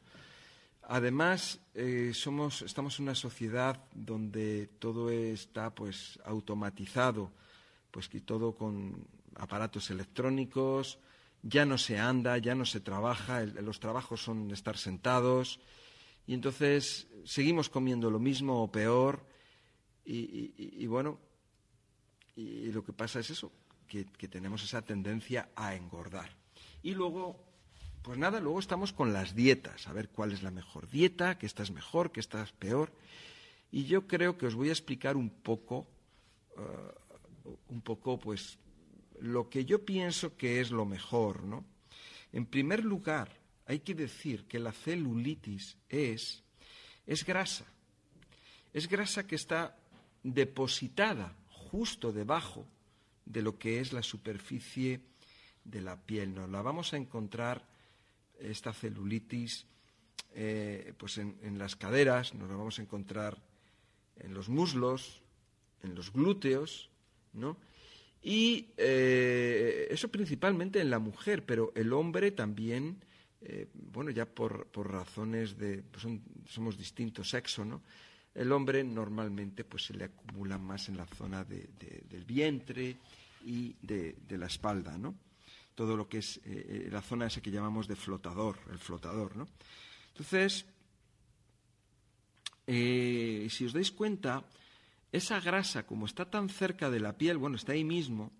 Además, 0.88 1.60
eh, 1.73 2.11
somos, 2.14 2.61
estamos 2.61 2.99
en 2.99 3.03
una 3.03 3.15
sociedad 3.15 3.84
donde 3.93 4.68
todo 4.80 5.10
está 5.10 5.73
pues 5.73 6.19
automatizado, 6.26 7.31
pues 7.91 8.10
que 8.10 8.22
todo 8.22 8.53
con 8.55 9.07
aparatos 9.35 9.89
electrónicos, 9.89 10.99
ya 11.41 11.65
no 11.65 11.77
se 11.77 11.99
anda, 11.99 12.38
ya 12.38 12.55
no 12.55 12.65
se 12.65 12.80
trabaja, 12.80 13.43
los 13.43 13.80
trabajos 13.80 14.22
son 14.22 14.51
estar 14.51 14.77
sentados, 14.77 15.60
y 16.27 16.34
entonces 16.34 17.07
seguimos 17.26 17.69
comiendo 17.69 18.10
lo 18.10 18.19
mismo 18.19 18.64
o 18.64 18.72
peor, 18.72 19.26
y 20.05 20.85
bueno, 20.88 21.19
y 22.35 22.72
lo 22.72 22.84
que 22.84 22.93
pasa 22.93 23.19
es 23.19 23.30
eso, 23.30 23.51
que, 23.88 24.27
tenemos 24.27 24.64
esa 24.64 24.81
tendencia 24.81 25.49
a 25.55 25.76
engordar. 25.76 26.30
Y 26.81 26.93
luego, 26.93 27.39
pues 28.04 28.18
nada, 28.18 28.40
luego 28.40 28.60
estamos 28.60 28.94
con 28.94 29.14
las 29.14 29.34
dietas, 29.34 29.88
a 29.88 29.94
ver 29.94 30.10
cuál 30.10 30.34
es 30.34 30.44
la 30.44 30.52
mejor 30.52 30.90
dieta, 30.90 31.38
que 31.38 31.46
esta 31.46 31.64
es 31.64 31.72
mejor, 31.72 32.12
que 32.12 32.20
esta 32.20 32.44
es 32.44 32.52
peor. 32.52 32.92
Y 33.72 33.86
yo 33.86 34.08
creo 34.08 34.38
que 34.38 34.46
os 34.46 34.56
voy 34.56 34.70
a 34.70 34.74
explicar 34.74 35.16
un 35.16 35.30
poco, 35.30 35.88
eh, 36.58 37.52
un 37.70 37.82
poco, 37.82 38.20
pues, 38.20 38.60
lo 39.20 39.50
que 39.50 39.66
yo 39.66 39.86
pienso 39.86 40.36
que 40.36 40.60
es 40.60 40.70
lo 40.70 40.86
mejor, 40.86 41.44
¿no? 41.44 41.66
En 42.34 42.46
primer 42.46 42.84
lugar, 42.84 43.30
hay 43.66 43.80
que 43.80 43.96
decir 43.96 44.46
que 44.46 44.60
la 44.60 44.74
celulitis 44.74 45.78
es, 45.88 46.44
es 47.08 47.26
grasa. 47.26 47.66
Es 48.74 48.90
grasa 48.90 49.26
que 49.26 49.36
está 49.36 49.78
depositada 50.24 51.36
justo 51.50 52.12
debajo 52.12 52.68
de 53.26 53.42
lo 53.42 53.58
que 53.58 53.80
es 53.80 53.94
la 53.94 54.04
superficie 54.04 55.02
de 55.64 55.82
la 55.82 55.96
piel. 55.96 56.34
Nos 56.36 56.50
la 56.50 56.62
vamos 56.62 56.94
a 56.94 56.98
encontrar, 56.98 57.64
esta 58.39 58.73
celulitis, 58.73 59.65
eh, 60.34 60.93
pues 60.97 61.18
en, 61.18 61.57
las 61.57 61.76
caderas, 61.76 62.34
nos 62.34 62.49
la 62.49 62.55
vamos 62.55 62.80
a 62.80 62.81
encontrar 62.81 63.41
en 64.18 64.34
los 64.34 64.49
muslos, 64.49 65.22
en 65.81 65.95
los 65.95 66.11
glúteos, 66.11 66.89
¿no? 67.34 67.57
Y 68.22 68.69
eh, 68.77 69.88
eso 69.89 70.07
principalmente 70.07 70.80
en 70.80 70.89
la 70.89 70.99
mujer, 70.99 71.45
pero 71.45 71.73
el 71.76 71.91
hombre 71.91 72.31
también, 72.31 73.03
eh, 73.41 73.68
bueno, 73.73 74.11
ya 74.11 74.26
por, 74.26 74.69
razones 74.88 75.57
de, 75.57 75.84
pues 75.84 76.05
somos 76.47 76.77
distintos 76.77 77.30
sexo, 77.30 77.65
¿no? 77.65 77.81
El 78.34 78.51
hombre 78.51 78.84
normalmente 78.84 79.64
pues 79.64 79.85
se 79.85 79.93
le 79.93 80.05
acumula 80.05 80.57
más 80.57 80.89
en 80.89 80.97
la 80.97 81.05
zona 81.05 81.43
del 81.43 82.26
vientre 82.26 82.97
y 83.45 83.76
de, 83.81 84.15
la 84.38 84.47
espalda, 84.47 84.97
¿no? 84.97 85.15
Todo 85.76 85.98
lo 85.98 86.08
que 86.08 86.20
es 86.20 86.38
eh, 86.38 86.41
eh, 86.45 86.90
la 86.91 87.02
zona 87.02 87.28
esa 87.28 87.41
que 87.41 87.52
llamamos 87.52 87.88
de 87.88 87.95
flotador, 87.95 88.58
el 88.72 88.80
flotador, 88.80 89.36
¿no? 89.36 89.48
Entonces, 90.10 90.66
eh, 92.68 93.48
si 93.50 93.66
os 93.66 93.74
dais 93.74 93.91
cuenta, 93.91 94.45
esa 95.12 95.40
grasa, 95.40 95.86
como 95.86 96.06
está 96.06 96.30
tan 96.30 96.50
cerca 96.50 96.90
de 96.90 97.00
la 97.00 97.18
piel, 97.18 97.38
bueno, 97.38 97.56
está 97.56 97.74
ahí 97.74 97.84
mismo, 97.84 98.32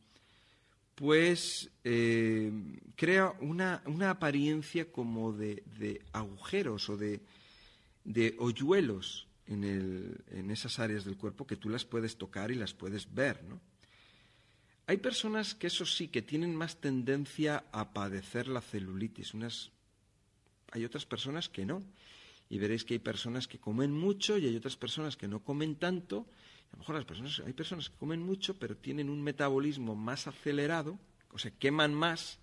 pues 0.95 1.72
crea 1.81 3.34
una, 3.41 3.81
apariencia 4.10 4.91
como 4.91 5.34
de, 5.34 5.64
agujeros 6.14 6.89
o 6.89 6.97
de, 6.97 7.22
de 8.03 8.35
hoyuelos 8.38 9.27
en, 9.47 10.51
esas 10.51 10.80
áreas 10.80 11.05
del 11.05 11.18
cuerpo 11.18 11.45
que 11.47 11.57
tú 11.57 11.69
las 11.69 11.85
puedes 11.85 12.18
tocar 12.18 12.51
y 12.51 12.55
las 12.55 12.73
puedes 12.73 13.14
ver, 13.14 13.43
¿no? 13.43 13.60
Hay 14.85 14.97
personas 14.97 15.55
que 15.55 15.68
eso 15.68 15.85
sí, 15.85 16.10
que 16.10 16.22
tienen 16.22 16.55
más 16.55 16.77
tendencia 16.77 17.64
a 17.72 17.93
padecer 17.93 18.47
la 18.47 18.61
celulitis. 18.61 19.34
Unas, 19.34 19.72
hay 20.72 20.84
otras 20.84 21.05
personas 21.05 21.47
que 21.47 21.65
no. 21.65 21.84
Y 22.49 22.60
veréis 22.60 22.84
que 22.84 22.95
hay 22.95 22.99
personas 22.99 23.47
que 23.47 23.60
comen 23.60 23.91
mucho 23.91 24.38
y 24.38 24.45
hay 24.45 24.55
otras 24.55 24.76
personas 24.76 25.15
que 25.15 25.27
no 25.27 25.43
comen 25.43 25.76
tanto. 25.76 26.27
A 26.72 26.73
lo 26.73 26.80
mejor 26.80 26.95
las 26.95 27.05
personas, 27.05 27.41
hay 27.45 27.53
personas 27.53 27.89
que 27.89 27.97
comen 27.97 28.22
mucho, 28.22 28.60
pero 28.60 28.76
tienen 28.76 29.10
un 29.10 29.22
metabolismo 29.22 29.95
más 29.95 30.27
acelerado, 30.27 30.99
o 31.31 31.38
sea, 31.38 31.51
queman 31.51 31.93
más 31.93 32.39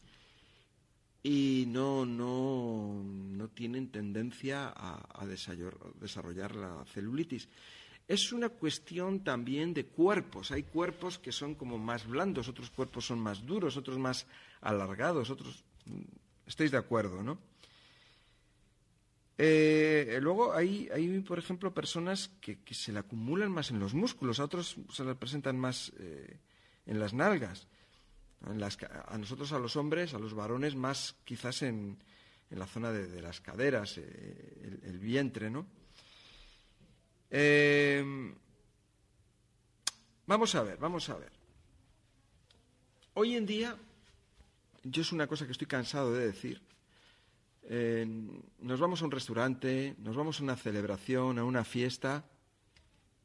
y 1.22 1.64
no, 1.68 2.06
no, 2.06 3.02
no 3.04 3.48
tienen 3.48 3.90
tendencia 3.90 4.72
a, 4.74 5.26
desarrollar 5.26 6.56
la 6.56 6.84
celulitis. 6.86 7.48
Es 8.10 8.32
una 8.32 8.48
cuestión 8.48 9.22
también 9.22 9.72
de 9.72 9.86
cuerpos. 9.86 10.50
Hay 10.50 10.64
cuerpos 10.64 11.20
que 11.20 11.30
son 11.30 11.54
como 11.54 11.78
más 11.78 12.08
blandos, 12.08 12.48
otros 12.48 12.68
cuerpos 12.68 13.06
son 13.06 13.20
más 13.20 13.46
duros, 13.46 13.76
otros 13.76 13.98
más 13.98 14.26
alargados, 14.60 15.30
otros... 15.30 15.62
Estáis 16.44 16.72
de 16.72 16.78
acuerdo, 16.78 17.22
¿no? 17.22 17.38
Eh, 19.38 20.18
luego 20.20 20.52
hay, 20.52 20.88
por 21.24 21.38
ejemplo, 21.38 21.72
personas 21.72 22.32
que, 22.40 22.58
se 22.72 22.92
le 22.92 22.98
acumulan 22.98 23.52
más 23.52 23.70
en 23.70 23.78
los 23.78 23.94
músculos, 23.94 24.40
a 24.40 24.44
otros 24.44 24.74
se 24.92 25.04
le 25.04 25.14
presentan 25.14 25.56
más 25.56 25.92
eh, 26.00 26.40
en 26.86 26.98
las 26.98 27.14
nalgas 27.14 27.68
a 28.42 29.18
nosotros, 29.18 29.52
a 29.52 29.58
los 29.60 29.76
hombres, 29.76 30.14
a 30.14 30.18
los 30.18 30.34
varones, 30.34 30.74
más 30.74 31.14
quizás 31.24 31.62
en, 31.62 32.02
la 32.50 32.66
zona 32.66 32.90
de, 32.90 33.22
las 33.22 33.40
caderas, 33.40 33.98
eh, 33.98 34.80
el, 34.82 34.98
vientre, 34.98 35.48
¿no? 35.48 35.66
Eh, 37.30 38.34
vamos 40.26 40.54
a 40.54 40.62
ver, 40.62 40.78
vamos 40.78 41.08
a 41.08 41.14
ver. 41.14 41.32
Hoy 43.14 43.36
en 43.36 43.46
día, 43.46 43.76
yo 44.82 45.02
es 45.02 45.12
una 45.12 45.26
cosa 45.26 45.46
que 45.46 45.52
estoy 45.52 45.66
cansado 45.66 46.12
de 46.12 46.26
decir, 46.26 46.60
eh, 47.64 48.06
nos 48.60 48.80
vamos 48.80 49.02
a 49.02 49.04
un 49.04 49.10
restaurante, 49.10 49.94
nos 49.98 50.16
vamos 50.16 50.40
a 50.40 50.42
una 50.42 50.56
celebración, 50.56 51.38
a 51.38 51.44
una 51.44 51.64
fiesta, 51.64 52.24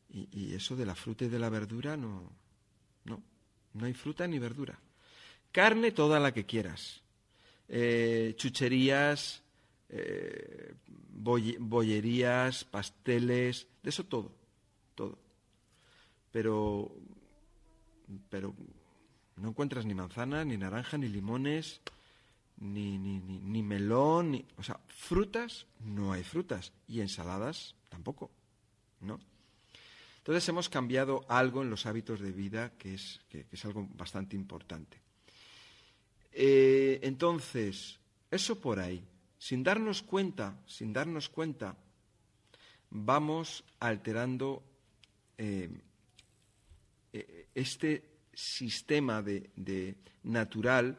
y, 0.10 0.27
y 0.32 0.53
eso 0.53 0.76
de 0.76 0.86
la 0.86 0.95
fruta 0.95 1.26
y 1.26 1.30
de 1.30 1.40
la 1.40 1.49
verdura 1.49 1.98
no, 1.98 2.32
no, 3.06 3.22
no 3.73 3.86
hay 3.86 3.94
fruta 3.94 4.27
ni 4.27 4.40
verdura. 4.40 4.80
Carne 5.52 5.91
toda 5.91 6.19
la 6.19 6.34
que 6.34 6.45
quieras. 6.45 7.02
Eh, 7.68 8.34
chucherías, 8.38 9.41
eh, 9.90 10.74
bollerías, 11.12 12.64
pasteles, 12.66 13.68
de 13.84 13.90
eso 13.90 14.06
todo, 14.06 14.32
todo. 14.95 15.18
Pero, 16.32 16.91
pero 18.30 18.53
no 19.38 19.49
encuentras 19.49 19.86
ni 19.86 19.94
manzana, 19.94 20.44
ni 20.44 20.57
naranja, 20.57 20.98
ni 20.98 21.07
limones, 21.07 21.82
ni, 22.57 22.98
ni, 22.98 23.20
ni, 23.20 23.40
ni 23.40 23.64
melón, 23.64 24.32
ni, 24.32 24.45
o 24.57 24.64
sea, 24.64 24.80
frutas, 24.88 25.66
no 25.80 26.14
hay 26.14 26.24
frutas. 26.24 26.74
Y 26.88 27.02
ensaladas 27.02 27.76
tampoco, 27.90 28.32
¿no? 29.02 29.20
Entonces 30.18 30.49
hemos 30.49 30.70
cambiado 30.70 31.24
algo 31.30 31.62
en 31.62 31.70
los 31.70 31.86
hábitos 31.86 32.20
de 32.20 32.32
vida 32.32 32.72
que 32.80 32.95
es, 32.95 33.22
que 33.30 33.45
es 33.52 33.64
algo 33.66 33.88
bastante 33.94 34.36
importante. 34.36 34.99
Eh, 36.32 36.99
entonces, 37.03 37.99
eso 38.32 38.60
por 38.60 38.80
ahí, 38.80 39.02
sin 39.46 39.62
darnos 39.62 40.02
cuenta, 40.02 40.58
sin 40.66 40.92
darnos 40.92 41.30
cuenta, 41.30 41.78
vamos 42.90 43.64
alterando 43.80 44.64
eh, 45.38 45.70
eh, 47.14 47.50
este 47.54 48.22
sistema 48.34 49.22
de, 49.22 49.98
natural 50.24 50.98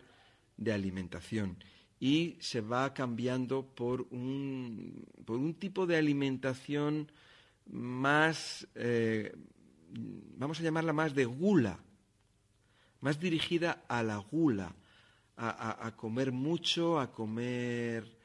de 0.56 0.72
alimentación. 0.72 1.56
Y 1.98 2.36
se 2.38 2.60
va 2.60 2.94
cambiando 2.94 3.66
por 3.66 4.02
un, 4.10 5.04
por 5.24 5.38
un 5.38 5.54
tipo 5.54 5.84
de 5.84 5.96
alimentación 5.96 7.10
más, 7.66 8.68
eh, 8.76 9.34
vamos 10.38 10.60
a 10.60 10.62
llamarla 10.62 10.92
más 10.92 11.16
de 11.16 11.24
gula, 11.24 11.80
más 13.00 13.18
dirigida 13.18 13.82
a 13.88 14.04
la 14.04 14.18
gula, 14.18 14.72
a, 15.36 15.92
comer 15.96 16.30
mucho, 16.30 17.00
a 17.00 17.10
comer 17.10 18.15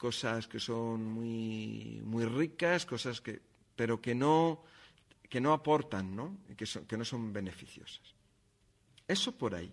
cosas 0.00 0.48
que 0.48 0.58
son 0.58 1.04
muy, 1.04 2.00
muy 2.02 2.24
ricas, 2.24 2.86
cosas 2.86 3.20
que, 3.20 3.38
pero 3.76 4.00
que 4.00 4.14
no, 4.14 4.64
que 5.28 5.42
no 5.42 5.52
aportan, 5.52 6.16
¿no? 6.16 6.38
Que, 6.56 6.64
que 6.88 6.96
no 6.96 7.04
son 7.04 7.34
beneficiosas. 7.34 8.14
Eso 9.06 9.36
por 9.36 9.54
ahí. 9.54 9.70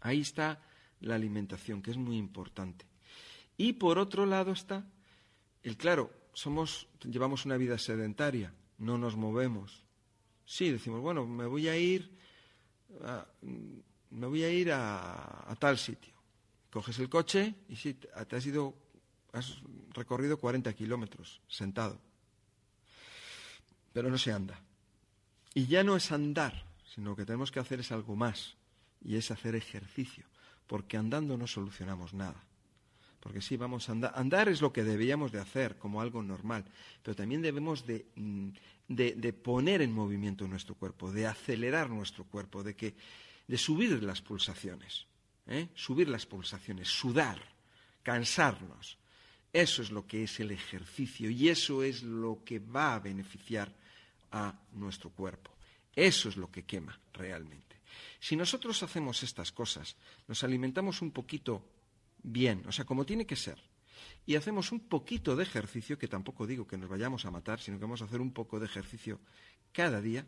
Ahí 0.00 0.22
está 0.22 0.60
la 0.98 1.14
alimentación, 1.14 1.80
que 1.80 1.92
es 1.92 1.96
muy 1.96 2.16
importante. 2.16 2.84
Y 3.56 3.74
por 3.74 4.00
otro 4.00 4.26
lado 4.26 4.50
está 4.50 4.84
el 5.62 5.76
claro, 5.76 6.10
somos, 6.32 6.88
llevamos 7.04 7.44
una 7.46 7.56
vida 7.56 7.78
sedentaria, 7.78 8.52
no 8.78 8.98
nos 8.98 9.14
movemos. 9.14 9.84
Sí, 10.44 10.72
decimos, 10.72 11.00
bueno, 11.00 11.24
me 11.24 11.46
voy 11.46 11.68
a 11.68 11.78
ir 11.78 12.18
a, 13.04 13.24
me 14.10 14.26
voy 14.26 14.42
a 14.42 14.50
ir 14.50 14.72
a, 14.72 15.54
tal 15.60 15.78
sitio. 15.78 16.12
Coges 16.72 16.98
el 16.98 17.10
coche 17.10 17.54
y 17.68 17.76
sí, 17.76 17.94
te 17.94 18.36
has 18.36 18.46
ido, 18.46 18.74
has 19.32 19.60
recorrido 19.90 20.38
40 20.38 20.72
kilómetros 20.72 21.42
sentado. 21.46 22.00
Pero 23.92 24.08
no 24.08 24.16
se 24.16 24.32
anda. 24.32 24.58
Y 25.52 25.66
ya 25.66 25.84
no 25.84 25.96
es 25.96 26.10
andar, 26.12 26.64
sino 26.94 27.14
que 27.14 27.26
tenemos 27.26 27.52
que 27.52 27.60
hacer 27.60 27.80
es 27.80 27.92
algo 27.92 28.16
más, 28.16 28.56
y 29.02 29.16
es 29.16 29.30
hacer 29.30 29.54
ejercicio, 29.54 30.24
porque 30.66 30.96
andando 30.96 31.36
no 31.36 31.46
solucionamos 31.46 32.14
nada. 32.14 32.42
Porque 33.20 33.42
sí, 33.42 33.58
vamos 33.58 33.88
a 33.88 33.92
andar. 33.92 34.12
Andar 34.16 34.48
es 34.48 34.62
lo 34.62 34.72
que 34.72 34.82
debíamos 34.82 35.30
de 35.30 35.40
hacer 35.40 35.76
como 35.76 36.00
algo 36.00 36.22
normal, 36.22 36.64
pero 37.02 37.14
también 37.14 37.42
debemos 37.42 37.86
de, 37.86 38.06
mm, 38.16 38.48
de, 38.88 39.32
poner 39.32 39.82
en 39.82 39.92
movimiento 39.92 40.48
nuestro 40.48 40.74
cuerpo, 40.74 41.12
de 41.12 41.26
acelerar 41.26 41.90
nuestro 41.90 42.24
cuerpo, 42.24 42.62
de, 42.62 42.74
que, 42.74 42.94
de 43.46 43.58
subir 43.58 44.02
las 44.02 44.22
pulsaciones, 44.22 45.06
¿eh? 45.46 45.68
subir 45.74 46.08
las 46.08 46.26
pulsaciones, 46.26 46.88
sudar, 46.88 47.40
cansarnos. 48.02 48.98
Eso 49.52 49.82
es 49.82 49.90
lo 49.90 50.06
que 50.06 50.24
es 50.24 50.40
el 50.40 50.50
ejercicio 50.50 51.28
y 51.28 51.48
eso 51.48 51.82
es 51.82 52.02
lo 52.02 52.42
que 52.44 52.58
va 52.58 52.94
a 52.94 53.00
beneficiar 53.00 53.74
a 54.30 54.58
nuestro 54.72 55.10
cuerpo. 55.10 55.50
Eso 55.94 56.28
es 56.28 56.36
lo 56.36 56.50
que 56.50 56.64
quema 56.64 56.98
realmente. 57.12 57.80
Si 58.18 58.36
nosotros 58.36 58.82
hacemos 58.82 59.22
estas 59.22 59.52
cosas, 59.52 59.96
nos 60.26 60.42
alimentamos 60.42 61.02
un 61.02 61.10
poquito 61.10 61.64
bien, 62.22 62.64
o 62.66 62.72
sea, 62.72 62.84
como 62.84 63.04
tiene 63.04 63.26
que 63.26 63.36
ser. 63.36 63.58
Y 64.24 64.36
hacemos 64.36 64.72
un 64.72 64.80
poquito 64.80 65.36
de 65.36 65.42
ejercicio, 65.42 65.98
que 65.98 66.08
tampoco 66.08 66.46
digo 66.46 66.66
que 66.66 66.78
nos 66.78 66.88
vayamos 66.88 67.26
a 67.26 67.30
matar, 67.30 67.60
sino 67.60 67.78
que 67.78 67.84
vamos 67.84 68.00
a 68.00 68.06
hacer 68.06 68.20
un 68.20 68.32
poco 68.32 68.58
de 68.58 68.66
ejercicio 68.66 69.20
cada 69.72 70.00
día, 70.00 70.26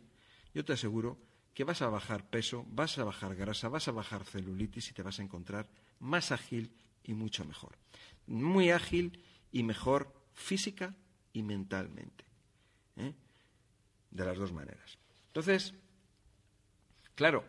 yo 0.53 0.63
te 0.65 0.73
aseguro 0.73 1.17
que 1.55 1.63
vas 1.63 1.81
a 1.81 1.89
bajar 1.89 2.29
peso, 2.29 2.65
vas 2.69 2.97
a 2.99 3.05
bajar 3.05 3.35
grasa, 3.35 3.69
vas 3.69 3.87
a 3.87 3.93
bajar 3.93 4.25
celulitis 4.25 4.89
y 4.89 4.93
te 4.93 5.01
vas 5.01 5.19
a 5.19 5.23
encontrar 5.23 5.67
más 5.99 6.31
ágil 6.31 6.69
y 7.03 7.13
mucho 7.13 7.45
mejor. 7.45 7.77
Muy 8.27 8.71
ágil 8.71 9.23
y 9.53 9.63
mejor 9.63 10.13
física 10.33 10.93
y 11.31 11.41
mentalmente. 11.43 12.25
¿eh? 12.97 13.13
De 14.11 14.25
las 14.25 14.37
dos 14.37 14.51
maneras. 14.51 14.97
Entonces, 15.27 15.73
claro, 17.15 17.45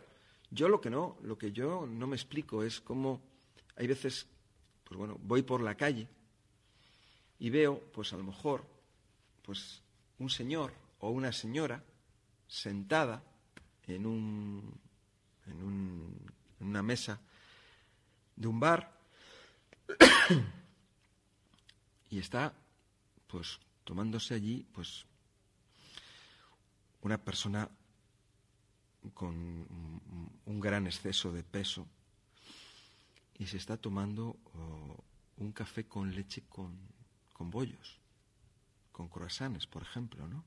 yo 0.51 0.69
lo 0.69 0.79
que 0.79 0.89
no, 0.89 1.17
lo 1.21 1.37
que 1.37 1.51
yo 1.51 1.85
no 1.85 2.07
me 2.07 2.15
explico 2.15 2.63
es 2.63 2.79
cómo 2.79 3.21
hay 3.75 3.87
veces 3.87 4.27
pues 4.85 4.97
bueno, 4.97 5.19
voy 5.21 5.41
por 5.41 5.61
la 5.61 5.75
calle 5.75 6.07
y 7.39 7.49
veo, 7.49 7.81
pues 7.91 8.13
a 8.13 8.17
lo 8.17 8.23
mejor, 8.23 8.65
pues 9.41 9.83
un 10.17 10.29
señor 10.29 10.71
o 10.99 11.09
una 11.09 11.33
señora 11.33 11.83
sentada 12.47 13.21
en, 13.87 14.05
un, 14.05 14.79
en, 15.47 15.63
un, 15.63 16.31
en 16.59 16.67
una 16.67 16.83
mesa 16.83 17.19
de 18.35 18.47
un 18.47 18.59
bar 18.59 18.97
y 22.09 22.19
está, 22.19 22.53
pues, 23.27 23.59
tomándose 23.83 24.33
allí, 24.33 24.65
pues, 24.73 25.05
una 27.01 27.17
persona 27.17 27.69
con 29.13 29.65
un 30.45 30.59
gran 30.59 30.87
exceso 30.87 31.31
de 31.31 31.43
peso 31.43 31.87
y 33.37 33.45
se 33.45 33.57
está 33.57 33.77
tomando 33.77 34.37
un 35.37 35.51
café 35.51 35.87
con 35.87 36.13
leche 36.13 36.43
con, 36.49 36.77
con 37.31 37.49
bollos, 37.49 37.99
con 38.91 39.07
croissants, 39.07 39.67
por 39.67 39.83
ejemplo, 39.83 40.27
¿no? 40.27 40.43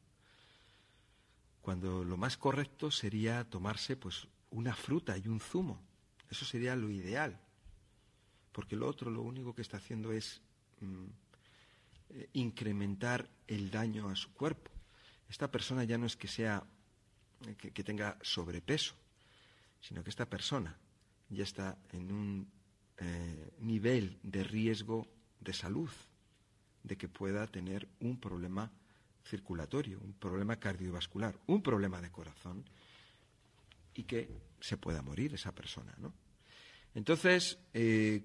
Cuando 1.63 2.05
lo 2.05 2.17
más 2.17 2.37
correcto 2.37 2.91
sería 2.91 3.45
tomarse 3.45 3.97
pues 3.97 4.27
una 4.51 4.75
fruta 4.75 5.17
y 5.19 5.29
un 5.29 5.41
zumo. 5.41 5.81
Eso 6.31 6.45
sería 6.45 6.75
lo 6.77 6.91
ideal. 6.91 7.39
Porque 8.53 8.77
lo 8.77 8.89
otro 8.89 9.11
lo 9.11 9.23
único 9.23 9.55
que 9.55 9.63
está 9.63 9.77
haciendo 9.77 10.13
es 10.13 10.41
mm, 10.81 11.05
eh, 12.11 12.29
incrementar 12.33 13.29
el 13.47 13.71
daño 13.71 14.09
a 14.09 14.17
su 14.17 14.33
cuerpo. 14.33 14.71
Esta 15.29 15.51
persona 15.51 15.85
ya 15.85 15.99
no 15.99 16.07
es 16.07 16.17
que 16.17 16.29
sea 16.29 16.65
eh, 17.47 17.55
que 17.55 17.85
tenga 17.85 18.19
sobrepeso, 18.23 18.95
sino 19.81 20.03
que 20.03 20.11
esta 20.11 20.29
persona 20.29 20.77
ya 21.29 21.45
está 21.45 21.79
en 21.93 22.13
un 22.13 22.51
eh, 22.99 23.53
nivel 23.61 24.19
de 24.23 24.45
riesgo 24.45 25.07
de 25.41 25.55
salud, 25.55 25.91
de 26.83 26.97
que 26.97 27.09
pueda 27.09 27.47
tener 27.47 27.89
un 28.01 28.19
problema 28.19 28.71
circulatorio, 29.25 29.99
un 30.01 30.15
problema 30.15 30.57
cardiovascular, 30.57 31.39
un 31.47 31.63
problema 31.63 32.01
de 32.01 32.11
corazón 32.11 32.65
y 33.95 34.05
que 34.05 34.29
se 34.61 34.77
pueda 34.77 35.03
morir 35.03 35.35
esa 35.35 35.55
persona, 35.55 35.95
¿no? 35.99 36.13
Entonces, 36.95 37.59
eh, 37.73 38.23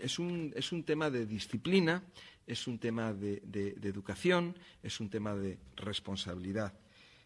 es, 0.00 0.18
un, 0.18 0.52
es, 0.54 0.70
un, 0.70 0.84
tema 0.84 1.10
de 1.10 1.26
disciplina, 1.26 2.04
es 2.46 2.66
un 2.68 2.78
tema 2.78 3.12
de, 3.12 3.40
de 3.44 3.88
educación, 3.88 4.56
es 4.82 5.00
un 5.00 5.10
tema 5.10 5.34
de 5.34 5.58
responsabilidad. 5.74 6.72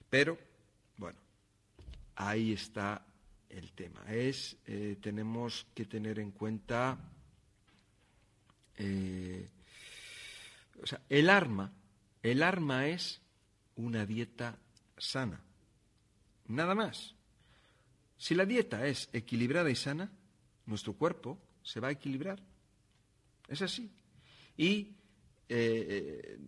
Pero, 0.08 0.38
bueno, 0.96 1.18
ahí 2.16 2.52
está 2.52 3.04
el 3.54 3.72
tema. 3.72 4.04
Es, 4.08 4.56
eh, 4.66 4.96
tenemos 5.00 5.66
que 5.74 5.84
tener 5.84 6.18
en 6.18 6.32
cuenta, 6.32 6.98
eh, 8.76 9.48
o 10.82 10.86
sea, 10.86 11.00
el 11.08 11.30
arma, 11.30 11.72
el 12.24 12.42
arma 12.42 12.88
es 12.88 13.20
una 13.76 14.06
dieta 14.06 14.58
sana. 14.96 15.40
Nada 16.48 16.74
más. 16.74 17.14
Si 18.16 18.34
la 18.34 18.46
dieta 18.46 18.86
es 18.86 19.10
equilibrada 19.12 19.70
y 19.70 19.76
sana, 19.76 20.10
nuestro 20.64 20.94
cuerpo 20.94 21.38
se 21.62 21.80
va 21.80 21.88
a 21.88 21.92
equilibrar. 21.92 22.42
Es 23.46 23.60
así. 23.60 23.92
Y 24.56 24.94
eh, 25.50 26.38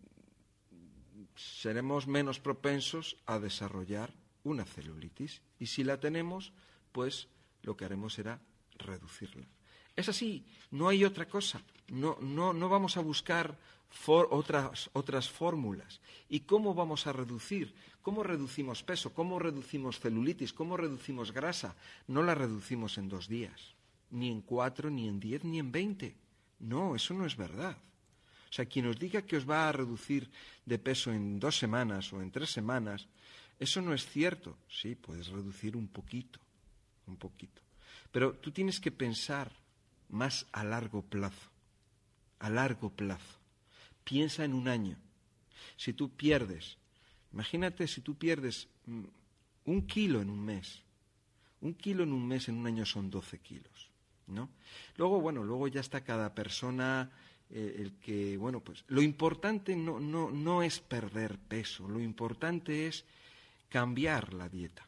seremos 1.37 2.07
menos 2.07 2.41
propensos 2.41 3.19
a 3.27 3.39
desarrollar 3.39 4.15
una 4.45 4.65
celulitis. 4.65 5.43
Y 5.59 5.67
si 5.67 5.85
la 5.85 6.01
tenemos, 6.01 6.55
pues 6.91 7.29
lo 7.63 7.77
que 7.77 7.85
haremos 7.85 8.15
será 8.15 8.41
reducirla. 8.79 9.47
Es 9.95 10.09
así, 10.09 10.47
no 10.71 10.89
hay 10.89 11.05
otra 11.05 11.29
cosa. 11.29 11.61
No, 11.89 12.17
no, 12.23 12.55
no 12.55 12.71
vamos 12.71 12.97
a 12.97 13.01
buscar 13.01 13.59
otras, 14.07 14.91
otras 14.93 15.31
fórmulas. 15.31 16.01
¿Y 16.29 16.41
cómo 16.41 16.75
vamos 16.75 17.07
a 17.07 17.13
reducir? 17.13 17.75
¿Cómo 18.03 18.23
reducimos 18.23 18.83
peso? 18.83 19.13
¿Cómo 19.13 19.39
reducimos 19.39 20.01
celulitis? 20.01 20.53
¿Cómo 20.53 20.77
reducimos 20.77 21.33
grasa? 21.33 21.77
No 22.07 22.23
la 22.23 22.35
reducimos 22.35 22.99
en 22.99 23.09
dos 23.09 23.29
días, 23.29 23.75
ni 24.11 24.31
en 24.31 24.43
cuatro, 24.43 24.91
ni 24.91 25.09
en 25.09 25.19
diez, 25.19 25.45
ni 25.45 25.59
en 25.59 25.73
veinte. 25.73 26.17
No, 26.59 26.95
eso 26.95 27.15
no 27.15 27.27
es 27.27 27.37
verdad. 27.37 27.77
O 28.49 28.53
sea, 28.53 28.67
quien 28.67 28.87
os 28.87 28.99
diga 28.99 29.23
que 29.23 29.37
os 29.37 29.49
va 29.49 29.69
a 29.69 29.73
reducir 29.73 30.31
de 30.65 30.79
peso 30.79 31.13
en 31.13 31.39
dos 31.41 31.59
semanas 31.59 32.13
o 32.13 32.23
en 32.23 32.31
tres 32.31 32.51
semanas, 32.51 33.09
eso 33.59 33.83
no 33.83 33.93
es 33.93 34.07
cierto. 34.07 34.57
Sí, 34.69 34.95
puedes 34.95 35.29
reducir 35.29 35.77
un 35.77 35.89
poquito, 35.89 36.39
un 37.07 37.17
poquito. 37.17 37.63
Pero 38.13 38.35
tú 38.35 38.51
tienes 38.53 38.81
que 38.81 38.93
pensar 38.93 39.51
más 40.09 40.47
a 40.53 40.65
largo 40.65 41.03
plazo, 41.03 41.51
a 42.39 42.49
largo 42.51 42.91
plazo. 42.91 43.36
Piensa 44.07 44.45
en 44.45 44.55
un 44.55 44.69
año. 44.69 44.97
Si 45.77 45.93
tú 45.93 46.11
pierdes, 46.11 46.79
imagínate 47.33 47.89
si 47.89 48.03
tú 48.03 48.15
pierdes 48.15 48.69
mm, 48.87 49.03
un 49.65 49.87
kilo 49.89 50.21
en 50.23 50.31
un 50.31 50.45
mes, 50.45 50.81
un 51.61 51.75
kilo 51.75 52.05
en 52.05 52.13
un 52.13 52.25
mes 52.25 52.49
en 52.49 52.57
un 52.57 52.69
año 52.69 52.87
son 52.87 53.11
12 53.11 53.41
kilos, 53.41 53.91
¿no? 54.29 54.49
Luego, 54.97 55.21
bueno, 55.21 55.43
luego 55.43 55.67
ya 55.67 55.81
está 55.81 56.03
cada 56.03 56.33
persona 56.37 57.11
eh, 57.51 57.79
el 57.81 57.95
que, 57.95 58.37
bueno, 58.37 58.61
pues 58.61 58.85
lo 58.87 59.03
importante 59.03 59.75
no, 59.75 59.99
no, 59.99 60.31
no 60.31 60.63
es 60.63 60.79
perder 60.79 61.37
peso, 61.37 61.89
lo 61.89 61.99
importante 61.99 62.87
es 62.87 63.05
cambiar 63.69 64.35
la 64.35 64.49
dieta, 64.49 64.87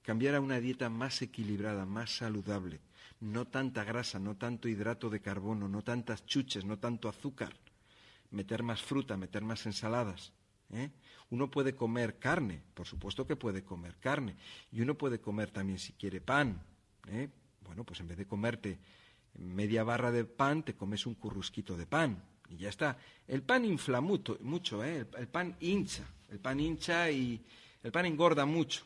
cambiar 0.00 0.36
a 0.36 0.40
una 0.40 0.58
dieta 0.58 0.88
más 0.88 1.20
equilibrada, 1.20 1.84
más 1.84 2.16
saludable, 2.16 2.80
no 3.20 3.46
tanta 3.46 3.84
grasa, 3.84 4.18
no 4.18 4.36
tanto 4.36 4.68
hidrato 4.68 5.10
de 5.10 5.20
carbono, 5.20 5.68
no 5.68 5.82
tantas 5.82 6.24
chuches, 6.24 6.64
no 6.64 6.78
tanto 6.78 7.10
azúcar, 7.10 7.54
meter 8.34 8.62
más 8.62 8.82
fruta, 8.82 9.16
meter 9.16 9.42
más 9.42 9.64
ensaladas. 9.66 10.32
¿eh? 10.72 10.90
Uno 11.30 11.50
puede 11.50 11.74
comer 11.74 12.18
carne, 12.18 12.62
por 12.74 12.86
supuesto 12.86 13.26
que 13.26 13.36
puede 13.36 13.64
comer 13.64 13.96
carne, 13.98 14.36
y 14.70 14.80
uno 14.80 14.94
puede 14.96 15.20
comer 15.20 15.50
también 15.50 15.78
si 15.78 15.92
quiere 15.94 16.20
pan. 16.20 16.62
¿eh? 17.08 17.28
Bueno, 17.62 17.84
pues 17.84 18.00
en 18.00 18.08
vez 18.08 18.18
de 18.18 18.26
comerte 18.26 18.78
media 19.38 19.84
barra 19.84 20.10
de 20.10 20.24
pan, 20.24 20.62
te 20.62 20.74
comes 20.74 21.06
un 21.06 21.14
currusquito 21.14 21.76
de 21.76 21.86
pan 21.86 22.22
y 22.48 22.56
ya 22.56 22.68
está. 22.68 22.98
El 23.26 23.42
pan 23.42 23.64
infla 23.64 24.00
mucho, 24.00 24.84
¿eh? 24.84 25.06
el, 25.16 25.28
pan 25.28 25.56
hincha, 25.60 26.04
el 26.28 26.38
pan 26.40 26.60
hincha 26.60 27.10
y 27.10 27.42
el 27.82 27.90
pan 27.90 28.06
engorda 28.06 28.44
mucho. 28.44 28.84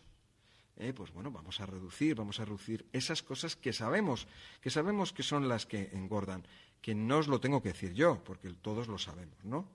Pues 0.95 1.13
bueno, 1.13 1.33
vamos 1.33 1.61
a 1.61 1.67
reducir, 1.67 2.15
vamos 2.15 2.39
a 2.39 2.45
reducir 2.45 2.87
esas 2.93 3.21
cosas 3.25 3.57
que 3.57 3.73
sabemos, 3.73 4.29
que 4.61 4.71
sabemos 4.71 5.13
que 5.13 5.25
son 5.25 5.49
las 5.49 5.67
que 5.67 5.91
engordan, 5.93 6.47
que 6.81 6.95
no 6.95 7.19
os 7.19 7.29
lo 7.29 7.41
tengo 7.41 7.63
que 7.63 7.71
decir 7.71 7.93
yo, 7.93 8.23
porque 8.25 8.51
todos 8.63 8.89
lo 8.89 8.99
sabemos, 8.99 9.45
¿no? 9.45 9.69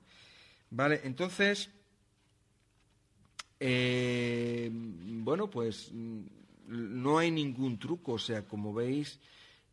Vale, 0.69 1.01
entonces, 1.03 1.69
eh, 3.59 4.69
bueno, 4.71 5.49
pues 5.49 5.91
mm, 5.91 6.21
no 6.67 7.17
hay 7.17 7.31
ningún 7.31 7.77
truco, 7.77 8.13
o 8.13 8.19
sea, 8.19 8.47
como 8.47 8.73
veis, 8.73 9.19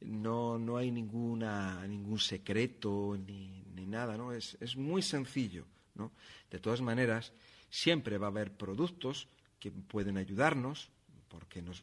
no, 0.00 0.58
no 0.58 0.76
hay 0.76 0.90
ninguna, 0.90 1.86
ningún 1.86 2.18
secreto 2.18 3.16
ni, 3.26 3.64
ni 3.74 3.86
nada, 3.86 4.16
¿no? 4.16 4.32
Es, 4.32 4.56
es, 4.60 4.76
muy 4.76 5.02
sencillo, 5.02 5.66
¿no? 5.94 6.12
De 6.50 6.58
todas 6.58 6.80
maneras, 6.80 7.32
siempre 7.70 8.18
va 8.18 8.26
a 8.26 8.30
haber 8.30 8.52
productos 8.52 9.28
que 9.58 9.70
pueden 9.70 10.16
ayudarnos, 10.16 10.90
porque 11.28 11.62
nos, 11.62 11.82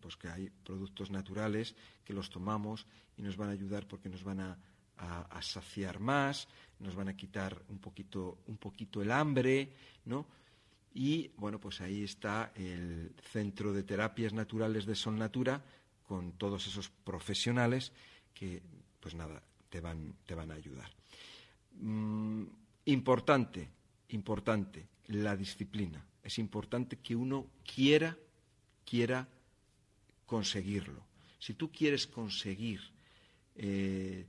pues 0.00 0.16
que 0.16 0.28
hay 0.28 0.50
productos 0.64 1.10
naturales 1.10 1.74
que 2.04 2.12
los 2.12 2.30
tomamos 2.30 2.86
y 3.16 3.22
nos 3.22 3.36
van 3.36 3.50
a 3.50 3.52
ayudar 3.52 3.86
porque 3.86 4.08
nos 4.08 4.24
van 4.24 4.40
a, 4.40 4.58
a, 4.98 5.40
saciar 5.42 6.00
más, 6.00 6.48
nos 6.80 6.94
van 6.94 7.08
a 7.08 7.16
quitar 7.16 7.62
un 7.68 7.78
poquito, 7.78 8.38
un 8.46 8.56
poquito 8.56 9.00
el 9.02 9.10
hambre, 9.10 9.72
¿no? 10.04 10.26
Y 10.94 11.30
bueno, 11.36 11.60
pues 11.60 11.80
ahí 11.80 12.02
está 12.02 12.52
el 12.56 13.14
Centro 13.30 13.72
de 13.72 13.84
Terapias 13.84 14.32
Naturales 14.32 14.86
de 14.86 14.94
Sol 14.94 15.16
Natura, 15.18 15.62
con 16.06 16.32
todos 16.32 16.66
esos 16.66 16.88
profesionales 16.88 17.92
que, 18.34 18.62
pues 18.98 19.14
nada, 19.14 19.42
te 19.68 19.80
van, 19.80 20.14
te 20.26 20.34
van 20.34 20.50
a 20.50 20.54
ayudar. 20.54 20.90
Mm, 21.80 22.44
importante, 22.86 23.68
importante, 24.08 24.88
la 25.06 25.36
disciplina. 25.36 26.04
Es 26.22 26.38
importante 26.38 26.98
que 26.98 27.14
uno 27.14 27.46
quiera, 27.64 28.16
quiera 28.84 29.28
conseguirlo. 30.26 31.06
Si 31.38 31.54
tú 31.54 31.70
quieres 31.70 32.06
conseguir 32.06 32.80
eh, 33.54 34.26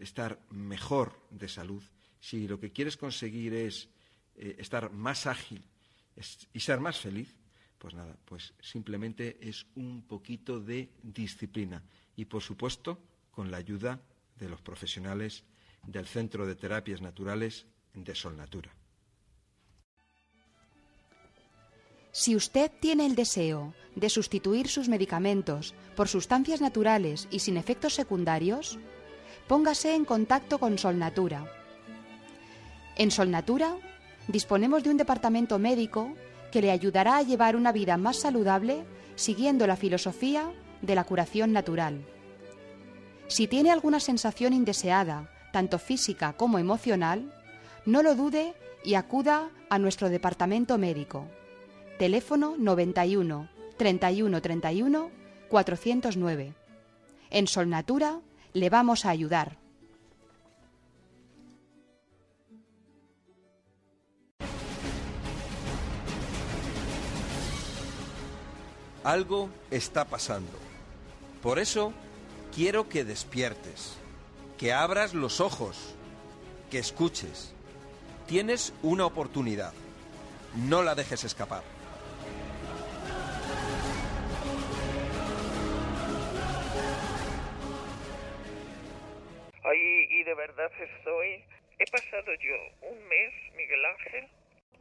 estar 0.00 0.40
mejor 0.50 1.20
de 1.30 1.48
salud, 1.48 1.82
si 2.20 2.46
lo 2.48 2.58
que 2.58 2.72
quieres 2.72 2.96
conseguir 2.96 3.54
es 3.54 3.88
eh, 4.36 4.56
estar 4.58 4.90
más 4.90 5.26
ágil 5.26 5.64
y 6.52 6.60
ser 6.60 6.80
más 6.80 6.98
feliz, 6.98 7.34
pues 7.78 7.94
nada, 7.94 8.16
pues 8.26 8.52
simplemente 8.60 9.38
es 9.40 9.66
un 9.74 10.02
poquito 10.02 10.60
de 10.60 10.90
disciplina 11.02 11.82
y 12.14 12.26
por 12.26 12.42
supuesto 12.42 12.98
con 13.30 13.50
la 13.50 13.56
ayuda 13.56 14.00
de 14.36 14.48
los 14.48 14.60
profesionales 14.60 15.44
del 15.86 16.06
Centro 16.06 16.46
de 16.46 16.56
Terapias 16.56 17.00
Naturales 17.00 17.66
de 17.94 18.14
Sol 18.14 18.36
Natura. 18.36 18.74
Si 22.12 22.34
usted 22.34 22.72
tiene 22.80 23.06
el 23.06 23.14
deseo 23.14 23.72
de 23.94 24.10
sustituir 24.10 24.68
sus 24.68 24.88
medicamentos 24.88 25.74
por 25.96 26.08
sustancias 26.08 26.60
naturales 26.60 27.28
y 27.30 27.38
sin 27.38 27.56
efectos 27.56 27.94
secundarios, 27.94 28.78
póngase 29.50 29.96
en 29.96 30.04
contacto 30.04 30.60
con 30.60 30.78
Sol 30.78 30.96
Natura. 30.96 31.44
En 32.94 33.10
Sol 33.10 33.32
Natura 33.32 33.74
disponemos 34.28 34.84
de 34.84 34.90
un 34.90 34.96
departamento 34.96 35.58
médico 35.58 36.14
que 36.52 36.62
le 36.62 36.70
ayudará 36.70 37.16
a 37.16 37.22
llevar 37.22 37.56
una 37.56 37.72
vida 37.72 37.96
más 37.96 38.18
saludable 38.18 38.84
siguiendo 39.16 39.66
la 39.66 39.74
filosofía 39.74 40.52
de 40.82 40.94
la 40.94 41.02
curación 41.02 41.50
natural. 41.50 42.06
Si 43.26 43.48
tiene 43.48 43.72
alguna 43.72 43.98
sensación 43.98 44.52
indeseada, 44.52 45.28
tanto 45.52 45.80
física 45.80 46.34
como 46.34 46.60
emocional, 46.60 47.34
no 47.84 48.04
lo 48.04 48.14
dude 48.14 48.54
y 48.84 48.94
acuda 48.94 49.50
a 49.68 49.80
nuestro 49.80 50.10
departamento 50.10 50.78
médico. 50.78 51.26
Teléfono 51.98 52.54
91 52.56 53.48
31 53.76 54.42
31 54.42 55.10
409. 55.48 56.54
En 57.30 57.48
Solnatura 57.48 58.20
le 58.52 58.70
vamos 58.70 59.04
a 59.04 59.10
ayudar. 59.10 59.56
Algo 69.02 69.48
está 69.70 70.04
pasando. 70.04 70.52
Por 71.42 71.58
eso 71.58 71.92
quiero 72.54 72.88
que 72.88 73.04
despiertes, 73.04 73.94
que 74.58 74.74
abras 74.74 75.14
los 75.14 75.40
ojos, 75.40 75.94
que 76.70 76.78
escuches. 76.78 77.52
Tienes 78.26 78.74
una 78.82 79.06
oportunidad. 79.06 79.72
No 80.54 80.82
la 80.82 80.94
dejes 80.94 81.24
escapar. 81.24 81.62
Y 90.20 90.24
de 90.24 90.34
verdad 90.34 90.70
estoy... 90.78 91.44
He 91.78 91.90
pasado 91.90 92.34
yo 92.34 92.56
un 92.90 93.08
mes, 93.08 93.32
Miguel 93.56 93.82
Ángel, 93.86 94.28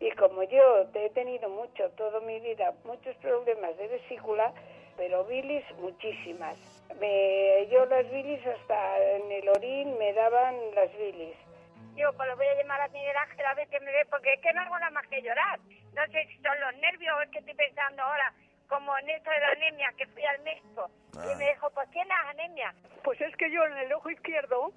y 0.02 0.12
como 0.12 0.44
yo 0.44 0.86
he 0.94 1.10
tenido 1.12 1.48
mucho, 1.48 1.90
toda 1.92 2.20
mi 2.20 2.42
vida, 2.42 2.74
muchos 2.84 3.16
problemas 3.18 3.78
de 3.78 3.88
vesícula, 3.88 4.54
pero 4.98 5.24
bilis 5.24 5.64
muchísimas. 5.78 6.58
Me, 7.00 7.68
yo 7.72 7.86
las 7.86 8.10
bilis 8.12 8.46
hasta 8.46 9.16
en 9.16 9.32
el 9.32 9.48
orín 9.48 9.98
me 9.98 10.12
daban 10.12 10.56
las 10.76 10.92
bilis. 10.98 11.38
Yo 11.96 12.12
pues 12.18 12.28
lo 12.28 12.36
voy 12.36 12.48
a 12.48 12.56
llamar 12.56 12.82
a 12.82 12.90
Miguel 12.90 13.16
Ángel 13.16 13.46
a 13.46 13.54
ver 13.54 13.70
qué 13.70 13.80
me 13.80 13.94
ve, 13.94 14.06
porque 14.10 14.34
es 14.34 14.42
que 14.42 14.52
no 14.52 14.62
hago 14.62 14.78
nada 14.78 14.92
más 14.92 15.08
que 15.08 15.22
llorar. 15.22 15.58
No 15.96 16.06
sé 16.12 16.28
si 16.28 16.36
son 16.42 16.60
los 16.60 16.76
nervios 16.82 17.16
o 17.18 17.22
es 17.22 17.30
que 17.30 17.40
estoy 17.40 17.54
pensando 17.54 18.04
ahora, 18.04 18.34
como 18.68 18.98
en 18.98 19.10
esto 19.10 19.32
de 19.32 19.40
la 19.40 19.48
anemia, 19.52 19.94
que 19.98 20.06
fui 20.08 20.26
al 20.26 20.42
médico. 20.42 20.92
Y 21.14 21.36
me 21.38 21.50
dijo, 21.50 21.70
pues 21.72 21.90
tienes 21.92 22.18
anemia. 22.28 22.74
Pues 23.06 23.22
es 23.22 23.34
que 23.38 23.50
yo 23.50 23.66
en 23.66 23.78
el 23.78 23.94
ojo 23.94 24.10
izquierdo 24.10 24.74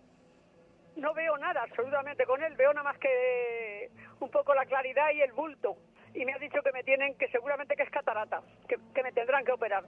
no 0.96 1.14
veo 1.14 1.36
nada 1.38 1.62
absolutamente 1.62 2.24
con 2.26 2.42
él, 2.42 2.54
veo 2.56 2.72
nada 2.72 2.84
más 2.84 2.98
que 2.98 3.90
un 4.20 4.30
poco 4.30 4.54
la 4.54 4.66
claridad 4.66 5.10
y 5.14 5.22
el 5.22 5.32
bulto. 5.32 5.76
Y 6.14 6.24
me 6.24 6.34
ha 6.34 6.38
dicho 6.38 6.60
que 6.62 6.72
me 6.72 6.82
tienen, 6.82 7.14
que 7.14 7.28
seguramente 7.28 7.74
que 7.74 7.84
es 7.84 7.90
catarata, 7.90 8.42
que, 8.68 9.02
me 9.02 9.12
tendrán 9.12 9.44
que 9.44 9.52
operar. 9.52 9.84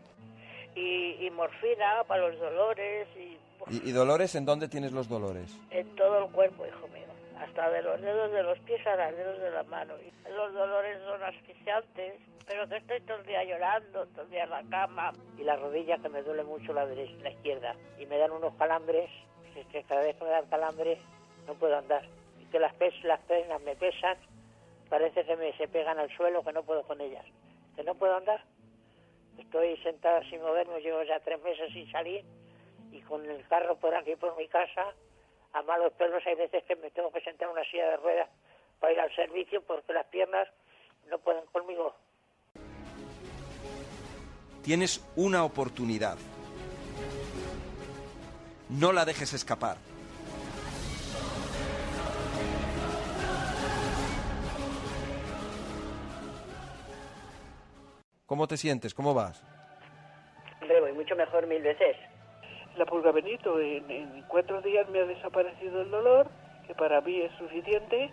Y, 0.75 1.31
morfina 1.31 2.03
para 2.09 2.29
los 2.29 2.41
dolores. 2.41 3.07
Y, 3.17 3.39
¿Y, 3.71 3.93
dolores 3.93 4.35
en 4.35 4.45
dónde 4.45 4.69
tienes 4.69 4.93
los 4.93 5.09
dolores? 5.09 5.57
En 5.71 5.95
todo 5.95 6.25
el 6.25 6.33
cuerpo, 6.33 6.67
hijo 6.67 6.89
mío. 6.89 7.05
Hasta 7.39 7.71
de 7.71 7.83
los 7.83 8.01
dedos 8.01 8.33
de 8.33 8.43
los 8.43 8.59
pies 8.61 8.85
a 8.87 8.97
los 8.97 9.17
dedos 9.17 9.39
de 9.41 9.51
la 9.51 9.63
mano. 9.65 9.95
Los 10.35 10.55
dolores 10.55 10.99
son 11.05 11.23
asfixiantes, 11.23 12.15
pero 12.47 12.69
que 12.69 12.77
estoy 12.77 13.01
todo 13.03 13.19
el 13.19 13.27
día 13.27 13.45
llorando, 13.45 14.07
todo 14.07 14.23
el 14.23 14.31
día 14.31 14.45
en 14.45 14.51
la 14.51 14.63
cama. 14.71 15.13
Y 15.39 15.45
la 15.45 15.57
rodilla 15.57 15.99
que 15.99 16.09
me 16.09 16.23
duele 16.23 16.43
mucho 16.43 16.73
la 16.73 16.87
derecha, 16.87 17.15
la 17.23 17.31
izquierda. 17.31 17.77
Y 17.99 18.07
me 18.07 18.19
dan 18.19 18.33
unos 18.33 18.55
calambres 18.55 19.11
es 19.57 19.67
que 19.67 19.83
cada 19.85 20.03
vez 20.03 20.17
que 20.17 20.25
me 20.25 20.31
dan 20.31 20.47
calambre 20.47 20.99
no 21.47 21.55
puedo 21.55 21.77
andar. 21.77 22.05
Y 22.41 22.47
que 22.47 22.59
las, 22.59 22.75
pes 22.75 22.95
las 23.05 23.21
penas 23.21 23.61
me 23.63 23.77
pesan, 23.77 24.17
parece 24.89 25.25
que 25.25 25.37
me 25.37 25.57
se 25.57 25.69
pegan 25.69 25.99
al 25.99 26.15
suelo, 26.17 26.43
que 26.43 26.53
no 26.53 26.63
puedo 26.63 26.83
con 26.83 27.01
ellas. 27.01 27.25
Que 27.77 27.85
no 27.85 27.95
puedo 27.95 28.17
andar. 28.17 28.45
Estoy 29.39 29.77
sentada 29.79 30.23
sin 30.31 30.41
moverme, 30.41 30.81
llevo 30.81 31.03
ya 31.03 31.19
tres 31.21 31.43
meses 31.43 31.73
sin 31.73 31.91
salir 31.91 32.25
y 32.95 33.01
con 33.01 33.29
el 33.29 33.47
carro 33.49 33.77
por 33.77 33.95
aquí, 33.95 34.15
por 34.15 34.37
mi 34.37 34.47
casa, 34.47 34.95
a 35.53 35.63
malos 35.63 35.93
pelos 35.95 36.23
hay 36.27 36.37
veces 36.37 36.63
que 36.65 36.77
me 36.77 36.91
tengo 36.93 37.11
que 37.11 37.21
sentar 37.23 37.49
en 37.49 37.55
una 37.55 37.65
silla 37.65 37.91
de 37.91 37.97
ruedas 37.97 38.29
para 38.79 38.93
ir 38.93 39.01
al 39.01 39.15
servicio 39.15 39.63
porque 39.63 39.93
las 39.93 40.07
piernas 40.07 40.49
no 41.11 41.19
pueden 41.19 41.45
conmigo. 41.47 41.95
Tienes 44.63 45.05
una 45.17 45.45
oportunidad 45.45 46.17
no 48.69 48.93
la 48.93 49.05
dejes 49.05 49.33
escapar. 49.33 49.77
¿Cómo 58.27 58.49
te 58.49 58.57
sientes? 58.57 58.95
¿Cómo 58.95 59.15
vas? 59.15 59.43
Hombre, 60.61 60.81
voy 60.81 60.93
mucho 60.93 61.15
mejor 61.15 61.47
mil 61.47 61.63
veces. 61.63 61.97
La 62.77 62.87
pulga 62.87 63.13
Benito, 63.13 63.61
en, 63.61 64.25
cuatro 64.29 64.61
días 64.63 64.89
me 64.89 65.01
ha 65.01 65.05
desaparecido 65.05 65.83
el 65.83 65.91
dolor 65.91 66.29
que 66.67 66.75
para 66.75 67.01
mí 67.03 67.21
es 67.21 67.33
suficiente. 67.37 68.11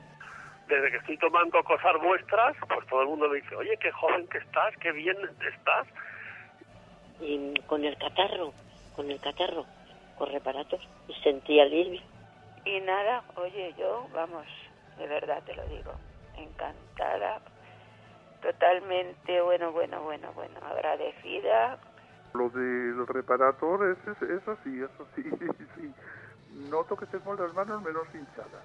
Desde 0.67 0.91
que 0.91 0.97
estoy 0.97 1.17
tomando 1.17 1.63
cosas 1.63 1.93
vuestras, 2.03 2.55
pues 2.67 2.87
todo 2.87 3.01
el 3.01 3.07
mundo 3.07 3.29
me 3.29 3.37
dice, 3.37 3.55
oye, 3.55 3.75
qué 3.77 3.91
joven 3.91 4.27
que 4.27 4.37
estás, 4.37 4.75
qué 4.79 4.91
bien 4.91 5.17
estás. 5.53 5.87
Y 7.21 7.59
con 7.61 7.83
el 7.83 7.97
catarro, 7.97 8.53
con 8.95 9.09
el 9.09 9.19
catarro, 9.19 9.65
con 10.21 10.31
reparatos, 10.31 10.79
y 11.07 11.13
sentí 11.23 11.59
alivio. 11.59 11.99
Y 12.63 12.79
nada, 12.81 13.23
oye, 13.37 13.73
yo, 13.75 14.05
vamos, 14.13 14.45
de 14.99 15.07
verdad 15.07 15.41
te 15.47 15.55
lo 15.55 15.65
digo, 15.65 15.93
encantada, 16.37 17.41
totalmente, 18.39 19.41
bueno, 19.41 19.71
bueno, 19.71 20.03
bueno, 20.03 20.31
bueno, 20.33 20.59
agradecida. 20.63 21.79
Lo 22.35 22.49
del 22.49 23.07
reparator 23.07 23.89
es, 23.89 23.97
es, 24.15 24.21
es 24.29 24.47
así, 24.47 24.83
eso 24.83 25.07
sí, 25.15 25.23
sí. 25.75 25.91
Noto 26.69 26.95
que 26.95 27.07
tengo 27.07 27.33
las 27.33 27.51
manos 27.55 27.81
menos 27.81 28.05
hinchadas. 28.13 28.63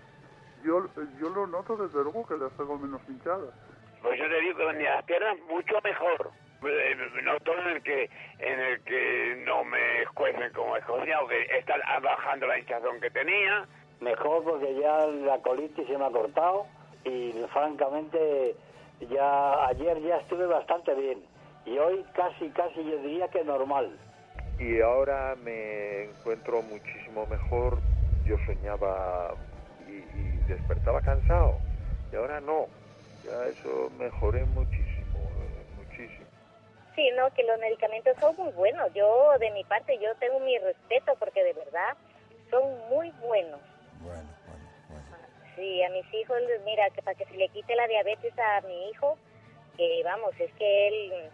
Yo, 0.62 0.85
yo 1.18 1.31
lo 1.31 1.47
noto 1.47 1.78
desde 1.78 2.02
luego 2.02 2.26
que 2.26 2.36
las 2.36 2.52
tengo 2.59 2.76
menos 2.76 3.01
hinchadas. 3.09 3.55
Pues 4.02 4.18
yo 4.18 4.28
te 4.28 4.41
digo 4.43 4.59
que 4.59 4.83
las 4.83 5.05
piernas 5.05 5.39
mucho 5.49 5.81
mejor. 5.83 6.33
Eh, 6.69 6.97
Noto 7.23 7.53
en 7.59 7.69
el 7.69 7.83
que 7.83 8.11
en 8.39 8.61
el 8.61 8.81
que 8.83 9.43
no 9.47 9.65
me 9.65 10.03
escuecen 10.03 10.53
como 10.53 10.77
escocia 10.77 11.20
o 11.20 11.28
que 11.28 11.43
está 11.59 11.75
bajando 12.01 12.47
la 12.47 12.59
hinchazón 12.59 13.01
que 13.01 13.11
tenía. 13.11 13.67
Mejor 14.01 14.45
porque 14.45 14.75
ya 14.75 15.07
la 15.07 15.39
colitis 15.39 15.86
se 15.86 15.97
me 15.97 16.05
ha 16.05 16.11
cortado 16.11 16.67
y 17.05 17.33
francamente 17.53 18.55
ya 19.11 19.67
ayer 19.67 20.01
ya 20.03 20.19
estuve 20.19 20.47
bastante 20.47 20.95
bien 20.95 21.25
y 21.65 21.78
hoy 21.78 22.05
casi 22.15 22.49
casi 22.51 22.85
yo 22.85 22.99
diría 22.99 23.28
que 23.28 23.45
normal. 23.45 23.97
Y 24.59 24.81
ahora 24.81 25.35
me 25.43 26.05
encuentro 26.05 26.62
muchísimo 26.62 27.27
mejor. 27.27 27.78
Yo 28.25 28.36
soñaba 28.47 29.35
y, 29.86 29.93
y 30.19 30.39
despertaba 30.49 31.01
cansado 31.01 31.59
y 32.12 32.17
ahora 32.17 32.41
no. 32.41 32.67
Ya 33.25 33.47
eso 33.49 33.91
mejoré 33.99 34.45
muchísimo. 34.47 34.97
Sí, 36.97 37.10
no, 37.15 37.33
que 37.34 37.44
los 37.44 37.60
medicamentos 37.60 38.16
son 38.18 38.34
muy 38.36 38.50
buenos. 38.52 38.92
Yo, 38.94 39.39
de 39.39 39.50
mi 39.52 39.62
parte, 39.65 39.97
yo 39.99 40.15
tengo 40.16 40.41
mi 40.41 40.58
respeto 40.58 41.15
porque 41.20 41.44
de 41.44 41.52
verdad 41.52 41.97
son 42.50 42.62
muy 42.89 43.10
buenos. 43.20 43.60
Bueno, 44.00 44.28
Sí, 45.55 45.83
a 45.83 45.89
mis 45.89 46.12
hijos, 46.12 46.36
mira, 46.66 46.91
que 46.91 47.00
para 47.02 47.16
que 47.16 47.25
se 47.26 47.34
le 47.36 47.49
quite 47.49 47.75
la 47.76 47.86
diabetes 47.86 48.33
a 48.39 48.60
mi 48.62 48.91
hijo, 48.91 49.16
que 49.78 50.02
vamos, 50.05 50.34
es 50.39 50.52
que 50.55 50.89
él 50.89 51.31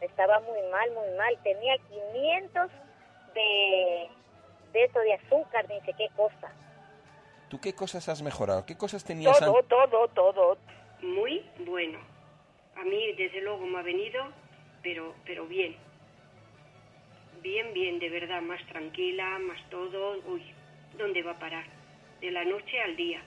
estaba 0.00 0.40
muy 0.40 0.60
mal, 0.72 0.90
muy 0.92 1.08
mal. 1.16 1.36
Tenía 1.44 1.76
500 1.78 2.68
de, 3.34 4.08
de 4.72 4.84
eso, 4.84 4.98
de 4.98 5.14
azúcar, 5.14 5.68
ni 5.68 5.80
sé 5.82 5.92
qué 5.92 6.08
cosa. 6.16 6.50
¿Tú 7.48 7.60
qué 7.60 7.72
cosas 7.74 8.08
has 8.08 8.22
mejorado? 8.22 8.66
¿Qué 8.66 8.76
cosas 8.76 9.04
tenías 9.04 9.38
Todo, 9.38 9.58
an- 9.58 9.64
todo, 9.68 10.08
todo. 10.08 10.58
Muy 11.02 11.48
bueno. 11.60 12.00
A 12.76 12.82
mí, 12.82 13.12
desde 13.12 13.40
luego, 13.40 13.66
me 13.66 13.78
ha 13.78 13.82
venido, 13.82 14.20
pero, 14.82 15.14
pero 15.24 15.46
bien. 15.46 15.76
Bien, 17.42 17.72
bien, 17.72 17.98
de 17.98 18.10
verdad, 18.10 18.42
más 18.42 18.64
tranquila, 18.66 19.38
más 19.38 19.58
todo. 19.70 20.18
Uy, 20.26 20.42
¿dónde 20.98 21.22
va 21.22 21.32
a 21.32 21.38
parar? 21.38 21.64
De 22.20 22.30
la 22.30 22.44
noche 22.44 22.80
al 22.82 22.96
día. 22.96 23.22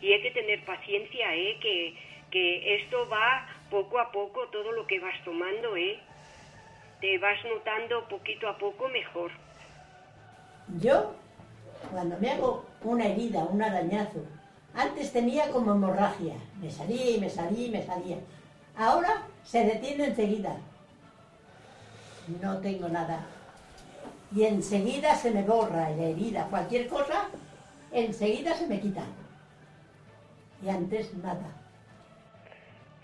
Y 0.00 0.12
hay 0.12 0.22
que 0.22 0.32
tener 0.32 0.64
paciencia, 0.64 1.34
¿eh? 1.34 1.58
Que, 1.60 1.94
que 2.30 2.76
esto 2.76 3.08
va 3.08 3.46
poco 3.70 3.98
a 3.98 4.10
poco, 4.10 4.48
todo 4.48 4.72
lo 4.72 4.86
que 4.86 5.00
vas 5.00 5.22
tomando, 5.24 5.76
¿eh? 5.76 5.98
Te 7.00 7.18
vas 7.18 7.38
notando 7.44 8.08
poquito 8.08 8.48
a 8.48 8.58
poco 8.58 8.88
mejor. 8.88 9.30
Yo, 10.80 11.14
cuando 11.92 12.18
me 12.18 12.30
hago 12.30 12.64
una 12.82 13.06
herida, 13.06 13.44
un 13.44 13.62
arañazo, 13.62 14.24
antes 14.74 15.12
tenía 15.12 15.50
como 15.50 15.72
hemorragia. 15.72 16.34
Me 16.60 16.70
salía 16.70 17.10
y 17.10 17.20
me 17.20 17.30
salía 17.30 17.66
y 17.66 17.70
me 17.70 17.82
salía. 17.82 18.18
Ahora 18.76 19.26
se 19.44 19.64
detiene 19.64 20.06
enseguida. 20.06 20.56
No 22.28 22.60
tengo 22.60 22.88
nada. 22.88 23.24
Y 24.34 24.44
enseguida 24.44 25.14
se 25.14 25.30
me 25.30 25.42
borra 25.42 25.90
la 25.90 26.02
herida. 26.02 26.46
Cualquier 26.50 26.88
cosa, 26.88 27.28
enseguida 27.92 28.54
se 28.54 28.66
me 28.66 28.80
quita. 28.80 29.02
Y 30.62 30.68
antes 30.68 31.14
nada. 31.14 31.52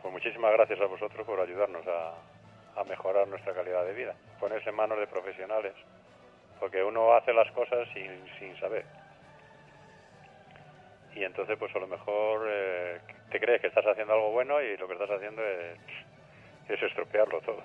Pues 0.00 0.12
muchísimas 0.12 0.52
gracias 0.52 0.80
a 0.80 0.86
vosotros 0.86 1.24
por 1.24 1.40
ayudarnos 1.40 1.84
a, 1.86 2.82
mejorar 2.84 3.28
nuestra 3.28 3.54
calidad 3.54 3.84
de 3.84 3.94
vida. 3.94 4.14
Ponerse 4.40 4.70
en 4.70 4.76
manos 4.76 4.98
de 4.98 5.06
profesionales, 5.06 5.74
porque 6.58 6.82
uno 6.82 7.14
hace 7.14 7.32
las 7.32 7.50
cosas 7.52 7.86
sin, 7.94 8.10
sin 8.38 8.58
saber. 8.58 8.84
Y 11.14 11.22
entonces, 11.22 11.56
pues 11.58 11.74
a 11.76 11.78
lo 11.78 11.86
mejor 11.86 12.48
eh, 12.50 13.00
te 13.30 13.38
crees 13.38 13.60
que 13.60 13.68
estás 13.68 13.86
haciendo 13.86 14.14
algo 14.14 14.32
bueno 14.32 14.60
y 14.60 14.76
lo 14.76 14.88
que 14.88 14.94
estás 14.94 15.10
haciendo 15.10 15.42
es, 15.44 15.78
es 16.68 16.82
estropearlo 16.82 17.40
todo. 17.42 17.62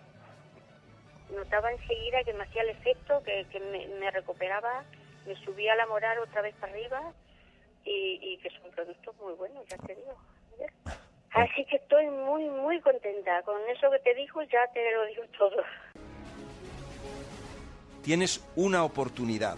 Notaba 1.33 1.71
enseguida 1.71 2.23
que 2.23 2.33
me 2.33 2.43
hacía 2.43 2.61
el 2.63 2.69
efecto, 2.69 3.21
que, 3.23 3.45
que 3.51 3.59
me, 3.59 4.11
recuperaba, 4.11 4.83
me 5.25 5.35
subía 5.43 5.75
la 5.75 5.85
moral 5.87 6.19
otra 6.19 6.41
vez 6.41 6.55
para 6.55 6.71
arriba 6.71 7.13
y, 7.83 8.19
y 8.21 8.37
que 8.37 8.49
son 8.49 8.71
productos 8.71 9.15
muy 9.17 9.33
buenos, 9.33 9.65
ya 9.67 9.77
te 9.77 9.95
digo. 9.95 10.15
Así 11.31 11.65
que 11.65 11.75
estoy 11.75 12.07
muy, 12.07 12.49
muy 12.49 12.81
contenta. 12.81 13.41
Con 13.43 13.57
eso 13.69 13.91
que 13.91 13.99
te 13.99 14.15
dijo 14.15 14.41
ya 14.43 14.65
te 14.73 14.91
lo 14.91 15.05
digo 15.05 15.23
todo. 15.37 15.63
Tienes 18.03 18.43
una 18.55 18.83
oportunidad. 18.83 19.57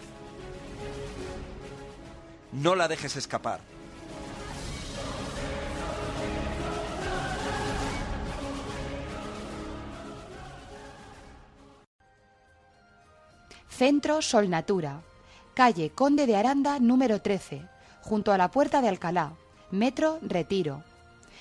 No 2.52 2.74
la 2.74 2.88
dejes 2.88 3.16
escapar. 3.16 3.60
Centro 13.80 14.20
Sol 14.20 14.50
Natura, 14.50 15.00
calle 15.54 15.88
Conde 15.88 16.26
de 16.26 16.36
Aranda 16.36 16.78
número 16.80 17.22
13, 17.22 17.62
junto 18.02 18.30
a 18.30 18.36
la 18.36 18.50
Puerta 18.50 18.82
de 18.82 18.88
Alcalá, 18.88 19.32
Metro 19.70 20.18
Retiro. 20.20 20.84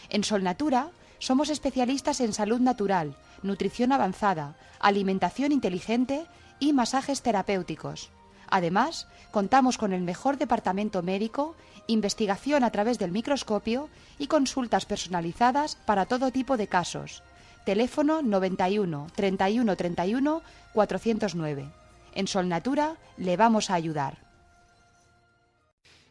En 0.07 0.23
Sol 0.23 0.41
Natura 0.41 0.87
somos 1.17 1.49
especialistas 1.49 2.21
en 2.21 2.31
salud 2.31 2.61
natural, 2.61 3.17
nutrición 3.43 3.91
avanzada, 3.91 4.55
alimentación 4.79 5.51
inteligente 5.51 6.27
y 6.61 6.71
masajes 6.71 7.21
terapéuticos. 7.23 8.09
Además, 8.47 9.09
contamos 9.31 9.77
con 9.77 9.91
el 9.91 10.03
mejor 10.03 10.37
departamento 10.37 11.03
médico, 11.03 11.57
investigación 11.87 12.63
a 12.63 12.71
través 12.71 12.99
del 12.99 13.11
microscopio 13.11 13.89
y 14.17 14.27
consultas 14.27 14.85
personalizadas 14.85 15.75
para 15.75 16.05
todo 16.05 16.31
tipo 16.31 16.55
de 16.55 16.67
casos. 16.69 17.21
Teléfono 17.65 18.21
91 18.21 19.07
31 19.13 19.75
31 19.75 20.41
409. 20.71 21.78
En 22.19 22.27
Sol 22.27 22.49
Natura 22.49 22.97
le 23.15 23.37
vamos 23.37 23.69
a 23.69 23.75
ayudar. 23.75 24.17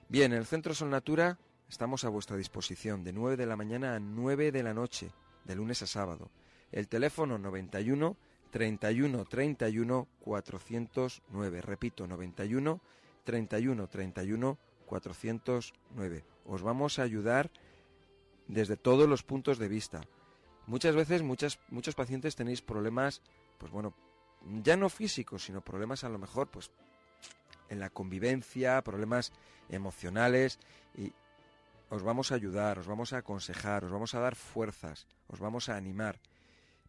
Bien, 0.09 0.33
en 0.33 0.39
el 0.39 0.47
Centro 0.47 0.73
Sol 0.73 0.89
Natura 0.89 1.37
estamos 1.69 2.03
a 2.05 2.09
vuestra 2.09 2.39
disposición 2.39 3.05
de 3.05 3.13
9 3.13 3.37
de 3.37 3.45
la 3.45 3.57
mañana 3.57 3.95
a 3.95 4.01
9 4.01 4.51
de 4.51 4.63
la 4.63 4.73
noche, 4.73 5.13
de 5.45 5.55
lunes 5.55 5.83
a 5.83 5.87
sábado. 5.87 6.31
El 6.73 6.89
teléfono 6.89 7.37
91 7.37 8.17
31 8.51 9.25
31 9.27 10.09
409. 10.21 11.61
Repito, 11.61 12.07
91 12.07 12.81
31 13.25 13.87
31 13.87 14.59
409. 14.87 16.25
Os 16.47 16.63
vamos 16.63 16.99
a 16.99 17.03
ayudar 17.03 17.51
desde 18.47 18.79
todos 18.79 19.07
los 19.07 19.25
puntos 19.25 19.59
de 19.59 19.69
vista. 19.69 20.01
Muchas 20.67 20.95
veces 20.95 21.21
muchas, 21.21 21.59
muchos 21.69 21.95
pacientes 21.95 22.35
tenéis 22.35 22.63
problemas, 22.63 23.21
pues 23.59 23.71
bueno, 23.71 23.93
ya 24.63 24.77
no 24.77 24.89
físicos, 24.89 25.45
sino 25.45 25.61
problemas 25.61 26.05
a 26.05 26.09
lo 26.09 26.19
mejor, 26.19 26.49
pues 26.49 26.71
en 27.69 27.81
la 27.81 27.91
convivencia, 27.91 28.83
problemas 28.83 29.33
emocionales 29.69 30.59
y 30.95 31.13
os 31.91 32.03
vamos 32.03 32.33
a 32.33 32.35
ayudar, 32.35 32.79
os 32.79 32.87
vamos 32.87 33.13
a 33.13 33.19
aconsejar, 33.19 33.85
os 33.85 33.91
vamos 33.91 34.15
a 34.15 34.21
dar 34.21 34.37
fuerzas, 34.37 35.07
os 35.27 35.41
vamos 35.41 35.69
a 35.69 35.77
animar, 35.77 36.21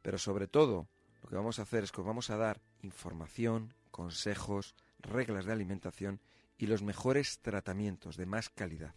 pero 0.01 0.17
sobre 0.17 0.47
todo 0.47 0.87
lo 1.23 1.29
que 1.29 1.35
vamos 1.35 1.59
a 1.59 1.63
hacer 1.63 1.83
es 1.83 1.91
que 1.91 2.01
os 2.01 2.07
vamos 2.07 2.29
a 2.29 2.37
dar 2.37 2.61
información, 2.81 3.73
consejos, 3.91 4.75
reglas 4.99 5.45
de 5.45 5.53
alimentación 5.53 6.19
y 6.57 6.67
los 6.67 6.83
mejores 6.83 7.39
tratamientos 7.39 8.17
de 8.17 8.25
más 8.25 8.49
calidad. 8.49 8.95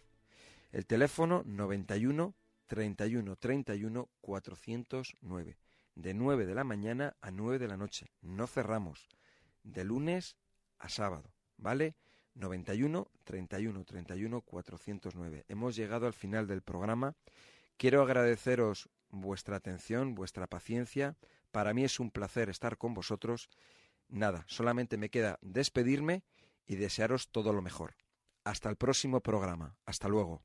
El 0.71 0.85
teléfono 0.85 1.43
91 1.45 2.33
31 2.67 3.35
31 3.35 4.09
409 4.21 5.57
de 5.95 6.13
9 6.13 6.45
de 6.45 6.55
la 6.55 6.63
mañana 6.63 7.15
a 7.21 7.31
9 7.31 7.59
de 7.59 7.67
la 7.67 7.77
noche. 7.77 8.11
No 8.21 8.47
cerramos. 8.47 9.07
De 9.63 9.83
lunes 9.83 10.37
a 10.79 10.89
sábado, 10.89 11.33
¿vale? 11.57 11.95
91 12.35 13.09
31 13.23 13.85
31 13.85 14.41
409. 14.41 15.45
Hemos 15.47 15.75
llegado 15.75 16.07
al 16.07 16.13
final 16.13 16.47
del 16.47 16.61
programa. 16.61 17.15
Quiero 17.77 18.01
agradeceros 18.01 18.89
vuestra 19.09 19.57
atención, 19.57 20.15
vuestra 20.15 20.47
paciencia. 20.47 21.15
Para 21.51 21.73
mí 21.73 21.83
es 21.83 21.99
un 21.99 22.11
placer 22.11 22.49
estar 22.49 22.77
con 22.77 22.93
vosotros. 22.93 23.49
Nada, 24.09 24.43
solamente 24.47 24.97
me 24.97 25.09
queda 25.09 25.39
despedirme 25.41 26.23
y 26.65 26.75
desearos 26.75 27.29
todo 27.29 27.53
lo 27.53 27.61
mejor. 27.61 27.95
Hasta 28.43 28.69
el 28.69 28.75
próximo 28.75 29.21
programa. 29.21 29.75
Hasta 29.85 30.09
luego. 30.09 30.43